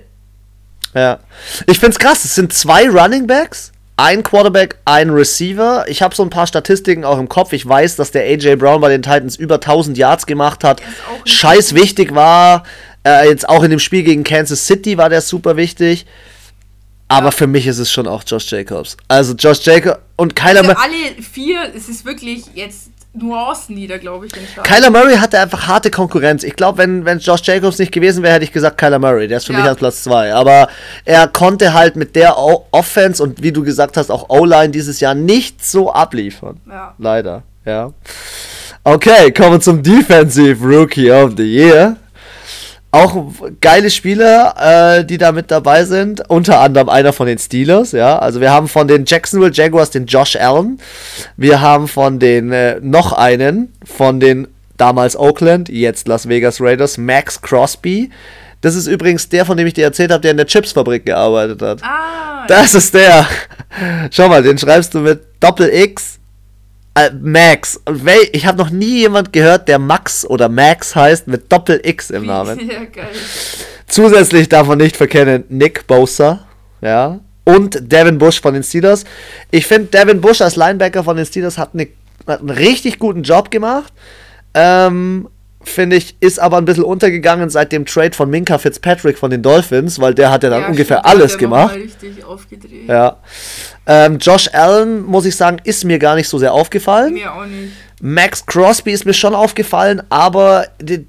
Ja. 0.93 1.19
Ich 1.67 1.79
find's 1.79 1.99
krass, 1.99 2.23
es 2.23 2.35
sind 2.35 2.53
zwei 2.53 2.87
Running 2.87 3.27
Backs, 3.27 3.73
ein 3.97 4.23
Quarterback, 4.23 4.77
ein 4.85 5.09
Receiver. 5.09 5.85
Ich 5.89 6.01
habe 6.01 6.15
so 6.15 6.23
ein 6.23 6.29
paar 6.29 6.47
Statistiken 6.47 7.03
auch 7.03 7.19
im 7.19 7.27
Kopf. 7.27 7.51
Ich 7.51 7.67
weiß, 7.67 7.97
dass 7.97 8.11
der 8.11 8.23
AJ 8.23 8.55
Brown 8.55 8.79
bei 8.79 8.89
den 8.89 9.01
Titans 9.01 9.35
über 9.35 9.55
1000 9.55 9.97
Yards 9.97 10.25
gemacht 10.25 10.63
hat. 10.63 10.81
Scheiß 11.25 11.75
wichtig 11.75 12.15
war. 12.15 12.63
Äh, 13.05 13.29
jetzt 13.29 13.47
auch 13.47 13.63
in 13.63 13.69
dem 13.69 13.79
Spiel 13.79 14.03
gegen 14.03 14.23
Kansas 14.23 14.65
City 14.65 14.97
war 14.97 15.09
der 15.09 15.21
super 15.21 15.55
wichtig. 15.57 16.05
Aber 17.07 17.31
für 17.31 17.45
mich 17.45 17.67
ist 17.67 17.77
es 17.77 17.91
schon 17.91 18.07
auch 18.07 18.23
Josh 18.25 18.51
Jacobs. 18.51 18.97
Also 19.07 19.33
Josh 19.33 19.63
Jacobs 19.63 19.99
und 20.15 20.35
Kyler, 20.35 20.61
Also 20.61 20.71
Mur 20.71 20.77
alle 20.81 21.21
vier, 21.21 21.59
es 21.75 21.87
ist 21.87 22.03
wirklich 22.03 22.45
jetzt 22.55 22.89
Nuancen, 23.13 23.75
die 23.75 23.87
da, 23.87 23.97
glaube 23.97 24.25
ich. 24.25 24.31
Kyler 24.63 24.89
Murray 24.89 25.15
hatte 25.17 25.39
einfach 25.39 25.67
harte 25.67 25.89
Konkurrenz. 25.91 26.43
Ich 26.43 26.55
glaube, 26.55 26.79
wenn, 26.79 27.05
wenn 27.05 27.19
Josh 27.19 27.41
Jacobs 27.43 27.77
nicht 27.79 27.91
gewesen 27.91 28.23
wäre, 28.23 28.33
hätte 28.33 28.43
ich 28.45 28.51
gesagt 28.51 28.77
Kyler 28.77 28.99
Murray. 28.99 29.27
Der 29.27 29.37
ist 29.37 29.45
für 29.45 29.53
Ja. 29.53 29.59
mich 29.59 29.69
an 29.69 29.75
Platz 29.77 30.03
2. 30.03 30.33
Aber 30.33 30.67
er 31.05 31.27
konnte 31.27 31.73
halt 31.73 31.95
mit 31.95 32.15
der 32.15 32.37
o 32.37 32.65
Offense 32.71 33.21
und 33.23 33.41
wie 33.41 33.51
du 33.51 33.63
gesagt 33.63 33.95
hast, 33.97 34.09
auch 34.09 34.27
O-Line 34.29 34.69
dieses 34.71 34.99
Jahr 34.99 35.13
nicht 35.13 35.63
so 35.63 35.93
abliefern. 35.93 36.59
Ja. 36.67 36.93
Leider, 36.97 37.43
ja. 37.65 37.93
Okay, 38.83 39.31
kommen 39.31 39.53
wir 39.53 39.61
zum 39.61 39.81
Defensive 39.81 40.61
Rookie 40.65 41.09
of 41.11 41.33
the 41.37 41.43
Year. 41.43 41.95
Auch 42.95 43.25
geile 43.60 43.89
Spieler, 43.89 44.99
äh, 44.99 45.03
die 45.05 45.17
da 45.17 45.34
mit 45.34 45.51
dabei 45.51 45.84
sind. 45.84 46.29
Unter 46.29 46.62
anderem 46.62 46.88
einer 46.88 47.12
von 47.12 47.27
den 47.27 47.38
Steelers, 47.38 47.91
ja. 47.91 48.17
Also 48.19 48.39
wir 48.39 48.51
haben 48.51 48.69
von 48.69 48.88
den 48.88 49.03
Jacksonville 49.05 49.51
Jaguars 49.51 49.89
den 49.89 50.05
Josh 50.05 50.38
Allen. 50.38 50.79
Wir 51.36 51.60
haben 51.60 51.89
von 51.89 52.19
den 52.19 52.53
äh, 52.53 52.79
noch 52.81 53.12
einen, 53.12 53.73
von 53.84 54.21
den 54.21 54.47
damals 54.77 55.17
Oakland, 55.17 55.67
jetzt 55.67 56.08
Las 56.08 56.29
Vegas 56.29 56.62
Raiders, 56.62 56.97
Max 56.97 57.41
Crosby. 57.41 58.12
Das 58.62 58.75
ist 58.75 58.88
übrigens 58.88 59.27
der, 59.27 59.45
von 59.45 59.58
dem 59.58 59.67
ich 59.67 59.73
dir 59.73 59.84
erzählt 59.84 60.12
habe, 60.12 60.21
der 60.21 60.31
in 60.31 60.38
der 60.38 60.47
Chipsfabrik 60.47 61.05
gearbeitet 61.05 61.62
hat. 61.62 61.84
Ah, 61.84 62.45
Das 62.47 62.75
ist 62.75 62.93
der. 62.93 63.27
Schau 64.10 64.29
mal, 64.29 64.41
den 64.41 64.58
schreibst 64.58 64.93
du 64.93 64.99
mit 64.99 65.21
Doppel 65.41 65.69
X. 65.69 66.17
Äh, 66.95 67.12
Max. 67.21 67.81
Ich 68.31 68.45
habe 68.45 68.58
noch 68.58 68.69
nie 68.69 68.99
jemand 68.99 69.34
gehört, 69.34 69.67
der 69.67 69.79
Max 69.79 70.25
oder 70.25 70.47
Max 70.49 70.95
heißt 70.95 71.27
mit 71.27 71.51
Doppel 71.51 71.81
X 71.84 72.10
im 72.10 72.25
Namen. 72.27 72.60
Ja, 72.69 72.86
geil. 72.86 73.10
Zusätzlich 73.88 74.49
darf 74.49 74.67
man 74.67 74.77
nicht 74.77 74.95
verkennen 74.97 75.43
Nick 75.49 75.86
Bosa, 75.88 76.47
ja, 76.81 77.19
und 77.43 77.91
Devin 77.91 78.17
Bush 78.17 78.41
von 78.41 78.53
den 78.53 78.63
Steelers. 78.63 79.03
Ich 79.51 79.67
finde, 79.67 79.88
Devin 79.88 80.21
Bush 80.21 80.41
als 80.41 80.55
Linebacker 80.55 81.03
von 81.03 81.17
den 81.17 81.25
Steelers 81.25 81.58
hat, 81.58 81.75
ne, 81.75 81.89
hat 82.25 82.39
einen 82.39 82.49
richtig 82.49 82.97
guten 82.97 83.23
Job 83.23 83.51
gemacht. 83.51 83.93
Ähm, 84.53 85.27
finde 85.65 85.95
ich, 85.97 86.15
ist 86.19 86.39
aber 86.39 86.58
ein 86.58 86.65
bisschen 86.65 86.84
untergegangen 86.84 87.49
seit 87.49 87.71
dem 87.71 87.86
Trade 87.86 88.15
von 88.15 88.30
Minka 88.30 88.58
Fitzpatrick 88.58 89.17
von 89.17 89.30
den 89.32 89.41
Dolphins, 89.41 89.99
weil 89.99 90.13
der 90.13 90.32
hat 90.32 90.43
ja 90.43 90.49
dann 90.49 90.62
Ja, 90.62 90.67
ungefähr 90.69 90.99
stimmt, 90.99 91.06
alles 91.13 91.38
gemacht. 91.38 91.73
mal 91.75 91.82
richtig 91.82 92.23
aufgedreht. 92.23 92.88
Ja. 92.88 93.17
Ähm, 93.86 94.17
Josh 94.19 94.49
Allen, 94.54 95.04
muss 95.06 95.25
ich 95.25 95.36
sagen, 95.36 95.58
ist 95.63 95.84
mir 95.84 95.99
gar 95.99 96.15
nicht 96.15 96.30
so 96.30 96.38
sehr 96.38 96.54
aufgefallen. 96.54 97.13
Mir 97.13 97.34
auch 97.34 97.45
nicht. 97.45 97.73
Max 98.01 98.45
Crosby 98.45 98.91
ist 98.91 99.06
mir 99.06 99.13
schon 99.13 99.34
aufgefallen, 99.36 100.01
aber 100.10 100.67
die, 100.82 101.06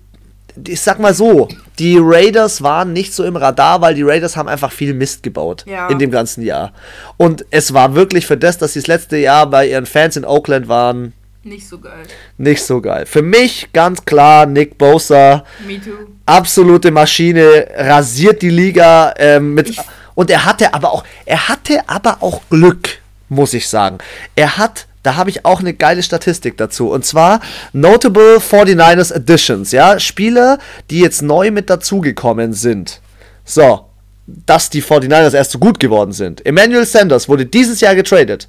die, 0.55 0.73
ich 0.73 0.81
sag 0.81 0.99
mal 0.99 1.13
so, 1.15 1.49
die 1.79 1.99
Raiders 2.01 2.63
waren 2.63 2.93
nicht 2.93 3.13
so 3.13 3.25
im 3.25 3.37
Radar, 3.37 3.81
weil 3.83 3.95
die 3.95 4.03
Raiders 4.03 4.37
haben 4.37 4.49
einfach 4.49 4.73
viel 4.73 4.95
Mist 4.95 5.23
gebaut 5.23 5.65
Ja. 5.67 5.89
in 5.89 5.99
dem 5.99 6.11
ganzen 6.11 6.43
Jahr. 6.43 6.73
Und 7.19 7.45
es 7.51 7.75
war 7.75 7.95
wirklich 7.95 8.27
für 8.27 8.37
das, 8.37 8.57
dass 8.59 8.73
sie 8.73 8.79
das 8.81 8.87
letzte 8.87 9.17
Jahr 9.19 9.51
bei 9.51 9.69
ihren 9.69 9.85
Fans 9.87 10.17
in 10.17 10.25
Oakland 10.25 10.69
waren, 10.69 11.13
Nicht 11.47 11.69
so 11.69 11.79
geil. 11.79 12.03
nicht 12.39 12.63
so 12.63 12.81
geil. 12.81 13.07
Für 13.07 13.23
mich 13.23 13.69
ganz 13.73 14.05
klar 14.05 14.47
Nick 14.47 14.77
Bosa, 14.79 15.45
Me 15.67 15.81
too. 15.81 15.91
absolute 16.27 16.91
Maschine, 16.91 17.69
rasiert 17.77 18.43
die 18.43 18.51
Liga 18.51 19.15
ähm, 19.17 19.55
mit 19.55 19.71
Ich- 19.71 19.81
und 20.17 20.31
er 20.31 20.45
hatte 20.45 20.75
aber 20.75 20.93
auch 20.93 21.05
er 21.25 21.49
hatte 21.49 21.89
aber 21.89 22.19
auch 22.21 22.41
Glück, 22.51 22.99
muss 23.29 23.55
ich 23.55 23.69
sagen. 23.69 23.99
Er 24.35 24.59
hat 24.59 24.87
da 25.05 25.15
habe 25.15 25.31
ich 25.31 25.45
auch 25.45 25.61
eine 25.61 25.73
geile 25.73 26.03
Statistik 26.03 26.57
dazu. 26.57 26.91
Und 26.91 27.05
zwar 27.05 27.39
Notable 27.73 28.39
49ers 28.39 29.15
Additions, 29.15 29.71
ja. 29.71 30.01
Spieler, 30.01 30.59
die 30.91 30.99
jetzt 30.99 31.23
neu 31.23 31.53
mit 31.53 31.71
dazugekommen 31.71 32.53
sind. 32.55 33.01
So, 33.45 33.85
dass 34.27 34.69
die 34.69 34.83
49ers 34.83 35.33
erst 35.37 35.53
so 35.53 35.61
gut 35.61 35.79
geworden 35.79 36.11
sind. 36.11 36.45
Emmanuel 36.45 36.85
Sanders 36.85 37.29
wurde 37.29 37.47
dieses 37.47 37.81
Jahr 37.81 37.95
getradet. 37.95 38.49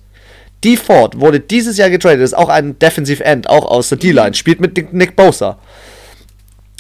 D. 0.64 0.76
Ford 0.76 1.20
wurde 1.20 1.40
dieses 1.40 1.78
Jahr 1.78 1.90
getradet, 1.90 2.22
ist 2.22 2.36
auch 2.36 2.50
ein 2.50 2.78
Defensive 2.80 3.24
End, 3.24 3.50
auch 3.50 3.66
aus 3.66 3.90
der 3.90 3.98
D-Line, 4.00 4.34
spielt 4.34 4.60
mit 4.60 4.92
Nick- 4.94 5.16
Bosa. 5.16 5.58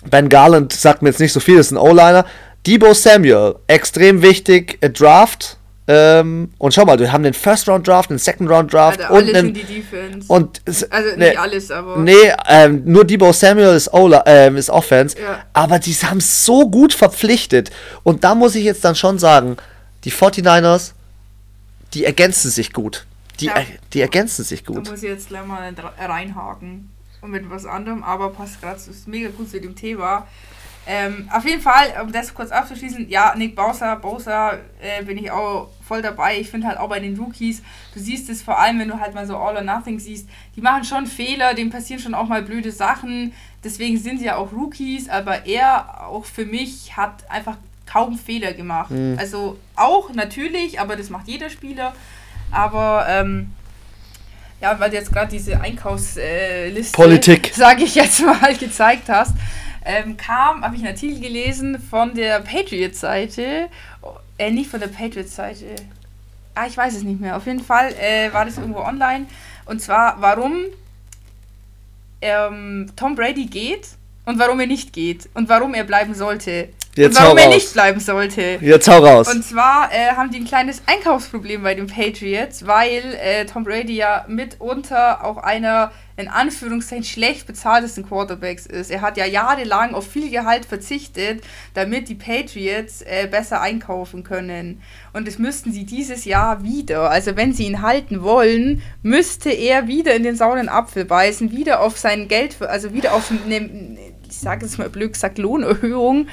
Ben 0.10 0.30
Garland 0.30 0.74
sagt 0.74 1.02
mir 1.02 1.10
jetzt 1.10 1.20
nicht 1.20 1.34
so 1.34 1.40
viel, 1.40 1.58
ist 1.58 1.72
ein 1.72 1.78
O-Liner. 1.78 2.26
Debo 2.66 2.94
Samuel, 2.94 3.56
extrem 3.68 4.22
wichtig, 4.22 4.78
äh, 4.82 4.90
Draft. 4.90 5.58
Ähm, 5.90 6.52
und 6.58 6.74
schau 6.74 6.84
mal, 6.84 7.00
wir 7.00 7.13
haben 7.13 7.24
den 7.24 7.34
First-Round-Draft, 7.34 8.10
den 8.10 8.18
Second-Round-Draft 8.18 9.00
Also 9.00 9.13
und 9.13 9.20
alles 9.24 9.36
einen, 9.36 9.48
in 9.50 9.54
die 9.54 9.63
Defense. 9.63 10.26
und 10.28 10.62
es- 10.66 10.84
also 10.92 11.10
nicht 11.10 11.18
ne, 11.20 11.38
alles, 11.40 11.72
aber. 11.72 11.98
Nee, 11.98 12.34
ähm, 12.50 12.82
nur 12.84 13.06
Debo 13.06 13.32
Samuel 13.32 13.74
ist, 13.76 13.94
Ola, 13.94 14.22
ähm, 14.26 14.58
ist 14.58 14.70
Offense. 14.70 15.16
Ja. 15.18 15.46
Aber 15.54 15.80
die 15.80 15.94
haben 15.94 16.20
so 16.20 16.70
gut 16.70 16.94
verpflichtet. 16.94 17.72
Und 18.04 18.26
da 18.26 18.36
muss 18.36 18.56
ich 18.56 18.66
jetzt 18.66 18.84
dann 18.84 18.96
schon 18.96 19.18
sagen, 19.18 19.56
die 20.04 20.12
49ers, 20.12 20.92
die 21.94 22.04
ergänzen 22.04 22.52
sich 22.52 22.73
gut. 22.73 23.06
Die, 23.40 23.48
er, 23.48 23.65
die 23.94 24.02
ergänzen 24.02 24.44
sich 24.44 24.63
Da 24.63 24.73
gut. 24.73 24.90
muss 24.90 25.04
ich 25.04 25.10
jetzt 25.10 25.29
gleich 25.29 25.46
mal 25.46 25.73
reinhaken. 26.00 26.90
und 27.21 27.31
mit 27.31 27.50
was 27.50 27.65
anderem, 27.65 28.04
aber 28.04 28.29
passt 28.29 28.62
gerade, 28.62 28.77
ist 28.77 29.08
mega 29.08 29.29
gut 29.29 29.50
zu 29.50 29.60
dem 29.60 29.75
Thema. 29.75 30.27
Ähm, 30.90 31.27
auf 31.33 31.44
jeden 31.44 31.62
Fall, 31.62 31.94
um 32.02 32.13
das 32.13 32.33
kurz 32.33 32.50
abzuschließen, 32.50 33.10
ja, 33.10 33.33
Nick 33.35 33.58
Bowser, 33.58 33.98
Bowser 33.98 34.60
äh, 34.79 35.04
bin 35.04 35.17
ich 35.17 35.29
auch 35.29 35.69
voll 35.85 36.02
dabei. 36.02 36.40
Ich 36.40 36.50
finde 36.50 36.67
halt 36.67 36.77
auch 36.77 36.88
bei 36.88 37.02
den 37.02 37.19
Rookies, 37.19 37.62
du 37.94 38.00
siehst 38.00 38.29
es 38.29 38.42
vor 38.42 38.58
allem, 38.58 38.79
wenn 38.79 38.88
du 38.88 38.98
halt 38.98 39.13
mal 39.13 39.27
so 39.27 39.35
All 39.35 39.58
or 39.58 39.63
Nothing 39.63 40.00
siehst, 40.00 40.29
die 40.56 40.62
machen 40.62 40.85
schon 40.85 41.06
Fehler, 41.06 41.54
denen 41.56 41.71
passieren 41.71 42.02
schon 42.02 42.13
auch 42.13 42.27
mal 42.27 42.42
blöde 42.42 42.71
Sachen. 42.71 43.33
Deswegen 43.65 43.98
sind 43.98 44.19
sie 44.19 44.25
ja 44.25 44.38
auch 44.38 44.54
Rookies, 44.54 45.10
aber 45.10 45.46
er 45.46 46.08
auch 46.08 46.23
für 46.23 46.46
mich 46.46 46.96
hat 46.96 47.29
einfach 47.29 47.58
kaum 47.85 48.17
Fehler 48.17 48.54
gemacht. 48.54 48.92
Mhm. 48.92 49.17
Also 49.19 49.58
auch 49.75 50.13
natürlich, 50.13 50.79
aber 50.79 50.96
das 50.96 51.10
macht 51.10 51.27
jeder 51.27 51.50
Spieler. 51.50 51.94
Aber 52.52 53.06
ähm, 53.10 53.54
ja, 54.62 54.79
weil 54.79 54.89
du 54.89 54.95
jetzt 54.95 55.12
gerade 55.12 55.31
diese 55.31 55.60
Einkaufsliste, 55.60 56.93
Politik, 56.93 57.52
sage 57.56 57.83
ich 57.83 57.95
jetzt 57.95 58.21
mal, 58.21 58.56
gezeigt 58.60 59.10
hast 59.10 59.33
ähm, 59.87 60.17
kam, 60.17 60.63
habe 60.63 60.75
ich 60.75 60.81
einen 60.81 60.93
Artikel 60.93 61.21
gelesen 61.21 61.79
von 61.79 62.13
der 62.13 62.41
Patriots-Seite. 62.41 63.69
Äh, 64.37 64.52
nicht 64.52 64.69
von 64.69 64.81
der 64.81 64.89
Patriots-Seite. 64.89 65.75
Ah, 66.56 66.67
ich 66.67 66.75
weiß 66.75 66.95
es 66.95 67.04
nicht 67.04 67.21
mehr. 67.21 67.37
Auf 67.37 67.45
jeden 67.45 67.63
Fall 67.63 67.93
äh, 67.93 68.31
war 68.33 68.43
das 68.43 68.58
irgendwo 68.58 68.81
online. 68.81 69.27
Und 69.65 69.81
zwar, 69.81 70.21
warum 70.21 70.65
ähm, 72.21 72.91
Tom 72.98 73.15
Brady 73.15 73.45
geht 73.45 73.87
und 74.25 74.39
warum 74.39 74.60
er 74.60 74.67
nicht 74.67 74.91
geht 74.91 75.29
und 75.33 75.48
warum 75.48 75.73
er 75.73 75.85
bleiben 75.85 76.13
sollte. 76.13 76.69
Jetzt 76.98 77.17
und 77.17 77.23
warum 77.23 77.37
er 77.37 77.50
nicht 77.50 77.73
bleiben 77.73 78.00
sollte. 78.00 78.58
Jetzt 78.62 78.89
hau 78.89 79.04
raus. 79.04 79.33
Und 79.33 79.43
zwar 79.43 79.89
äh, 79.91 80.15
haben 80.15 80.31
die 80.31 80.39
ein 80.39 80.45
kleines 80.45 80.81
Einkaufsproblem 80.85 81.63
bei 81.63 81.75
den 81.75 81.87
Patriots, 81.87 82.65
weil 82.65 83.04
äh, 83.21 83.45
Tom 83.45 83.63
Brady 83.63 83.95
ja 83.95 84.25
mitunter 84.27 85.23
auch 85.23 85.37
einer 85.37 85.91
in 86.17 86.27
Anführungszeichen 86.27 87.04
schlecht 87.04 87.45
bezahltesten 87.45 88.04
Quarterbacks 88.06 88.65
ist. 88.65 88.89
Er 88.89 89.02
hat 89.02 89.17
ja 89.17 89.25
jahrelang 89.25 89.93
auf 89.93 90.08
viel 90.08 90.31
Gehalt 90.31 90.65
verzichtet, 90.65 91.43
damit 91.75 92.10
die 92.10 92.15
Patriots 92.15 93.04
äh, 93.04 93.27
besser 93.29 93.62
einkaufen 93.62 94.23
können. 94.23 94.81
Und 95.13 95.27
das 95.27 95.37
müssten 95.37 95.71
sie 95.71 95.85
dieses 95.85 96.25
Jahr 96.25 96.63
wieder. 96.63 97.12
Also 97.12 97.35
wenn 97.35 97.54
sie 97.54 97.67
ihn 97.67 97.83
halten 97.83 98.23
wollen, 98.23 98.81
müsste 99.04 99.52
er 99.52 99.87
wieder 99.87 100.15
in 100.15 100.23
den 100.23 100.35
sauren 100.35 100.69
Apfel 100.69 101.06
beißen, 101.06 101.52
wieder 101.52 101.81
auf 101.81 102.00
sein 102.00 102.27
Geld, 102.27 102.60
also 102.63 102.93
wieder 102.93 103.13
auf 103.13 103.31
eine, 103.31 103.98
ich 104.27 104.37
sage 104.37 104.65
es 104.65 104.79
mal 104.79 104.89
blöd 104.89 105.13
gesagt, 105.13 105.37
Lohnerhöhung 105.37 106.27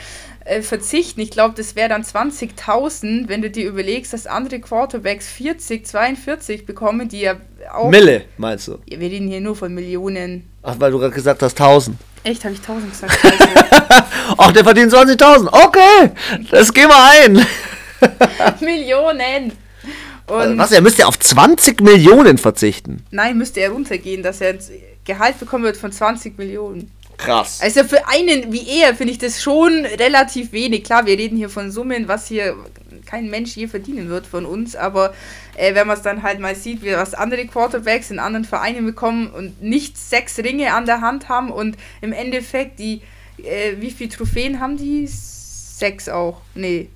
äh, 0.45 0.63
verzichten. 0.63 1.21
Ich 1.21 1.31
glaube, 1.31 1.55
das 1.57 1.77
wäre 1.77 1.89
dann 1.89 2.03
20.000, 2.03 3.29
wenn 3.29 3.43
du 3.43 3.51
dir 3.51 3.69
überlegst, 3.69 4.13
dass 4.13 4.27
andere 4.27 4.61
Quarterbacks 4.61 5.29
40, 5.29 5.87
42 5.87 6.67
bekommen, 6.67 7.09
die 7.09 7.21
ja 7.21 7.37
auch. 7.73 7.91
Mille, 7.91 8.25
meinst 8.37 8.69
du? 8.69 8.79
Ja, 8.89 9.01
wir 9.01 9.11
reden 9.11 9.29
hier 9.29 9.41
nur 9.41 9.57
von 9.57 9.73
Millionen. 9.73 10.49
Ach, 10.63 10.77
weil 10.79 10.91
du 10.91 10.99
gerade 10.99 11.15
gesagt 11.15 11.43
hast 11.43 11.61
1000. 11.61 11.97
Echt, 12.25 12.45
habe 12.45 12.55
ich 12.55 12.61
1000 12.61 12.91
gesagt? 12.91 13.19
Ach, 14.39 14.53
der 14.53 14.65
verdient 14.65 14.93
20.000. 14.93 15.49
Okay, 15.51 16.11
das 16.51 16.73
gehen 16.73 16.89
wir 16.89 17.05
ein. 17.05 17.47
Millionen. 18.61 19.53
Und 20.27 20.59
Was, 20.59 20.73
er 20.73 20.81
müsste 20.81 21.07
auf 21.07 21.19
20 21.19 21.83
Millionen 21.83 22.39
verzichten? 22.39 23.05
Nein, 23.11 23.37
müsste 23.37 23.61
er 23.61 23.71
runtergehen, 23.71 24.23
dass 24.23 24.41
er 24.41 24.57
Gehalt 25.05 25.39
bekommen 25.39 25.65
wird 25.65 25.77
von 25.77 25.93
20 25.93 26.39
Millionen. 26.39 26.91
Krass. 27.17 27.61
Also 27.61 27.85
für 27.85 28.07
einen 28.09 28.53
wie 28.53 28.81
er 28.81 28.95
finde 28.95 29.13
ich 29.13 29.19
das 29.19 29.43
schon 29.43 29.85
relativ 29.85 30.53
wenig. 30.53 30.85
Klar, 30.85 31.07
wir 31.07 31.17
reden 31.17 31.37
hier 31.37 31.49
von 31.49 31.71
Summen, 31.71 32.09
was 32.09 32.27
hier 32.29 32.57
kein 33.07 33.31
Mensch 33.31 33.57
je 33.57 33.69
verdienen 33.69 34.09
wird 34.09 34.27
von 34.27 34.47
uns, 34.47 34.77
aber 34.77 35.15
äh, 35.57 35.75
wenn 35.75 35.87
man 35.87 35.97
es 35.97 36.03
dann 36.03 36.23
halt 36.23 36.41
mal 36.41 36.55
sieht, 36.55 36.83
wie 36.83 36.93
was 36.93 37.15
andere 37.15 37.47
Quarterbacks 37.47 38.11
in 38.11 38.19
anderen 38.19 38.45
Vereinen 38.45 38.85
bekommen 38.85 39.29
und 39.29 39.63
nicht 39.63 39.97
sechs 39.99 40.39
Ringe 40.39 40.73
an 40.73 40.87
der 40.87 41.01
Hand 41.01 41.29
haben 41.29 41.51
und 41.51 41.77
im 42.01 42.13
Endeffekt 42.13 42.79
die, 42.79 43.03
äh, 43.39 43.75
wie 43.79 43.91
viele 43.91 44.11
Trophäen 44.11 44.61
haben 44.61 44.77
die? 44.77 45.07
Sechs 45.07 46.09
auch. 46.09 46.41
Nee. 46.55 46.89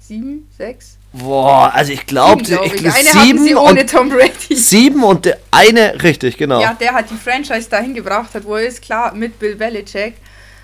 Sieben? 0.00 0.48
Sechs? 0.56 0.98
Boah, 1.16 1.70
also 1.72 1.92
ich 1.92 2.06
glaube, 2.06 2.42
glaub 2.42 2.66
ich, 2.66 2.74
ich 2.74 2.92
sieben 2.92 3.56
und 3.56 3.88
Tom 3.88 4.08
Brady. 4.08 4.32
Sieben 4.56 5.04
und 5.04 5.24
der 5.24 5.38
eine, 5.52 6.02
richtig, 6.02 6.36
genau. 6.36 6.60
Ja, 6.60 6.74
der 6.74 6.92
hat 6.92 7.08
die 7.08 7.14
Franchise 7.14 7.70
dahin 7.70 7.94
gebracht 7.94 8.34
hat, 8.34 8.44
wo 8.44 8.56
er 8.56 8.66
ist, 8.66 8.82
klar, 8.82 9.14
mit 9.14 9.38
Bill 9.38 9.54
Belichick. 9.54 10.14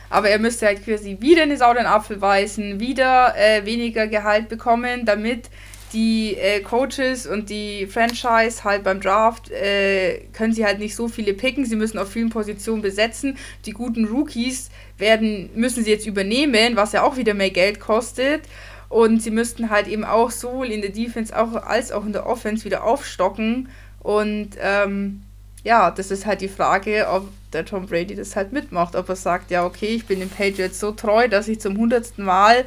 Aber 0.09 0.29
er 0.29 0.41
müsste 0.41 0.67
halt 0.67 0.85
quasi 0.85 1.17
wieder 1.21 1.45
in 1.45 1.51
den 1.51 1.59
sauren 1.59 1.87
Apfel 1.87 2.17
beißen, 2.17 2.81
wieder 2.81 3.33
äh, 3.37 3.65
weniger 3.65 4.09
Gehalt 4.09 4.49
bekommen, 4.49 5.07
damit 5.07 5.49
die 5.93 6.37
äh, 6.37 6.61
Coaches 6.61 7.27
und 7.27 7.49
die 7.49 7.87
Franchise 7.87 8.65
halt 8.65 8.83
beim 8.83 9.01
Draft 9.01 9.51
äh, 9.51 10.23
können 10.33 10.53
sie 10.53 10.65
halt 10.65 10.81
nicht 10.81 10.97
so 10.97 11.07
viele 11.07 11.33
picken. 11.33 11.65
Sie 11.65 11.77
müssen 11.77 11.99
auf 11.99 12.11
vielen 12.11 12.31
Positionen 12.31 12.83
besetzen. 12.83 13.39
Die 13.67 13.73
guten 13.73 14.07
Rookies 14.07 14.71
werden, 14.99 15.51
müssen 15.55 15.85
sie 15.85 15.91
jetzt 15.91 16.07
übernehmen, 16.07 16.75
was 16.75 16.93
ja 16.93 17.03
auch 17.03 17.17
wieder 17.17 17.35
mehr 17.35 17.51
Geld 17.51 17.79
kostet. 17.79 18.43
Und 18.91 19.23
sie 19.23 19.31
müssten 19.31 19.71
halt 19.71 19.87
eben 19.87 20.05
auch 20.05 20.31
sowohl 20.33 20.67
in 20.67 20.83
der 20.83 20.91
Defense 20.91 21.35
auch, 21.35 21.55
als 21.55 21.93
auch 21.93 22.05
in 22.05 22.13
der 22.13 22.27
Offense 22.27 22.65
wieder 22.65 22.85
aufstocken. 22.85 23.69
Und 24.01 24.51
ähm, 24.61 25.23
ja, 25.63 25.91
das 25.91 26.11
ist 26.11 26.27
halt 26.27 26.41
die 26.41 26.49
Frage, 26.49 27.07
ob 27.09 27.29
der 27.53 27.65
Tom 27.65 27.87
Brady 27.87 28.17
das 28.17 28.35
halt 28.35 28.53
mitmacht. 28.53 28.97
Ob 28.97 29.09
er 29.09 29.17
sagt, 29.17 29.51
ja, 29.51 29.65
okay, 29.65 29.95
ich 29.95 30.07
bin 30.07 30.21
dem 30.21 30.29
Patriots 30.29 30.81
so 30.81 30.91
treu, 30.91 31.29
dass 31.29 31.49
ich 31.49 31.61
zum 31.61 31.77
hundertsten 31.77 32.25
Mal 32.25 32.65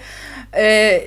äh, 0.51 0.99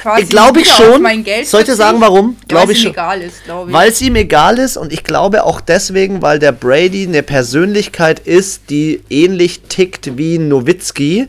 quasi 0.00 0.26
glaube 0.26 0.60
ich 0.60 0.68
schon. 0.68 1.02
mein 1.02 1.24
Geld 1.24 1.46
Sollte 1.46 1.74
sagen, 1.74 2.00
warum? 2.00 2.36
Glaube 2.48 2.72
ich 2.72 2.82
schon. 2.82 2.92
Egal 2.92 3.22
ist, 3.22 3.44
glaube 3.44 3.70
ich. 3.70 3.74
Weil 3.74 3.90
es 3.90 4.00
ihm 4.00 4.16
egal 4.16 4.58
ist 4.58 4.76
und 4.76 4.92
ich 4.92 5.04
glaube 5.04 5.44
auch 5.44 5.60
deswegen, 5.60 6.22
weil 6.22 6.38
der 6.38 6.52
Brady 6.52 7.06
eine 7.06 7.22
Persönlichkeit 7.22 8.20
ist, 8.20 8.70
die 8.70 9.02
ähnlich 9.10 9.62
tickt 9.62 10.16
wie 10.16 10.38
Nowitzki. 10.38 11.28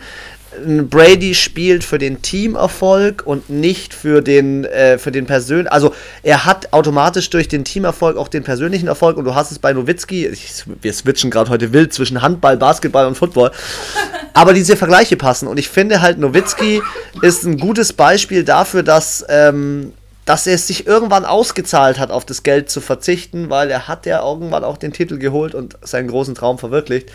Brady 0.90 1.34
spielt 1.36 1.84
für 1.84 1.98
den 1.98 2.22
Teamerfolg 2.22 3.24
und 3.26 3.50
nicht 3.50 3.94
für 3.94 4.22
den, 4.22 4.66
äh, 4.66 4.98
für 4.98 5.12
den 5.12 5.26
persönlichen. 5.26 5.70
Also 5.70 5.94
er 6.24 6.46
hat 6.46 6.74
automatisch 6.74 7.30
durch 7.30 7.48
den 7.48 7.66
Teamerfolg 7.66 8.18
auch 8.18 8.28
den 8.28 8.44
persönlichen 8.44 8.88
Erfolg 8.88 9.18
und 9.18 9.26
du 9.26 9.36
hast 9.36 9.52
es 9.52 9.60
bei 9.60 9.74
Nowitzki. 9.74 10.28
Ich, 10.28 10.64
wir 10.82 10.94
switchen 10.94 11.32
gerade 11.32 11.50
heute 11.50 11.74
wild 11.74 11.94
zwischen 11.94 12.22
Handball, 12.22 12.58
Basketball 12.58 13.08
und 13.08 13.16
Football. 13.16 13.52
Aber 14.34 14.54
diese 14.54 14.76
Vergleiche 14.76 15.18
passen 15.18 15.48
und 15.48 15.58
ich 15.58 15.70
finde 15.70 16.02
halt 16.02 16.18
Nowitzki 16.18 16.82
ist 17.22 17.44
ein 17.44 17.58
gutes 17.58 17.94
Beispiel 17.94 18.44
dafür, 18.44 18.84
dass. 18.84 19.26
Ähm, 19.30 19.94
dass 20.26 20.48
er 20.48 20.56
es 20.56 20.66
sich 20.66 20.88
irgendwann 20.88 21.24
ausgezahlt 21.24 22.00
hat, 22.00 22.10
auf 22.10 22.26
das 22.26 22.42
Geld 22.42 22.72
zu 22.72 22.82
verzichten, 22.82 23.52
weil 23.52 23.70
er 23.70 23.88
hat 23.88 24.08
ja 24.08 24.28
irgendwann 24.28 24.64
auch 24.64 24.78
den 24.78 24.92
Titel 24.92 25.20
geholt 25.20 25.54
und 25.54 25.78
seinen 25.84 26.08
großen 26.08 26.34
Traum 26.34 26.58
verwirklicht. 26.58 27.12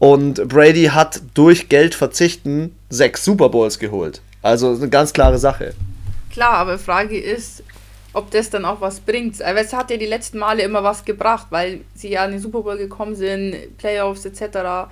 Und 0.00 0.48
Brady 0.48 0.86
hat 0.86 1.20
durch 1.34 1.68
Geld 1.68 1.94
verzichten 1.94 2.74
sechs 2.88 3.22
Super 3.22 3.50
Bowls 3.50 3.78
geholt. 3.78 4.22
Also 4.40 4.70
eine 4.70 4.88
ganz 4.88 5.12
klare 5.12 5.36
Sache. 5.38 5.74
Klar, 6.32 6.54
aber 6.54 6.78
die 6.78 6.82
Frage 6.82 7.20
ist, 7.20 7.62
ob 8.14 8.30
das 8.30 8.48
dann 8.48 8.64
auch 8.64 8.80
was 8.80 9.00
bringt. 9.00 9.42
Aber 9.42 9.60
es 9.60 9.74
hat 9.74 9.90
ja 9.90 9.98
die 9.98 10.06
letzten 10.06 10.38
Male 10.38 10.62
immer 10.62 10.82
was 10.82 11.04
gebracht, 11.04 11.48
weil 11.50 11.82
sie 11.94 12.08
ja 12.08 12.24
in 12.24 12.30
den 12.30 12.40
Super 12.40 12.62
Bowl 12.62 12.78
gekommen 12.78 13.14
sind, 13.14 13.76
Playoffs 13.76 14.24
etc. 14.24 14.88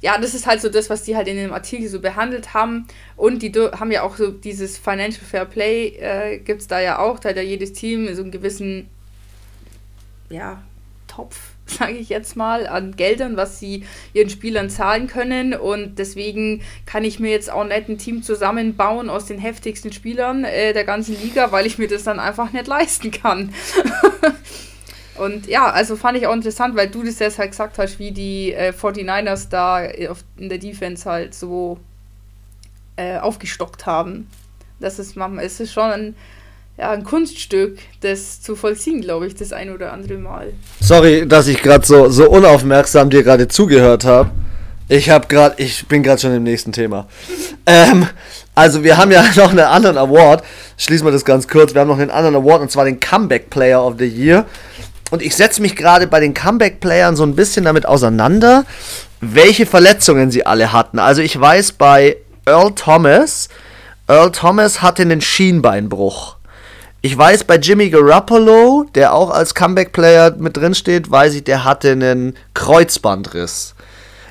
Ja, 0.00 0.16
das 0.20 0.32
ist 0.32 0.46
halt 0.46 0.60
so 0.60 0.68
das, 0.68 0.88
was 0.90 1.02
die 1.02 1.16
halt 1.16 1.26
in 1.26 1.36
dem 1.36 1.52
Artikel 1.52 1.88
so 1.88 2.00
behandelt 2.00 2.54
haben. 2.54 2.86
Und 3.16 3.42
die 3.42 3.50
haben 3.52 3.90
ja 3.90 4.04
auch 4.04 4.16
so 4.16 4.30
dieses 4.30 4.78
Financial 4.78 5.24
Fair 5.24 5.46
Play, 5.46 5.88
äh, 5.98 6.38
gibt 6.38 6.60
es 6.60 6.68
da 6.68 6.78
ja 6.78 7.00
auch. 7.00 7.18
Da 7.18 7.30
hat 7.30 7.36
ja 7.36 7.42
jedes 7.42 7.72
Team 7.72 8.14
so 8.14 8.22
einen 8.22 8.30
gewissen, 8.30 8.88
ja, 10.30 10.62
Topf 11.08 11.55
sage 11.78 11.94
ich 11.94 12.08
jetzt 12.08 12.36
mal, 12.36 12.66
an 12.66 12.96
Geldern, 12.96 13.36
was 13.36 13.58
sie 13.58 13.84
ihren 14.12 14.30
Spielern 14.30 14.70
zahlen 14.70 15.08
können. 15.08 15.54
Und 15.54 15.98
deswegen 15.98 16.62
kann 16.86 17.04
ich 17.04 17.18
mir 17.18 17.30
jetzt 17.30 17.50
auch 17.50 17.64
nicht 17.64 17.88
ein 17.88 17.98
Team 17.98 18.22
zusammenbauen 18.22 19.10
aus 19.10 19.26
den 19.26 19.38
heftigsten 19.38 19.92
Spielern 19.92 20.44
äh, 20.44 20.72
der 20.72 20.84
ganzen 20.84 21.20
Liga, 21.20 21.52
weil 21.52 21.66
ich 21.66 21.78
mir 21.78 21.88
das 21.88 22.04
dann 22.04 22.20
einfach 22.20 22.52
nicht 22.52 22.66
leisten 22.66 23.10
kann. 23.10 23.52
Und 25.18 25.46
ja, 25.46 25.70
also 25.70 25.96
fand 25.96 26.18
ich 26.18 26.26
auch 26.26 26.34
interessant, 26.34 26.76
weil 26.76 26.88
du 26.88 27.02
das 27.02 27.18
jetzt 27.18 27.38
halt 27.38 27.50
gesagt 27.50 27.78
hast, 27.78 27.98
wie 27.98 28.12
die 28.12 28.52
äh, 28.52 28.72
49ers 28.72 29.48
da 29.48 29.80
in 29.82 30.48
der 30.48 30.58
Defense 30.58 31.08
halt 31.08 31.34
so 31.34 31.78
äh, 32.96 33.18
aufgestockt 33.18 33.86
haben. 33.86 34.28
Das 34.78 34.98
ist, 34.98 35.16
es 35.16 35.60
ist 35.60 35.72
schon 35.72 35.90
ein 35.90 36.16
ja, 36.78 36.90
ein 36.90 37.04
Kunststück, 37.04 37.78
das 38.00 38.42
zu 38.42 38.54
vollziehen, 38.54 39.00
glaube 39.00 39.26
ich, 39.26 39.34
das 39.34 39.52
ein 39.52 39.70
oder 39.70 39.92
andere 39.92 40.18
Mal. 40.18 40.52
Sorry, 40.80 41.26
dass 41.26 41.46
ich 41.46 41.62
gerade 41.62 41.86
so, 41.86 42.10
so 42.10 42.28
unaufmerksam 42.28 43.08
dir 43.08 43.22
gerade 43.22 43.48
zugehört 43.48 44.04
habe. 44.04 44.30
Ich 44.88 45.10
habe 45.10 45.26
gerade, 45.26 45.60
ich 45.60 45.86
bin 45.88 46.02
gerade 46.02 46.20
schon 46.20 46.34
im 46.34 46.44
nächsten 46.44 46.72
Thema. 46.72 47.08
ähm, 47.66 48.06
also 48.54 48.84
wir 48.84 48.96
haben 48.96 49.10
ja 49.10 49.24
noch 49.36 49.50
einen 49.50 49.60
anderen 49.60 49.98
Award. 49.98 50.44
Schließen 50.76 51.06
wir 51.06 51.12
das 51.12 51.24
ganz 51.24 51.48
kurz. 51.48 51.74
Wir 51.74 51.80
haben 51.80 51.88
noch 51.88 51.98
einen 51.98 52.10
anderen 52.10 52.36
Award 52.36 52.62
und 52.62 52.70
zwar 52.70 52.84
den 52.84 53.00
Comeback 53.00 53.50
Player 53.50 53.84
of 53.84 53.94
the 53.98 54.06
Year. 54.06 54.44
Und 55.10 55.22
ich 55.22 55.34
setze 55.34 55.62
mich 55.62 55.76
gerade 55.76 56.06
bei 56.06 56.20
den 56.20 56.34
Comeback 56.34 56.80
Playern 56.80 57.16
so 57.16 57.22
ein 57.22 57.36
bisschen 57.36 57.64
damit 57.64 57.86
auseinander, 57.86 58.64
welche 59.20 59.66
Verletzungen 59.66 60.30
sie 60.30 60.44
alle 60.44 60.72
hatten. 60.72 60.98
Also 60.98 61.22
ich 61.22 61.38
weiß 61.38 61.72
bei 61.72 62.16
Earl 62.44 62.72
Thomas, 62.74 63.48
Earl 64.08 64.30
Thomas 64.30 64.82
hatte 64.82 65.02
einen 65.02 65.20
Schienbeinbruch. 65.20 66.35
Ich 67.06 67.16
weiß, 67.16 67.44
bei 67.44 67.54
Jimmy 67.54 67.88
Garoppolo, 67.88 68.84
der 68.96 69.14
auch 69.14 69.30
als 69.30 69.54
Comeback-Player 69.54 70.34
mit 70.40 70.56
drin 70.56 70.74
steht, 70.74 71.08
weiß 71.08 71.34
ich, 71.34 71.44
der 71.44 71.62
hatte 71.62 71.92
einen 71.92 72.34
Kreuzbandriss. 72.52 73.76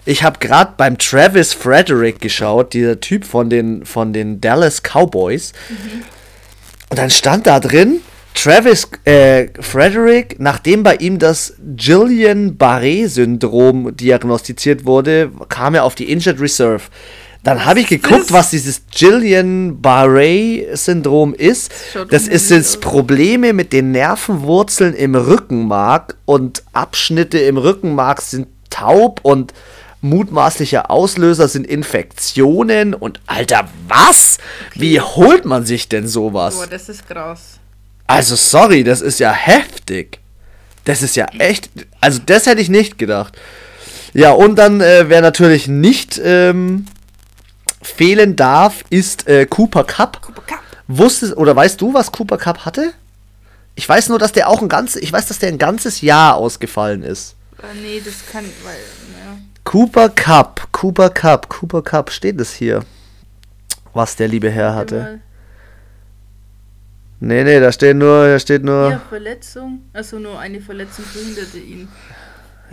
Ich 0.04 0.24
habe 0.24 0.40
gerade 0.40 0.74
beim 0.76 0.98
Travis 0.98 1.54
Frederick 1.54 2.20
geschaut, 2.20 2.74
dieser 2.74 3.00
Typ 3.00 3.24
von 3.24 3.50
den, 3.50 3.86
von 3.86 4.12
den 4.12 4.42
Dallas 4.42 4.82
Cowboys. 4.84 5.54
Und 6.90 7.00
dann 7.00 7.12
stand 7.12 7.48
da 7.48 7.62
drin, 7.62 8.02
Travis 8.34 8.90
äh, 9.06 9.48
Frederick, 9.62 10.36
nachdem 10.40 10.84
bei 10.84 10.98
ihm 10.98 11.18
das 11.18 11.54
Gillian-Barré-Syndrom 11.78 13.96
diagnostiziert 13.96 14.86
wurde, 14.86 15.32
kam 15.48 15.76
er 15.76 15.86
auf 15.86 15.96
die 15.96 16.12
Injured 16.12 16.42
Reserve. 16.42 16.82
Dann 17.46 17.64
habe 17.64 17.80
ich 17.80 17.88
geguckt, 17.88 18.26
das? 18.26 18.34
was 18.34 18.50
dieses 18.50 18.82
Gillian-Barré-Syndrom 18.90 21.34
ist. 21.36 21.72
Das 22.10 22.28
jetzt 22.28 22.52
aus. 22.52 22.82
Probleme 22.82 23.54
mit 23.54 23.72
den 23.72 23.92
Nervenwurzeln 23.92 24.96
im 24.96 25.14
Rückenmark 25.14 26.18
und 26.26 26.64
Abschnitte 26.74 27.38
im 27.38 27.58
Rückenmark 27.58 28.24
sind 28.24 28.48
taub 28.72 29.20
und 29.22 29.54
mutmaßlicher 30.02 30.90
Auslöser 30.90 31.48
sind 31.48 31.68
Infektionen 31.68 32.96
und 32.96 33.20
Alter, 33.28 33.70
was? 33.88 34.40
Wie 34.74 35.00
holt 35.00 35.46
man 35.46 35.68
sich 35.68 35.88
denn 35.88 36.08
sowas? 36.08 36.56
Boah, 36.56 36.66
das 36.66 36.90
ist 36.90 37.08
krass. 37.08 37.60
Also 38.08 38.36
sorry, 38.36 38.84
das 38.84 39.02
ist 39.02 39.20
ja 39.20 39.32
heftig. 39.32 40.18
Das 40.84 41.04
ist 41.04 41.16
ja 41.16 41.28
echt, 41.38 41.70
also 42.02 42.20
das 42.26 42.48
hätte 42.48 42.62
ich 42.62 42.70
nicht 42.70 42.98
gedacht. 42.98 43.38
Ja, 44.16 44.32
und 44.32 44.56
dann, 44.56 44.82
äh, 44.82 45.06
wer 45.10 45.22
natürlich 45.22 45.68
nicht 45.68 46.20
ähm, 46.24 46.88
fehlen 47.86 48.36
darf, 48.36 48.84
ist 48.90 49.28
äh, 49.28 49.46
Cooper 49.46 49.84
Cup. 49.84 50.22
Cooper 50.22 50.42
Cup. 50.42 50.60
Wusstest 50.88 51.36
oder 51.38 51.56
weißt 51.56 51.80
du, 51.82 51.94
was 51.94 52.12
Cooper 52.12 52.38
Cup 52.38 52.66
hatte? 52.66 52.94
Ich 53.76 53.88
weiß 53.88 54.10
nur, 54.10 54.20
dass 54.20 54.32
der 54.32 54.50
auch 54.50 54.62
ein 54.62 54.70
ganzes, 54.70 55.02
ich 55.02 55.12
weiß, 55.12 55.28
dass 55.28 55.40
der 55.40 55.50
ein 55.50 55.58
ganzes 55.58 56.02
Jahr 56.02 56.36
ausgefallen 56.36 57.04
ist. 57.04 57.36
Äh, 57.60 57.76
nee, 57.82 58.02
das 58.04 58.16
kann, 58.32 58.46
weil, 58.64 58.76
ja. 58.76 59.38
Cooper 59.64 60.10
Cup, 60.10 60.68
Cooper 60.72 61.10
Cup, 61.10 61.50
Cooper 61.50 61.82
Cup, 61.82 62.12
steht 62.12 62.40
es 62.40 62.54
hier, 62.54 62.84
was 63.94 64.16
der 64.16 64.28
liebe 64.28 64.50
Herr 64.50 64.76
hatte. 64.76 65.20
Nee, 67.20 67.44
nee, 67.44 67.60
da 67.60 67.72
steht 67.72 67.98
nur, 67.98 68.28
da 68.28 68.40
steht 68.40 68.64
nur. 68.64 68.92
Ja, 68.92 69.02
Verletzung. 69.10 69.82
Also 69.94 70.20
nur 70.20 70.38
eine 70.38 70.62
Verletzung 70.62 71.06
verhinderte 71.06 71.58
ihn. 71.58 71.88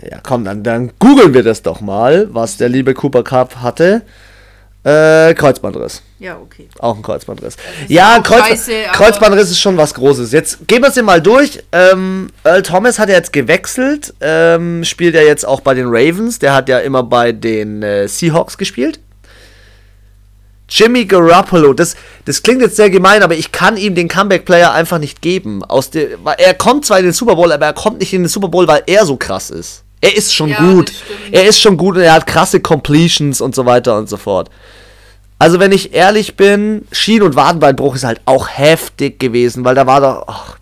Ja, 0.01 0.19
komm, 0.21 0.43
dann, 0.43 0.63
dann 0.63 0.91
googeln 0.99 1.33
wir 1.33 1.43
das 1.43 1.61
doch 1.61 1.81
mal, 1.81 2.33
was 2.33 2.57
der 2.57 2.69
liebe 2.69 2.93
Cooper 2.93 3.23
Cup 3.23 3.57
hatte. 3.61 4.01
Äh, 4.83 5.33
Kreuzbandriss. 5.33 6.01
Ja, 6.19 6.37
okay. 6.37 6.67
Auch 6.79 6.97
ein 6.97 7.01
Kreuzbandriss. 7.01 7.55
Ja, 7.87 8.19
Kreuz, 8.19 8.47
scheiße, 8.47 8.71
Kreuzbandriss 8.91 9.49
ist 9.49 9.61
schon 9.61 9.77
was 9.77 9.93
Großes. 9.93 10.33
Jetzt 10.33 10.67
gehen 10.67 10.81
wir 10.81 10.89
es 10.89 10.95
hier 10.95 11.03
mal 11.03 11.21
durch. 11.21 11.63
Ähm, 11.71 12.29
Earl 12.43 12.63
Thomas 12.63 12.99
hat 12.99 13.07
ja 13.07 13.15
jetzt 13.15 13.31
gewechselt. 13.31 14.13
Ähm, 14.19 14.83
spielt 14.83 15.15
ja 15.15 15.21
jetzt 15.21 15.45
auch 15.47 15.61
bei 15.61 15.73
den 15.73 15.85
Ravens. 15.87 16.39
Der 16.39 16.53
hat 16.53 16.67
ja 16.67 16.79
immer 16.79 17.01
bei 17.01 17.31
den 17.31 17.81
äh, 17.81 18.09
Seahawks 18.09 18.57
gespielt. 18.57 18.99
Jimmy 20.69 21.05
Garoppolo, 21.05 21.73
das, 21.73 21.95
das 22.25 22.41
klingt 22.41 22.61
jetzt 22.61 22.77
sehr 22.77 22.89
gemein, 22.89 23.21
aber 23.21 23.35
ich 23.35 23.51
kann 23.51 23.77
ihm 23.77 23.93
den 23.95 24.07
Comeback-Player 24.07 24.71
einfach 24.73 24.97
nicht 24.97 25.21
geben. 25.21 25.63
Aus 25.63 25.91
der, 25.91 26.17
er 26.37 26.53
kommt 26.55 26.85
zwar 26.85 26.97
in 26.97 27.05
den 27.05 27.13
Super 27.13 27.35
Bowl, 27.35 27.51
aber 27.51 27.67
er 27.67 27.73
kommt 27.73 27.99
nicht 27.99 28.11
in 28.11 28.23
den 28.23 28.29
Super 28.29 28.47
Bowl, 28.47 28.67
weil 28.67 28.81
er 28.87 29.05
so 29.05 29.15
krass 29.15 29.49
ist. 29.49 29.82
Er 30.03 30.17
ist 30.17 30.35
schon 30.35 30.49
Ja, 30.49 30.59
gut. 30.59 30.91
Er 31.31 31.45
ist 31.45 31.61
schon 31.61 31.77
gut 31.77 31.95
und 31.95 32.01
er 32.01 32.13
hat 32.13 32.27
krasse 32.27 32.59
Completions 32.59 33.39
und 33.39 33.55
so 33.55 33.65
weiter 33.65 33.97
und 33.97 34.09
so 34.09 34.17
fort. 34.17 34.49
Also 35.39 35.61
wenn 35.61 35.71
ich 35.71 35.93
ehrlich 35.93 36.35
bin, 36.35 36.85
Schien- 36.91 37.23
und 37.23 37.35
Wadenbeinbruch 37.35 37.95
ist 37.95 38.03
halt 38.03 38.19
auch 38.25 38.49
heftig 38.49 39.17
gewesen, 39.17 39.63
weil 39.63 39.75
da 39.75 39.87
war 39.87 40.01
doch 40.01 40.25
ach, 40.27 40.57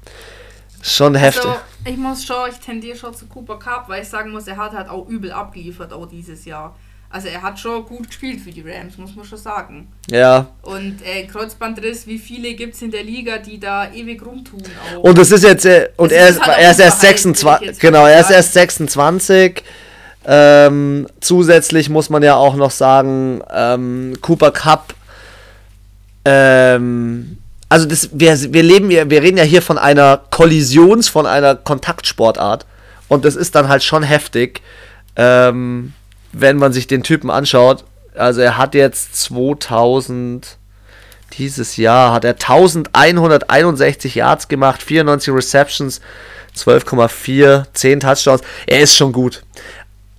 schon 0.83 1.15
heftig. 1.15 1.49
Also, 1.49 1.59
ich 1.85 1.97
muss 1.97 2.23
schon, 2.23 2.51
ich 2.51 2.57
tendiere 2.57 2.95
schon 2.95 3.15
zu 3.15 3.25
Cooper 3.25 3.57
Cup, 3.57 3.89
weil 3.89 4.03
ich 4.03 4.09
sagen 4.09 4.31
muss, 4.31 4.45
er 4.45 4.57
hat 4.57 4.73
halt 4.73 4.89
auch 4.89 5.07
übel 5.07 5.31
abgeliefert, 5.31 5.91
auch 5.91 6.07
dieses 6.07 6.45
Jahr. 6.45 6.75
Also 7.11 7.27
er 7.27 7.41
hat 7.41 7.59
schon 7.59 7.83
gut 7.85 8.07
gespielt 8.07 8.39
für 8.41 8.51
die 8.51 8.61
Rams, 8.61 8.97
muss 8.97 9.15
man 9.15 9.25
schon 9.25 9.37
sagen. 9.37 9.87
ja. 10.09 10.47
Und 10.61 10.99
äh, 11.03 11.25
Kreuzbandriss, 11.27 12.07
wie 12.07 12.17
viele 12.19 12.53
gibt 12.53 12.75
es 12.75 12.81
in 12.81 12.91
der 12.91 13.03
Liga, 13.03 13.37
die 13.37 13.59
da 13.59 13.91
ewig 13.91 14.25
rumtun? 14.25 14.61
Auch? 14.95 15.03
Und 15.03 15.17
es 15.19 15.31
ist 15.31 15.43
jetzt 15.43 15.65
äh, 15.65 15.89
und 15.97 16.11
Das 16.11 16.17
er 16.17 16.29
ist 16.29 16.41
halt 16.41 16.57
er 16.59 16.71
ist 16.71 16.79
erst 16.79 16.95
Unverhalt, 17.03 17.25
will 17.25 17.31
26, 17.33 17.61
ich 17.61 17.67
jetzt 17.67 17.79
genau, 17.81 18.05
er 18.05 18.19
ist 18.21 18.31
erst 18.31 18.53
26. 18.53 19.63
Ähm, 20.25 21.07
zusätzlich 21.19 21.89
muss 21.89 22.09
man 22.09 22.21
ja 22.23 22.35
auch 22.35 22.55
noch 22.55 22.71
sagen, 22.71 23.41
ähm, 23.53 24.13
Cooper 24.21 24.51
Cup 24.51 24.93
ähm, 26.25 27.37
also 27.69 27.85
das, 27.87 28.09
wir, 28.13 28.37
wir 28.53 28.63
leben, 28.63 28.91
ja- 28.91 29.09
wir 29.09 29.21
reden 29.21 29.37
ja 29.37 29.43
hier 29.43 29.61
von 29.61 29.77
einer 29.77 30.19
Kollisions, 30.29 31.07
von 31.07 31.25
einer 31.25 31.55
Kontaktsportart. 31.55 32.65
Und 33.07 33.25
das 33.25 33.35
ist 33.35 33.55
dann 33.55 33.67
halt 33.69 33.83
schon 33.83 34.03
heftig, 34.03 34.61
ähm, 35.15 35.93
wenn 36.33 36.57
man 36.57 36.73
sich 36.73 36.87
den 36.87 37.03
Typen 37.03 37.29
anschaut. 37.29 37.83
Also 38.15 38.41
er 38.41 38.57
hat 38.57 38.75
jetzt 38.75 39.15
2000, 39.15 40.57
dieses 41.37 41.77
Jahr 41.77 42.13
hat 42.13 42.25
er 42.25 42.31
1161 42.31 44.15
Yards 44.15 44.47
gemacht, 44.47 44.83
94 44.83 45.33
Receptions, 45.33 46.01
12,4, 46.57 47.65
10 47.73 47.99
Touchdowns. 48.01 48.41
Er 48.67 48.81
ist 48.81 48.95
schon 48.95 49.13
gut. 49.13 49.43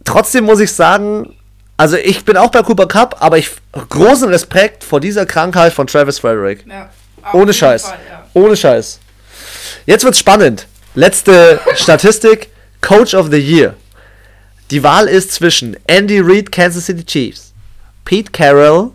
Trotzdem 0.05 0.45
muss 0.45 0.61
ich 0.61 0.73
sagen, 0.73 1.37
also 1.77 1.97
ich 1.97 2.25
bin 2.25 2.37
auch 2.37 2.51
bei 2.51 2.63
Cooper 2.63 2.87
Cup, 2.87 3.17
aber 3.21 3.39
ich 3.39 3.51
großen 3.89 4.29
Respekt 4.29 4.85
vor 4.85 5.01
dieser 5.01 5.27
Krankheit 5.27 5.73
von 5.73 5.87
Travis 5.87 6.19
Frederick. 6.19 6.65
Ja, 6.67 6.91
Ohne 7.33 7.53
Scheiß. 7.53 7.87
Fall, 7.87 7.99
ja. 8.09 8.25
Ohne 8.35 8.57
Scheiß. 8.57 9.01
Jetzt 9.87 10.05
wird's 10.05 10.19
spannend. 10.19 10.67
Letzte 10.95 11.61
Statistik: 11.75 12.51
Coach 12.81 13.15
of 13.15 13.29
the 13.31 13.39
Year. 13.39 13.75
Die 14.73 14.83
Wahl 14.83 15.07
ist 15.07 15.33
zwischen 15.33 15.77
Andy 15.87 16.19
Reid, 16.19 16.51
Kansas 16.51 16.87
City 16.87 17.05
Chiefs, 17.05 17.53
Pete 18.07 18.33
Carroll, 18.33 18.91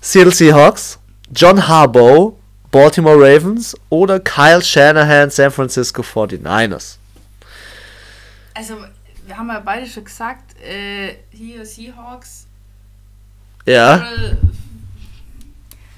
Seattle 0.00 0.30
Seahawks, 0.30 1.00
John 1.34 1.66
Harbaugh, 1.66 2.36
Baltimore 2.70 3.16
Ravens 3.16 3.74
oder 3.88 4.20
Kyle 4.20 4.62
Shanahan, 4.62 5.30
San 5.30 5.50
Francisco 5.50 6.02
49ers. 6.02 6.98
Also, 8.54 8.76
wir 9.26 9.36
haben 9.36 9.48
ja 9.48 9.58
beide 9.58 9.84
schon 9.84 10.04
gesagt, 10.04 10.56
äh, 10.62 11.16
hier 11.32 11.66
Seahawks, 11.66 12.46
Ja, 13.66 13.98
Carroll 13.98 14.38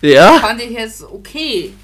ja. 0.00 0.38
fand 0.38 0.62
ich 0.62 0.70
jetzt 0.70 1.02
okay. 1.02 1.74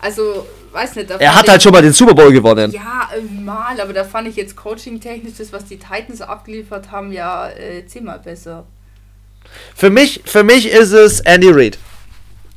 Also, 0.00 0.48
weiß 0.74 0.96
nicht. 0.96 1.10
Er 1.10 1.34
hat 1.34 1.48
halt 1.48 1.62
schon 1.62 1.72
mal 1.72 1.82
den 1.82 1.92
Super 1.92 2.14
Bowl 2.14 2.32
gewonnen. 2.32 2.72
Ja, 2.72 3.08
mal, 3.42 3.80
aber 3.80 3.92
da 3.92 4.04
fand 4.04 4.28
ich 4.28 4.36
jetzt 4.36 4.56
coaching-technisch 4.56 5.34
das, 5.38 5.52
was 5.52 5.64
die 5.66 5.78
Titans 5.78 6.20
abgeliefert 6.20 6.90
haben, 6.90 7.12
ja 7.12 7.48
äh, 7.50 7.86
zehnmal 7.86 8.18
besser. 8.18 8.66
Für 9.74 9.90
mich, 9.90 10.22
für 10.24 10.42
mich 10.42 10.66
ist 10.68 10.92
es 10.92 11.20
Andy 11.20 11.50
Reid. 11.50 11.78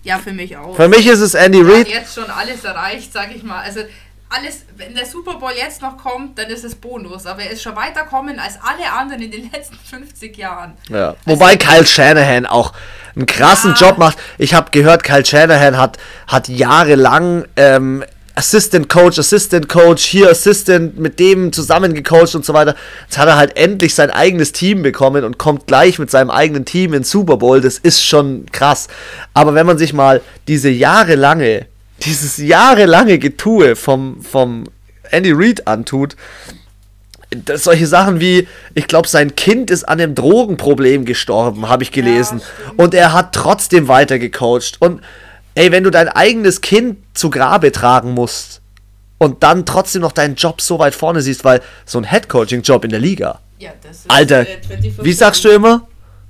Ja, 0.04 0.18
für 0.20 0.32
mich 0.34 0.56
auch. 0.58 0.76
Für 0.76 0.88
mich 0.88 1.06
ist 1.06 1.20
es 1.20 1.34
Andy 1.34 1.60
Er 1.60 1.66
hat 1.68 1.74
Reid. 1.74 1.88
jetzt 1.90 2.16
schon 2.16 2.30
alles 2.30 2.64
erreicht, 2.64 3.12
sag 3.14 3.36
ich 3.36 3.44
mal. 3.44 3.60
Also 3.62 3.82
alles, 4.30 4.64
wenn 4.76 4.94
der 4.94 5.06
Super 5.06 5.36
Bowl 5.36 5.52
jetzt 5.56 5.82
noch 5.82 5.98
kommt, 5.98 6.38
dann 6.38 6.48
ist 6.48 6.64
es 6.66 6.76
Bonus. 6.76 7.26
Aber 7.26 7.44
er 7.44 7.52
ist 7.52 7.62
schon 7.62 7.76
weiterkommen 7.76 8.40
als 8.40 8.56
alle 8.62 8.92
anderen 8.92 9.22
in 9.22 9.32
den 9.32 9.52
letzten 9.52 9.78
50 9.78 10.38
Jahren. 10.38 10.74
Ja. 10.90 11.16
Wobei 11.26 11.56
Kyle 11.56 11.86
Shanahan 11.86 12.46
auch 12.46 12.74
einen 13.16 13.26
krassen 13.26 13.74
Ja. 13.80 13.88
Job 13.88 13.98
macht. 13.98 14.18
Ich 14.38 14.54
habe 14.54 14.72
gehört, 14.72 15.04
Kyle 15.04 15.26
Shanahan 15.26 15.78
hat, 15.78 15.98
hat 16.28 16.50
jahrelang 16.50 17.46
ähm, 17.56 18.04
Assistant 18.36 18.88
Coach, 18.88 19.18
Assistant 19.18 19.68
Coach, 19.68 20.04
hier 20.04 20.30
Assistant 20.30 21.00
mit 21.00 21.20
dem 21.20 21.52
zusammen 21.52 21.96
gecoacht 21.96 22.36
und 22.36 22.46
so 22.46 22.54
weiter. 22.54 22.76
Jetzt 23.06 23.18
hat 23.18 23.28
er 23.28 23.36
halt 23.38 23.58
endlich 23.58 23.96
sein 23.96 24.12
eigenes 24.12 24.52
Team 24.52 24.84
bekommen 24.84 25.24
und 25.24 25.40
kommt 25.40 25.66
gleich 25.66 25.98
mit 25.98 26.12
seinem 26.12 26.30
eigenen 26.30 26.64
Team 26.66 26.94
in 26.94 27.04
Super 27.04 27.38
Bowl. 27.38 27.62
Das 27.62 27.80
ist 27.80 28.06
schon 28.06 28.46
krass. 28.52 28.90
Aber 29.34 29.56
wenn 29.56 29.66
man 29.66 29.80
sich 29.80 29.92
mal 29.94 30.22
diese 30.48 30.70
jahrelange, 30.70 31.66
dieses 32.04 32.38
jahrelange 32.38 33.18
Getue 33.20 33.76
vom, 33.76 34.22
vom 34.22 34.66
Andy 35.12 35.32
Reid 35.34 35.68
antut, 35.68 36.16
das, 37.30 37.64
solche 37.66 37.88
Sachen 37.88 38.20
wie, 38.20 38.48
ich 38.74 38.88
glaube, 38.88 39.08
sein 39.08 39.36
Kind 39.36 39.70
ist 39.70 39.84
an 39.84 40.00
einem 40.00 40.16
Drogenproblem 40.16 41.04
gestorben, 41.06 41.68
habe 41.68 41.84
ich 41.84 41.92
gelesen. 41.92 42.40
stimmt. 42.42 42.80
und 42.80 42.94
er 42.94 43.14
hat 43.14 43.34
trotzdem 43.34 43.88
weiter 43.88 44.18
gecoacht. 44.18 44.78
Und 44.80 45.02
ey, 45.56 45.72
wenn 45.72 45.84
du 45.84 45.90
dein 45.90 46.08
eigenes 46.08 46.62
Kind 46.62 46.98
zu 47.14 47.30
Grabe 47.30 47.72
tragen 47.72 48.14
musst 48.14 48.62
und 49.18 49.44
dann 49.44 49.66
trotzdem 49.66 50.04
noch 50.04 50.14
deinen 50.14 50.36
Job 50.36 50.62
so 50.62 50.80
weit 50.80 50.96
vorne 50.96 51.22
siehst, 51.22 51.44
weil 51.44 51.62
so 51.86 51.98
ein 51.98 52.06
Headcoaching-Job 52.06 52.86
in 52.86 52.92
der 52.92 53.00
Liga, 53.00 53.40
Ja, 53.60 53.72
das 53.82 53.98
ist. 53.98 54.10
Alter, 54.12 54.42
äh, 54.42 54.46
24 54.66 55.04
wie 55.04 55.14
sagst 55.14 55.44
du 55.44 55.50
immer? 55.50 55.86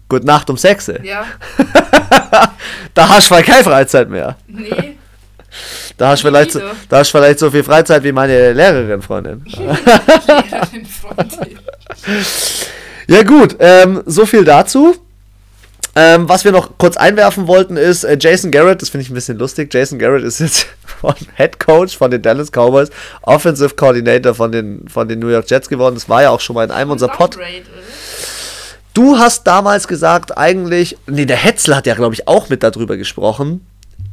Gute 0.09 0.25
Nacht 0.25 0.49
um 0.49 0.57
6. 0.57 0.93
Ja, 1.03 1.25
Da 2.93 3.09
hast 3.09 3.29
du 3.29 3.33
vielleicht 3.35 3.49
keine 3.49 3.63
Freizeit 3.63 4.09
mehr. 4.09 4.37
nee. 4.47 4.96
Da 5.97 6.09
hast, 6.09 6.23
du 6.23 6.27
vielleicht 6.27 6.51
so, 6.51 6.61
da 6.89 6.99
hast 6.99 7.09
vielleicht 7.09 7.39
so 7.39 7.49
viel 7.49 7.63
Freizeit 7.63 8.03
wie 8.03 8.11
meine 8.11 8.53
Lehrerin, 8.53 9.01
Freundin. 9.01 9.43
Lehrerin, 9.57 10.85
Freundin. 10.85 11.59
Ja 13.09 13.23
gut, 13.23 13.55
ähm, 13.59 14.03
so 14.05 14.25
viel 14.25 14.43
dazu. 14.43 14.93
Ähm, 15.95 16.29
was 16.29 16.43
wir 16.43 16.51
noch 16.51 16.77
kurz 16.77 16.95
einwerfen 16.95 17.47
wollten 17.47 17.75
ist, 17.75 18.03
äh, 18.03 18.17
Jason 18.19 18.51
Garrett, 18.51 18.81
das 18.81 18.89
finde 18.89 19.03
ich 19.03 19.09
ein 19.09 19.15
bisschen 19.15 19.39
lustig. 19.39 19.73
Jason 19.73 19.97
Garrett 19.97 20.23
ist 20.23 20.39
jetzt 20.39 20.67
Head 21.37 21.59
Coach 21.59 21.97
von 21.97 22.11
den 22.11 22.21
Dallas 22.21 22.51
Cowboys, 22.51 22.89
Offensive 23.23 23.75
Coordinator 23.75 24.35
von 24.35 24.51
den, 24.51 24.87
von 24.89 25.07
den 25.07 25.19
New 25.19 25.29
York 25.29 25.49
Jets 25.49 25.69
geworden. 25.69 25.95
Das 25.95 26.07
war 26.07 26.21
ja 26.21 26.29
auch 26.29 26.41
schon 26.41 26.53
mal 26.53 26.65
in 26.65 26.71
einem 26.71 26.91
unserer 26.91 27.13
Pod. 27.13 27.37
Du 28.93 29.17
hast 29.17 29.47
damals 29.47 29.87
gesagt, 29.87 30.37
eigentlich, 30.37 30.97
nee, 31.07 31.25
der 31.25 31.37
Hetzel 31.37 31.75
hat 31.75 31.87
ja, 31.87 31.95
glaube 31.95 32.13
ich, 32.13 32.27
auch 32.27 32.49
mit 32.49 32.61
darüber 32.61 32.97
gesprochen. 32.97 33.65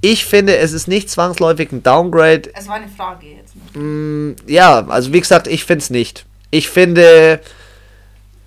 Ich 0.04 0.26
finde, 0.26 0.58
es 0.58 0.74
ist 0.74 0.86
nicht 0.86 1.08
zwangsläufig 1.08 1.72
ein 1.72 1.82
Downgrade. 1.82 2.50
Es 2.54 2.68
war 2.68 2.74
eine 2.74 2.88
Frage 2.88 3.26
jetzt. 3.38 3.54
Mm, 3.74 4.32
ja, 4.46 4.86
also 4.86 5.14
wie 5.14 5.20
gesagt, 5.20 5.46
ich 5.46 5.64
finde 5.64 5.82
es 5.82 5.88
nicht. 5.88 6.26
Ich 6.50 6.68
finde, 6.68 7.40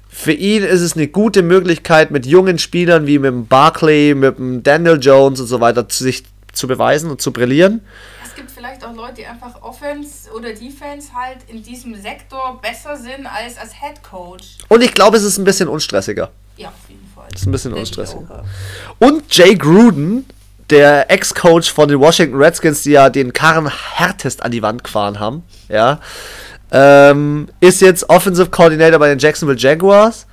für 0.08 0.34
ihn 0.34 0.62
ist 0.62 0.82
es 0.82 0.96
eine 0.96 1.08
gute 1.08 1.42
Möglichkeit, 1.42 2.12
mit 2.12 2.28
jungen 2.28 2.60
Spielern 2.60 3.08
wie 3.08 3.18
mit 3.18 3.32
dem 3.32 3.48
Barclay, 3.48 4.14
mit 4.14 4.38
dem 4.38 4.62
Daniel 4.62 5.00
Jones 5.02 5.40
und 5.40 5.48
so 5.48 5.60
weiter 5.60 5.90
zu 5.90 6.04
sich 6.04 6.26
zu 6.54 6.68
beweisen 6.68 7.10
und 7.10 7.24
zu 7.24 7.34
brillieren. 7.34 7.82
Es 8.24 8.36
gibt 8.36 8.52
vielleicht 8.52 8.86
auch 8.86 8.94
Leute, 8.94 9.16
die 9.16 9.26
einfach 9.26 9.60
Offense 9.64 10.30
oder 10.32 10.50
Defense 10.50 11.10
halt 11.12 11.40
in 11.48 11.64
diesem 11.64 12.00
Sektor 12.00 12.60
besser 12.62 12.96
sind 12.98 13.26
als 13.26 13.58
als 13.58 13.72
Head 13.82 14.04
Coach. 14.04 14.60
Und 14.68 14.84
ich 14.84 14.94
glaube, 14.94 15.18
es 15.18 15.24
ist 15.24 15.40
ein 15.40 15.44
bisschen 15.44 15.70
unstressiger. 15.70 16.30
Ja, 16.56 16.68
auf 16.68 16.88
jeden 16.88 17.10
Fall. 17.16 17.26
Es 17.34 17.42
ist 17.42 17.48
ein 17.48 17.52
bisschen 17.52 17.74
unstressiger. 17.74 18.44
Und 19.00 19.36
Jay 19.36 19.56
Gruden, 19.56 20.28
der 20.70 21.10
Ex-Coach 21.10 21.72
von 21.72 21.88
den 21.88 22.00
Washington 22.00 22.38
Redskins, 22.38 22.84
die 22.84 22.92
ja 22.92 23.10
den 23.10 23.34
Karren 23.34 23.70
härtest 23.70 24.44
an 24.44 24.52
die 24.52 24.62
Wand 24.62 24.84
gefahren 24.84 25.20
haben, 25.20 25.44
ja, 25.70 26.00
ähm, 26.72 27.48
ist 27.60 27.82
jetzt 27.82 28.10
Offensive 28.10 28.50
Coordinator 28.50 29.00
bei 29.00 29.10
den 29.10 29.20
Jacksonville 29.20 29.58
Jaguars. 29.58 30.28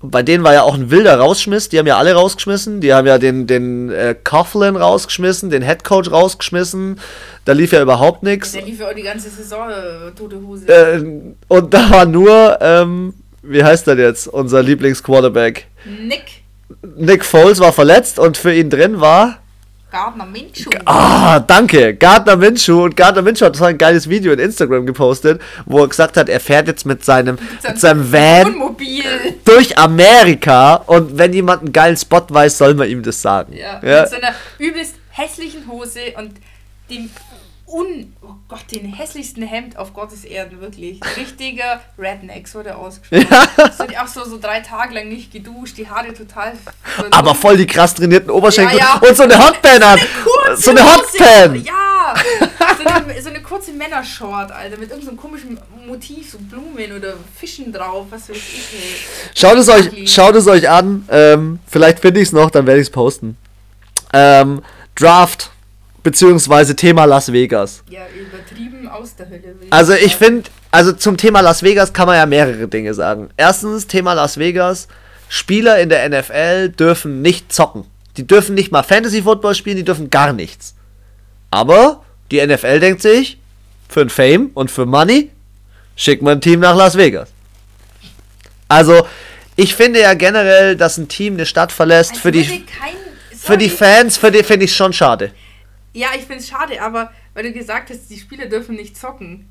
Bei 0.00 0.22
denen 0.22 0.42
war 0.42 0.54
ja 0.54 0.62
auch 0.62 0.74
ein 0.74 0.90
wilder 0.90 1.18
Rausschmiss. 1.18 1.68
Die 1.68 1.78
haben 1.78 1.86
ja 1.86 1.98
alle 1.98 2.14
rausgeschmissen. 2.14 2.80
Die 2.80 2.94
haben 2.94 3.06
ja 3.06 3.18
den, 3.18 3.46
den 3.46 3.90
äh, 3.90 4.14
Coughlin 4.14 4.76
rausgeschmissen, 4.76 5.50
den 5.50 5.62
Head 5.62 5.84
Coach 5.84 6.10
rausgeschmissen. 6.10 6.98
Da 7.44 7.52
lief 7.52 7.72
ja 7.72 7.82
überhaupt 7.82 8.22
nichts. 8.22 8.52
Der 8.52 8.62
lief 8.62 8.80
ja 8.80 8.88
auch 8.88 8.94
die 8.94 9.02
ganze 9.02 9.28
Saison 9.28 9.68
äh, 9.68 10.10
tote 10.12 10.40
Hose. 10.40 10.66
Äh, 10.66 11.04
und 11.48 11.74
da 11.74 11.90
war 11.90 12.06
nur, 12.06 12.58
ähm, 12.62 13.12
wie 13.42 13.62
heißt 13.62 13.86
der 13.86 13.98
jetzt, 13.98 14.26
unser 14.26 14.62
Lieblingsquarterback? 14.62 15.66
Nick 15.84 16.44
Nick 16.96 17.24
Foles 17.24 17.60
war 17.60 17.72
verletzt 17.72 18.18
und 18.18 18.36
für 18.36 18.54
ihn 18.54 18.70
drin 18.70 19.00
war. 19.00 19.38
Gardner 19.94 20.26
Minshew. 20.26 20.70
Ah, 20.86 21.38
danke. 21.38 21.94
Gardner 21.94 22.36
Minshew. 22.36 22.82
Und 22.82 22.96
Gardner 22.96 23.22
Minshew 23.22 23.44
hat 23.46 23.54
so 23.54 23.62
ein 23.64 23.78
geiles 23.78 24.08
Video 24.08 24.32
in 24.32 24.40
Instagram 24.40 24.86
gepostet, 24.86 25.40
wo 25.66 25.82
er 25.82 25.88
gesagt 25.88 26.16
hat, 26.16 26.28
er 26.28 26.40
fährt 26.40 26.66
jetzt 26.66 26.84
mit 26.84 27.04
seinem, 27.04 27.38
mit 27.62 27.78
seinem 27.78 28.12
Van 28.12 28.46
Wohnmobil. 28.54 29.04
durch 29.44 29.78
Amerika 29.78 30.74
und 30.74 31.16
wenn 31.16 31.32
jemand 31.32 31.62
einen 31.62 31.72
geilen 31.72 31.96
Spot 31.96 32.24
weiß, 32.28 32.58
soll 32.58 32.74
man 32.74 32.88
ihm 32.88 33.04
das 33.04 33.22
sagen. 33.22 33.52
Ja, 33.52 33.80
Ja. 33.84 34.00
mit 34.00 34.10
so 34.10 34.16
einer 34.16 34.34
übelst 34.58 34.96
hässlichen 35.10 35.68
Hose 35.68 36.00
und 36.18 36.32
dem 36.90 37.08
un 37.74 38.14
oh 38.22 38.34
Gott, 38.48 38.64
den 38.70 38.84
hässlichsten 38.84 39.42
Hemd 39.42 39.76
auf 39.76 39.92
Gottes 39.94 40.24
Erden, 40.24 40.60
wirklich. 40.60 41.00
Richtiger 41.16 41.80
Redneck, 41.98 42.46
so 42.46 42.62
der 42.62 42.78
ausgesprochen. 42.78 43.26
So, 43.76 43.84
die 43.84 43.98
auch 43.98 44.06
so, 44.06 44.24
so 44.24 44.38
drei 44.38 44.60
Tage 44.60 44.94
lang 44.94 45.08
nicht 45.08 45.32
geduscht, 45.32 45.76
die 45.76 45.88
Haare 45.88 46.14
total. 46.14 46.52
Aber 47.10 47.34
voll 47.34 47.56
die 47.56 47.66
krass 47.66 47.94
trainierten 47.94 48.30
Oberschenkel 48.30 48.78
Ja, 48.78 49.00
ja. 49.02 49.08
und 49.08 49.16
so 49.16 49.24
eine 49.24 49.38
Hotpan 49.38 49.82
an. 49.82 49.98
So 50.56 50.70
eine. 50.70 50.84
Hotpan. 50.84 51.64
Ja! 51.64 52.14
So 52.78 52.84
eine, 52.84 53.22
so 53.22 53.28
eine 53.30 53.40
kurze 53.40 53.72
Männershort, 53.72 54.52
Alter, 54.52 54.76
mit 54.76 54.90
irgendeinem 54.90 55.16
komischen 55.16 55.58
Motiv, 55.86 56.30
so 56.30 56.38
Blumen 56.38 56.96
oder 56.96 57.14
Fischen 57.34 57.72
drauf, 57.72 58.06
was 58.10 58.28
weiß 58.28 58.36
ich. 58.36 58.68
Ey. 58.74 59.34
Schaut 59.34 59.56
es 59.56 59.68
euch, 59.68 60.12
schaut 60.12 60.34
es 60.36 60.46
euch 60.46 60.68
an. 60.68 61.08
Ähm, 61.10 61.58
vielleicht 61.66 62.00
finde 62.00 62.20
ich 62.20 62.28
es 62.28 62.32
noch, 62.32 62.50
dann 62.50 62.66
werde 62.66 62.80
ich 62.80 62.88
es 62.88 62.92
posten. 62.92 63.36
Ähm, 64.12 64.62
Draft 64.94 65.50
beziehungsweise 66.04 66.76
Thema 66.76 67.06
Las 67.06 67.32
Vegas. 67.32 67.82
Ja, 67.90 68.02
übertrieben 68.14 68.86
aus 68.86 69.16
der 69.16 69.28
Hölle. 69.28 69.42
Also 69.70 69.94
ich 69.94 70.14
finde, 70.14 70.48
also 70.70 70.92
zum 70.92 71.16
Thema 71.16 71.40
Las 71.40 71.64
Vegas 71.64 71.92
kann 71.92 72.06
man 72.06 72.16
ja 72.16 72.26
mehrere 72.26 72.68
Dinge 72.68 72.94
sagen. 72.94 73.30
Erstens, 73.36 73.88
Thema 73.88 74.12
Las 74.12 74.38
Vegas, 74.38 74.86
Spieler 75.28 75.80
in 75.80 75.88
der 75.88 76.08
NFL 76.08 76.68
dürfen 76.68 77.22
nicht 77.22 77.52
zocken. 77.52 77.86
Die 78.16 78.26
dürfen 78.26 78.54
nicht 78.54 78.70
mal 78.70 78.84
Fantasy 78.84 79.22
Football 79.22 79.56
spielen, 79.56 79.78
die 79.78 79.84
dürfen 79.84 80.10
gar 80.10 80.32
nichts. 80.32 80.76
Aber 81.50 82.04
die 82.30 82.46
NFL 82.46 82.78
denkt 82.78 83.02
sich, 83.02 83.38
für 83.88 84.02
ein 84.02 84.10
Fame 84.10 84.50
und 84.54 84.70
für 84.70 84.86
Money 84.86 85.30
schicken 85.96 86.26
wir 86.26 86.32
ein 86.32 86.40
Team 86.40 86.60
nach 86.60 86.76
Las 86.76 86.96
Vegas. 86.96 87.30
Also, 88.68 89.06
ich 89.56 89.74
finde 89.74 90.00
ja 90.00 90.14
generell, 90.14 90.76
dass 90.76 90.98
ein 90.98 91.08
Team 91.08 91.34
eine 91.34 91.46
Stadt 91.46 91.72
verlässt 91.72 92.12
Als 92.12 92.20
für 92.20 92.32
die 92.32 92.44
kein, 92.44 92.94
für 93.36 93.56
die. 93.56 93.70
Fans, 93.70 94.16
für 94.16 94.30
die 94.30 94.42
finde 94.42 94.64
ich 94.64 94.74
schon 94.74 94.92
schade. 94.92 95.32
Ja, 95.94 96.08
ich 96.14 96.22
finde 96.22 96.38
es 96.38 96.48
schade, 96.48 96.82
aber 96.82 97.12
weil 97.34 97.44
du 97.44 97.52
gesagt 97.52 97.88
hast, 97.90 98.08
die 98.10 98.18
Spieler 98.18 98.46
dürfen 98.46 98.74
nicht 98.74 98.96
zocken. 98.98 99.48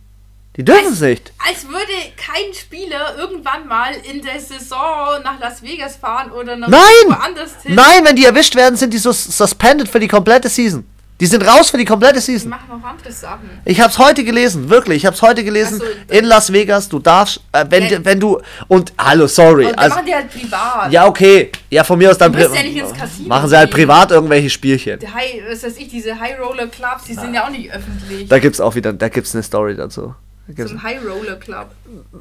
Die 0.56 0.64
dürfen 0.64 0.94
es 0.94 1.00
nicht. 1.00 1.34
Als 1.48 1.68
würde 1.68 1.94
kein 2.16 2.54
Spieler 2.54 3.18
irgendwann 3.18 3.68
mal 3.68 3.94
in 4.12 4.22
der 4.22 4.40
Saison 4.40 5.24
nach 5.24 5.40
Las 5.40 5.64
Vegas 5.64 5.96
fahren 5.96 6.32
oder 6.32 6.56
nach 6.56 6.68
Nein! 6.68 6.82
woanders 7.08 7.64
hin. 7.64 7.74
Nein, 7.74 8.06
wenn 8.06 8.16
die 8.16 8.26
erwischt 8.26 8.56
werden, 8.56 8.76
sind 8.76 8.94
die 8.94 9.00
so 9.00 9.12
suspended 9.12 9.90
für 9.90 10.00
die 10.00 10.08
komplette 10.08 10.50
Season. 10.50 10.86
Die 11.24 11.28
sind 11.28 11.48
raus 11.48 11.70
für 11.70 11.78
die 11.78 11.86
komplette 11.86 12.16
Die 12.16 12.20
Season. 12.20 12.50
machen 12.50 12.66
auch 12.70 12.86
andere 12.86 13.10
Sachen. 13.10 13.50
Ich 13.64 13.80
hab's 13.80 13.98
heute 13.98 14.26
gelesen, 14.26 14.70
wirklich. 14.70 14.98
Ich 14.98 15.06
hab's 15.06 15.22
heute 15.22 15.42
gelesen. 15.46 15.80
So, 15.80 15.86
in 16.14 16.26
Las 16.26 16.52
Vegas, 16.52 16.90
du 16.90 17.00
darfst, 17.00 17.40
äh, 17.54 17.64
wenn, 17.70 17.88
Ja. 17.88 18.04
wenn 18.04 18.20
du 18.20 18.42
und 18.68 18.92
hallo, 18.98 19.26
sorry. 19.28 19.68
Und 19.68 19.80
Also, 19.80 19.96
machen 19.96 20.06
die 20.06 20.14
halt 20.16 20.30
privat. 20.30 20.92
ja, 20.92 21.08
okay. 21.08 21.50
Ja, 21.70 21.86
von 21.86 21.98
mir 21.98 22.12
aus 22.12 22.18
dann 22.18 22.34
Du 22.34 22.40
musst 22.40 22.52
pri- 22.54 22.76
ja 22.78 22.84
machen 23.26 23.48
sie 23.48 23.56
halt 23.58 23.72
privat 23.72 24.12
irgendwelche 24.12 24.50
Spielchen. 24.50 25.00
Die 25.00 25.08
High, 25.08 25.44
was 25.50 25.64
weiß 25.64 25.78
ich, 25.78 25.88
diese 25.88 26.20
High 26.20 26.38
Roller 26.42 26.68
Clubs, 26.68 27.06
die 27.08 27.14
sind 27.14 27.34
ja 27.34 27.46
auch 27.46 27.50
nicht 27.52 27.72
öffentlich. 27.72 28.28
Da 28.28 28.40
gibt's 28.40 28.60
auch 28.60 28.76
wieder, 28.76 28.92
da 28.92 29.08
gibt's 29.08 29.34
eine 29.34 29.44
Story 29.44 29.78
dazu. 29.78 30.14
Da 30.50 30.66
Zum 30.66 30.84
High 30.84 31.00
Roller 31.06 31.38
Club. 31.38 31.68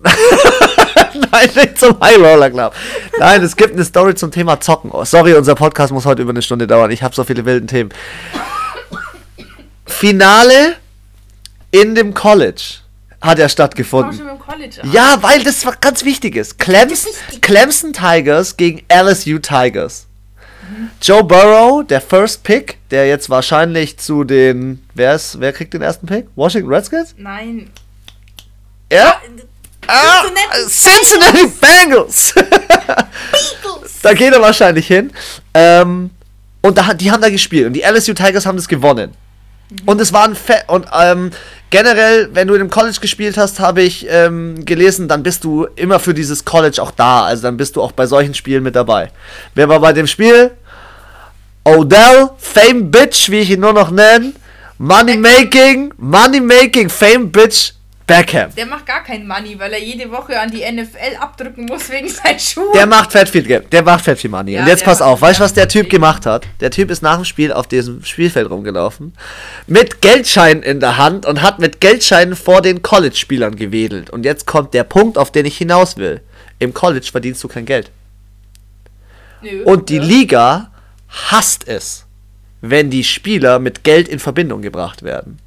Nein, 1.32 1.48
nicht 1.57 1.78
zum 1.80 1.98
High 2.00 2.18
Roller 2.18 2.50
Club. 2.50 2.72
Nein, 3.18 3.42
es 3.42 3.57
gibt 3.57 3.72
eine 3.74 3.84
Story 3.84 4.14
zum 4.14 4.30
Thema 4.30 4.61
Zocken. 4.61 4.90
Oh, 4.92 5.05
sorry, 5.05 5.34
unser 5.34 5.57
Podcast 5.57 5.92
muss 5.92 6.07
heute 6.07 6.22
über 6.22 6.30
eine 6.30 6.40
Stunde 6.42 6.68
dauern. 6.68 6.92
Ich 6.92 7.03
habe 7.03 7.12
so 7.16 7.24
viele 7.24 7.44
wilden 7.44 7.66
Themen. 7.66 7.90
Finale 9.93 10.76
in 11.70 11.95
dem 11.95 12.14
College 12.14 12.62
hat 13.20 13.38
Fangen 13.38 13.49
stattgefunden. 13.49 14.38
College 14.38 14.82
an. 14.82 14.93
Ja, 14.93 15.22
weil 15.22 15.43
das 15.45 15.64
was 15.64 15.80
ganz 15.80 16.05
wichtig 16.05 16.36
ist. 16.36 16.59
Clems, 16.59 17.07
Clemson 17.40 17.93
Tigers 17.93 18.57
gegen 18.57 18.82
LSU 18.93 19.38
Tigers. 19.38 20.07
Joe 21.01 21.22
Burrow, 21.22 21.84
der 21.86 22.01
First 22.01 22.43
Pick, 22.45 22.78
der 22.90 23.07
jetzt 23.07 23.28
wahrscheinlich 23.30 23.99
zu 23.99 24.24
den. 24.24 24.84
Wer 24.95 25.14
ist, 25.14 25.38
wer 25.40 25.53
kriegt 25.53 25.74
den 25.74 25.82
ersten 25.82 26.07
Pick? 26.07 26.26
Washington 26.34 26.72
Redskins? 26.72 27.14
Nein. 27.16 27.70
Ja? 28.90 29.20
Ah, 29.86 30.22
Cincinnati 30.68 30.68
Cincinnati 30.68 31.53
Bengals! 31.61 32.34
da 34.03 34.14
geht 34.14 34.32
er 34.32 34.40
wahrscheinlich 34.40 34.86
hin. 34.86 35.12
Ähm, 35.55 36.11
und 36.61 36.78
da, 36.78 36.95
die 36.95 37.11
haben 37.11 37.20
da 37.20 37.28
gespielt 37.28 37.66
und 37.66 37.72
die 37.72 37.82
LSU 37.82 38.14
Tigers 38.14 38.47
haben 38.47 38.57
das 38.57 38.68
gewonnen. 38.68 39.12
Und 39.87 40.01
es 40.01 40.12
war 40.12 40.25
ein 40.25 40.35
Fe 40.35 40.62
und 40.68 40.87
ähm, 40.99 41.31
generell, 41.70 42.29
wenn 42.33 42.49
du 42.49 42.55
in 42.55 42.61
einem 42.61 42.70
College 42.70 42.99
gespielt 43.01 43.37
hast, 43.37 43.59
habe 43.59 43.83
ich 43.83 44.07
ähm, 44.09 44.64
gelesen, 44.64 45.09
dann 45.09 45.23
bist 45.23 45.43
du 45.45 45.66
immer 45.77 45.99
für 45.99 46.14
dieses 46.14 46.45
College 46.45 46.81
auch 46.81 46.91
da. 46.93 47.25
Also 47.25 47.43
dann 47.43 47.57
bist 47.57 47.77
du 47.77 47.83
auch 47.83 47.93
bei 47.93 48.07
solchen 48.07 48.35
Spielen 48.35 48.62
mit 48.62 48.77
dabei. 48.77 49.11
Wer 49.55 49.68
war 49.68 49.81
bei 49.81 49.93
dem 49.93 50.07
Spiel? 50.07 50.53
Odell, 51.64 52.31
Fame 52.39 52.91
Bitch, 52.91 53.31
wie 53.31 53.41
ich 53.41 53.51
ihn 53.51 53.61
nur 53.61 53.73
noch 53.73 53.91
nenne. 53.91 54.33
Money 54.79 55.16
Making, 55.16 55.95
Money 55.97 56.41
Making, 56.41 56.89
Fame 56.91 57.31
Bitch, 57.31 57.73
Beckham. 58.12 58.54
Der 58.54 58.66
macht 58.66 58.84
gar 58.84 59.02
kein 59.02 59.26
Money, 59.26 59.58
weil 59.58 59.72
er 59.72 59.80
jede 59.80 60.10
Woche 60.10 60.38
an 60.38 60.50
die 60.50 60.60
NFL 60.60 61.16
abdrücken 61.18 61.64
muss 61.64 61.88
wegen 61.88 62.08
seinen 62.08 62.38
Schuhen. 62.38 62.72
Der 62.74 62.86
macht 62.86 63.12
fett 63.12 63.28
viel. 63.28 63.42
Der 63.42 63.82
macht 63.82 64.04
fett 64.04 64.18
viel 64.18 64.28
Money. 64.28 64.52
Ja, 64.52 64.60
und 64.60 64.66
jetzt 64.66 64.84
pass 64.84 65.00
auf, 65.00 65.22
weißt 65.22 65.40
du, 65.40 65.44
was 65.44 65.54
der 65.54 65.66
Typ 65.66 65.88
gemacht 65.88 66.26
hat? 66.26 66.46
Der 66.60 66.70
Typ 66.70 66.90
ist 66.90 67.02
nach 67.02 67.16
dem 67.16 67.24
Spiel 67.24 67.52
auf 67.52 67.66
diesem 67.66 68.04
Spielfeld 68.04 68.50
rumgelaufen, 68.50 69.14
mit 69.66 70.02
Geldscheinen 70.02 70.62
in 70.62 70.80
der 70.80 70.98
Hand 70.98 71.24
und 71.24 71.40
hat 71.40 71.58
mit 71.58 71.80
Geldscheinen 71.80 72.36
vor 72.36 72.60
den 72.60 72.82
College-Spielern 72.82 73.56
gewedelt. 73.56 74.10
Und 74.10 74.24
jetzt 74.24 74.46
kommt 74.46 74.74
der 74.74 74.84
Punkt, 74.84 75.16
auf 75.16 75.32
den 75.32 75.46
ich 75.46 75.56
hinaus 75.56 75.96
will. 75.96 76.20
Im 76.58 76.74
College 76.74 77.08
verdienst 77.10 77.42
du 77.42 77.48
kein 77.48 77.64
Geld. 77.64 77.90
Nö, 79.40 79.64
Und 79.64 79.88
die 79.88 79.96
ja. 79.96 80.02
Liga 80.02 80.70
hasst 81.08 81.66
es, 81.66 82.04
wenn 82.60 82.90
die 82.90 83.04
Spieler 83.04 83.58
mit 83.58 83.84
Geld 83.84 84.06
in 84.06 84.18
Verbindung 84.18 84.60
gebracht 84.60 85.02
werden. 85.02 85.38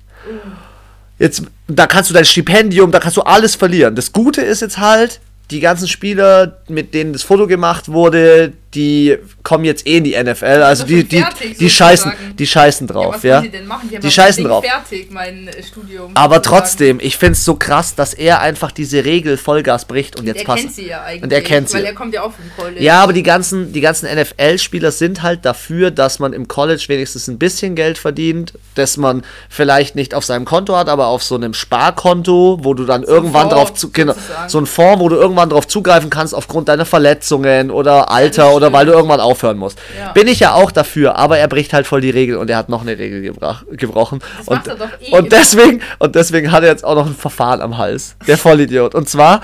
Jetzt, 1.19 1.43
da 1.67 1.87
kannst 1.87 2.09
du 2.09 2.13
dein 2.13 2.25
Stipendium, 2.25 2.91
da 2.91 2.99
kannst 2.99 3.17
du 3.17 3.21
alles 3.21 3.55
verlieren. 3.55 3.95
Das 3.95 4.11
Gute 4.11 4.41
ist 4.41 4.61
jetzt 4.61 4.77
halt, 4.77 5.21
die 5.51 5.59
ganzen 5.59 5.87
Spieler, 5.87 6.61
mit 6.67 6.93
denen 6.93 7.13
das 7.13 7.23
Foto 7.23 7.47
gemacht 7.47 7.89
wurde, 7.89 8.53
die 8.75 9.17
kommen 9.43 9.63
jetzt 9.63 9.87
eh 9.87 9.97
in 9.97 10.03
die 10.03 10.21
NFL, 10.21 10.45
also 10.63 10.83
doch 10.83 10.89
die, 10.89 11.03
fertig, 11.03 11.57
die 11.57 11.69
scheißen, 11.69 12.11
die 12.37 12.47
scheißen 12.47 12.87
Ja, 12.87 12.93
drauf, 12.93 13.15
was 13.15 13.23
ja. 13.23 13.35
wollen 13.35 13.43
die 13.43 13.49
denn 13.51 13.67
machen? 13.67 13.89
Die, 13.89 14.11
scheißen 14.11 14.43
drauf. 14.43 14.65
fertig, 14.65 15.09
äh, 15.11 15.63
Studium. 15.63 16.11
Aber 16.13 16.41
trotzdem, 16.41 16.99
ich 17.01 17.17
find's 17.17 17.45
so 17.45 17.55
krass, 17.55 17.95
dass 17.95 18.13
er 18.13 18.41
einfach 18.41 18.71
diese 18.71 19.05
Regel 19.05 19.37
Vollgas 19.37 19.85
bricht 19.85 20.19
und 20.19 20.25
jetzt 20.25 20.39
er 20.39 20.45
passt. 20.45 20.63
kennt 20.63 20.75
sie 20.75 20.87
ja 20.87 21.03
eigentlich. 21.03 21.23
Und 21.23 21.31
er 21.33 21.41
kennt 21.41 21.69
sie. 21.69 21.77
Weil 21.77 21.85
er 21.85 21.93
kommt 21.93 22.13
ja 22.13 22.23
auch 22.23 22.33
vom 22.33 22.45
College. 22.57 22.83
Ja, 22.83 23.01
aber 23.01 23.13
die 23.13 23.23
ganzen, 23.23 23.71
die 23.71 23.81
ganzen 23.81 24.13
NFL-Spieler 24.13 24.91
sind 24.91 25.21
halt 25.21 25.45
dafür, 25.45 25.91
dass 25.91 26.19
man 26.19 26.33
im 26.33 26.47
College 26.47 26.83
wenigstens 26.87 27.27
ein 27.27 27.37
bisschen 27.37 27.75
Geld 27.75 27.97
verdient, 27.97 28.53
dass 28.75 28.97
man 28.97 29.23
vielleicht 29.49 29.95
nicht 29.95 30.13
auf 30.13 30.25
seinem 30.25 30.45
Konto 30.45 30.75
hat, 30.75 30.89
aber 30.89 31.07
auf 31.07 31.23
so 31.23 31.35
einem 31.35 31.53
Sparkonto, 31.53 32.59
wo 32.61 32.73
du 32.73 32.85
dann 32.85 33.03
irgendwann 33.03 33.49
Fonds, 33.49 33.55
drauf 33.55 33.73
zu, 33.73 33.91
genau, 33.91 34.13
so 34.47 34.59
ein 34.59 34.65
Fonds, 34.65 34.99
wo 34.99 35.09
du 35.09 35.15
irgendwann 35.15 35.49
drauf 35.49 35.67
zugreifen 35.67 36.09
kannst 36.09 36.33
aufgrund 36.33 36.67
deiner 36.67 36.85
Verletzungen 36.85 37.71
oder 37.71 38.11
Alter 38.11 38.53
oder 38.53 38.64
stimmt. 38.65 38.77
weil 38.77 38.85
du 38.85 38.91
irgendwann 38.93 39.19
aufhören 39.19 39.57
musst. 39.57 39.79
Ja. 39.99 40.11
Bin 40.11 40.27
ich 40.27 40.39
ja 40.39 40.53
auch 40.53 40.71
dafür, 40.71 41.15
aber 41.15 41.37
er 41.37 41.47
bricht 41.47 41.73
halt 41.73 41.87
voll 41.87 42.01
die 42.01 42.09
Regel 42.09 42.37
und 42.37 42.49
er 42.49 42.57
hat 42.57 42.69
noch 42.69 42.81
eine 42.81 42.97
Regel 42.97 43.21
gebrach, 43.21 43.63
gebrochen. 43.71 44.19
Das 44.37 44.47
und, 44.47 44.55
macht 44.57 44.67
er 44.67 44.75
doch 44.75 44.89
eh 45.01 45.11
und 45.11 45.31
deswegen 45.31 45.81
und 45.99 46.15
deswegen 46.15 46.51
hat 46.51 46.63
er 46.63 46.69
jetzt 46.69 46.83
auch 46.83 46.95
noch 46.95 47.05
ein 47.05 47.15
Verfahren 47.15 47.61
am 47.61 47.77
Hals. 47.77 48.15
Der 48.27 48.37
Vollidiot. 48.37 48.95
Und 48.95 49.09
zwar 49.09 49.41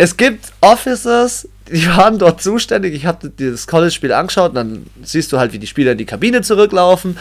es 0.00 0.16
gibt 0.16 0.52
Officers, 0.60 1.48
die 1.68 1.88
waren 1.88 2.20
dort 2.20 2.40
zuständig. 2.40 2.94
Ich 2.94 3.04
hatte 3.04 3.30
dieses 3.30 3.66
College-Spiel 3.66 4.12
angeschaut 4.12 4.50
und 4.50 4.54
dann 4.54 4.86
siehst 5.02 5.32
du 5.32 5.38
halt, 5.38 5.52
wie 5.52 5.58
die 5.58 5.66
Spieler 5.66 5.92
in 5.92 5.98
die 5.98 6.04
Kabine 6.04 6.40
zurücklaufen. 6.40 7.18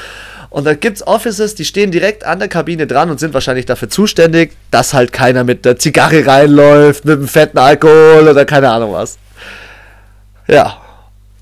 Und 0.51 0.65
dann 0.65 0.79
gibt 0.79 0.97
es 0.97 1.07
Officers, 1.07 1.55
die 1.55 1.65
stehen 1.65 1.89
direkt 1.89 2.23
an 2.23 2.37
der 2.37 2.47
Kabine 2.47 2.85
dran 2.85 3.09
und 3.09 3.19
sind 3.19 3.33
wahrscheinlich 3.33 3.65
dafür 3.65 3.89
zuständig, 3.89 4.53
dass 4.69 4.93
halt 4.93 5.11
keiner 5.11 5.43
mit 5.43 5.65
der 5.65 5.77
Zigarre 5.77 6.27
reinläuft, 6.27 7.03
mit 7.03 7.19
dem 7.19 7.27
fetten 7.27 7.57
Alkohol 7.57 8.27
oder 8.29 8.45
keine 8.45 8.69
Ahnung 8.69 8.93
was. 8.93 9.17
Ja. 10.47 10.77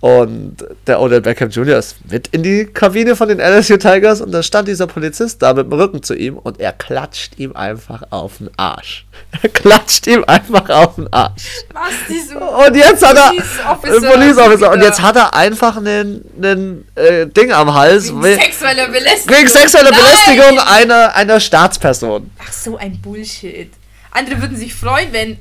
Und 0.02 0.58
der 0.86 1.02
Odell 1.02 1.22
Beckham 1.22 1.50
Jr. 1.50 1.80
ist 1.80 1.96
mit 2.12 2.28
in 2.28 2.44
die 2.44 2.66
Kabine 2.66 3.16
von 3.16 3.28
den 3.28 3.40
LSU 3.40 3.78
Tigers 3.78 4.22
und 4.22 4.32
da 4.32 4.44
stand 4.44 4.68
dieser 4.68 4.86
Polizist 4.86 5.42
da 5.42 5.54
mit 5.54 5.66
dem 5.66 5.74
Rücken 5.74 6.04
zu 6.04 6.14
ihm 6.14 6.38
und 6.38 6.60
er 6.60 6.74
klatscht 6.74 7.40
ihm 7.40 7.56
einfach 7.56 8.04
auf 8.12 8.38
den 8.38 8.50
Arsch. 8.58 9.06
Er 9.42 9.50
klatscht 9.50 10.06
ihm 10.08 10.24
einfach 10.26 10.70
auf 10.70 10.96
den 10.96 11.12
Arsch. 11.12 11.44
Was, 11.74 11.92
diese 12.08 12.38
Und 12.38 12.76
jetzt 12.76 13.04
hat 13.06 13.18
er. 13.18 13.30
Police 13.30 13.60
Officer 13.68 14.12
Police 14.12 14.38
Officer. 14.38 14.72
Und 14.72 14.82
jetzt 14.82 15.02
hat 15.02 15.16
er 15.16 15.34
einfach 15.34 15.78
einen, 15.78 16.24
einen 16.38 16.88
äh, 16.96 17.26
Ding 17.28 17.52
am 17.52 17.74
Hals. 17.74 18.10
Wegen 18.10 18.22
we- 18.24 18.36
sexueller 18.36 18.88
Belästigung. 18.88 19.38
Wegen 19.38 19.48
sexueller! 19.50 19.92
Belästigung 19.92 20.60
einer, 20.60 21.16
einer 21.16 21.40
Staatsperson. 21.40 22.30
Ach, 22.40 22.52
so 22.54 22.78
ein 22.78 23.02
Bullshit. 23.02 23.72
Andere 24.12 24.40
würden 24.42 24.56
sich 24.58 24.74
freuen, 24.74 25.12
wenn 25.12 25.38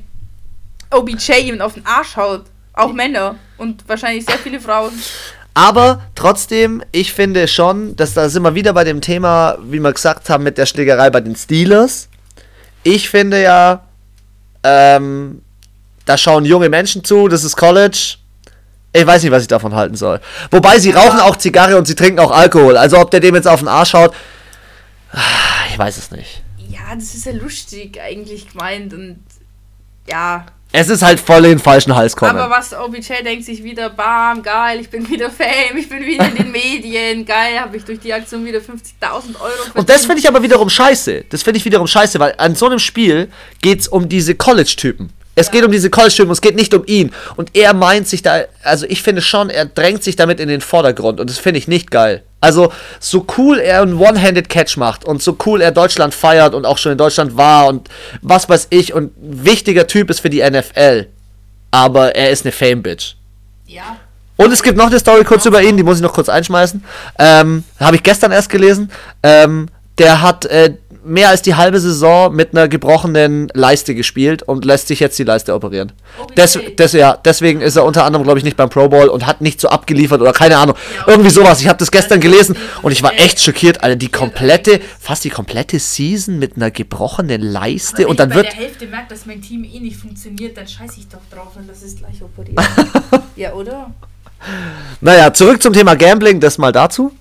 OBJ 0.91 1.33
ihm 1.43 1.61
auf 1.61 1.75
den 1.75 1.85
Arsch 1.87 2.17
haut. 2.17 2.45
Auch 2.75 2.93
Männer. 2.93 3.37
Und 3.57 3.89
wahrscheinlich 3.89 4.27
sehr 4.27 4.39
viele 4.39 4.61
Frauen. 4.61 4.93
Aber 5.55 6.03
trotzdem, 6.17 6.83
ich 6.91 7.13
finde 7.13 7.47
schon, 7.47 7.95
dass 7.95 8.15
da 8.15 8.29
sind 8.29 8.43
wir 8.43 8.57
wieder 8.57 8.73
bei 8.73 8.83
dem 8.83 9.01
Thema, 9.01 9.57
wie 9.63 9.79
wir 9.79 9.93
gesagt 9.93 10.29
haben, 10.29 10.43
mit 10.43 10.59
der 10.59 10.67
Schlägerei 10.67 11.11
bei 11.11 11.21
den 11.21 11.37
Steelers. 11.37 12.09
Ich 12.83 13.09
finde 13.09 13.41
ja, 13.41 13.85
ähm, 14.65 15.43
da 16.05 16.19
schauen 16.19 16.45
junge 16.45 16.69
Menschen 16.69 17.05
zu, 17.05 17.29
das 17.29 17.45
ist 17.45 17.57
College. 17.57 18.17
Ich 18.93 19.07
weiß 19.07 19.23
nicht, 19.23 19.33
was 19.33 19.43
ich 19.43 19.49
davon 19.49 19.75
halten 19.75 19.97
soll. 19.97 20.21
Wobei, 20.51 20.79
sie 20.79 20.91
rauchen 20.91 21.21
auch 21.21 21.37
Zigarre 21.37 21.77
und 21.77 21.87
sie 21.87 21.95
trinken 21.95 22.19
auch 22.19 22.31
Alkohol. 22.33 22.77
Also 22.77 22.99
ob 22.99 23.11
der 23.11 23.21
dem 23.21 23.35
jetzt 23.37 23.49
auf 23.49 23.61
den 23.61 23.69
Arsch 23.69 23.95
haut, 23.95 24.15
ah, 25.13 25.21
ich 25.71 25.79
weiß 25.79 25.97
es 25.97 26.11
nicht. 26.11 26.43
Ja, 26.69 26.95
das 26.95 27.15
ist 27.15 27.27
ja 27.27 27.33
lustig 27.33 28.01
eigentlich 28.01 28.51
gemeint. 28.51 28.93
Und 28.93 29.21
ja. 30.09 30.47
Es 30.77 30.89
ist 30.89 31.03
halt 31.05 31.21
voll 31.21 31.45
in 31.45 31.51
den 31.53 31.59
falschen 31.61 31.95
Hals 31.95 32.17
kommen. 32.17 32.37
Aber 32.37 32.51
was 32.51 32.75
OBJ 32.75 33.23
denkt 33.25 33.45
sich 33.45 33.63
wieder, 33.63 33.91
bam, 33.91 34.43
geil, 34.43 34.81
ich 34.81 34.91
bin 34.91 35.09
wieder 35.09 35.31
Fame, 35.31 35.77
ich 35.79 35.89
bin 35.89 36.05
wieder 36.05 36.27
in 36.29 36.35
den 36.35 36.51
Medien, 36.51 37.25
geil, 37.25 37.61
habe 37.61 37.77
ich 37.77 37.85
durch 37.85 38.01
die 38.01 38.13
Aktion 38.13 38.45
wieder 38.45 38.59
50.000 38.59 38.65
Euro 39.05 39.51
verdient. 39.53 39.77
Und 39.77 39.89
das 39.89 40.05
finde 40.05 40.19
ich 40.19 40.27
aber 40.27 40.43
wiederum 40.43 40.69
scheiße. 40.69 41.27
Das 41.31 41.45
finde 41.45 41.59
ich 41.59 41.65
wiederum 41.65 41.87
scheiße, 41.87 42.19
weil 42.19 42.35
an 42.39 42.57
so 42.57 42.67
einem 42.67 42.81
Spiel 42.81 43.29
geht 43.63 43.83
es 43.83 43.87
um 43.89 44.09
diese 44.09 44.35
College-Typen. 44.35 45.11
Es 45.37 45.47
Ja. 45.47 45.53
geht 45.53 45.65
um 45.65 45.71
diese 45.71 45.91
College-Typen, 45.91 46.33
es 46.33 46.41
geht 46.41 46.57
nicht 46.57 46.75
um 46.75 46.83
ihn. 46.87 47.13
Und 47.37 47.55
er 47.55 47.73
meint 47.73 48.09
sich 48.09 48.23
da, 48.23 48.43
also 48.65 48.85
ich 48.89 49.01
finde 49.01 49.23
schon, 49.23 49.51
er 49.51 49.67
drängt 49.67 50.03
sich 50.03 50.17
damit 50.17 50.41
in 50.41 50.49
den 50.49 50.61
Vordergrund 50.61 51.21
und 51.21 51.31
das 51.31 51.39
finde 51.39 51.59
ich 51.59 51.69
nicht 51.69 51.93
geil. 51.93 52.25
Also, 52.45 52.71
so 53.01 53.25
cool 53.39 53.59
er 53.59 53.81
einen 53.81 53.99
One-Handed 53.99 54.51
Catch 54.51 54.77
macht 54.77 55.07
und 55.07 55.23
so 55.23 55.35
cool 55.47 55.63
er 55.63 55.73
Deutschland 55.73 56.13
feiert 56.13 56.53
und 56.55 56.67
auch 56.67 56.77
schon 56.77 56.93
in 56.93 56.99
Deutschland 56.99 57.39
war 57.39 57.69
und 57.69 57.89
was 58.21 58.51
weiß 58.51 58.67
ich 58.69 58.93
und 58.93 59.13
wichtiger 59.17 59.87
Typ 59.87 60.11
ist 60.11 60.21
für 60.21 60.29
die 60.29 60.43
NFL. 60.43 61.07
Aber 61.71 62.15
er 62.15 62.29
ist 62.29 62.45
eine 62.45 62.53
Fame-Bitch. 62.53 63.15
Ja. 63.67 63.97
Und 64.37 64.53
es 64.53 64.63
gibt 64.63 64.77
noch 64.77 64.89
eine 64.89 64.99
Story 64.99 65.25
kurz 65.25 65.47
über 65.47 65.63
ihn, 65.63 65.79
die 65.79 65.83
muss 65.83 65.97
ich 65.97 66.03
noch 66.03 66.13
kurz 66.13 66.29
einschmeißen. 66.29 66.85
Ähm, 67.19 67.65
Habe 67.81 67.97
ich 67.97 68.03
gestern 68.03 68.31
erst 68.31 68.51
gelesen. 68.51 68.91
Ähm, 69.23 69.69
der 69.97 70.21
hat 70.21 70.45
äh, 70.45 70.75
mehr 71.05 71.29
als 71.29 71.43
die 71.43 71.55
halbe 71.55 71.79
Saison 71.81 72.35
mit 72.35 72.53
einer 72.53 72.69
gebrochenen 72.69 73.49
Leiste 73.55 73.95
gespielt 73.95 74.43
und 74.43 74.65
lässt 74.65 74.89
sich 74.89 75.01
jetzt 75.01 75.19
die 75.19 75.25
Leiste 75.25 75.55
operieren. 75.55 75.93
Des, 76.37 76.59
des, 76.79 76.93
ja, 76.93 77.17
deswegen 77.17 77.61
ist 77.61 77.77
er 77.77 77.85
unter 77.85 78.05
anderem, 78.05 78.25
glaube 78.25 78.39
ich, 78.39 78.45
nicht 78.45 78.57
beim 78.57 78.71
Pro 78.71 78.89
Bowl 78.89 79.09
und 79.09 79.27
hat 79.27 79.41
nicht 79.41 79.61
so 79.61 79.69
abgeliefert 79.69 80.21
oder 80.21 80.33
keine 80.33 80.57
Ahnung. 80.57 80.77
Irgendwie 81.07 81.31
sowas. 81.31 81.61
Ich 81.61 81.69
habe 81.69 81.79
das 81.79 81.91
gestern 81.91 82.19
Also, 82.19 82.31
gelesen 82.31 82.57
und 82.83 82.93
ich 82.93 83.03
war 83.03 83.13
echt 83.15 83.41
schockiert. 83.41 83.83
Alter, 83.83 83.97
die 83.97 84.09
komplette, 84.09 84.81
fast 85.01 85.25
die 85.25 85.31
komplette 85.31 85.79
Season 85.79 86.39
mit 86.39 86.57
einer 86.57 86.71
gebrochenen 86.71 87.41
Leiste 87.43 87.99
Wenn 87.99 88.07
und 88.07 88.13
ich 88.13 88.19
dann 88.19 88.29
bei 88.31 88.35
wird. 88.37 88.47
der 88.47 88.55
Hälfte 88.55 88.87
merkt, 88.87 89.11
dass 89.13 89.27
mein 89.27 89.43
Team 89.43 89.65
eh 89.65 89.81
nicht 89.81 89.97
funktioniert, 89.97 90.57
dann 90.57 90.67
scheiße 90.67 90.99
ich 90.99 91.09
doch 91.09 91.19
drauf 91.31 91.53
und 91.57 91.69
das 91.69 91.83
ist 91.83 91.99
gleich 91.99 92.23
operiert. 92.23 92.59
ja, 93.37 93.53
oder? 93.53 93.93
Naja, 95.01 95.33
zurück 95.33 95.63
zum 95.63 95.73
Thema 95.73 95.95
Gambling, 95.95 96.41
das 96.41 96.59
mal 96.59 96.73
dazu. 96.73 97.13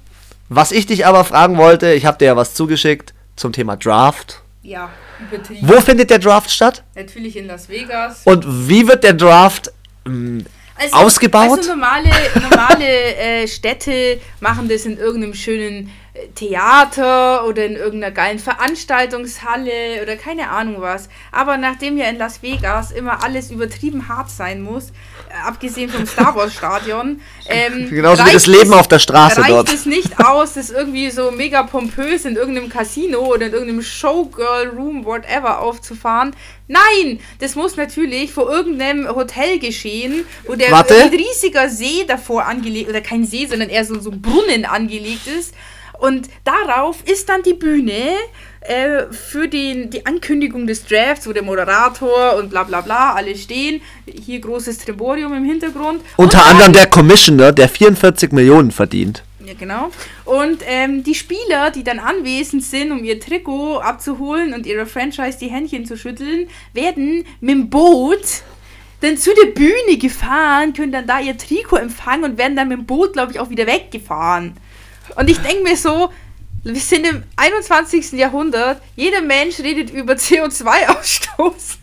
Was 0.50 0.72
ich 0.72 0.86
dich 0.86 1.06
aber 1.06 1.24
fragen 1.24 1.58
wollte, 1.58 1.94
ich 1.94 2.06
habe 2.06 2.18
dir 2.18 2.26
ja 2.26 2.36
was 2.36 2.54
zugeschickt 2.54 3.14
zum 3.36 3.52
Thema 3.54 3.76
Draft. 3.76 4.42
Ja, 4.62 4.90
übertrieben. 5.20 5.68
Wo 5.68 5.80
findet 5.82 6.10
der 6.10 6.20
Draft 6.20 6.50
statt? 6.50 6.84
Natürlich 6.96 7.36
in 7.36 7.48
Las 7.48 7.68
Vegas. 7.68 8.22
Und 8.26 8.46
wie 8.70 8.88
wird 8.88 9.04
der 9.04 9.14
Draft 9.14 9.72
ähm, 10.06 10.46
Also, 10.76 10.96
ausgebaut? 10.96 11.58
Also 11.60 11.72
normale, 11.72 12.10
normale 12.42 12.86
äh, 13.16 13.48
Städte 13.48 14.20
machen 14.40 14.70
das 14.70 14.86
in 14.86 14.98
irgendeinem 14.98 15.34
schönen 15.34 15.90
Theater 16.36 17.48
oder 17.48 17.66
in 17.66 17.76
irgendeiner 17.76 18.14
geilen 18.14 18.38
Veranstaltungshalle 18.38 20.02
oder 20.04 20.16
keine 20.16 20.50
Ahnung 20.50 20.76
was. 20.80 21.10
Aber 21.32 21.58
nachdem 21.58 21.98
ja 21.98 22.06
in 22.08 22.18
Las 22.20 22.44
Vegas 22.44 22.92
immer 22.92 23.24
alles 23.24 23.50
übertrieben 23.50 24.08
hart 24.08 24.30
sein 24.30 24.62
muss, 24.62 24.90
äh, 24.90 25.48
abgesehen 25.48 25.90
vom 25.90 26.06
Star 26.06 26.36
Wars 26.36 26.54
Stadion, 26.54 27.20
ähm, 27.48 27.90
Genauso 27.90 28.24
wie 28.28 28.32
das 28.32 28.46
Leben 28.46 28.72
es- 28.74 28.78
auf 28.78 28.88
der 28.88 29.00
Straße 29.00 29.40
reicht 29.42 29.50
dort. 29.50 29.74
es 29.74 29.88
nicht 29.88 30.20
aus, 30.24 30.54
das 30.54 30.70
irgendwie 30.70 31.10
so 31.10 31.32
mega 31.32 31.64
pompös 31.64 32.26
in 32.26 32.36
irgendeinem 32.36 32.70
Casino 32.70 33.20
oder 33.22 33.48
in 33.48 33.54
irgendeinem 33.54 33.82
Showgirl-Room, 33.82 35.06
whatever, 35.06 35.62
aufzufahren. 35.62 36.36
Nein, 36.68 37.20
das 37.40 37.56
muss 37.56 37.76
natürlich 37.76 38.32
vor 38.32 38.52
irgendeinem 38.52 39.08
Hotel 39.16 39.58
geschehen, 39.58 40.26
wo 40.46 40.54
der 40.54 40.72
Warte. 40.72 40.94
riesiger 41.12 41.70
See 41.70 42.06
davor 42.08 42.46
angelegt, 42.46 42.90
oder 42.90 43.02
kein 43.02 43.26
See, 43.26 43.48
sondern 43.48 43.70
eher 43.70 43.84
so, 43.84 44.00
so 44.00 44.12
ein 44.12 44.22
Brunnen 44.22 44.66
angelegt 44.66 45.26
ist. 45.28 45.54
Und 46.04 46.28
darauf 46.44 46.98
ist 47.10 47.30
dann 47.30 47.44
die 47.44 47.54
Bühne 47.54 48.16
äh, 48.60 49.04
für 49.10 49.48
den, 49.48 49.90
die 49.90 50.06
Ankündigung 50.06 50.68
des 50.68 50.86
Drafts, 50.86 51.26
wo 51.26 51.32
der 51.32 51.44
Moderator 51.44 52.36
und 52.36 52.50
bla 52.50 52.64
bla 52.64 52.82
bla 52.82 53.14
alle 53.14 53.38
stehen. 53.38 53.82
Hier 54.06 54.42
großes 54.42 54.80
Triborium 54.80 55.34
im 55.34 55.46
Hintergrund. 55.46 56.02
Unter 56.18 56.40
Und 56.40 56.50
anderem 56.50 56.74
der 56.74 56.88
Commissioner, 56.88 57.54
der 57.54 57.70
44 57.70 58.34
Millionen 58.34 58.72
verdient. 58.72 59.24
ja, 59.46 59.54
genau. 59.58 59.92
Und 60.26 60.62
ähm, 60.68 61.06
die 61.06 61.16
Spieler, 61.16 61.72
die 61.72 61.86
dann 61.86 62.00
anwesend 62.00 62.66
sind, 62.66 62.92
um 62.92 63.02
ihr 63.06 63.22
Trikot 63.22 63.78
abzuholen 63.78 64.54
und 64.54 64.66
ihrer 64.66 64.86
Franchise 64.86 65.38
die 65.40 65.48
Händchen 65.48 65.86
zu 65.86 65.96
schütteln, 65.96 66.50
werden 66.74 67.24
mit 67.40 67.52
dem 67.52 67.70
Boot 67.70 68.44
dann 69.00 69.16
zu 69.16 69.30
der 69.42 69.52
Bühne 69.52 69.98
gefahren, 69.98 70.74
können 70.74 70.92
dann 70.92 71.08
da 71.08 71.22
ihr 71.22 71.38
Trikot 71.38 71.78
empfangen 71.78 72.26
und 72.26 72.38
werden 72.38 72.58
dann 72.58 72.68
mit 72.68 72.80
dem 72.80 72.86
Boot, 72.86 73.14
glaube 73.14 73.32
ich, 73.32 73.40
auch 73.40 73.50
wieder 73.50 73.68
weggefahren. 73.68 74.58
Und 75.16 75.30
ich 75.30 75.40
denke 75.40 75.64
mir 75.64 75.78
so, 75.78 76.10
wir 76.64 76.80
sind 76.80 77.06
im 77.06 77.24
21. 77.36 78.14
Jahrhundert, 78.14 78.82
jeder 78.96 79.22
Mensch 79.22 79.60
redet 79.60 79.90
über 79.90 80.14
CO2-Ausstoß 80.14 81.78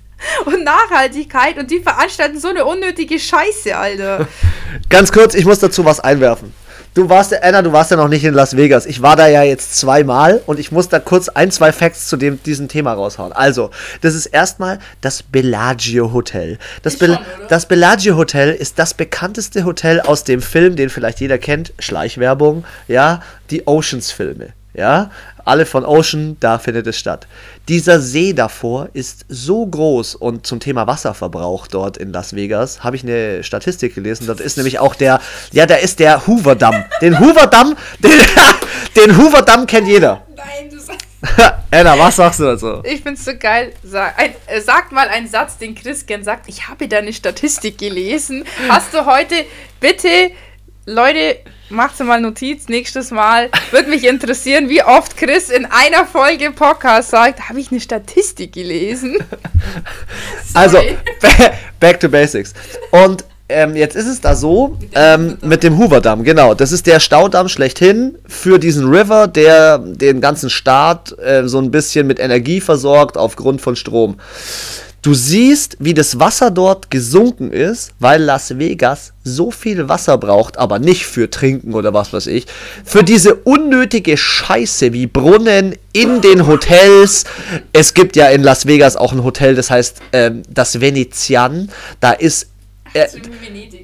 und 0.47 0.65
Nachhaltigkeit 0.65 1.59
und 1.59 1.71
die 1.71 1.81
veranstalten 1.81 2.39
so 2.39 2.49
eine 2.49 2.65
unnötige 2.65 3.19
Scheiße, 3.19 3.77
Alter. 3.77 4.27
Ganz 4.89 5.13
kurz, 5.13 5.35
ich 5.35 5.45
muss 5.45 5.59
dazu 5.59 5.85
was 5.85 6.01
einwerfen. 6.01 6.53
Du 6.93 7.09
warst 7.09 7.31
ja, 7.31 7.39
Anna, 7.43 7.63
du 7.63 7.73
warst 7.73 7.93
ja 7.93 7.97
noch 7.97 8.09
nicht 8.09 8.25
in 8.25 8.35
Las 8.35 8.57
Vegas. 8.57 8.85
Ich 8.85 9.01
war 9.01 9.15
da 9.15 9.29
ja 9.29 9.45
jetzt 9.45 9.79
zweimal 9.79 10.43
und 10.47 10.59
ich 10.59 10.73
muss 10.73 10.89
da 10.89 10.99
kurz 10.99 11.29
ein, 11.29 11.53
zwei 11.53 11.71
Facts 11.71 12.09
zu 12.09 12.17
dem, 12.17 12.43
diesem 12.43 12.67
Thema 12.67 12.93
raushauen. 12.93 13.33
Also, 13.33 13.71
das 14.01 14.17
ist 14.17 14.27
erstmal 14.27 14.81
das 15.01 15.23
Bellagio 15.23 16.13
Hotel. 16.13 16.59
Das, 16.83 16.97
Bel 16.97 17.15
schon, 17.15 17.25
das 17.49 17.67
Bellagio 17.67 18.17
Hotel 18.17 18.53
ist 18.53 18.81
das 18.81 18.95
bekannteste 18.95 19.65
Hotel 19.65 20.01
aus 20.01 20.25
dem 20.25 20.43
Film, 20.43 20.75
den 20.75 20.91
vielleicht 20.91 21.21
jeder 21.21 21.39
kennt. 21.39 21.73
Schleichwerbung, 21.79 22.65
ja, 22.89 23.23
die 23.51 23.69
Oceans-Filme. 23.69 24.49
Ja, 24.73 25.11
alle 25.45 25.67
von 25.67 25.85
Ocean, 25.85 26.37
da 26.39 26.59
findet 26.59 26.87
es 26.87 26.97
statt. 26.97 27.27
Dieser 27.69 28.01
See 28.01 28.33
davor 28.33 28.89
ist 28.93 29.25
so 29.29 29.67
groß 29.67 30.15
und 30.15 30.47
zum 30.47 30.61
Thema 30.61 30.87
Wasserverbrauch 30.87 31.67
dort 31.67 31.97
in 31.97 32.13
Las 32.13 32.37
Vegas 32.37 32.85
habe 32.85 32.95
ich 32.95 33.03
eine 33.03 33.43
Statistik 33.43 33.95
gelesen. 33.95 34.29
Dort 34.29 34.41
ist 34.41 34.57
nämlich 34.57 34.79
auch 34.79 34.95
der, 34.95 35.21
ja, 35.51 35.67
da 35.67 35.75
ist 35.75 35.99
der 35.99 36.27
Hoover-Damm. 36.27 36.85
Den 37.01 37.19
Hoover-Damm, 37.19 37.75
den, 37.99 38.13
den 38.97 39.17
Hoover-Damm 39.19 39.67
kennt 39.67 39.89
jeder. 39.89 40.23
Nein, 40.37 40.71
du 40.71 40.79
sagst. 40.79 41.07
Anna, 41.71 41.99
was 41.99 42.17
sagst 42.17 42.41
du 42.41 42.45
dazu? 42.45 42.83
Ich 42.85 43.03
find's 43.03 43.25
so 43.25 43.33
geil. 43.39 43.73
Sag, 43.83 44.19
ein, 44.19 44.35
äh, 44.47 44.61
sag 44.61 44.93
mal 44.93 45.09
einen 45.09 45.29
Satz, 45.29 45.59
den 45.59 45.75
Chris 45.75 46.07
gern 46.07 46.25
sagt. 46.25 46.49
Ich 46.49 46.69
habe 46.69 46.89
deine 46.89 47.13
Statistik 47.13 47.79
gelesen. 47.79 48.45
Hast 48.69 48.95
du 48.95 49.05
heute 49.05 49.35
bitte, 49.81 50.09
Leute, 50.87 51.37
macht 51.69 52.01
mal 52.01 52.21
Notiz 52.21 52.69
nächstes 52.69 53.11
Mal. 53.11 53.51
Würde 53.71 53.91
mich 53.91 54.07
interessieren, 54.07 54.69
wie 54.71 54.83
oft 54.83 55.17
Chris 55.17 55.51
in 55.51 55.67
einer 55.67 56.07
Folge 56.07 56.51
Podcast 56.53 57.11
sagt, 57.11 57.49
habe 57.49 57.61
ich 57.61 57.71
eine 57.71 57.81
Statistik 57.81 58.53
gelesen. 58.53 59.19
Also, 60.53 60.79
back 61.79 62.01
to 62.01 62.09
basics. 62.09 62.55
Und 62.91 63.25
ähm, 63.49 63.77
jetzt 63.77 63.95
ist 63.95 64.07
es 64.07 64.21
da 64.21 64.35
so, 64.35 64.77
ähm, 64.95 65.39
mit 65.43 65.63
dem 65.63 65.79
Hoover-Damm, 65.79 66.25
genau. 66.25 66.55
Das 66.55 66.73
ist 66.73 66.89
der 66.89 66.99
Staudamm 66.99 67.49
schlechthin 67.49 68.19
für 68.27 68.59
diesen 68.59 68.89
River, 68.89 69.29
der 69.29 69.79
den 69.79 70.21
ganzen 70.21 70.51
Staat 70.51 71.17
äh, 71.19 71.47
so 71.47 71.59
ein 71.59 71.71
bisschen 71.71 72.09
mit 72.09 72.19
Energie 72.19 72.61
versorgt 72.61 73.17
aufgrund 73.17 73.61
von 73.61 73.77
Strom. 73.77 74.17
Du 75.03 75.15
siehst, 75.15 75.79
wie 75.81 75.95
das 75.95 76.19
Wasser 76.19 76.51
dort 76.51 76.91
gesunken 76.91 77.53
ist, 77.53 77.93
weil 78.01 78.23
Las 78.23 78.59
Vegas 78.59 79.15
so 79.25 79.51
viel 79.51 79.89
Wasser 79.89 80.19
braucht, 80.19 80.59
aber 80.59 80.79
nicht 80.79 81.07
für 81.07 81.31
Trinken 81.31 81.75
oder 81.75 81.95
was 81.95 82.13
weiß 82.13 82.27
ich. 82.27 82.47
Für 82.85 83.03
diese 83.03 83.35
unnötige 83.35 84.19
Scheiße 84.19 84.93
wie 84.93 85.07
Brunnen 85.07 85.75
in 85.95 86.21
den 86.21 86.47
Hotels. 86.47 87.25
Es 87.73 87.95
gibt 87.95 88.15
ja 88.15 88.29
in 88.29 88.43
Las 88.43 88.67
Vegas 88.67 88.97
auch 88.97 89.13
ein 89.13 89.25
Hotel, 89.25 89.55
das 89.55 89.71
heißt 89.71 90.03
ähm, 90.13 90.43
das 90.51 90.81
Venezian. 90.83 91.71
Da 92.01 92.13
ist 92.13 92.49
äh, 92.93 93.07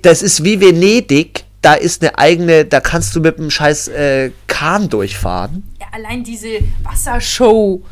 das 0.03 0.23
ist 0.23 0.45
wie 0.45 0.61
Venedig. 0.61 1.45
Da 1.62 1.75
ist 1.75 2.03
eine 2.03 2.19
eigene, 2.19 2.64
da 2.67 2.81
kannst 2.81 3.17
du 3.17 3.21
mit 3.21 3.39
einem 3.39 3.51
scheiß 3.51 3.89
äh, 3.89 4.31
Kahn 4.47 4.89
durchfahren. 4.89 5.64
Ja, 5.81 5.87
allein 5.93 6.23
diese 6.23 6.59
Wassershow, 6.85 7.83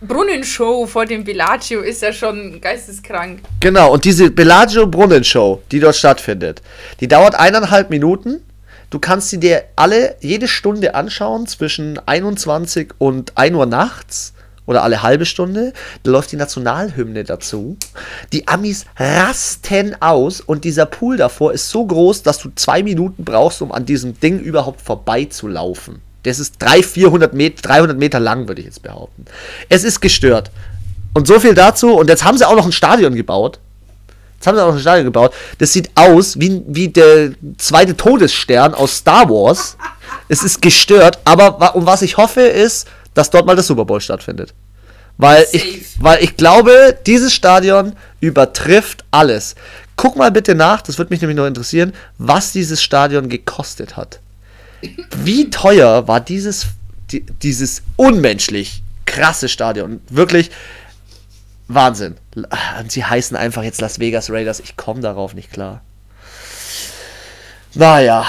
Brunnenshow 0.00 0.86
vor 0.86 1.06
dem 1.06 1.24
Bellagio 1.24 1.80
ist 1.80 2.02
ja 2.02 2.12
schon 2.12 2.60
geisteskrank. 2.60 3.40
Genau, 3.58 3.92
und 3.92 4.04
diese 4.04 4.30
Bellagio 4.30 4.86
Brunnenshow, 4.86 5.60
die 5.72 5.80
dort 5.80 5.96
stattfindet, 5.96 6.62
die 7.00 7.08
dauert 7.08 7.34
eineinhalb 7.34 7.90
Minuten. 7.90 8.40
Du 8.90 9.00
kannst 9.00 9.30
sie 9.30 9.40
dir 9.40 9.64
alle 9.74 10.14
jede 10.20 10.46
Stunde 10.46 10.94
anschauen, 10.94 11.48
zwischen 11.48 11.98
21 12.06 12.94
und 12.98 13.36
1 13.36 13.56
Uhr 13.56 13.66
nachts 13.66 14.34
oder 14.66 14.84
alle 14.84 15.02
halbe 15.02 15.26
Stunde. 15.26 15.72
Da 16.04 16.12
läuft 16.12 16.30
die 16.30 16.36
Nationalhymne 16.36 17.24
dazu. 17.24 17.76
Die 18.32 18.46
Amis 18.46 18.86
rasten 18.96 19.96
aus 20.00 20.40
und 20.40 20.62
dieser 20.62 20.86
Pool 20.86 21.16
davor 21.16 21.52
ist 21.52 21.70
so 21.70 21.84
groß, 21.84 22.22
dass 22.22 22.38
du 22.38 22.50
zwei 22.54 22.84
Minuten 22.84 23.24
brauchst, 23.24 23.62
um 23.62 23.72
an 23.72 23.84
diesem 23.84 24.18
Ding 24.20 24.38
überhaupt 24.38 24.80
vorbeizulaufen. 24.80 26.02
Das 26.22 26.38
ist 26.38 26.56
300, 26.58 26.84
400 26.84 27.34
Meter, 27.34 27.62
300 27.62 27.98
Meter 27.98 28.20
lang, 28.20 28.48
würde 28.48 28.60
ich 28.60 28.66
jetzt 28.66 28.82
behaupten. 28.82 29.24
Es 29.68 29.84
ist 29.84 30.00
gestört. 30.00 30.50
Und 31.14 31.26
so 31.26 31.40
viel 31.40 31.54
dazu. 31.54 31.94
Und 31.94 32.08
jetzt 32.08 32.24
haben 32.24 32.38
sie 32.38 32.46
auch 32.46 32.56
noch 32.56 32.66
ein 32.66 32.72
Stadion 32.72 33.14
gebaut. 33.14 33.58
Jetzt 34.36 34.46
haben 34.46 34.56
sie 34.56 34.62
auch 34.62 34.68
noch 34.68 34.76
ein 34.76 34.80
Stadion 34.80 35.06
gebaut. 35.06 35.32
Das 35.58 35.72
sieht 35.72 35.90
aus 35.94 36.38
wie, 36.38 36.62
wie 36.66 36.88
der 36.88 37.32
zweite 37.56 37.96
Todesstern 37.96 38.74
aus 38.74 38.98
Star 38.98 39.28
Wars. 39.28 39.76
Es 40.28 40.42
ist 40.42 40.62
gestört. 40.62 41.18
Aber 41.24 41.74
um 41.74 41.86
was 41.86 42.02
ich 42.02 42.16
hoffe, 42.16 42.42
ist, 42.42 42.86
dass 43.14 43.30
dort 43.30 43.46
mal 43.46 43.56
der 43.56 43.64
Super 43.64 43.84
Bowl 43.84 44.00
stattfindet. 44.00 44.54
Weil 45.16 45.44
ich, 45.50 45.96
weil 45.98 46.22
ich 46.22 46.36
glaube, 46.36 46.96
dieses 47.06 47.34
Stadion 47.34 47.94
übertrifft 48.20 49.04
alles. 49.10 49.56
Guck 49.96 50.14
mal 50.14 50.30
bitte 50.30 50.54
nach, 50.54 50.80
das 50.80 50.98
würde 50.98 51.12
mich 51.12 51.20
nämlich 51.20 51.36
noch 51.36 51.46
interessieren, 51.46 51.92
was 52.18 52.52
dieses 52.52 52.80
Stadion 52.80 53.28
gekostet 53.28 53.96
hat. 53.96 54.20
Wie 55.16 55.50
teuer 55.50 56.06
war 56.08 56.20
dieses, 56.20 56.66
die, 57.10 57.24
dieses 57.24 57.82
unmenschlich 57.96 58.82
krasse 59.06 59.48
Stadion? 59.48 60.00
Wirklich 60.08 60.50
Wahnsinn. 61.68 62.16
Und 62.34 62.90
sie 62.90 63.04
heißen 63.04 63.36
einfach 63.36 63.62
jetzt 63.62 63.80
Las 63.80 63.98
Vegas 63.98 64.30
Raiders. 64.30 64.60
Ich 64.60 64.76
komme 64.76 65.00
darauf 65.00 65.34
nicht 65.34 65.52
klar. 65.52 65.82
Naja. 67.74 68.26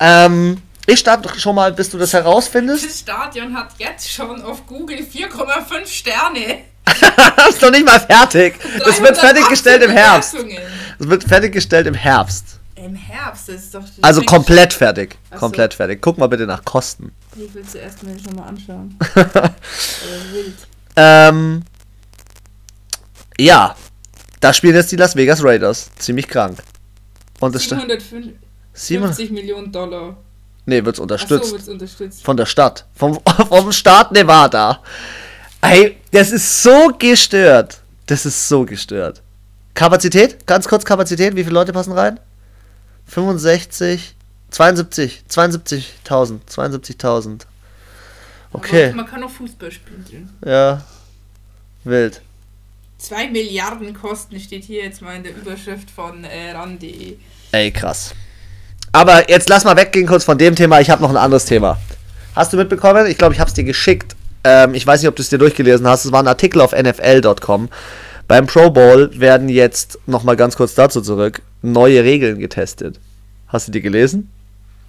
Ähm, 0.00 0.60
ich 0.86 1.00
starte 1.00 1.28
doch 1.28 1.38
schon 1.38 1.54
mal, 1.54 1.72
bis 1.72 1.90
du 1.90 1.98
das 1.98 2.12
herausfindest. 2.12 2.84
Das 2.84 2.98
Stadion 3.00 3.56
hat 3.56 3.70
jetzt 3.78 4.10
schon 4.10 4.42
auf 4.42 4.66
Google 4.66 4.98
4,5 4.98 5.86
Sterne. 5.86 6.64
Das 6.84 7.48
ist 7.54 7.62
noch 7.62 7.70
nicht 7.70 7.84
mal 7.84 8.00
fertig. 8.00 8.54
Das 8.84 9.00
wird 9.00 9.16
318 9.16 9.20
fertiggestellt 9.20 9.82
im 9.82 9.90
Herbst. 9.90 10.34
Das 10.98 11.08
wird 11.08 11.24
fertiggestellt 11.24 11.86
im 11.86 11.94
Herbst. 11.94 12.58
Im 12.76 12.94
Herbst, 12.94 13.48
das 13.48 13.54
ist 13.56 13.74
doch. 13.74 13.80
das 13.82 14.02
Also 14.02 14.20
komplett 14.22 14.72
fertig. 14.72 15.16
Ach 15.30 15.34
so. 15.34 15.40
Komplett 15.40 15.72
fertig. 15.74 16.02
Guck 16.02 16.18
mal 16.18 16.26
bitte 16.26 16.46
nach 16.46 16.62
Kosten. 16.64 17.12
Ich 17.34 17.52
will 17.54 17.64
zuerst 17.64 18.02
mir 18.02 18.16
schon 18.18 18.36
mal 18.36 18.46
anschauen. 18.48 18.96
wild. 19.14 20.54
Ähm, 20.96 21.62
ja. 23.38 23.74
Da 24.40 24.52
spielen 24.52 24.74
jetzt 24.74 24.92
die 24.92 24.96
Las 24.96 25.16
Vegas 25.16 25.42
Raiders. 25.42 25.90
Ziemlich 25.98 26.28
krank. 26.28 26.58
Und 27.40 27.54
das 27.54 27.64
sta- 27.64 27.76
750 27.76 28.34
Simon? 28.74 29.14
Millionen 29.32 29.72
Dollar. 29.72 30.16
Nee, 30.66 30.84
wird's 30.84 30.98
unterstützt. 30.98 31.52
wird 31.52 31.68
unterstützt. 31.68 32.24
Von 32.24 32.36
der 32.36 32.46
Stadt. 32.46 32.84
Vom, 32.94 33.18
vom 33.48 33.72
Staat 33.72 34.12
Nevada. 34.12 34.82
Ey, 35.62 35.96
das 36.12 36.30
ist 36.30 36.62
so 36.62 36.92
gestört. 36.98 37.80
Das 38.06 38.26
ist 38.26 38.48
so 38.48 38.64
gestört. 38.66 39.22
Kapazität? 39.72 40.46
Ganz 40.46 40.68
kurz 40.68 40.84
Kapazität. 40.84 41.34
Wie 41.36 41.42
viele 41.44 41.54
Leute 41.54 41.72
passen 41.72 41.92
rein? 41.92 42.20
65, 43.06 44.14
72, 44.50 45.22
72.000. 45.30 46.40
72.000. 46.48 47.40
Okay, 48.52 48.86
Aber 48.86 48.96
man 48.96 49.06
kann 49.06 49.22
auch 49.22 49.30
Fußball 49.30 49.70
spielen 49.70 50.30
ja. 50.44 50.82
Wild. 51.84 52.22
2 52.98 53.28
Milliarden 53.28 53.92
Kosten 53.94 54.40
steht 54.40 54.64
hier 54.64 54.82
jetzt 54.82 55.02
mal 55.02 55.16
in 55.16 55.22
der 55.22 55.36
Überschrift 55.36 55.90
von 55.90 56.24
äh, 56.24 56.52
ran.de. 56.52 57.16
Ey, 57.52 57.70
krass. 57.70 58.14
Aber 58.92 59.28
jetzt 59.28 59.48
lass 59.48 59.64
mal 59.64 59.76
weggehen 59.76 60.06
kurz 60.06 60.24
von 60.24 60.38
dem 60.38 60.56
Thema. 60.56 60.80
Ich 60.80 60.88
habe 60.88 61.02
noch 61.02 61.10
ein 61.10 61.16
anderes 61.16 61.44
Thema. 61.44 61.78
Hast 62.34 62.52
du 62.52 62.56
mitbekommen? 62.56 63.06
Ich 63.06 63.18
glaube, 63.18 63.34
ich 63.34 63.40
habe 63.40 63.48
es 63.48 63.54
dir 63.54 63.64
geschickt. 63.64 64.16
Ähm, 64.42 64.74
ich 64.74 64.86
weiß 64.86 65.02
nicht, 65.02 65.08
ob 65.08 65.16
du 65.16 65.22
es 65.22 65.28
dir 65.28 65.38
durchgelesen 65.38 65.86
hast. 65.86 66.06
Es 66.06 66.12
war 66.12 66.22
ein 66.22 66.28
Artikel 66.28 66.60
auf 66.60 66.72
NFL.com. 66.72 67.68
Beim 68.28 68.46
Pro 68.46 68.70
Bowl 68.70 69.10
werden 69.18 69.48
jetzt, 69.48 69.98
noch 70.06 70.24
mal 70.24 70.36
ganz 70.36 70.56
kurz 70.56 70.74
dazu 70.74 71.00
zurück, 71.00 71.42
neue 71.62 72.02
Regeln 72.02 72.38
getestet. 72.38 72.98
Hast 73.48 73.68
du 73.68 73.72
die 73.72 73.80
gelesen? 73.80 74.30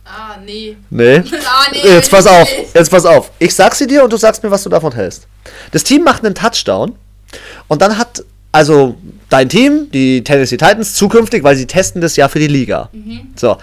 Ah, 0.05 0.37
nee. 0.43 0.75
Nee. 0.89 1.21
Ah, 1.45 1.69
nee. 1.71 1.79
Jetzt 1.83 2.09
pass 2.11 2.25
auf, 2.25 2.49
jetzt 2.73 2.89
pass 2.89 3.05
auf. 3.05 3.31
Ich 3.39 3.53
sag 3.53 3.75
sie 3.75 3.87
dir 3.87 4.03
und 4.03 4.13
du 4.13 4.17
sagst 4.17 4.43
mir, 4.43 4.51
was 4.51 4.63
du 4.63 4.69
davon 4.69 4.93
hältst. 4.93 5.27
Das 5.71 5.83
Team 5.83 6.03
macht 6.03 6.25
einen 6.25 6.35
Touchdown 6.35 6.95
und 7.67 7.81
dann 7.81 7.97
hat 7.97 8.23
also 8.51 8.95
dein 9.29 9.49
Team, 9.49 9.91
die 9.91 10.23
Tennessee 10.23 10.57
Titans, 10.57 10.95
zukünftig, 10.95 11.43
weil 11.43 11.55
sie 11.55 11.67
testen 11.67 12.01
das 12.01 12.15
ja 12.15 12.27
für 12.27 12.39
die 12.39 12.47
Liga. 12.47 12.89
So, 13.35 13.57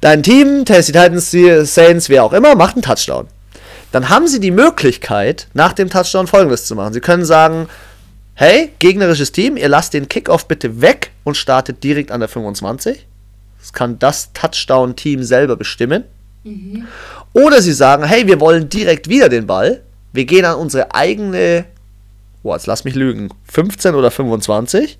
dein 0.00 0.22
Team, 0.22 0.64
Tennessee 0.64 0.92
Titans, 0.92 1.74
Saints, 1.74 2.08
wer 2.08 2.24
auch 2.24 2.32
immer, 2.32 2.54
macht 2.54 2.74
einen 2.76 2.82
Touchdown. 2.82 3.26
Dann 3.92 4.08
haben 4.08 4.28
sie 4.28 4.38
die 4.38 4.52
Möglichkeit, 4.52 5.48
nach 5.52 5.72
dem 5.72 5.90
Touchdown 5.90 6.26
folgendes 6.26 6.66
zu 6.66 6.76
machen. 6.76 6.92
Sie 6.92 7.00
können 7.00 7.24
sagen, 7.24 7.68
hey, 8.40 8.72
gegnerisches 8.78 9.32
Team, 9.32 9.58
ihr 9.58 9.68
lasst 9.68 9.92
den 9.92 10.08
Kickoff 10.08 10.48
bitte 10.48 10.80
weg 10.80 11.10
und 11.24 11.36
startet 11.36 11.84
direkt 11.84 12.10
an 12.10 12.20
der 12.20 12.28
25. 12.30 13.06
Das 13.58 13.74
kann 13.74 13.98
das 13.98 14.32
Touchdown-Team 14.32 15.22
selber 15.22 15.56
bestimmen. 15.56 16.04
Oder 17.34 17.60
sie 17.60 17.74
sagen, 17.74 18.02
hey, 18.04 18.26
wir 18.26 18.40
wollen 18.40 18.70
direkt 18.70 19.10
wieder 19.10 19.28
den 19.28 19.46
Ball. 19.46 19.82
Wir 20.14 20.24
gehen 20.24 20.46
an 20.46 20.56
unsere 20.56 20.94
eigene, 20.94 21.66
boah, 22.42 22.56
jetzt 22.56 22.66
lass 22.66 22.84
mich 22.84 22.94
lügen, 22.94 23.28
15 23.44 23.94
oder 23.94 24.10
25. 24.10 24.98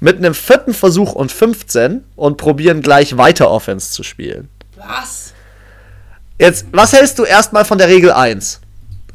Mit 0.00 0.16
einem 0.16 0.34
vierten 0.34 0.74
Versuch 0.74 1.12
und 1.12 1.30
15 1.30 2.02
und 2.16 2.36
probieren 2.36 2.82
gleich 2.82 3.16
weiter 3.16 3.48
Offense 3.48 3.92
zu 3.92 4.02
spielen. 4.02 4.48
Was? 4.74 5.34
Jetzt, 6.36 6.66
was 6.72 6.92
hältst 6.92 7.20
du 7.20 7.22
erstmal 7.22 7.64
von 7.64 7.78
der 7.78 7.86
Regel 7.86 8.10
1? 8.10 8.60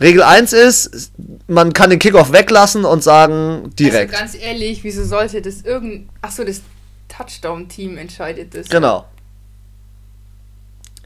Regel 0.01 0.23
1 0.23 0.53
ist, 0.53 1.11
man 1.47 1.73
kann 1.73 1.89
den 1.89 1.99
Kickoff 1.99 2.31
weglassen 2.33 2.85
und 2.85 3.03
sagen 3.03 3.71
direkt. 3.77 4.13
Also 4.13 4.23
ganz 4.23 4.43
ehrlich, 4.43 4.83
wieso 4.83 5.05
sollte 5.05 5.41
das 5.41 5.61
irgend. 5.61 6.09
Achso, 6.21 6.43
das 6.43 6.61
Touchdown-Team 7.07 7.97
entscheidet 7.97 8.55
das. 8.55 8.69
genau. 8.69 9.05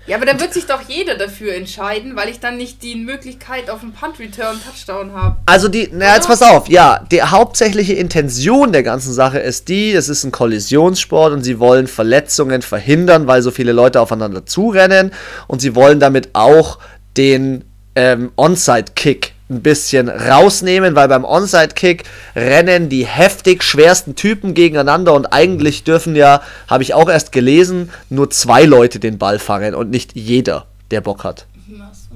Ja, 0.08 0.18
aber 0.18 0.28
da 0.28 0.40
wird 0.40 0.54
sich 0.54 0.68
doch 0.68 0.82
jeder 0.88 1.16
dafür 1.16 1.56
entscheiden, 1.56 2.16
weil 2.16 2.30
ich 2.30 2.40
dann 2.40 2.58
nicht 2.58 2.84
die 2.84 2.96
Möglichkeit 2.96 3.72
auf 3.72 3.82
einen 3.82 3.94
Punt-Return-Touchdown 3.94 5.14
habe. 5.14 5.38
Also 5.48 5.68
die, 5.68 5.90
na 5.92 6.14
jetzt 6.14 6.28
pass 6.28 6.44
auf, 6.44 6.70
ja, 6.70 7.04
die 7.12 7.24
hauptsächliche 7.24 7.94
Intention 7.94 8.72
der 8.72 8.84
ganzen 8.84 9.14
Sache 9.14 9.40
ist 9.40 9.68
die, 9.68 9.94
es 9.94 10.08
ist 10.08 10.24
ein 10.24 10.32
Kollisionssport 10.32 11.34
und 11.34 11.42
sie 11.42 11.58
wollen 11.58 11.88
Verletzungen 11.88 12.62
verhindern, 12.62 13.26
weil 13.26 13.42
so 13.42 13.50
viele 13.50 13.72
Leute 13.72 14.00
aufeinander 14.00 14.46
zurennen 14.46 15.12
und 15.48 15.60
sie 15.60 15.74
wollen 15.74 16.00
damit 16.00 16.30
auch 16.34 16.78
den 17.18 17.64
ähm, 17.96 18.32
Onside-Kick 18.36 19.34
ein 19.50 19.62
bisschen 19.62 20.10
rausnehmen, 20.10 20.96
weil 20.96 21.08
beim 21.08 21.24
Onside-Kick 21.24 22.04
rennen 22.36 22.90
die 22.90 23.06
heftig 23.06 23.64
schwersten 23.64 24.16
Typen 24.16 24.54
gegeneinander 24.54 25.14
und 25.14 25.28
eigentlich 25.28 25.84
dürfen 25.84 26.16
ja, 26.16 26.42
habe 26.68 26.84
ich 26.84 26.94
auch 26.94 27.10
erst 27.10 27.32
gelesen, 27.32 27.92
nur 28.10 28.30
zwei 28.32 28.64
Leute 28.64 29.00
den 29.00 29.18
Ball 29.18 29.38
fangen 29.38 29.76
und 29.76 29.92
nicht 29.92 30.16
jeder, 30.16 30.66
der 30.90 31.02
Bock 31.02 31.24
hat. 31.24 31.46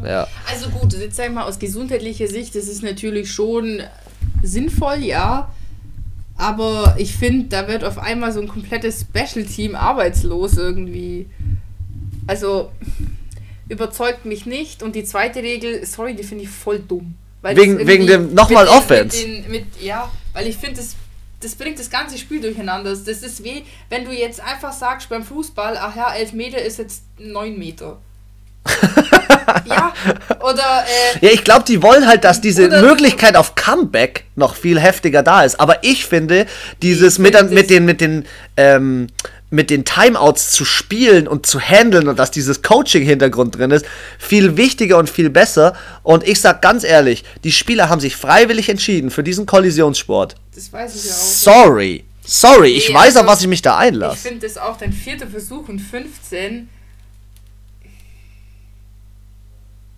Ja. 0.03 0.27
Also 0.49 0.69
gut, 0.69 0.93
jetzt 0.93 1.17
sag 1.17 1.27
ich 1.27 1.33
mal 1.33 1.43
aus 1.43 1.59
gesundheitlicher 1.59 2.27
Sicht, 2.27 2.55
das 2.55 2.67
ist 2.67 2.83
natürlich 2.83 3.31
schon 3.31 3.81
sinnvoll, 4.41 4.99
ja. 4.99 5.51
Aber 6.37 6.95
ich 6.97 7.15
finde, 7.15 7.49
da 7.49 7.67
wird 7.67 7.83
auf 7.83 7.97
einmal 7.97 8.31
so 8.31 8.39
ein 8.39 8.47
komplettes 8.47 9.01
Special-Team 9.01 9.75
arbeitslos 9.75 10.57
irgendwie. 10.57 11.27
Also 12.27 12.71
überzeugt 13.69 14.25
mich 14.25 14.45
nicht. 14.45 14.83
Und 14.83 14.95
die 14.95 15.05
zweite 15.05 15.41
Regel, 15.41 15.85
sorry, 15.85 16.15
die 16.15 16.23
finde 16.23 16.43
ich 16.43 16.49
voll 16.49 16.79
dumm. 16.79 17.15
wegen, 17.41 17.87
wegen 17.87 18.07
dem 18.07 18.33
nochmal 18.33 18.67
Offense. 18.67 19.25
Mit 19.25 19.45
den, 19.45 19.51
mit, 19.51 19.65
ja, 19.81 20.11
weil 20.33 20.47
ich 20.47 20.57
finde, 20.57 20.77
das, 20.77 20.95
das 21.39 21.55
bringt 21.55 21.79
das 21.79 21.89
ganze 21.89 22.17
Spiel 22.17 22.41
durcheinander. 22.41 22.89
Das 22.89 23.07
ist 23.07 23.43
wie, 23.43 23.63
wenn 23.89 24.03
du 24.03 24.11
jetzt 24.11 24.41
einfach 24.41 24.73
sagst 24.73 25.07
beim 25.07 25.23
Fußball, 25.23 25.77
ach 25.77 25.95
ja, 25.95 26.13
11 26.13 26.33
Meter 26.33 26.61
ist 26.61 26.79
jetzt 26.79 27.03
9 27.17 27.57
Meter. 27.57 27.97
ja, 29.65 29.93
oder. 30.41 30.83
Äh, 30.85 31.25
ja, 31.25 31.31
ich 31.31 31.43
glaube, 31.43 31.63
die 31.65 31.81
wollen 31.81 32.07
halt, 32.07 32.23
dass 32.23 32.41
diese 32.41 32.67
Möglichkeit 32.67 33.35
auf 33.35 33.55
Comeback 33.55 34.25
noch 34.35 34.55
viel 34.55 34.79
heftiger 34.79 35.23
da 35.23 35.43
ist. 35.43 35.59
Aber 35.59 35.83
ich 35.83 36.05
finde, 36.05 36.45
dieses 36.81 37.19
mit, 37.19 37.51
mit 37.51 37.69
den, 37.69 37.85
mit 37.85 38.01
den, 38.01 38.25
ähm, 38.57 39.07
mit 39.49 39.69
den 39.69 39.83
Timeouts 39.83 40.51
zu 40.51 40.63
spielen 40.63 41.27
und 41.27 41.45
zu 41.45 41.59
handeln 41.59 42.07
und 42.07 42.19
dass 42.19 42.31
dieses 42.31 42.61
Coaching-Hintergrund 42.61 43.57
drin 43.57 43.71
ist, 43.71 43.85
viel 44.19 44.57
wichtiger 44.57 44.97
und 44.97 45.09
viel 45.09 45.29
besser. 45.29 45.75
Und 46.03 46.27
ich 46.27 46.39
sag 46.39 46.61
ganz 46.61 46.83
ehrlich, 46.83 47.23
die 47.43 47.51
Spieler 47.51 47.89
haben 47.89 47.99
sich 47.99 48.15
freiwillig 48.15 48.69
entschieden 48.69 49.09
für 49.09 49.23
diesen 49.23 49.45
Kollisionssport. 49.45 50.35
Das 50.53 50.71
weiß 50.71 50.95
ich 50.95 51.05
ja 51.05 51.11
auch. 51.11 51.17
Sorry. 51.17 52.05
Sorry, 52.23 52.73
ich 52.73 52.89
nee, 52.89 52.93
weiß, 52.93 53.15
also, 53.15 53.19
auf 53.21 53.25
was 53.25 53.41
ich 53.41 53.47
mich 53.47 53.63
da 53.63 53.77
einlasse. 53.77 54.15
Ich 54.15 54.21
finde 54.21 54.47
das 54.47 54.57
auch 54.57 54.77
dein 54.77 54.93
vierter 54.93 55.25
Versuch 55.25 55.67
und 55.67 55.79
15. 55.79 56.69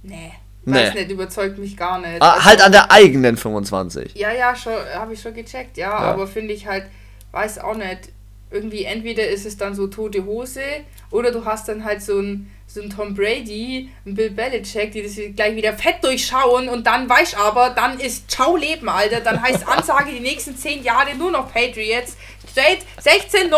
Nee. 0.04 0.32
Weiß 0.64 0.94
nee. 0.94 1.02
nicht, 1.02 1.12
überzeugt 1.12 1.58
mich 1.58 1.76
gar 1.76 2.00
nicht. 2.00 2.22
Ah, 2.22 2.34
also, 2.34 2.46
halt 2.46 2.62
an 2.62 2.72
der 2.72 2.90
eigenen 2.90 3.36
25. 3.36 4.16
Ja, 4.16 4.32
ja, 4.32 4.56
schon, 4.56 4.72
habe 4.94 5.14
ich 5.14 5.22
schon 5.22 5.34
gecheckt, 5.34 5.76
ja, 5.76 5.90
ja. 5.90 5.98
aber 5.98 6.26
finde 6.26 6.54
ich 6.54 6.68
halt, 6.68 6.86
weiß 7.32 7.60
auch 7.60 7.76
nicht 7.76 8.12
irgendwie 8.52 8.84
entweder 8.84 9.28
ist 9.28 9.46
es 9.46 9.58
dann 9.58 9.74
so 9.74 9.88
tote 9.88 10.26
Hose 10.26 10.62
oder 11.10 11.32
du 11.32 11.46
hast 11.46 11.68
dann 11.68 11.84
halt 11.84 12.02
so 12.02 12.20
ein 12.20 12.52
so 12.74 12.82
ein 12.82 12.90
Tom 12.90 13.14
Brady, 13.14 13.90
ein 14.06 14.16
Bill 14.16 14.30
Belichick, 14.30 14.94
die 14.94 15.04
das 15.04 15.16
gleich 15.36 15.56
wieder 15.58 15.74
fett 15.74 15.96
durchschauen 16.02 16.70
und 16.70 16.88
dann 16.88 17.10
weißt 17.10 17.38
aber, 17.38 17.72
dann 17.72 18.00
ist 18.00 18.32
Ciao 18.32 18.56
Leben, 18.56 18.88
Alter. 18.88 19.20
Dann 19.20 19.42
heißt 19.42 19.68
Ansage 19.68 20.12
die 20.14 20.22
nächsten 20.22 20.56
zehn 20.56 20.82
Jahre 20.82 21.14
nur 21.18 21.32
noch 21.32 21.52
Patriots. 21.52 22.16
Straight 22.50 22.80
16-0 23.04 23.52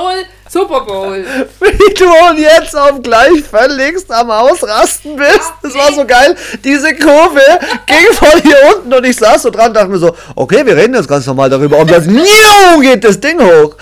Super 0.49 0.81
Bowl. 0.81 1.25
Wie 1.59 1.93
du 1.93 2.05
und 2.29 2.39
jetzt 2.39 2.75
auf 2.75 3.01
gleich 3.01 3.43
völligst 3.43 4.11
am 4.11 4.29
Ausrasten 4.29 5.15
bist. 5.15 5.29
Ja, 5.37 5.57
das 5.61 5.73
nee. 5.73 5.79
war 5.79 5.93
so 5.93 6.05
geil. 6.05 6.35
Diese 6.63 6.95
Kurve 6.95 7.41
ging 7.87 8.13
von 8.13 8.41
hier 8.41 8.57
unten 8.75 8.93
und 8.93 9.03
ich 9.03 9.15
saß 9.15 9.43
so 9.43 9.49
dran 9.49 9.67
und 9.67 9.73
dachte 9.75 9.89
mir 9.89 9.97
so, 9.97 10.15
okay, 10.35 10.65
wir 10.65 10.75
reden 10.75 10.93
jetzt 10.93 11.07
ganz 11.07 11.25
normal 11.25 11.49
darüber. 11.49 11.77
Und 11.77 11.89
dann 11.89 12.81
geht 12.81 13.03
das 13.03 13.19
Ding 13.19 13.39
hoch. 13.39 13.75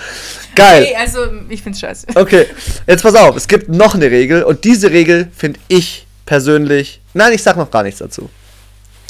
Geil. 0.54 0.84
Okay, 0.84 0.96
also 0.96 1.20
ich 1.48 1.62
find's 1.62 1.80
scheiße. 1.80 2.08
Okay, 2.14 2.46
jetzt 2.86 3.02
pass 3.02 3.14
auf, 3.14 3.36
es 3.36 3.48
gibt 3.48 3.68
noch 3.68 3.94
eine 3.94 4.10
Regel 4.10 4.42
und 4.42 4.64
diese 4.64 4.90
Regel 4.90 5.28
finde 5.36 5.60
ich 5.68 6.06
persönlich. 6.26 7.00
Nein, 7.14 7.32
ich 7.32 7.42
sag 7.42 7.56
noch 7.56 7.70
gar 7.70 7.82
nichts 7.82 8.00
dazu. 8.00 8.28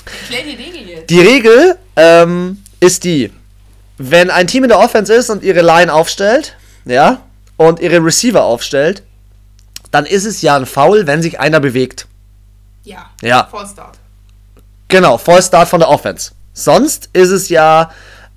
Klär 0.05 0.43
die 0.43 0.51
Regel 0.51 0.89
jetzt. 0.89 1.11
Die 1.11 1.21
Regel 1.21 1.77
ähm, 1.97 2.63
ist 2.81 3.05
die, 3.05 3.33
wenn 3.99 4.31
ein 4.31 4.47
Team 4.47 4.65
in 4.65 4.69
der 4.69 4.79
Offense 4.79 5.13
ist 5.13 5.31
und 5.31 5.43
ihre 5.43 5.63
Line 5.63 5.93
aufstellt, 5.93 6.57
ja, 6.85 7.23
und 7.57 7.81
ihre 7.81 8.05
Receiver 8.05 8.43
aufstellt, 8.43 9.03
dann 9.91 10.07
ist 10.07 10.25
es 10.25 10.43
ja 10.43 10.57
ein 10.57 10.67
Foul, 10.67 11.07
wenn 11.07 11.23
sich 11.23 11.39
einer 11.39 11.61
bewegt. 11.61 12.07
Ja. 12.85 13.11
Ja. 13.21 13.47
Vollstart. 13.51 13.99
Genau, 14.89 15.19
Vollstart 15.19 15.69
von 15.69 15.81
der 15.81 15.89
Offense. 15.89 16.33
Sonst 16.55 17.09
ist 17.13 17.31
es 17.31 17.49
ja 17.49 17.91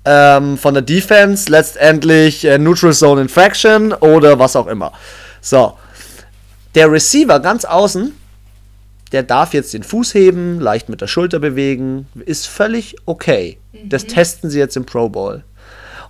ähm, 0.06 0.56
von 0.56 0.72
der 0.72 0.82
Defense 0.82 1.50
letztendlich 1.50 2.44
äh, 2.44 2.58
Neutral 2.58 2.94
Zone 2.94 3.20
Infraction 3.20 3.92
oder 3.92 4.38
was 4.38 4.56
auch 4.56 4.68
immer. 4.68 4.92
So, 5.40 5.76
der 6.74 6.90
Receiver 6.90 7.40
ganz 7.40 7.64
außen, 7.64 8.14
der 9.12 9.24
darf 9.24 9.52
jetzt 9.52 9.74
den 9.74 9.82
Fuß 9.82 10.14
heben, 10.14 10.60
leicht 10.60 10.88
mit 10.88 11.00
der 11.00 11.08
Schulter 11.08 11.40
bewegen, 11.40 12.06
ist 12.24 12.46
völlig 12.46 12.96
okay. 13.04 13.58
Mhm. 13.72 13.88
Das 13.88 14.06
testen 14.06 14.48
sie 14.48 14.58
jetzt 14.58 14.76
im 14.76 14.86
Pro 14.86 15.08
Bowl. 15.08 15.42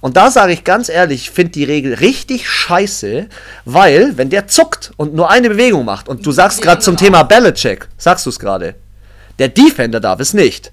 Und 0.01 0.19
da 0.19 0.31
sage 0.31 0.53
ich 0.53 0.63
ganz 0.63 0.91
ehrlich, 0.91 1.23
ich 1.23 1.31
finde 1.31 1.53
die 1.53 1.65
Regel 1.65 1.95
richtig 1.95 2.49
scheiße, 2.49 3.29
weil, 3.65 4.19
wenn 4.19 4.29
der 4.29 4.47
zuckt 4.47 4.93
und 4.99 5.15
nur 5.15 5.31
eine 5.31 5.49
Bewegung 5.49 5.87
macht, 5.87 6.09
und 6.09 6.25
du 6.25 6.33
sagst 6.33 6.61
gerade 6.61 6.83
zum 6.83 6.99
Thema 6.99 7.23
Belichick, 7.23 7.89
sagst 7.97 8.27
du 8.27 8.31
es 8.31 8.39
gerade, 8.39 8.75
der 9.39 9.49
Defender 9.49 10.01
darf 10.01 10.21
es 10.21 10.35
nicht 10.35 10.71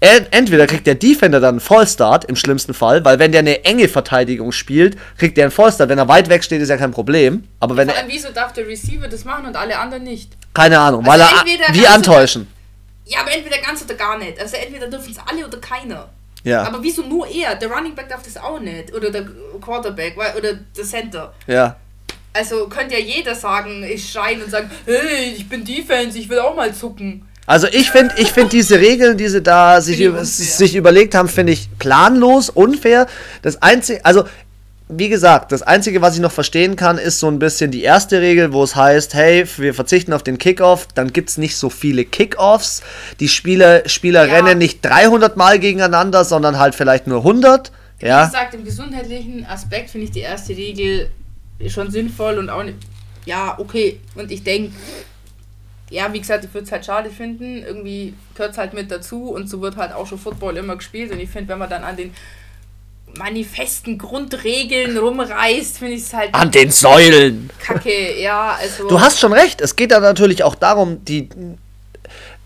entweder 0.00 0.66
kriegt 0.66 0.86
der 0.86 0.94
Defender 0.94 1.40
dann 1.40 1.54
einen 1.54 1.60
Fallstart 1.60 2.24
im 2.24 2.36
schlimmsten 2.36 2.72
Fall, 2.74 3.04
weil 3.04 3.18
wenn 3.18 3.32
der 3.32 3.40
eine 3.40 3.64
enge 3.64 3.88
Verteidigung 3.88 4.52
spielt, 4.52 4.96
kriegt 5.16 5.36
der 5.36 5.44
einen 5.44 5.50
Fallstart. 5.50 5.88
Wenn 5.88 5.98
er 5.98 6.08
weit 6.08 6.28
weg 6.28 6.44
steht, 6.44 6.60
ist 6.60 6.68
ja 6.68 6.76
kein 6.76 6.92
Problem. 6.92 7.44
Aber 7.58 7.76
wenn 7.76 7.88
Vor 7.88 7.98
allem, 7.98 8.08
wieso 8.08 8.30
darf 8.30 8.52
der 8.52 8.66
Receiver 8.66 9.08
das 9.08 9.24
machen 9.24 9.46
und 9.46 9.56
alle 9.56 9.78
anderen 9.78 10.04
nicht? 10.04 10.32
Keine 10.54 10.78
Ahnung, 10.78 11.06
also 11.06 11.12
weil 11.12 11.20
er 11.20 11.74
wie 11.74 11.86
antäuschen. 11.86 12.46
Ja, 13.06 13.20
aber 13.20 13.32
entweder 13.32 13.58
ganz 13.58 13.82
oder 13.82 13.94
gar 13.94 14.18
nicht. 14.18 14.38
Also 14.40 14.56
entweder 14.56 14.86
dürfen 14.86 15.12
es 15.12 15.18
alle 15.18 15.46
oder 15.46 15.58
keiner. 15.58 16.08
Ja. 16.44 16.62
Aber 16.64 16.82
wieso 16.82 17.02
nur 17.02 17.26
er? 17.26 17.54
Der 17.56 17.70
Running 17.70 17.94
Back 17.94 18.08
darf 18.08 18.22
das 18.22 18.36
auch 18.36 18.60
nicht. 18.60 18.94
Oder 18.94 19.10
der 19.10 19.26
Quarterback 19.60 20.16
oder 20.36 20.54
der 20.54 20.84
Center. 20.84 21.32
Ja. 21.46 21.76
Also 22.32 22.68
könnte 22.68 22.94
ja 22.94 23.00
jeder 23.00 23.34
sagen, 23.34 23.82
ich 23.82 24.10
schreien 24.10 24.42
und 24.42 24.50
sagen, 24.50 24.70
hey, 24.84 25.34
ich 25.36 25.48
bin 25.48 25.64
Defense, 25.64 26.18
ich 26.18 26.28
will 26.28 26.38
auch 26.38 26.54
mal 26.54 26.72
zucken. 26.72 27.26
Also 27.48 27.66
ich 27.66 27.90
finde 27.90 28.14
ich 28.18 28.30
find 28.30 28.52
diese 28.52 28.78
Regeln, 28.78 29.16
die 29.16 29.26
sie 29.26 29.40
da 29.40 29.80
sich, 29.80 30.06
sich 30.22 30.76
überlegt 30.76 31.14
haben, 31.14 31.30
finde 31.30 31.54
ich 31.54 31.70
planlos, 31.78 32.50
unfair. 32.50 33.06
Das 33.40 33.62
einzige, 33.62 34.04
also 34.04 34.24
wie 34.90 35.08
gesagt, 35.08 35.50
das 35.50 35.62
Einzige, 35.62 36.02
was 36.02 36.14
ich 36.14 36.20
noch 36.20 36.30
verstehen 36.30 36.76
kann, 36.76 36.98
ist 36.98 37.18
so 37.18 37.26
ein 37.26 37.38
bisschen 37.38 37.70
die 37.70 37.82
erste 37.82 38.20
Regel, 38.20 38.52
wo 38.52 38.62
es 38.62 38.76
heißt, 38.76 39.14
hey, 39.14 39.46
wir 39.56 39.72
verzichten 39.72 40.12
auf 40.12 40.22
den 40.22 40.36
Kickoff, 40.36 40.88
dann 40.94 41.10
gibt 41.10 41.30
es 41.30 41.38
nicht 41.38 41.56
so 41.56 41.70
viele 41.70 42.04
Kickoffs. 42.04 42.82
Die 43.18 43.28
Spieler, 43.30 43.88
Spieler 43.88 44.26
ja. 44.26 44.34
rennen 44.34 44.58
nicht 44.58 44.84
300 44.84 45.38
Mal 45.38 45.58
gegeneinander, 45.58 46.24
sondern 46.24 46.58
halt 46.58 46.74
vielleicht 46.74 47.06
nur 47.06 47.20
100. 47.20 47.72
Ja. 48.02 48.24
Wie 48.24 48.26
gesagt, 48.26 48.54
im 48.54 48.64
gesundheitlichen 48.66 49.46
Aspekt 49.46 49.88
finde 49.88 50.04
ich 50.04 50.10
die 50.10 50.20
erste 50.20 50.54
Regel 50.54 51.08
schon 51.68 51.90
sinnvoll 51.90 52.36
und 52.36 52.50
auch 52.50 52.62
nicht, 52.62 52.76
ja, 53.24 53.58
okay. 53.58 54.00
Und 54.14 54.30
ich 54.30 54.42
denke, 54.44 54.72
ja, 55.90 56.12
wie 56.12 56.20
gesagt, 56.20 56.44
ich 56.44 56.52
würde 56.52 56.66
es 56.66 56.72
halt 56.72 56.84
schade 56.84 57.10
finden. 57.10 57.62
Irgendwie 57.62 58.14
gehört 58.34 58.52
es 58.52 58.58
halt 58.58 58.74
mit 58.74 58.90
dazu 58.90 59.30
und 59.30 59.48
so 59.48 59.60
wird 59.60 59.76
halt 59.76 59.92
auch 59.92 60.06
schon 60.06 60.18
Football 60.18 60.56
immer 60.56 60.76
gespielt. 60.76 61.12
Und 61.12 61.20
ich 61.20 61.30
finde, 61.30 61.48
wenn 61.48 61.58
man 61.58 61.70
dann 61.70 61.84
an 61.84 61.96
den 61.96 62.12
manifesten 63.16 63.98
Grundregeln 63.98 64.96
rumreißt, 64.96 65.78
finde 65.78 65.94
ich 65.94 66.02
es 66.02 66.12
halt. 66.12 66.34
An 66.34 66.50
den 66.50 66.70
Säulen! 66.70 67.50
Kacke, 67.58 68.20
ja, 68.20 68.56
also. 68.60 68.88
Du 68.88 69.00
hast 69.00 69.18
schon 69.18 69.32
recht. 69.32 69.60
Es 69.60 69.76
geht 69.76 69.90
da 69.90 70.00
natürlich 70.00 70.44
auch 70.44 70.54
darum, 70.54 71.04
die. 71.04 71.28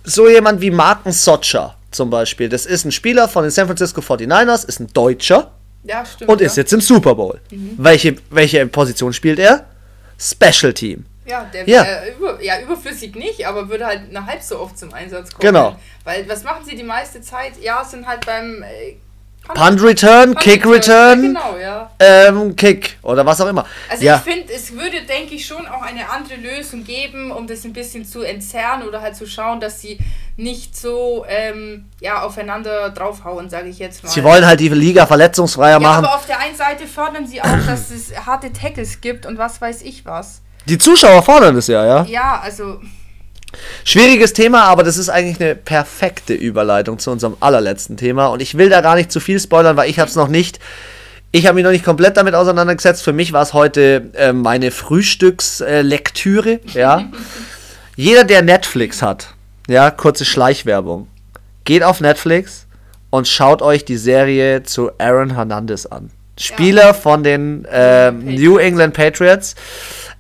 So 0.05 0.29
jemand 0.29 0.61
wie 0.61 0.71
Marken 0.71 1.13
Socha 1.13 1.77
zum 1.93 2.11
Beispiel. 2.11 2.49
Das 2.49 2.67
ist 2.67 2.85
ein 2.85 2.93
Spieler 2.93 3.29
von 3.29 3.45
den 3.45 3.51
San 3.51 3.67
Francisco 3.67 4.01
49ers, 4.01 4.67
ist 4.67 4.81
ein 4.81 4.89
Deutscher. 4.93 5.53
Ja, 5.85 6.05
stimmt. 6.05 6.31
Und 6.31 6.41
ja. 6.41 6.47
ist 6.47 6.57
jetzt 6.57 6.73
im 6.73 6.81
Super 6.81 7.15
Bowl. 7.15 7.41
Mhm. 7.51 7.75
Welche, 7.77 8.17
welche 8.31 8.67
Position 8.67 9.13
spielt 9.13 9.39
er? 9.39 9.67
Special 10.19 10.73
Team. 10.73 11.05
Ja, 11.25 11.45
der 11.53 11.69
ja. 11.69 11.85
Über, 12.19 12.43
ja, 12.43 12.61
überflüssig 12.61 13.15
nicht, 13.15 13.47
aber 13.47 13.69
würde 13.69 13.87
halt 13.87 14.03
eine 14.09 14.27
halb 14.27 14.43
so 14.43 14.59
oft 14.59 14.77
zum 14.79 14.93
Einsatz 14.93 15.31
kommen. 15.33 15.53
Genau. 15.55 15.77
Weil 16.05 16.29
was 16.29 16.43
machen 16.43 16.65
sie 16.65 16.75
die 16.75 16.83
meiste 16.83 17.21
Zeit? 17.21 17.53
Ja, 17.63 17.85
sind 17.85 18.07
halt 18.07 18.27
beim 18.27 18.63
äh, 18.63 18.97
Punt, 19.55 19.83
Return, 19.83 20.33
Punt 20.33 20.41
Kick 20.41 20.65
Return, 20.65 21.21
Return 21.21 21.23
genau, 21.23 21.57
ja. 21.59 21.91
Ähm, 21.99 22.55
Kick 22.55 22.97
oder 23.03 23.27
was 23.27 23.41
auch 23.41 23.49
immer. 23.49 23.67
Also 23.89 24.05
ja. 24.05 24.17
ich 24.17 24.23
finde, 24.23 24.53
es 24.53 24.73
würde, 24.73 25.03
denke 25.03 25.35
ich, 25.35 25.47
schon 25.47 25.67
auch 25.67 25.83
eine 25.83 26.09
andere 26.11 26.37
Lösung 26.37 26.85
geben, 26.85 27.33
um 27.33 27.47
das 27.47 27.65
ein 27.65 27.73
bisschen 27.73 28.05
zu 28.05 28.23
entzerren 28.23 28.83
oder 28.83 29.01
halt 29.01 29.17
zu 29.17 29.27
schauen, 29.27 29.61
dass 29.61 29.81
sie 29.81 29.99
nicht 30.37 30.77
so 30.77 31.25
ähm, 31.29 31.87
ja, 32.01 32.23
aufeinander 32.23 32.91
draufhauen, 32.91 33.51
sage 33.51 33.69
ich 33.69 33.79
jetzt 33.79 34.05
mal. 34.05 34.11
Sie 34.11 34.23
wollen 34.23 34.47
halt 34.47 34.61
die 34.61 34.69
Liga 34.69 35.07
verletzungsfreier 35.07 35.73
ja, 35.73 35.81
machen. 35.81 36.05
Aber 36.05 36.15
auf 36.15 36.27
der 36.27 36.39
einen 36.39 36.57
Seite 36.57 36.87
fördern 36.87 37.27
sie 37.27 37.43
auch, 37.43 37.67
dass 37.67 37.91
es 37.91 38.13
harte 38.25 38.53
Tackles 38.53 39.01
gibt 39.01 39.27
und 39.27 39.39
was 39.39 39.61
weiß 39.61 39.83
ich 39.83 40.05
was. 40.05 40.41
Die 40.67 40.79
Zuschauer 40.79 41.23
fordern 41.23 41.57
es 41.57 41.67
ja, 41.67 41.85
ja? 41.85 42.05
Ja, 42.05 42.41
also. 42.43 42.81
Schwieriges 43.85 44.33
Thema, 44.33 44.65
aber 44.65 44.83
das 44.83 44.97
ist 44.97 45.09
eigentlich 45.09 45.41
eine 45.41 45.55
perfekte 45.55 46.33
Überleitung 46.33 46.99
zu 46.99 47.11
unserem 47.11 47.37
allerletzten 47.41 47.97
Thema. 47.97 48.27
Und 48.27 48.41
ich 48.41 48.57
will 48.57 48.71
da 48.71 48.81
gar 48.81 48.95
nicht 48.95 49.13
zu 49.13 49.21
viel 49.21 49.39
spoilern, 49.39 49.77
weil 49.77 49.91
ich 49.91 49.99
habe 49.99 50.09
es 50.09 50.17
noch 50.17 50.29
nicht. 50.29 50.59
Ich 51.33 51.47
habe 51.47 51.57
mich 51.57 51.65
noch 51.65 51.71
nicht 51.71 51.85
komplett 51.85 52.17
damit 52.17 52.35
auseinandergesetzt. 52.35 53.03
Für 53.03 53.13
mich 53.13 53.33
war 53.33 53.43
es 53.43 53.53
heute 53.53 54.11
äh, 54.15 54.33
meine 54.33 54.71
Frühstückslektüre. 54.71 56.61
Äh, 56.75 56.79
ja. 56.79 57.05
Jeder, 57.97 58.25
der 58.25 58.43
Netflix 58.43 59.03
hat, 59.03 59.35
ja, 59.69 59.91
kurze 59.91 60.25
Schleichwerbung. 60.25 61.09
Geht 61.65 61.83
auf 61.83 62.01
Netflix 62.01 62.67
und 63.11 63.29
schaut 63.29 63.61
euch 63.61 63.85
die 63.85 63.99
Serie 63.99 64.63
zu 64.63 64.91
Aaron 64.99 65.35
Hernandez 65.35 65.87
an. 65.87 66.11
Spieler 66.39 66.87
ja. 66.87 66.93
von 66.95 67.23
den 67.23 67.67
ähm, 67.71 68.25
New 68.25 68.57
England 68.57 68.95
Patriots. 68.95 69.55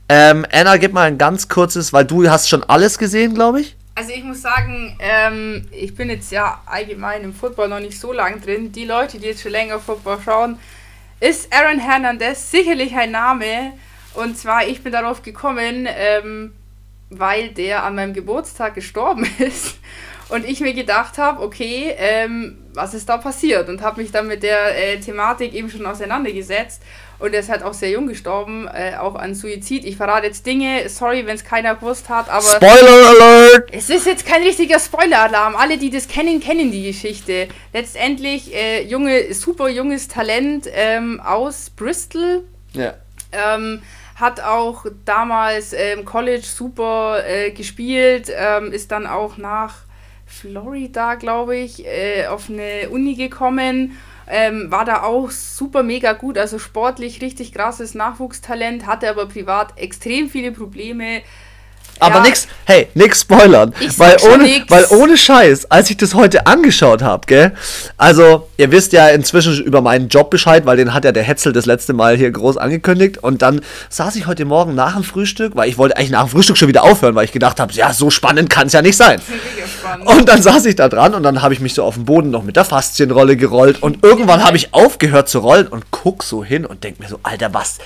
Ähm, 0.08 0.46
Anna, 0.52 0.76
gib 0.76 0.92
mal 0.92 1.08
ein 1.08 1.18
ganz 1.18 1.48
kurzes, 1.48 1.92
weil 1.92 2.04
du 2.04 2.28
hast 2.28 2.48
schon 2.48 2.64
alles 2.64 2.98
gesehen, 2.98 3.34
glaube 3.34 3.60
ich. 3.60 3.76
Also 3.94 4.10
ich 4.12 4.24
muss 4.24 4.40
sagen, 4.40 4.96
ähm, 5.00 5.68
ich 5.70 5.94
bin 5.94 6.08
jetzt 6.08 6.32
ja 6.32 6.62
allgemein 6.64 7.22
im 7.24 7.34
Football 7.34 7.68
noch 7.68 7.80
nicht 7.80 7.98
so 7.98 8.12
lang 8.12 8.40
drin. 8.40 8.72
Die 8.72 8.86
Leute, 8.86 9.18
die 9.18 9.26
jetzt 9.26 9.42
schon 9.42 9.52
länger 9.52 9.78
Football 9.78 10.18
schauen, 10.24 10.58
ist 11.20 11.52
Aaron 11.52 11.78
Hernandez 11.78 12.50
sicherlich 12.50 12.94
ein 12.94 13.10
Name. 13.10 13.74
Und 14.14 14.36
zwar, 14.36 14.66
ich 14.66 14.82
bin 14.82 14.92
darauf 14.92 15.22
gekommen, 15.22 15.86
ähm, 15.88 16.52
weil 17.10 17.50
der 17.50 17.84
an 17.84 17.94
meinem 17.94 18.14
Geburtstag 18.14 18.74
gestorben 18.74 19.26
ist. 19.38 19.78
Und 20.30 20.46
ich 20.46 20.60
mir 20.60 20.72
gedacht 20.72 21.18
habe, 21.18 21.42
okay, 21.42 21.94
ähm, 21.98 22.56
was 22.72 22.94
ist 22.94 23.08
da 23.08 23.18
passiert? 23.18 23.68
Und 23.68 23.82
habe 23.82 24.00
mich 24.00 24.10
dann 24.10 24.26
mit 24.26 24.42
der 24.42 24.76
äh, 24.78 24.98
Thematik 24.98 25.52
eben 25.52 25.68
schon 25.68 25.84
auseinandergesetzt. 25.84 26.82
Und 27.22 27.34
er 27.34 27.40
ist 27.40 27.48
halt 27.48 27.62
auch 27.62 27.72
sehr 27.72 27.90
jung 27.90 28.08
gestorben, 28.08 28.66
äh, 28.66 28.96
auch 28.96 29.14
an 29.14 29.36
Suizid. 29.36 29.84
Ich 29.84 29.96
verrate 29.96 30.26
jetzt 30.26 30.44
Dinge, 30.44 30.88
sorry, 30.88 31.24
wenn 31.24 31.36
es 31.36 31.44
keiner 31.44 31.76
gewusst 31.76 32.08
hat, 32.08 32.28
aber. 32.28 32.42
Spoiler 32.42 33.08
Alert! 33.10 33.68
Es 33.70 33.88
ist 33.90 34.06
jetzt 34.06 34.26
kein 34.26 34.42
richtiger 34.42 34.80
Spoiler-Alarm. 34.80 35.54
Alle, 35.54 35.78
die 35.78 35.90
das 35.90 36.08
kennen, 36.08 36.40
kennen 36.40 36.72
die 36.72 36.82
Geschichte. 36.82 37.46
Letztendlich, 37.72 38.52
äh, 38.52 38.82
junge, 38.82 39.32
super 39.34 39.68
junges 39.68 40.08
Talent 40.08 40.68
ähm, 40.72 41.20
aus 41.20 41.70
Bristol. 41.70 42.42
Ja. 42.72 42.94
Ähm, 43.30 43.82
hat 44.16 44.40
auch 44.40 44.86
damals 45.04 45.72
im 45.72 46.00
ähm, 46.00 46.04
College 46.04 46.44
super 46.44 47.22
äh, 47.24 47.50
gespielt, 47.52 48.32
ähm, 48.36 48.72
ist 48.72 48.90
dann 48.90 49.06
auch 49.06 49.36
nach 49.36 49.74
Florida, 50.26 51.14
glaube 51.14 51.56
ich, 51.56 51.86
äh, 51.86 52.26
auf 52.26 52.50
eine 52.50 52.88
Uni 52.90 53.14
gekommen 53.14 53.96
ähm, 54.32 54.70
war 54.70 54.86
da 54.86 55.02
auch 55.02 55.30
super 55.30 55.82
mega 55.82 56.14
gut, 56.14 56.38
also 56.38 56.58
sportlich 56.58 57.20
richtig 57.20 57.52
krasses 57.52 57.94
Nachwuchstalent, 57.94 58.86
hatte 58.86 59.10
aber 59.10 59.26
privat 59.26 59.78
extrem 59.78 60.30
viele 60.30 60.52
Probleme, 60.52 61.20
aber 61.98 62.16
ja. 62.16 62.22
nix, 62.22 62.48
hey, 62.64 62.88
nix 62.94 63.20
spoilern. 63.20 63.74
Ich 63.80 63.98
weil 63.98 64.16
ohne, 64.32 64.44
nix. 64.44 64.70
weil 64.70 64.86
ohne 64.90 65.16
Scheiß, 65.16 65.70
als 65.70 65.90
ich 65.90 65.96
das 65.96 66.14
heute 66.14 66.46
angeschaut 66.46 67.02
habe, 67.02 67.26
gell, 67.26 67.52
also 67.96 68.48
ihr 68.56 68.70
wisst 68.70 68.92
ja 68.92 69.08
inzwischen 69.08 69.62
über 69.62 69.80
meinen 69.80 70.08
Job 70.08 70.30
Bescheid, 70.30 70.66
weil 70.66 70.76
den 70.76 70.94
hat 70.94 71.04
ja 71.04 71.12
der 71.12 71.22
Hetzel 71.22 71.52
das 71.52 71.66
letzte 71.66 71.92
Mal 71.92 72.16
hier 72.16 72.30
groß 72.30 72.56
angekündigt 72.56 73.18
und 73.18 73.42
dann 73.42 73.60
saß 73.88 74.16
ich 74.16 74.26
heute 74.26 74.44
Morgen 74.44 74.74
nach 74.74 74.94
dem 74.94 75.04
Frühstück, 75.04 75.56
weil 75.56 75.68
ich 75.68 75.78
wollte 75.78 75.96
eigentlich 75.96 76.10
nach 76.10 76.24
dem 76.24 76.30
Frühstück 76.30 76.56
schon 76.56 76.68
wieder 76.68 76.82
aufhören, 76.82 77.14
weil 77.14 77.24
ich 77.24 77.32
gedacht 77.32 77.60
habe, 77.60 77.72
ja, 77.72 77.92
so 77.92 78.10
spannend 78.10 78.50
kann 78.50 78.66
es 78.66 78.72
ja 78.72 78.82
nicht 78.82 78.96
sein. 78.96 79.20
Und 80.04 80.28
dann 80.28 80.42
saß 80.42 80.64
ich 80.66 80.76
da 80.76 80.88
dran 80.88 81.14
und 81.14 81.22
dann 81.22 81.42
habe 81.42 81.52
ich 81.54 81.60
mich 81.60 81.74
so 81.74 81.84
auf 81.84 81.94
dem 81.94 82.04
Boden 82.04 82.30
noch 82.30 82.42
mit 82.42 82.56
der 82.56 82.64
Faszienrolle 82.64 83.36
gerollt 83.36 83.82
und 83.82 84.02
irgendwann 84.02 84.42
habe 84.42 84.56
ich 84.56 84.72
aufgehört 84.72 85.28
zu 85.28 85.40
rollen 85.40 85.66
und 85.66 85.90
guck 85.90 86.22
so 86.22 86.42
hin 86.44 86.64
und 86.64 86.84
denk 86.84 86.98
mir 86.98 87.08
so, 87.08 87.20
Alter, 87.22 87.52
was 87.52 87.78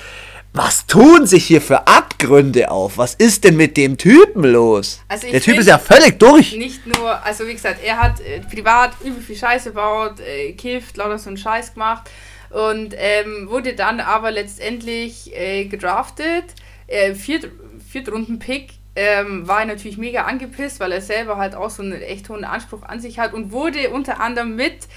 was 0.57 0.86
tun 0.86 1.26
sich 1.26 1.44
hier 1.44 1.61
für 1.61 1.86
Abgründe 1.86 2.70
auf? 2.70 2.98
Was 2.98 3.14
ist 3.14 3.44
denn 3.44 3.57
mit 3.57 3.76
dem 3.76 3.98
Typen 3.98 4.44
los? 4.44 5.00
Also 5.09 5.30
der 5.30 5.40
Typ 5.40 5.59
ist 5.59 5.68
ja 5.68 5.78
völlig 5.78 6.18
durch. 6.18 6.57
Nicht 6.57 6.86
nur, 6.86 7.24
also 7.24 7.46
wie 7.46 7.52
gesagt, 7.52 7.80
er 7.84 8.00
hat 8.00 8.20
äh, 8.20 8.40
privat 8.40 8.92
übel 9.04 9.20
viel 9.20 9.36
Scheiße 9.36 9.70
gebaut, 9.70 10.20
äh, 10.20 10.52
kifft, 10.52 10.96
lauter 10.96 11.18
so 11.18 11.28
einen 11.28 11.36
Scheiß 11.36 11.74
gemacht 11.74 12.11
und 12.50 12.94
ähm, 12.96 13.48
wurde 13.50 13.74
dann 13.74 14.00
aber 14.00 14.30
letztendlich 14.30 15.36
äh, 15.36 15.66
gedraftet. 15.66 16.44
Äh, 16.86 17.14
Viert, 17.14 17.50
Viertrunden-Pick 17.90 18.70
ähm, 18.94 19.46
war 19.46 19.61
er 19.61 19.66
natürlich 19.66 19.98
mega 19.98 20.22
angepisst, 20.22 20.80
weil 20.80 20.92
er 20.92 21.02
selber 21.02 21.36
halt 21.36 21.54
auch 21.54 21.70
so 21.70 21.82
einen 21.82 22.00
echt 22.00 22.28
hohen 22.30 22.44
Anspruch 22.44 22.82
an 22.82 23.00
sich 23.00 23.18
hat 23.18 23.34
und 23.34 23.52
wurde 23.52 23.90
unter 23.90 24.20
anderem 24.20 24.57
mit 24.57 24.88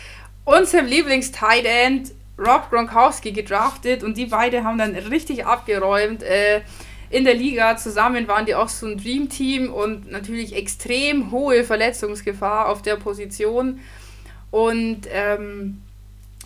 unserem 0.45 0.85
Lieblings-Tight 0.85 1.65
End 1.65 2.11
Rob 2.39 2.69
Gronkowski 2.69 3.31
gedraftet 3.31 4.03
und 4.03 4.17
die 4.17 4.25
beide 4.25 4.63
haben 4.63 4.77
dann 4.77 4.95
richtig 4.95 5.45
abgeräumt. 5.45 6.23
Äh, 6.23 6.61
in 7.09 7.25
der 7.25 7.33
Liga 7.33 7.75
zusammen 7.75 8.27
waren 8.27 8.45
die 8.45 8.55
auch 8.55 8.69
so 8.69 8.85
ein 8.85 8.97
Dream-Team 8.97 9.73
und 9.73 10.11
natürlich 10.11 10.55
extrem 10.55 11.31
hohe 11.31 11.63
Verletzungsgefahr 11.63 12.69
auf 12.69 12.81
der 12.81 12.97
Position. 12.97 13.79
Und 14.51 15.01
ähm, 15.11 15.81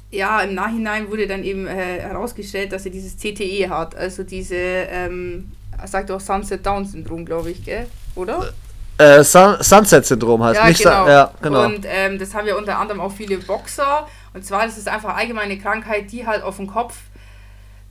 ja, 0.10 0.42
im 0.42 0.54
Nachhinein 0.54 1.10
wurde 1.10 1.28
dann 1.28 1.44
eben 1.44 1.68
äh, 1.68 2.00
herausgestellt, 2.00 2.72
dass 2.72 2.86
er 2.86 2.92
dieses 2.92 3.18
CTE 3.18 3.70
hat, 3.70 3.96
also 3.96 4.24
diese, 4.24 4.56
ähm, 4.56 5.52
er 5.78 5.88
sagt 5.88 6.12
auch 6.12 6.20
Sunset 6.20 6.66
Down 6.66 6.86
Syndrom, 6.86 7.26
glaube 7.26 7.52
ich, 7.52 7.66
gell? 7.66 7.88
oder? 8.16 8.54
Äh, 8.98 9.24
Sun 9.24 9.58
Sunset 9.60 10.06
Syndrom 10.06 10.44
heißt 10.44 10.60
ja, 10.60 10.68
nicht 10.68 10.84
genau. 10.84 11.08
ja, 11.08 11.32
genau. 11.42 11.66
Und 11.66 11.86
ähm, 11.86 12.20
das 12.20 12.34
haben 12.36 12.48
ja 12.48 12.56
unter 12.56 12.78
anderem 12.78 13.02
auch 13.02 13.12
viele 13.12 13.38
Boxer 13.38 14.08
und 14.34 14.46
zwar, 14.46 14.66
das 14.66 14.78
ist 14.78 14.88
einfach 14.88 15.16
allgemeine 15.16 15.58
Krankheit, 15.58 16.12
die 16.12 16.26
halt 16.26 16.44
auf 16.44 16.58
den 16.58 16.68
Kopf, 16.68 16.96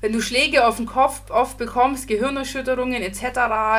wenn 0.00 0.12
du 0.12 0.20
Schläge 0.20 0.66
auf 0.66 0.76
den 0.76 0.86
Kopf 0.86 1.30
oft 1.30 1.58
bekommst, 1.58 2.08
Gehirnerschütterungen 2.08 3.02
etc., 3.02 3.22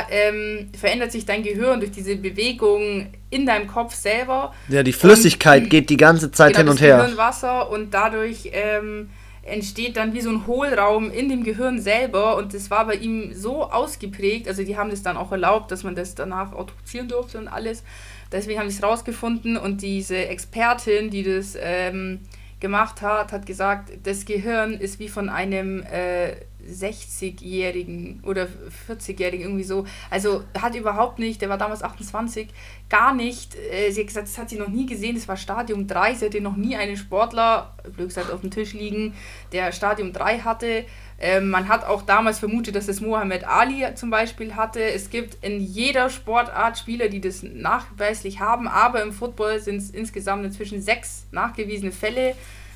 ähm, 0.09 0.69
verändert 0.77 1.11
sich 1.11 1.25
dein 1.25 1.43
Gehirn 1.43 1.81
durch 1.81 1.91
diese 1.91 2.15
Bewegung 2.15 3.07
in 3.29 3.45
deinem 3.45 3.67
Kopf 3.67 3.93
selber. 3.93 4.53
Ja, 4.69 4.83
die 4.83 4.93
Flüssigkeit 4.93 5.63
und, 5.63 5.69
geht 5.69 5.89
die 5.89 5.97
ganze 5.97 6.31
Zeit 6.31 6.53
genau, 6.53 6.59
hin 6.59 6.69
und 6.69 6.81
her. 6.81 6.97
Gehirnwasser 6.97 7.69
und 7.69 7.93
dadurch 7.93 8.49
ähm, 8.53 9.09
entsteht 9.41 9.97
dann 9.97 10.13
wie 10.13 10.21
so 10.21 10.29
ein 10.29 10.47
Hohlraum 10.47 11.11
in 11.11 11.27
dem 11.27 11.43
Gehirn 11.43 11.81
selber 11.81 12.37
und 12.37 12.53
das 12.53 12.71
war 12.71 12.87
bei 12.87 12.95
ihm 12.95 13.33
so 13.33 13.69
ausgeprägt, 13.69 14.47
also 14.47 14.63
die 14.63 14.77
haben 14.77 14.89
das 14.89 15.03
dann 15.03 15.17
auch 15.17 15.33
erlaubt, 15.33 15.71
dass 15.71 15.83
man 15.83 15.95
das 15.95 16.15
danach 16.15 16.53
autopsieren 16.53 17.09
durfte 17.09 17.37
und 17.37 17.49
alles. 17.49 17.83
Deswegen 18.31 18.59
haben 18.59 18.69
sie 18.69 18.77
es 18.77 18.83
rausgefunden 18.83 19.57
und 19.57 19.81
diese 19.81 20.15
Expertin, 20.15 21.09
die 21.09 21.23
das 21.23 21.57
ähm, 21.59 22.21
gemacht 22.63 23.01
hat, 23.01 23.33
hat 23.33 23.45
gesagt, 23.45 23.91
das 24.03 24.25
Gehirn 24.25 24.73
ist 24.73 24.97
wie 24.97 25.09
von 25.09 25.29
einem 25.29 25.83
äh, 25.83 26.37
60-Jährigen 26.65 28.23
oder 28.25 28.47
40-Jährigen 28.87 29.41
irgendwie 29.41 29.65
so. 29.65 29.85
Also 30.09 30.43
hat 30.59 30.73
überhaupt 30.73 31.19
nicht, 31.19 31.41
der 31.41 31.49
war 31.49 31.57
damals 31.57 31.83
28, 31.83 32.47
gar 32.89 33.13
nicht. 33.13 33.55
Äh, 33.55 33.91
sie 33.91 33.99
hat 33.99 34.07
gesagt, 34.07 34.27
das 34.27 34.37
hat 34.37 34.49
sie 34.49 34.57
noch 34.57 34.69
nie 34.69 34.85
gesehen, 34.85 35.15
das 35.15 35.27
war 35.27 35.35
Stadium 35.35 35.87
3. 35.87 36.15
Sie 36.15 36.25
hatte 36.25 36.39
noch 36.39 36.55
nie 36.55 36.77
einen 36.77 36.95
Sportler, 36.95 37.75
blöd 37.95 38.07
gesagt, 38.07 38.31
auf 38.31 38.41
dem 38.41 38.49
Tisch 38.49 38.73
liegen, 38.73 39.13
der 39.51 39.73
Stadium 39.73 40.13
3 40.13 40.39
hatte. 40.39 40.85
Ähm, 41.19 41.49
man 41.49 41.67
hat 41.67 41.85
auch 41.85 42.01
damals 42.01 42.39
vermutet, 42.39 42.75
dass 42.75 42.87
es 42.87 43.01
Mohammed 43.01 43.45
Ali 43.47 43.85
zum 43.95 44.09
Beispiel 44.09 44.55
hatte. 44.55 44.83
Es 44.83 45.09
gibt 45.09 45.43
in 45.43 45.59
jeder 45.61 46.09
Sportart 46.09 46.77
Spieler, 46.77 47.07
die 47.07 47.21
das 47.21 47.43
nachweislich 47.43 48.39
haben, 48.39 48.67
aber 48.67 49.01
im 49.01 49.13
Football 49.13 49.59
sind 49.59 49.77
es 49.77 49.89
insgesamt 49.91 50.45
inzwischen 50.45 50.81
sechs 50.81 51.25
nachgewiesene 51.31 51.91
Fälle, 51.91 52.35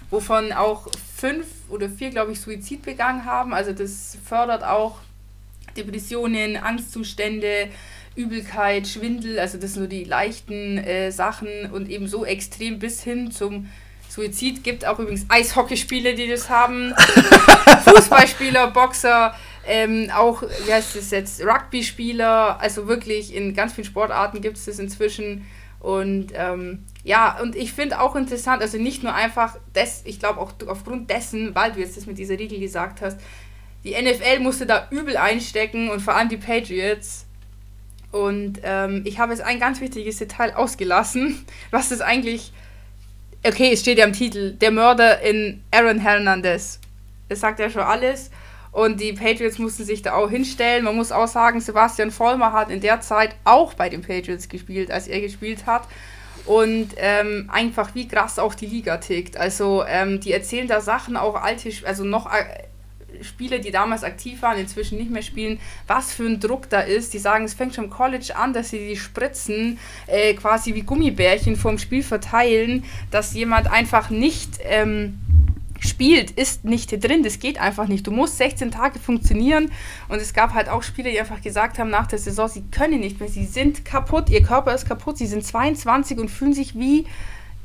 wovon 0.09 0.53
auch 0.53 0.87
fünf 1.15 1.47
oder 1.69 1.89
vier, 1.89 2.09
glaube 2.09 2.31
ich, 2.31 2.39
Suizid 2.39 2.83
begangen 2.83 3.25
haben. 3.25 3.53
Also 3.53 3.73
das 3.73 4.17
fördert 4.23 4.63
auch 4.63 4.99
Depressionen, 5.75 6.57
Angstzustände, 6.57 7.69
Übelkeit, 8.15 8.87
Schwindel, 8.87 9.39
also 9.39 9.57
das 9.57 9.73
sind 9.73 9.81
nur 9.81 9.89
die 9.89 10.03
leichten 10.03 10.77
äh, 10.79 11.11
Sachen 11.11 11.71
und 11.71 11.89
eben 11.89 12.07
so 12.07 12.25
extrem 12.25 12.79
bis 12.79 13.03
hin 13.03 13.31
zum 13.31 13.67
Suizid 14.17 14.63
gibt 14.63 14.83
auch 14.85 14.97
übrigens 14.97 15.25
Eishockeyspiele, 15.29 16.15
die 16.15 16.27
das 16.27 16.49
haben. 16.49 16.93
Fußballspieler, 17.85 18.71
Boxer, 18.71 19.35
ähm, 19.67 20.09
auch, 20.15 20.41
wie 20.65 20.73
heißt 20.73 20.95
das 20.95 21.11
jetzt, 21.11 21.41
Rugby-Spieler. 21.45 22.59
Also 22.59 22.87
wirklich 22.87 23.35
in 23.35 23.53
ganz 23.53 23.73
vielen 23.73 23.85
Sportarten 23.85 24.41
gibt 24.41 24.57
es 24.57 24.65
das 24.65 24.79
inzwischen. 24.79 25.45
Und 25.79 26.29
ähm, 26.33 26.83
ja, 27.03 27.39
und 27.39 27.55
ich 27.55 27.71
finde 27.73 28.01
auch 28.01 28.15
interessant, 28.15 28.63
also 28.63 28.79
nicht 28.79 29.03
nur 29.03 29.13
einfach, 29.13 29.57
das, 29.73 30.01
ich 30.05 30.19
glaube 30.19 30.39
auch 30.39 30.53
aufgrund 30.65 31.11
dessen, 31.11 31.53
weil 31.53 31.73
du 31.73 31.79
jetzt 31.79 31.95
das 31.95 32.07
mit 32.07 32.17
dieser 32.17 32.39
Regel 32.39 32.59
gesagt 32.59 33.01
hast, 33.01 33.19
die 33.83 33.91
NFL 33.91 34.39
musste 34.39 34.65
da 34.65 34.87
übel 34.89 35.15
einstecken 35.15 35.91
und 35.91 36.01
vor 36.01 36.15
allem 36.15 36.29
die 36.29 36.37
Patriots. 36.37 37.27
Und 38.11 38.61
ähm, 38.63 39.03
ich 39.05 39.19
habe 39.19 39.31
jetzt 39.33 39.43
ein 39.43 39.59
ganz 39.59 39.79
wichtiges 39.79 40.17
Detail 40.17 40.55
ausgelassen, 40.55 41.45
was 41.71 41.89
das 41.89 42.01
eigentlich 42.01 42.51
okay, 43.47 43.71
es 43.73 43.81
steht 43.81 43.97
ja 43.97 44.05
im 44.05 44.13
Titel, 44.13 44.53
der 44.53 44.71
Mörder 44.71 45.21
in 45.21 45.63
Aaron 45.71 45.99
Hernandez. 45.99 46.79
Das 47.29 47.39
sagt 47.39 47.59
ja 47.59 47.69
schon 47.69 47.81
alles. 47.81 48.29
Und 48.71 49.01
die 49.01 49.13
Patriots 49.13 49.57
mussten 49.57 49.85
sich 49.85 50.01
da 50.01 50.13
auch 50.13 50.29
hinstellen. 50.29 50.83
Man 50.83 50.95
muss 50.95 51.11
auch 51.11 51.27
sagen, 51.27 51.59
Sebastian 51.59 52.11
Vollmer 52.11 52.53
hat 52.53 52.69
in 52.69 52.81
der 52.81 53.01
Zeit 53.01 53.35
auch 53.43 53.73
bei 53.73 53.89
den 53.89 54.01
Patriots 54.01 54.49
gespielt, 54.49 54.91
als 54.91 55.07
er 55.07 55.19
gespielt 55.19 55.65
hat. 55.65 55.87
Und 56.45 56.89
ähm, 56.97 57.49
einfach 57.51 57.95
wie 57.95 58.07
krass 58.07 58.39
auch 58.39 58.53
die 58.53 58.67
Liga 58.67 58.97
tickt. 58.97 59.35
Also 59.35 59.83
ähm, 59.87 60.19
die 60.19 60.31
erzählen 60.31 60.67
da 60.67 60.79
Sachen, 60.79 61.17
auch 61.17 61.35
alte, 61.35 61.69
also 61.85 62.03
noch 62.03 62.29
Spieler, 63.21 63.59
die 63.59 63.71
damals 63.71 64.03
aktiv 64.03 64.41
waren, 64.41 64.57
inzwischen 64.57 64.97
nicht 64.97 65.11
mehr 65.11 65.21
spielen, 65.21 65.59
was 65.87 66.13
für 66.13 66.25
ein 66.25 66.39
Druck 66.39 66.69
da 66.69 66.81
ist. 66.81 67.13
Die 67.13 67.19
sagen, 67.19 67.45
es 67.45 67.53
fängt 67.53 67.75
schon 67.75 67.85
im 67.85 67.89
College 67.89 68.35
an, 68.35 68.53
dass 68.53 68.69
sie 68.69 68.87
die 68.87 68.97
Spritzen 68.97 69.79
äh, 70.07 70.33
quasi 70.33 70.75
wie 70.75 70.81
Gummibärchen 70.81 71.55
vom 71.55 71.77
Spiel 71.77 72.03
verteilen, 72.03 72.83
dass 73.11 73.33
jemand 73.33 73.71
einfach 73.71 74.09
nicht 74.09 74.59
ähm, 74.63 75.19
spielt, 75.79 76.31
ist 76.31 76.65
nicht 76.65 76.91
drin. 77.03 77.23
Das 77.23 77.39
geht 77.39 77.59
einfach 77.59 77.87
nicht. 77.87 78.05
Du 78.07 78.11
musst 78.11 78.37
16 78.37 78.71
Tage 78.71 78.99
funktionieren. 78.99 79.71
Und 80.07 80.21
es 80.21 80.33
gab 80.33 80.53
halt 80.53 80.69
auch 80.69 80.83
Spieler, 80.83 81.11
die 81.11 81.19
einfach 81.19 81.41
gesagt 81.41 81.79
haben 81.79 81.89
nach 81.89 82.07
der 82.07 82.19
Saison, 82.19 82.47
sie 82.47 82.63
können 82.71 82.99
nicht 82.99 83.19
mehr. 83.19 83.29
Sie 83.29 83.45
sind 83.45 83.85
kaputt, 83.85 84.29
ihr 84.29 84.43
Körper 84.43 84.73
ist 84.73 84.87
kaputt. 84.87 85.17
Sie 85.17 85.27
sind 85.27 85.45
22 85.45 86.17
und 86.17 86.29
fühlen 86.29 86.53
sich 86.53 86.77
wie, 86.77 87.05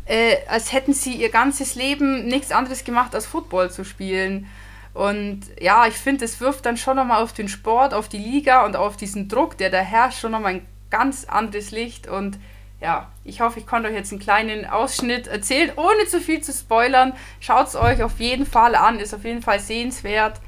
äh, 0.07 0.37
als 0.49 0.73
hätten 0.73 0.93
sie 0.93 1.15
ihr 1.15 1.31
ganzes 1.31 1.75
Leben 1.75 2.27
nichts 2.27 2.53
anderes 2.53 2.85
gemacht, 2.85 3.15
als 3.15 3.27
Football 3.27 3.71
zu 3.71 3.85
spielen. 3.85 4.47
Und 4.95 5.41
ja, 5.59 5.87
ich 5.87 5.95
finde, 5.95 6.25
es 6.25 6.41
wirft 6.41 6.67
dann 6.67 6.77
schon 6.77 6.97
nochmal 6.97 7.23
auf 7.23 7.33
den 7.33 7.49
Sport, 7.49 7.95
auf 7.95 8.09
die 8.09 8.19
Liga 8.19 8.65
und 8.65 8.77
auf 8.77 8.97
diesen 8.97 9.29
Druck, 9.29 9.57
der 9.57 9.71
da 9.71 9.79
herrscht, 9.79 10.21
schon 10.21 10.33
nochmal 10.33 10.55
ein 10.55 10.67
ganz 10.91 11.25
anderes 11.25 11.71
Licht. 11.71 12.07
Und 12.09 12.39
ja, 12.81 13.11
ich 13.25 13.41
hoffe, 13.41 13.59
ich 13.59 13.67
konnte 13.67 13.89
euch 13.89 13.95
jetzt 13.95 14.13
einen 14.13 14.21
kleinen 14.21 14.67
Ausschnitt 14.67 15.29
erzählen, 15.29 15.73
ohne 15.77 16.07
zu 16.07 16.21
viel 16.21 16.43
zu 16.43 16.53
spoilern. 16.53 17.15
Schaut 17.41 17.69
es 17.69 17.77
euch 17.77 18.03
auf 18.03 18.19
jeden 18.19 18.45
Fall 18.45 18.75
an, 18.75 19.01
ist 19.01 19.15
auf 19.15 19.25
jeden 19.25 19.41
Fall 19.43 19.61
sehenswert. 19.61 20.41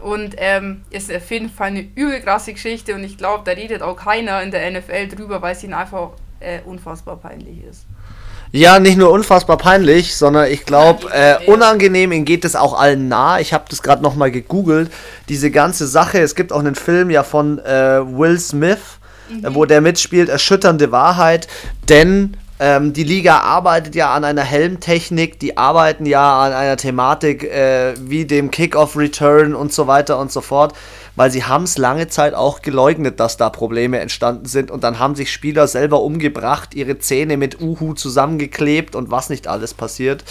Und 0.00 0.34
ähm, 0.38 0.82
ist 0.90 1.10
auf 1.10 1.30
jeden 1.30 1.48
Fall 1.48 1.68
eine 1.68 1.80
übel 1.80 2.20
krasse 2.20 2.52
Geschichte 2.52 2.94
und 2.94 3.04
ich 3.04 3.16
glaube, 3.16 3.44
da 3.44 3.52
redet 3.52 3.80
auch 3.80 3.96
keiner 3.96 4.42
in 4.42 4.50
der 4.50 4.70
NFL 4.70 5.08
drüber, 5.08 5.40
weil 5.40 5.52
es 5.52 5.64
ihnen 5.64 5.72
einfach 5.72 6.10
äh, 6.40 6.60
unfassbar 6.62 7.16
peinlich 7.16 7.64
ist. 7.64 7.86
Ja, 8.56 8.78
nicht 8.78 8.96
nur 8.96 9.10
unfassbar 9.10 9.56
peinlich, 9.56 10.14
sondern 10.14 10.48
ich 10.48 10.64
glaube, 10.64 11.08
äh, 11.10 11.44
unangenehm, 11.46 12.12
ihnen 12.12 12.24
geht 12.24 12.44
es 12.44 12.54
auch 12.54 12.78
allen 12.78 13.08
nah. 13.08 13.40
Ich 13.40 13.52
habe 13.52 13.64
das 13.68 13.82
gerade 13.82 14.00
nochmal 14.00 14.30
gegoogelt. 14.30 14.92
Diese 15.28 15.50
ganze 15.50 15.88
Sache, 15.88 16.20
es 16.20 16.36
gibt 16.36 16.52
auch 16.52 16.60
einen 16.60 16.76
Film 16.76 17.10
ja 17.10 17.24
von 17.24 17.58
äh, 17.58 18.00
Will 18.06 18.38
Smith, 18.38 18.78
mhm. 19.28 19.56
wo 19.56 19.64
der 19.64 19.80
mitspielt, 19.80 20.28
Erschütternde 20.28 20.92
Wahrheit, 20.92 21.48
denn 21.88 22.36
ähm, 22.60 22.92
die 22.92 23.02
Liga 23.02 23.38
arbeitet 23.38 23.96
ja 23.96 24.14
an 24.14 24.22
einer 24.22 24.44
Helmtechnik, 24.44 25.40
die 25.40 25.56
arbeiten 25.56 26.06
ja 26.06 26.44
an 26.44 26.52
einer 26.52 26.76
Thematik 26.76 27.42
äh, 27.42 27.94
wie 27.98 28.24
dem 28.24 28.52
Kick-Off-Return 28.52 29.56
und 29.56 29.72
so 29.72 29.88
weiter 29.88 30.16
und 30.20 30.30
so 30.30 30.40
fort 30.40 30.74
weil 31.16 31.30
sie 31.30 31.44
haben 31.44 31.64
es 31.64 31.78
lange 31.78 32.08
Zeit 32.08 32.34
auch 32.34 32.62
geleugnet, 32.62 33.20
dass 33.20 33.36
da 33.36 33.50
Probleme 33.50 34.00
entstanden 34.00 34.46
sind 34.46 34.70
und 34.70 34.82
dann 34.82 34.98
haben 34.98 35.14
sich 35.14 35.32
Spieler 35.32 35.68
selber 35.68 36.02
umgebracht, 36.02 36.74
ihre 36.74 36.98
Zähne 36.98 37.36
mit 37.36 37.60
Uhu 37.60 37.94
zusammengeklebt 37.94 38.96
und 38.96 39.10
was 39.10 39.30
nicht 39.30 39.46
alles 39.46 39.74
passiert. 39.74 40.24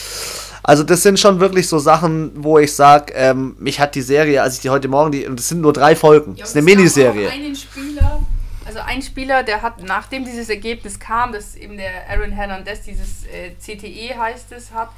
Also 0.61 0.83
das 0.83 1.03
sind 1.03 1.19
schon 1.19 1.39
wirklich 1.39 1.67
so 1.67 1.79
Sachen, 1.79 2.31
wo 2.35 2.57
ich 2.57 2.73
sage, 2.73 3.13
ähm, 3.15 3.55
mich 3.59 3.79
hat 3.79 3.95
die 3.95 4.01
Serie, 4.01 4.41
als 4.41 4.55
ich 4.55 4.61
die 4.61 4.69
heute 4.69 4.87
Morgen, 4.87 5.11
die, 5.11 5.27
und 5.27 5.37
das 5.37 5.49
sind 5.49 5.61
nur 5.61 5.73
drei 5.73 5.95
Folgen, 5.95 6.35
ja, 6.35 6.41
das 6.41 6.49
ist 6.49 6.55
eine 6.55 6.63
Miniserie. 6.63 7.29
Einen 7.29 7.55
Spieler, 7.55 8.21
also 8.65 8.79
ein 8.79 9.01
Spieler, 9.01 9.43
der 9.43 9.61
hat, 9.61 9.83
nachdem 9.83 10.23
dieses 10.23 10.49
Ergebnis 10.49 10.99
kam, 10.99 11.33
dass 11.33 11.55
eben 11.55 11.77
der 11.77 12.09
Aaron 12.09 12.31
Hernandez 12.31 12.81
dieses 12.81 13.25
äh, 13.25 13.51
CTE 13.59 14.17
heißt 14.17 14.51
es, 14.53 14.71
hat, 14.71 14.89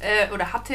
äh, 0.00 0.32
oder 0.32 0.52
hatte, 0.52 0.74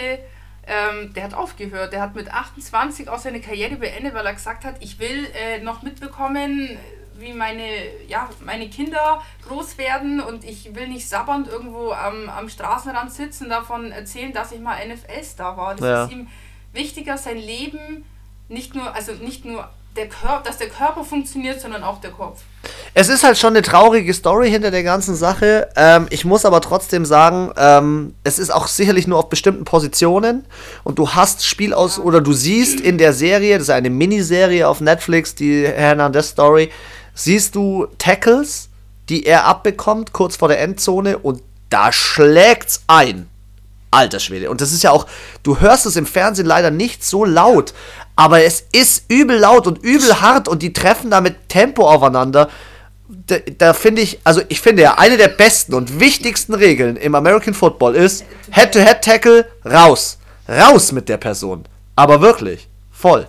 ähm, 0.68 1.14
der 1.14 1.24
hat 1.24 1.34
aufgehört. 1.34 1.94
Der 1.94 2.02
hat 2.02 2.16
mit 2.16 2.32
28 2.32 3.10
auch 3.10 3.20
seine 3.20 3.42
Karriere 3.42 3.76
beendet, 3.76 4.14
weil 4.14 4.26
er 4.26 4.34
gesagt 4.34 4.66
hat, 4.66 4.76
ich 4.80 5.00
will 5.00 5.28
äh, 5.36 5.60
noch 5.62 5.82
mitbekommen, 5.82 6.78
wie 7.18 7.34
meine, 7.34 7.68
ja, 8.08 8.30
meine 8.44 8.70
Kinder 8.70 9.22
groß 9.48 9.78
werden 9.78 10.20
und 10.20 10.44
ich 10.44 10.74
will 10.76 10.88
nicht 10.88 11.08
sabbernd 11.08 11.48
irgendwo 11.48 11.92
am, 11.92 12.30
am 12.30 12.50
Straßenrand 12.50 13.12
sitzen, 13.12 13.50
davon 13.50 13.92
erzählen, 13.92 14.34
dass 14.34 14.52
ich 14.52 14.60
mal 14.60 14.78
NFL-Star 14.88 15.58
war. 15.58 15.76
Das 15.76 15.86
ja. 15.86 16.04
ist 16.06 16.12
ihm 16.12 16.28
wichtiger, 16.72 17.18
sein 17.18 17.38
Leben 17.38 18.06
nicht 18.50 18.76
nur, 18.76 18.94
also 18.94 19.14
nicht 19.14 19.46
nur 19.46 19.70
der 19.96 20.10
Körper, 20.10 20.44
dass 20.44 20.58
der 20.58 20.70
Körper 20.70 21.04
funktioniert, 21.04 21.62
sondern 21.62 21.84
auch 21.84 22.02
der 22.02 22.12
Kopf. 22.12 22.44
Es 22.94 23.10
ist 23.10 23.24
halt 23.24 23.38
schon 23.38 23.54
eine 23.54 23.62
traurige 23.62 24.14
Story 24.14 24.50
hinter 24.50 24.72
der 24.72 24.84
ganzen 24.84 25.16
Sache. 25.16 25.68
Ähm, 25.76 26.08
ich 26.10 26.26
muss 26.26 26.46
aber 26.46 26.62
trotzdem 26.62 27.06
sagen, 27.06 27.52
ähm, 27.58 28.14
es 28.24 28.40
ist 28.40 28.54
auch 28.54 28.68
sicherlich 28.68 29.08
nur 29.08 29.20
auf 29.20 29.30
bestimmten 29.30 29.66
Positionen. 29.66 30.46
Und 30.84 31.00
du 31.00 31.10
hast 31.10 31.46
Spiel 31.46 31.74
aus 31.74 32.00
oder 32.00 32.22
du 32.22 32.34
siehst 32.34 32.80
in 32.80 32.98
der 32.98 33.14
Serie, 33.14 33.58
das 33.58 33.64
ist 33.64 33.70
eine 33.70 33.90
Miniserie 33.90 34.68
auf 34.68 34.80
Netflix, 34.80 35.36
die 35.36 35.68
Hernandez 35.68 36.30
Story, 36.30 36.72
siehst 37.14 37.56
du 37.56 37.88
Tackles, 37.98 38.70
die 39.10 39.26
er 39.26 39.46
abbekommt 39.46 40.14
kurz 40.14 40.36
vor 40.38 40.48
der 40.48 40.62
Endzone 40.62 41.18
und 41.18 41.42
da 41.70 41.92
schlägt's 41.92 42.84
ein. 42.88 43.28
Alter 43.94 44.20
Schwede. 44.20 44.50
Und 44.50 44.60
das 44.62 44.72
ist 44.72 44.84
ja 44.84 44.92
auch, 44.92 45.06
du 45.44 45.60
hörst 45.60 45.86
es 45.86 45.96
im 45.96 46.08
Fernsehen 46.08 46.48
leider 46.48 46.72
nicht 46.72 47.04
so 47.04 47.26
laut, 47.26 47.74
aber 48.16 48.44
es 48.44 48.66
ist 48.72 49.06
übel 49.10 49.38
laut 49.38 49.68
und 49.68 49.84
übel 49.84 50.22
hart 50.22 50.48
und 50.48 50.62
die 50.62 50.74
treffen 50.74 51.10
da 51.10 51.22
mit 51.22 51.50
Tempo 51.50 51.90
aufeinander. 51.90 52.50
Da, 53.28 53.38
da 53.58 53.74
finde 53.74 54.02
ich, 54.02 54.20
also 54.24 54.42
ich 54.50 54.62
finde 54.62 54.84
ja, 54.84 54.98
eine 54.98 55.18
der 55.18 55.28
besten 55.28 55.74
und 55.74 56.00
wichtigsten 56.00 56.54
Regeln 56.54 56.96
im 56.96 57.16
American 57.16 57.54
Football 57.54 57.96
ist 57.96 58.24
Head-to-Head-Tackle 58.52 59.46
raus. 59.66 60.20
Raus 60.48 60.92
mit 60.92 61.10
der 61.10 61.18
Person. 61.18 61.64
Aber 61.96 62.22
wirklich. 62.22 62.68
Voll. 62.92 63.28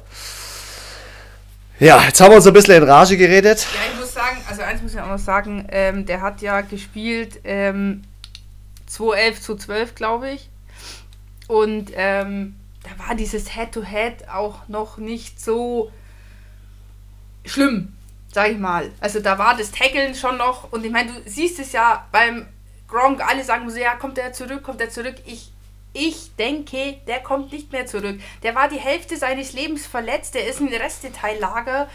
Ja, 1.81 2.02
jetzt 2.05 2.20
haben 2.20 2.31
wir 2.31 2.36
uns 2.36 2.47
ein 2.47 2.52
bisschen 2.52 2.82
in 2.82 2.89
Rage 2.89 3.16
geredet. 3.16 3.66
Ja, 3.74 3.93
ich 3.93 3.98
muss 3.98 4.15
sagen, 4.15 4.36
also 4.48 4.62
eins 4.62 4.81
muss 4.81 4.94
ich 4.94 5.01
auch 5.01 5.09
noch 5.09 5.19
sagen, 5.19 5.66
ähm, 5.70 6.06
der 6.06 6.20
hat 6.20 6.40
ja 6.40 6.61
gespielt 6.61 7.40
ähm, 7.44 8.02
211 8.86 9.40
zu 9.40 9.56
12, 9.56 9.94
glaube 9.94 10.31
ich. 10.31 10.48
Und 11.48 11.90
ähm, 11.94 12.55
da 12.85 12.90
war 13.05 13.15
dieses 13.15 13.55
Head-to-Head 13.55 14.23
-Head 14.23 14.28
auch 14.32 14.69
noch 14.69 14.98
nicht 14.98 15.40
so 15.40 15.90
schlimm, 17.44 17.93
sag 18.32 18.52
ich 18.52 18.59
mal. 18.59 18.90
Also 19.01 19.20
da 19.20 19.39
war 19.39 19.56
das 19.56 19.73
Tackeln 19.73 20.15
schon 20.15 20.36
noch, 20.36 20.73
und 20.73 20.85
ich 20.85 20.93
meine, 20.93 21.12
du 21.12 21.31
siehst 21.31 21.59
es 21.59 21.73
ja 21.73 22.06
beim 22.12 22.47
Gronk, 22.86 23.27
alle 23.27 23.43
sagen 23.43 23.69
so, 23.69 23.78
ja, 23.78 23.94
kommt 23.97 24.16
der 24.16 24.32
zurück, 24.32 24.62
kommt 24.62 24.81
der 24.81 24.90
zurück. 24.90 25.16
Ich 25.24 25.51
ich 25.97 26.35
denke, 26.35 26.98
der 27.06 27.20
kommt 27.20 27.52
nicht 27.52 27.70
mehr 27.70 27.86
zurück. 27.86 28.20
Der 28.43 28.56
war 28.56 28.69
die 28.69 28.81
Hälfte 28.81 29.16
seines 29.16 29.52
Lebens 29.52 29.86
verletzt, 29.86 30.35
der 30.35 30.48
ist 30.48 30.61
ein 30.61 30.69
Restdetaillager. 30.69 31.89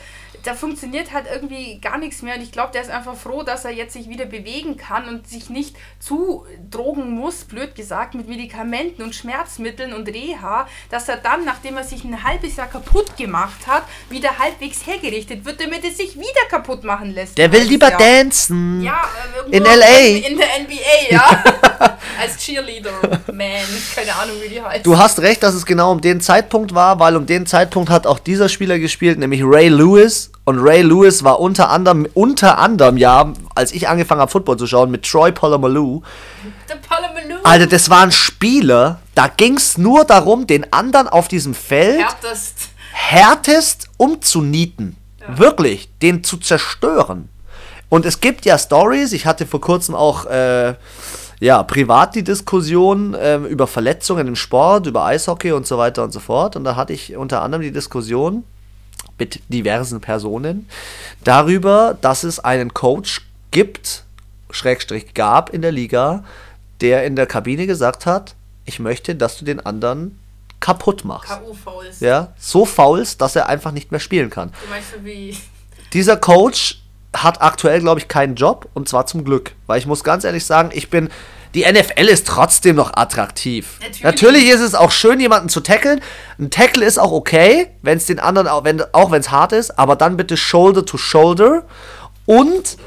Da 0.43 0.53
funktioniert 0.53 1.13
halt 1.13 1.25
irgendwie 1.31 1.79
gar 1.79 1.97
nichts 1.97 2.21
mehr 2.21 2.35
und 2.35 2.41
ich 2.41 2.51
glaube, 2.51 2.71
der 2.73 2.81
ist 2.81 2.89
einfach 2.89 3.15
froh, 3.15 3.43
dass 3.43 3.65
er 3.65 3.71
jetzt 3.71 3.93
sich 3.93 4.09
wieder 4.09 4.25
bewegen 4.25 4.77
kann 4.77 5.07
und 5.07 5.27
sich 5.27 5.49
nicht 5.49 5.75
zudrogen 5.99 7.11
muss, 7.11 7.45
blöd 7.45 7.75
gesagt, 7.75 8.15
mit 8.15 8.27
Medikamenten 8.27 9.03
und 9.03 9.15
Schmerzmitteln 9.15 9.93
und 9.93 10.07
Reha, 10.07 10.67
dass 10.89 11.09
er 11.09 11.17
dann, 11.17 11.45
nachdem 11.45 11.77
er 11.77 11.83
sich 11.83 12.03
ein 12.03 12.23
halbes 12.23 12.55
Jahr 12.55 12.67
kaputt 12.67 13.17
gemacht 13.17 13.67
hat, 13.67 13.83
wieder 14.09 14.37
halbwegs 14.39 14.85
hergerichtet 14.85 15.45
wird, 15.45 15.61
damit 15.61 15.83
er 15.83 15.91
sich 15.91 16.15
wieder 16.15 16.45
kaputt 16.49 16.83
machen 16.83 17.13
lässt. 17.13 17.37
Der 17.37 17.51
will 17.51 17.63
lieber 17.63 17.89
Jahr. 17.89 17.99
dancen. 17.99 18.81
Ja, 18.81 19.01
äh, 19.51 19.57
in 19.57 19.63
LA. 19.63 20.27
In 20.27 20.37
der 20.37 20.47
NBA, 20.59 21.11
ja. 21.11 21.43
Als 22.19 22.37
Cheerleader, 22.37 22.91
man 23.31 23.49
keine 23.95 24.15
Ahnung, 24.15 24.35
wie 24.43 24.49
die 24.49 24.61
heißt. 24.61 24.85
Du 24.85 24.97
hast 24.97 25.19
recht, 25.19 25.41
dass 25.43 25.53
es 25.53 25.65
genau 25.65 25.91
um 25.91 26.01
den 26.01 26.21
Zeitpunkt 26.21 26.73
war, 26.73 26.99
weil 26.99 27.15
um 27.15 27.25
den 27.25 27.45
Zeitpunkt 27.45 27.89
hat 27.89 28.05
auch 28.07 28.19
dieser 28.19 28.49
Spieler 28.49 28.79
gespielt, 28.79 29.19
nämlich 29.19 29.41
Ray 29.43 29.69
Lewis. 29.69 30.28
Und 30.49 30.57
Ray 30.63 30.81
Lewis 30.81 31.23
war 31.23 31.39
unter 31.39 31.69
anderem, 31.69 32.07
unter 32.15 32.57
anderem 32.57 32.97
ja, 32.97 33.33
als 33.53 33.71
ich 33.71 33.87
angefangen 33.87 34.19
habe, 34.19 34.31
Football 34.31 34.57
zu 34.57 34.65
schauen, 34.65 34.89
mit 34.89 35.03
Troy 35.03 35.31
Polamalu. 35.31 36.01
Polamalu. 36.89 37.35
Alter, 37.43 37.67
das 37.67 37.91
waren 37.91 38.11
Spieler, 38.11 38.99
da 39.13 39.27
ging 39.27 39.57
es 39.57 39.77
nur 39.77 40.05
darum, 40.05 40.47
den 40.47 40.73
anderen 40.73 41.07
auf 41.07 41.27
diesem 41.27 41.53
Feld 41.53 41.99
härtest, 41.99 42.69
härtest 42.91 43.89
umzunieten. 43.97 44.95
Ja. 45.21 45.37
Wirklich, 45.37 45.87
den 46.01 46.23
zu 46.23 46.37
zerstören. 46.37 47.29
Und 47.89 48.07
es 48.07 48.19
gibt 48.19 48.43
ja 48.43 48.57
Stories, 48.57 49.13
ich 49.13 49.27
hatte 49.27 49.45
vor 49.45 49.61
kurzem 49.61 49.93
auch 49.93 50.25
äh, 50.25 50.73
ja, 51.39 51.61
privat 51.61 52.15
die 52.15 52.23
Diskussion 52.23 53.15
ähm, 53.19 53.45
über 53.45 53.67
Verletzungen 53.67 54.25
im 54.25 54.35
Sport, 54.35 54.87
über 54.87 55.05
Eishockey 55.05 55.51
und 55.51 55.67
so 55.67 55.77
weiter 55.77 56.03
und 56.03 56.11
so 56.11 56.19
fort. 56.19 56.55
Und 56.55 56.63
da 56.63 56.75
hatte 56.75 56.93
ich 56.93 57.15
unter 57.15 57.43
anderem 57.43 57.61
die 57.61 57.71
Diskussion 57.71 58.45
mit 59.19 59.41
diversen 59.49 60.01
Personen 60.01 60.67
darüber, 61.23 61.97
dass 62.01 62.23
es 62.23 62.39
einen 62.39 62.73
Coach 62.73 63.21
gibt, 63.51 64.03
Schrägstrich 64.51 65.13
gab 65.13 65.51
in 65.51 65.61
der 65.61 65.71
Liga, 65.71 66.23
der 66.81 67.05
in 67.05 67.15
der 67.15 67.27
Kabine 67.27 67.67
gesagt 67.67 68.05
hat, 68.05 68.35
ich 68.65 68.79
möchte, 68.79 69.15
dass 69.15 69.37
du 69.37 69.45
den 69.45 69.59
anderen 69.59 70.19
kaputt 70.59 71.05
machst. 71.05 71.29
K.O. 71.29 71.53
faulst. 71.53 72.01
Ja, 72.01 72.33
so 72.37 72.65
faulst, 72.65 73.21
dass 73.21 73.35
er 73.35 73.47
einfach 73.47 73.71
nicht 73.71 73.91
mehr 73.91 73.99
spielen 73.99 74.29
kann. 74.29 74.51
Du 74.63 74.69
meinst 74.69 74.91
so 74.91 75.03
wie... 75.03 75.35
Dieser 75.93 76.17
Coach 76.17 76.81
hat 77.13 77.41
aktuell, 77.41 77.79
glaube 77.79 77.99
ich, 77.99 78.07
keinen 78.07 78.35
Job 78.35 78.69
und 78.73 78.87
zwar 78.87 79.07
zum 79.07 79.23
Glück. 79.23 79.55
Weil 79.65 79.79
ich 79.79 79.87
muss 79.87 80.03
ganz 80.03 80.23
ehrlich 80.23 80.45
sagen, 80.45 80.69
ich 80.73 80.89
bin. 80.89 81.09
Die 81.55 81.63
NFL 81.63 82.07
ist 82.07 82.27
trotzdem 82.27 82.75
noch 82.75 82.91
attraktiv. 82.93 83.79
Natürlich, 83.79 84.03
Natürlich 84.03 84.49
ist 84.49 84.61
es 84.61 84.75
auch 84.75 84.91
schön, 84.91 85.19
jemanden 85.19 85.49
zu 85.49 85.61
tackeln. 85.61 86.01
Ein 86.37 86.51
Tackle 86.51 86.85
ist 86.85 86.99
auch 86.99 87.11
okay, 87.11 87.71
wenn 87.81 87.97
es 87.97 88.05
den 88.05 88.19
anderen, 88.19 88.47
auch 88.47 88.63
wenn 88.63 88.81
auch 88.93 89.11
es 89.13 89.31
hart 89.31 89.53
ist, 89.53 89.77
aber 89.79 89.95
dann 89.95 90.15
bitte 90.15 90.37
Shoulder 90.37 90.85
to 90.85 90.97
Shoulder 90.97 91.63
und 92.25 92.77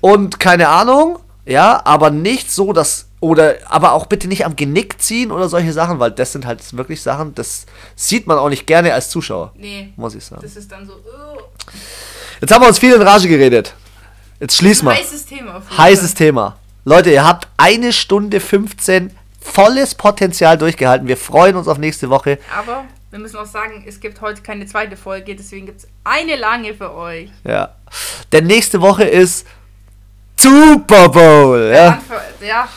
und 0.00 0.40
keine 0.40 0.68
Ahnung, 0.68 1.18
ja, 1.44 1.80
aber 1.84 2.10
nicht 2.10 2.50
so, 2.52 2.72
dass 2.72 3.06
oder 3.20 3.56
aber 3.66 3.92
auch 3.92 4.06
bitte 4.06 4.28
nicht 4.28 4.44
am 4.44 4.54
Genick 4.54 5.02
ziehen 5.02 5.32
oder 5.32 5.48
solche 5.48 5.72
Sachen, 5.72 5.98
weil 5.98 6.12
das 6.12 6.32
sind 6.32 6.46
halt 6.46 6.76
wirklich 6.76 7.02
Sachen, 7.02 7.34
das 7.34 7.66
sieht 7.96 8.26
man 8.26 8.38
auch 8.38 8.48
nicht 8.48 8.66
gerne 8.66 8.94
als 8.94 9.10
Zuschauer. 9.10 9.52
Nee. 9.56 9.92
Muss 9.96 10.14
ich 10.14 10.24
sagen. 10.24 10.40
Das 10.42 10.56
ist 10.56 10.70
dann 10.70 10.86
so. 10.86 10.92
Oh. 10.94 11.40
Jetzt 12.40 12.52
haben 12.52 12.62
wir 12.62 12.68
uns 12.68 12.78
viel 12.78 12.92
in 12.92 13.02
Rage 13.02 13.28
geredet. 13.28 13.74
Jetzt 14.40 14.56
schließen 14.56 14.86
wir. 14.86 14.94
Heißes 14.94 15.26
Thema. 15.26 15.62
Heißes 15.76 16.14
Thema. 16.14 16.56
Leute, 16.84 17.10
ihr 17.10 17.24
habt 17.24 17.48
eine 17.56 17.92
Stunde 17.92 18.40
15 18.40 19.10
volles 19.40 19.94
Potenzial 19.94 20.58
durchgehalten. 20.58 21.08
Wir 21.08 21.16
freuen 21.16 21.56
uns 21.56 21.68
auf 21.68 21.78
nächste 21.78 22.10
Woche. 22.10 22.38
Aber 22.56 22.84
wir 23.10 23.18
müssen 23.18 23.36
auch 23.36 23.46
sagen, 23.46 23.84
es 23.86 24.00
gibt 24.00 24.20
heute 24.20 24.42
keine 24.42 24.66
zweite 24.66 24.96
Folge, 24.96 25.34
deswegen 25.34 25.66
gibt 25.66 25.80
es 25.80 25.88
eine 26.04 26.36
lange 26.36 26.74
für 26.74 26.94
euch. 26.94 27.30
Ja. 27.44 27.74
Denn 28.32 28.46
nächste 28.46 28.80
Woche 28.80 29.04
ist 29.04 29.46
Super 30.38 31.08
Bowl. 31.08 31.72
Ja. 31.74 32.00
ja. 32.40 32.68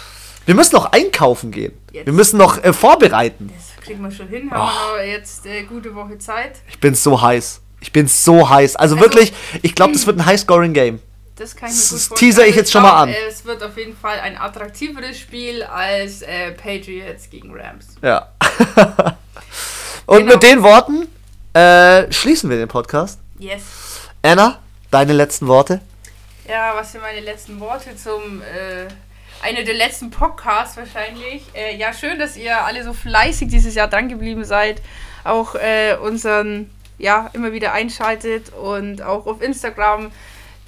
Wir 0.45 0.55
müssen 0.55 0.75
noch 0.75 0.91
einkaufen 0.91 1.51
gehen. 1.51 1.73
Jetzt. 1.91 2.05
Wir 2.05 2.13
müssen 2.13 2.37
noch 2.37 2.63
äh, 2.63 2.73
vorbereiten. 2.73 3.51
Das 3.55 3.85
kriegen 3.85 4.01
wir 4.01 4.11
schon 4.11 4.27
hin. 4.27 4.49
Haben 4.49 4.71
oh. 4.93 4.97
wir 4.97 5.07
jetzt 5.07 5.45
äh, 5.45 5.63
gute 5.63 5.93
Woche 5.93 6.17
Zeit. 6.17 6.61
Ich 6.69 6.79
bin 6.79 6.95
so 6.95 7.21
heiß. 7.21 7.61
Ich 7.81 7.91
bin 7.91 8.07
so 8.07 8.49
heiß. 8.49 8.75
Also, 8.75 8.95
also 8.95 9.05
wirklich, 9.05 9.33
ich 9.61 9.75
glaube, 9.75 9.93
das 9.93 10.07
wird 10.07 10.17
ein 10.17 10.25
High-Scoring-Game. 10.25 10.99
Das 11.35 11.55
kann 11.55 11.69
ich 11.69 11.75
mir 11.75 11.81
gut 11.81 11.89
vorstellen. 11.89 12.19
teaser 12.19 12.47
ich 12.47 12.55
jetzt 12.55 12.71
schon 12.71 12.83
mal 12.83 13.03
an. 13.03 13.09
Es 13.27 13.45
wird 13.45 13.63
auf 13.63 13.77
jeden 13.77 13.95
Fall 13.95 14.19
ein 14.19 14.37
attraktiveres 14.37 15.17
Spiel 15.17 15.63
als 15.63 16.21
äh, 16.21 16.51
Patriots 16.51 17.29
gegen 17.29 17.53
Rams. 17.53 17.95
Ja. 18.01 18.29
Und 20.05 20.19
genau. 20.19 20.33
mit 20.33 20.43
den 20.43 20.61
Worten 20.61 21.07
äh, 21.53 22.11
schließen 22.11 22.49
wir 22.49 22.57
den 22.57 22.67
Podcast. 22.67 23.19
Yes. 23.39 23.63
Anna, 24.21 24.59
deine 24.91 25.13
letzten 25.13 25.47
Worte? 25.47 25.81
Ja, 26.47 26.73
was 26.75 26.91
sind 26.91 27.01
meine 27.01 27.21
letzten 27.21 27.59
Worte 27.59 27.95
zum 27.95 28.41
äh, 28.41 28.87
einer 29.41 29.63
der 29.63 29.73
letzten 29.73 30.11
Podcasts 30.11 30.77
wahrscheinlich. 30.77 31.43
Äh, 31.53 31.75
ja, 31.77 31.93
schön, 31.93 32.19
dass 32.19 32.37
ihr 32.37 32.63
alle 32.63 32.83
so 32.83 32.93
fleißig 32.93 33.47
dieses 33.47 33.75
Jahr 33.75 33.87
dran 33.87 34.09
geblieben 34.09 34.43
seid. 34.43 34.81
Auch 35.23 35.55
äh, 35.55 35.95
unseren, 36.01 36.69
ja, 36.97 37.29
immer 37.33 37.51
wieder 37.51 37.73
einschaltet 37.73 38.53
und 38.53 39.01
auch 39.01 39.25
auf 39.25 39.41
Instagram 39.41 40.11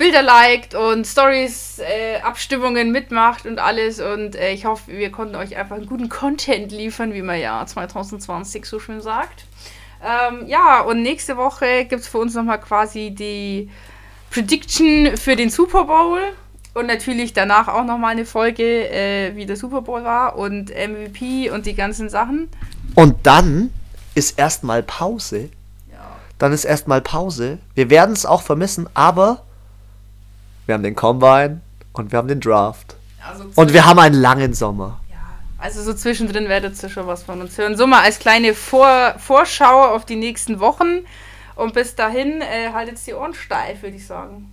Bilder 0.04 0.22
liked 0.22 0.76
und 0.76 1.08
Stories, 1.08 1.80
äh, 1.80 2.20
Abstimmungen 2.20 2.92
mitmacht 2.92 3.46
und 3.46 3.58
alles. 3.58 4.02
Und 4.02 4.36
äh, 4.36 4.52
ich 4.52 4.66
hoffe, 4.66 4.92
wir 4.92 5.10
konnten 5.14 5.38
euch 5.38 5.56
einfach 5.56 5.78
einen 5.78 5.86
guten 5.86 6.10
Content 6.10 6.74
liefern, 6.74 7.14
wie 7.14 7.22
man 7.22 7.40
ja 7.40 7.66
2020 7.66 8.66
so 8.66 8.80
schön 8.80 9.00
sagt. 9.00 9.46
Ähm, 10.04 10.46
ja, 10.48 10.82
und 10.82 11.04
nächste 11.04 11.38
Woche 11.38 11.86
gibt 11.86 12.02
es 12.02 12.10
für 12.10 12.18
uns 12.18 12.34
nochmal 12.34 12.60
quasi 12.60 13.12
die 13.12 13.70
Prediction 14.30 15.16
für 15.16 15.38
den 15.38 15.50
Super 15.50 15.86
Bowl. 15.86 16.20
Und 16.74 16.88
natürlich 16.88 17.32
danach 17.32 17.70
auch 17.70 17.86
nochmal 17.86 18.12
eine 18.12 18.26
Folge, 18.26 18.90
äh, 18.90 19.34
wie 19.38 19.46
der 19.46 19.56
Super 19.56 19.84
Bowl 19.84 20.04
war 20.04 20.36
und 20.36 20.70
MVP 20.70 21.50
und 21.50 21.66
die 21.66 21.76
ganzen 21.76 22.10
Sachen. 22.10 22.50
Und 22.96 23.26
dann 23.26 23.70
ist 24.16 24.38
erstmal 24.38 24.84
Pause. 24.84 25.50
Ja. 25.90 26.18
Dann 26.40 26.52
ist 26.52 26.66
erstmal 26.66 27.00
Pause. 27.00 27.60
Wir 27.74 27.90
werden 27.90 28.12
es 28.12 28.26
auch 28.26 28.42
vermissen, 28.42 28.90
aber 28.94 29.44
wir 30.66 30.74
haben 30.74 30.84
den 30.84 30.96
Combine 30.96 31.62
und 31.94 32.12
wir 32.12 32.18
haben 32.18 32.28
den 32.28 32.40
Draft. 32.40 32.96
Also 33.28 33.46
und 33.56 33.74
wir 33.74 33.86
haben 33.86 34.00
einen 34.00 34.16
langen 34.16 34.54
Sommer. 34.54 35.00
Ja, 35.10 35.18
also 35.58 35.82
so 35.82 35.94
zwischendrin 35.94 36.50
werdet 36.50 36.82
ihr 36.82 36.90
schon 36.90 37.08
was 37.08 37.24
von 37.24 37.42
uns 37.42 37.58
hören. 37.58 37.78
So 37.78 37.88
mal 37.88 38.02
als 38.02 38.20
kleine 38.20 38.54
Vor 38.54 39.16
Vorschau 39.18 39.94
auf 39.94 40.06
die 40.06 40.16
nächsten 40.16 40.60
Wochen. 40.60 41.06
Und 41.56 41.74
bis 41.74 41.96
dahin 41.96 42.42
äh, 42.42 42.72
haltet 42.74 43.06
die 43.06 43.14
Ohren 43.14 43.34
steif, 43.34 43.84
würde 43.84 43.96
ich 43.96 44.08
sagen. 44.08 44.53